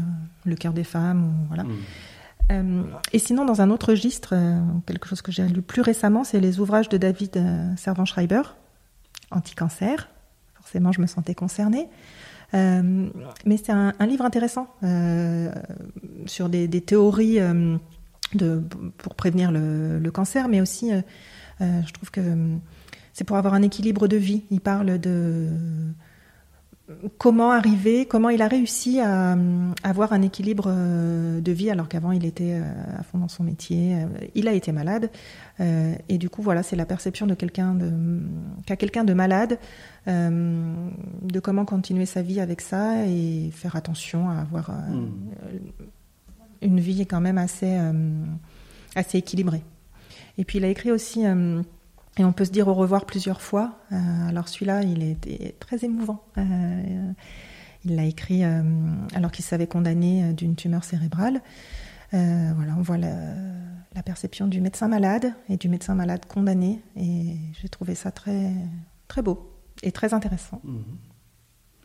Le 0.45 0.55
cœur 0.55 0.74
des 0.74 0.84
femmes, 0.84 1.34
voilà. 1.47 1.63
Mm. 1.63 2.84
et 3.13 3.19
sinon, 3.19 3.45
dans 3.45 3.61
un 3.61 3.69
autre 3.69 3.89
registre, 3.89 4.36
quelque 4.86 5.07
chose 5.07 5.22
que 5.22 5.32
j'ai 5.32 5.47
lu 5.47 5.61
plus 5.61 5.82
récemment, 5.82 6.24
c'est 6.24 6.39
les 6.39 6.59
ouvrages 6.59 6.89
de 6.89 6.97
David 6.97 7.41
Servan-Schreiber, 7.78 8.41
Anti-cancer. 9.32 10.09
Forcément, 10.55 10.91
je 10.91 11.01
me 11.01 11.07
sentais 11.07 11.34
concernée. 11.34 11.88
Mais 12.54 13.58
c'est 13.58 13.72
un, 13.72 13.93
livre 14.06 14.26
intéressant 14.26 14.68
sur 16.26 16.49
des, 16.49 16.82
théories 16.82 17.39
de, 18.36 18.64
pour 18.97 19.16
prévenir 19.16 19.52
le, 19.52 20.10
cancer, 20.12 20.47
mais 20.47 20.62
aussi, 20.62 20.91
euh, 20.91 21.02
euh, 21.62 21.82
je 21.86 21.93
trouve 21.93 22.12
que 22.12 22.22
euh, 22.22 22.56
c'est 23.14 23.24
pour 23.24 23.38
avoir 23.38 23.54
un 23.54 23.62
équilibre 23.62 24.08
de 24.08 24.18
vie. 24.18 24.43
Il 24.52 24.62
parle 24.62 24.99
de 24.99 25.47
comment 27.18 27.52
arriver, 27.52 28.06
comment 28.06 28.30
il 28.30 28.42
a 28.42 28.48
réussi 28.48 29.00
à, 29.00 29.38
avoir 29.84 30.12
un 30.14 30.22
équilibre 30.22 30.66
de 30.66 31.52
vie 31.52 31.70
alors 31.70 31.88
qu'avant 31.88 32.12
il 32.12 32.26
était 32.26 32.62
à 32.98 33.03
fond 33.03 33.18
dans 33.18 33.30
son 33.30 33.44
métier. 33.44 33.95
Il 34.36 34.48
a 34.48 34.53
été 34.53 34.74
malade 34.74 35.10
et 35.60 36.18
du 36.18 36.30
coup 36.30 36.41
voilà 36.41 36.64
c'est 36.64 36.76
la 36.76 36.86
perception 36.86 37.28
de 37.28 37.34
quelqu'un 37.34 37.76
de 37.76 37.91
qu'a 38.66 38.76
quelqu'un 38.76 39.06
de 39.06 39.14
malade 39.14 39.58
de 40.08 41.40
comment 41.41 41.64
continuer 41.64 42.06
sa 42.06 42.22
vie 42.22 42.41
avec 42.41 42.60
ça 42.60 43.06
et 43.08 43.52
faire 43.53 43.78
attention 43.78 44.30
à 44.30 44.41
avoir 44.41 44.72
mmh 44.72 45.08
une 46.62 46.80
vie 46.80 47.06
quand 47.06 47.22
même 47.22 47.38
assez, 47.38 47.78
euh, 47.78 48.24
assez 48.95 49.18
équilibrée. 49.18 49.64
Et 50.38 50.45
puis 50.45 50.60
il 50.60 50.66
a 50.66 50.68
écrit 50.68 50.91
aussi, 50.91 51.26
euh, 51.26 51.62
et 52.18 52.26
on 52.26 52.34
peut 52.34 52.46
se 52.46 52.52
dire 52.52 52.68
au 52.68 52.74
revoir 52.74 53.06
plusieurs 53.06 53.42
fois. 53.42 53.80
Euh, 53.92 54.28
alors 54.28 54.50
celui-là, 54.50 54.84
il 54.84 55.04
était 55.04 55.56
très 55.60 55.86
émouvant. 55.86 56.24
il 56.38 57.96
l'a 57.96 58.06
écrit 58.06 58.44
alors 58.44 59.32
qu'il 59.32 59.46
s'avait 59.46 59.68
condamné 59.68 60.34
d'une 60.34 60.56
tumeur 60.56 60.84
cérébrale. 60.84 61.42
voilà, 62.12 62.76
on 62.78 62.82
voit 62.82 62.98
la, 62.98 64.04
perception 64.04 64.48
du 64.48 64.62
médecin 64.62 64.88
malade 64.88 65.34
et 65.48 65.58
du 65.58 65.70
médecin 65.70 65.96
malade 65.96 66.26
condamné. 66.26 66.82
Et 66.96 67.38
j'ai 67.60 67.70
trouvé 67.70 67.96
ça 67.96 68.12
très, 68.12 68.52
très 69.08 69.22
beau 69.22 69.52
et 69.84 69.92
très 69.92 70.14
intéressant. 70.14 70.62
Mmh. 70.64 70.78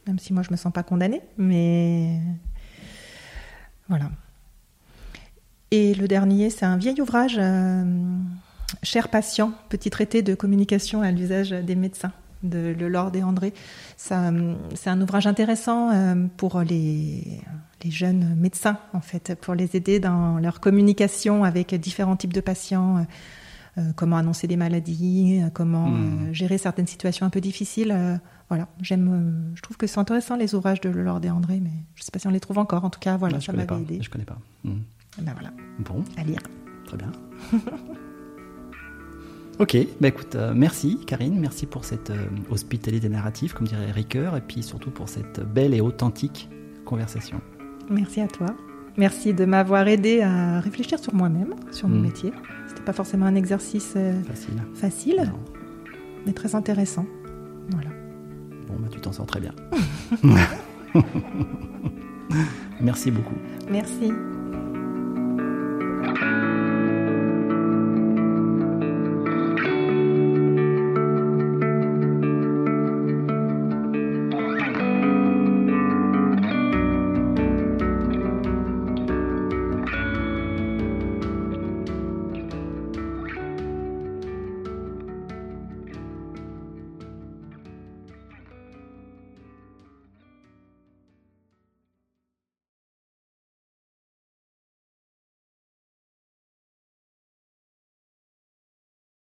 Même 0.06 0.18
si 0.18 0.32
moi 0.32 0.42
je 0.42 0.50
me 0.50 0.56
sens 0.56 0.72
pas 0.72 0.82
condamnée, 0.82 1.22
mais 1.36 2.20
voilà. 3.88 4.10
Et 5.70 5.94
le 5.94 6.06
dernier, 6.06 6.50
c'est 6.50 6.64
un 6.64 6.76
vieil 6.76 7.00
ouvrage, 7.00 7.36
euh, 7.38 7.84
Cher 8.82 9.08
patient, 9.08 9.52
petit 9.68 9.90
traité 9.90 10.22
de 10.22 10.34
communication 10.34 11.02
à 11.02 11.10
l'usage 11.10 11.50
des 11.50 11.76
médecins 11.76 12.12
de 12.42 12.74
le 12.78 12.88
Lord 12.88 13.12
et 13.14 13.22
André. 13.22 13.52
C'est 13.96 14.14
un 14.14 15.00
ouvrage 15.00 15.26
intéressant 15.26 15.90
euh, 15.92 16.26
pour 16.36 16.60
les, 16.60 17.40
les, 17.84 17.90
jeunes 17.90 18.34
médecins, 18.36 18.78
en 18.92 19.00
fait, 19.00 19.36
pour 19.40 19.54
les 19.54 19.74
aider 19.76 20.00
dans 20.00 20.38
leur 20.38 20.60
communication 20.60 21.44
avec 21.44 21.74
différents 21.74 22.16
types 22.16 22.32
de 22.32 22.40
patients, 22.40 23.06
euh, 23.78 23.82
comment 23.94 24.16
annoncer 24.16 24.46
des 24.46 24.56
maladies, 24.56 25.40
comment 25.54 25.88
hmm. 25.88 26.32
gérer 26.32 26.58
certaines 26.58 26.86
situations 26.86 27.24
un 27.26 27.30
peu 27.30 27.40
difficiles. 27.40 27.96
voilà, 28.48 28.68
j'aime. 28.80 29.08
euh, 29.08 29.54
je 29.56 29.62
trouve 29.62 29.76
que 29.76 29.86
c'est 29.86 29.98
intéressant 29.98 30.36
les 30.36 30.54
ouvrages 30.54 30.80
de 30.80 30.90
Lord 30.90 31.20
et 31.24 31.30
André, 31.30 31.60
mais 31.60 31.72
je 31.94 32.02
sais 32.02 32.10
pas 32.10 32.18
si 32.18 32.26
on 32.26 32.30
les 32.30 32.40
trouve 32.40 32.58
encore. 32.58 32.84
En 32.84 32.90
tout 32.90 33.00
cas, 33.00 33.16
voilà, 33.16 33.36
Ah, 33.36 33.40
je 33.40 33.46
ça 33.46 33.52
m'avait 33.52 33.66
pas. 33.66 33.78
aidé. 33.78 33.98
Je 34.02 34.10
connais 34.10 34.24
pas. 34.24 34.38
Hmm. 34.64 34.80
Ben 35.20 35.32
voilà, 35.32 35.50
Bon, 35.78 36.04
à 36.18 36.22
lire. 36.24 36.40
très 36.86 36.96
bien. 36.98 37.10
ok, 39.58 39.76
bah 40.00 40.08
écoute, 40.08 40.34
euh, 40.34 40.52
merci 40.54 40.98
Karine, 41.06 41.38
merci 41.38 41.66
pour 41.66 41.84
cette 41.84 42.10
euh, 42.10 42.26
hospitalité 42.50 43.08
narrative, 43.08 43.54
comme 43.54 43.66
dirait 43.66 43.90
Ricoeur, 43.90 44.36
et 44.36 44.40
puis 44.40 44.62
surtout 44.62 44.90
pour 44.90 45.08
cette 45.08 45.40
belle 45.52 45.74
et 45.74 45.80
authentique 45.80 46.48
conversation. 46.84 47.40
Merci 47.90 48.20
à 48.20 48.28
toi. 48.28 48.46
Merci 48.98 49.34
de 49.34 49.44
m'avoir 49.44 49.86
aidé 49.88 50.22
à 50.22 50.60
réfléchir 50.60 50.98
sur 50.98 51.14
moi-même, 51.14 51.54
sur 51.70 51.88
mon 51.88 51.98
Mm. 51.98 52.02
métier. 52.02 52.32
C'était 52.68 52.82
pas 52.82 52.92
forcément 52.94 53.26
un 53.26 53.34
exercice 53.34 53.92
euh, 53.96 54.22
Facile. 54.22 54.54
facile, 54.74 55.16
Non. 55.26 55.38
mais 56.26 56.32
très 56.32 56.54
intéressant. 56.54 57.04
Voilà. 57.70 57.90
Bon, 58.68 58.74
bah 58.80 58.88
tu 58.90 58.98
t'en 59.00 59.12
sors 59.12 59.26
très 59.26 59.40
bien. 59.40 59.52
merci 62.80 63.10
beaucoup. 63.10 63.34
Merci. 63.70 64.12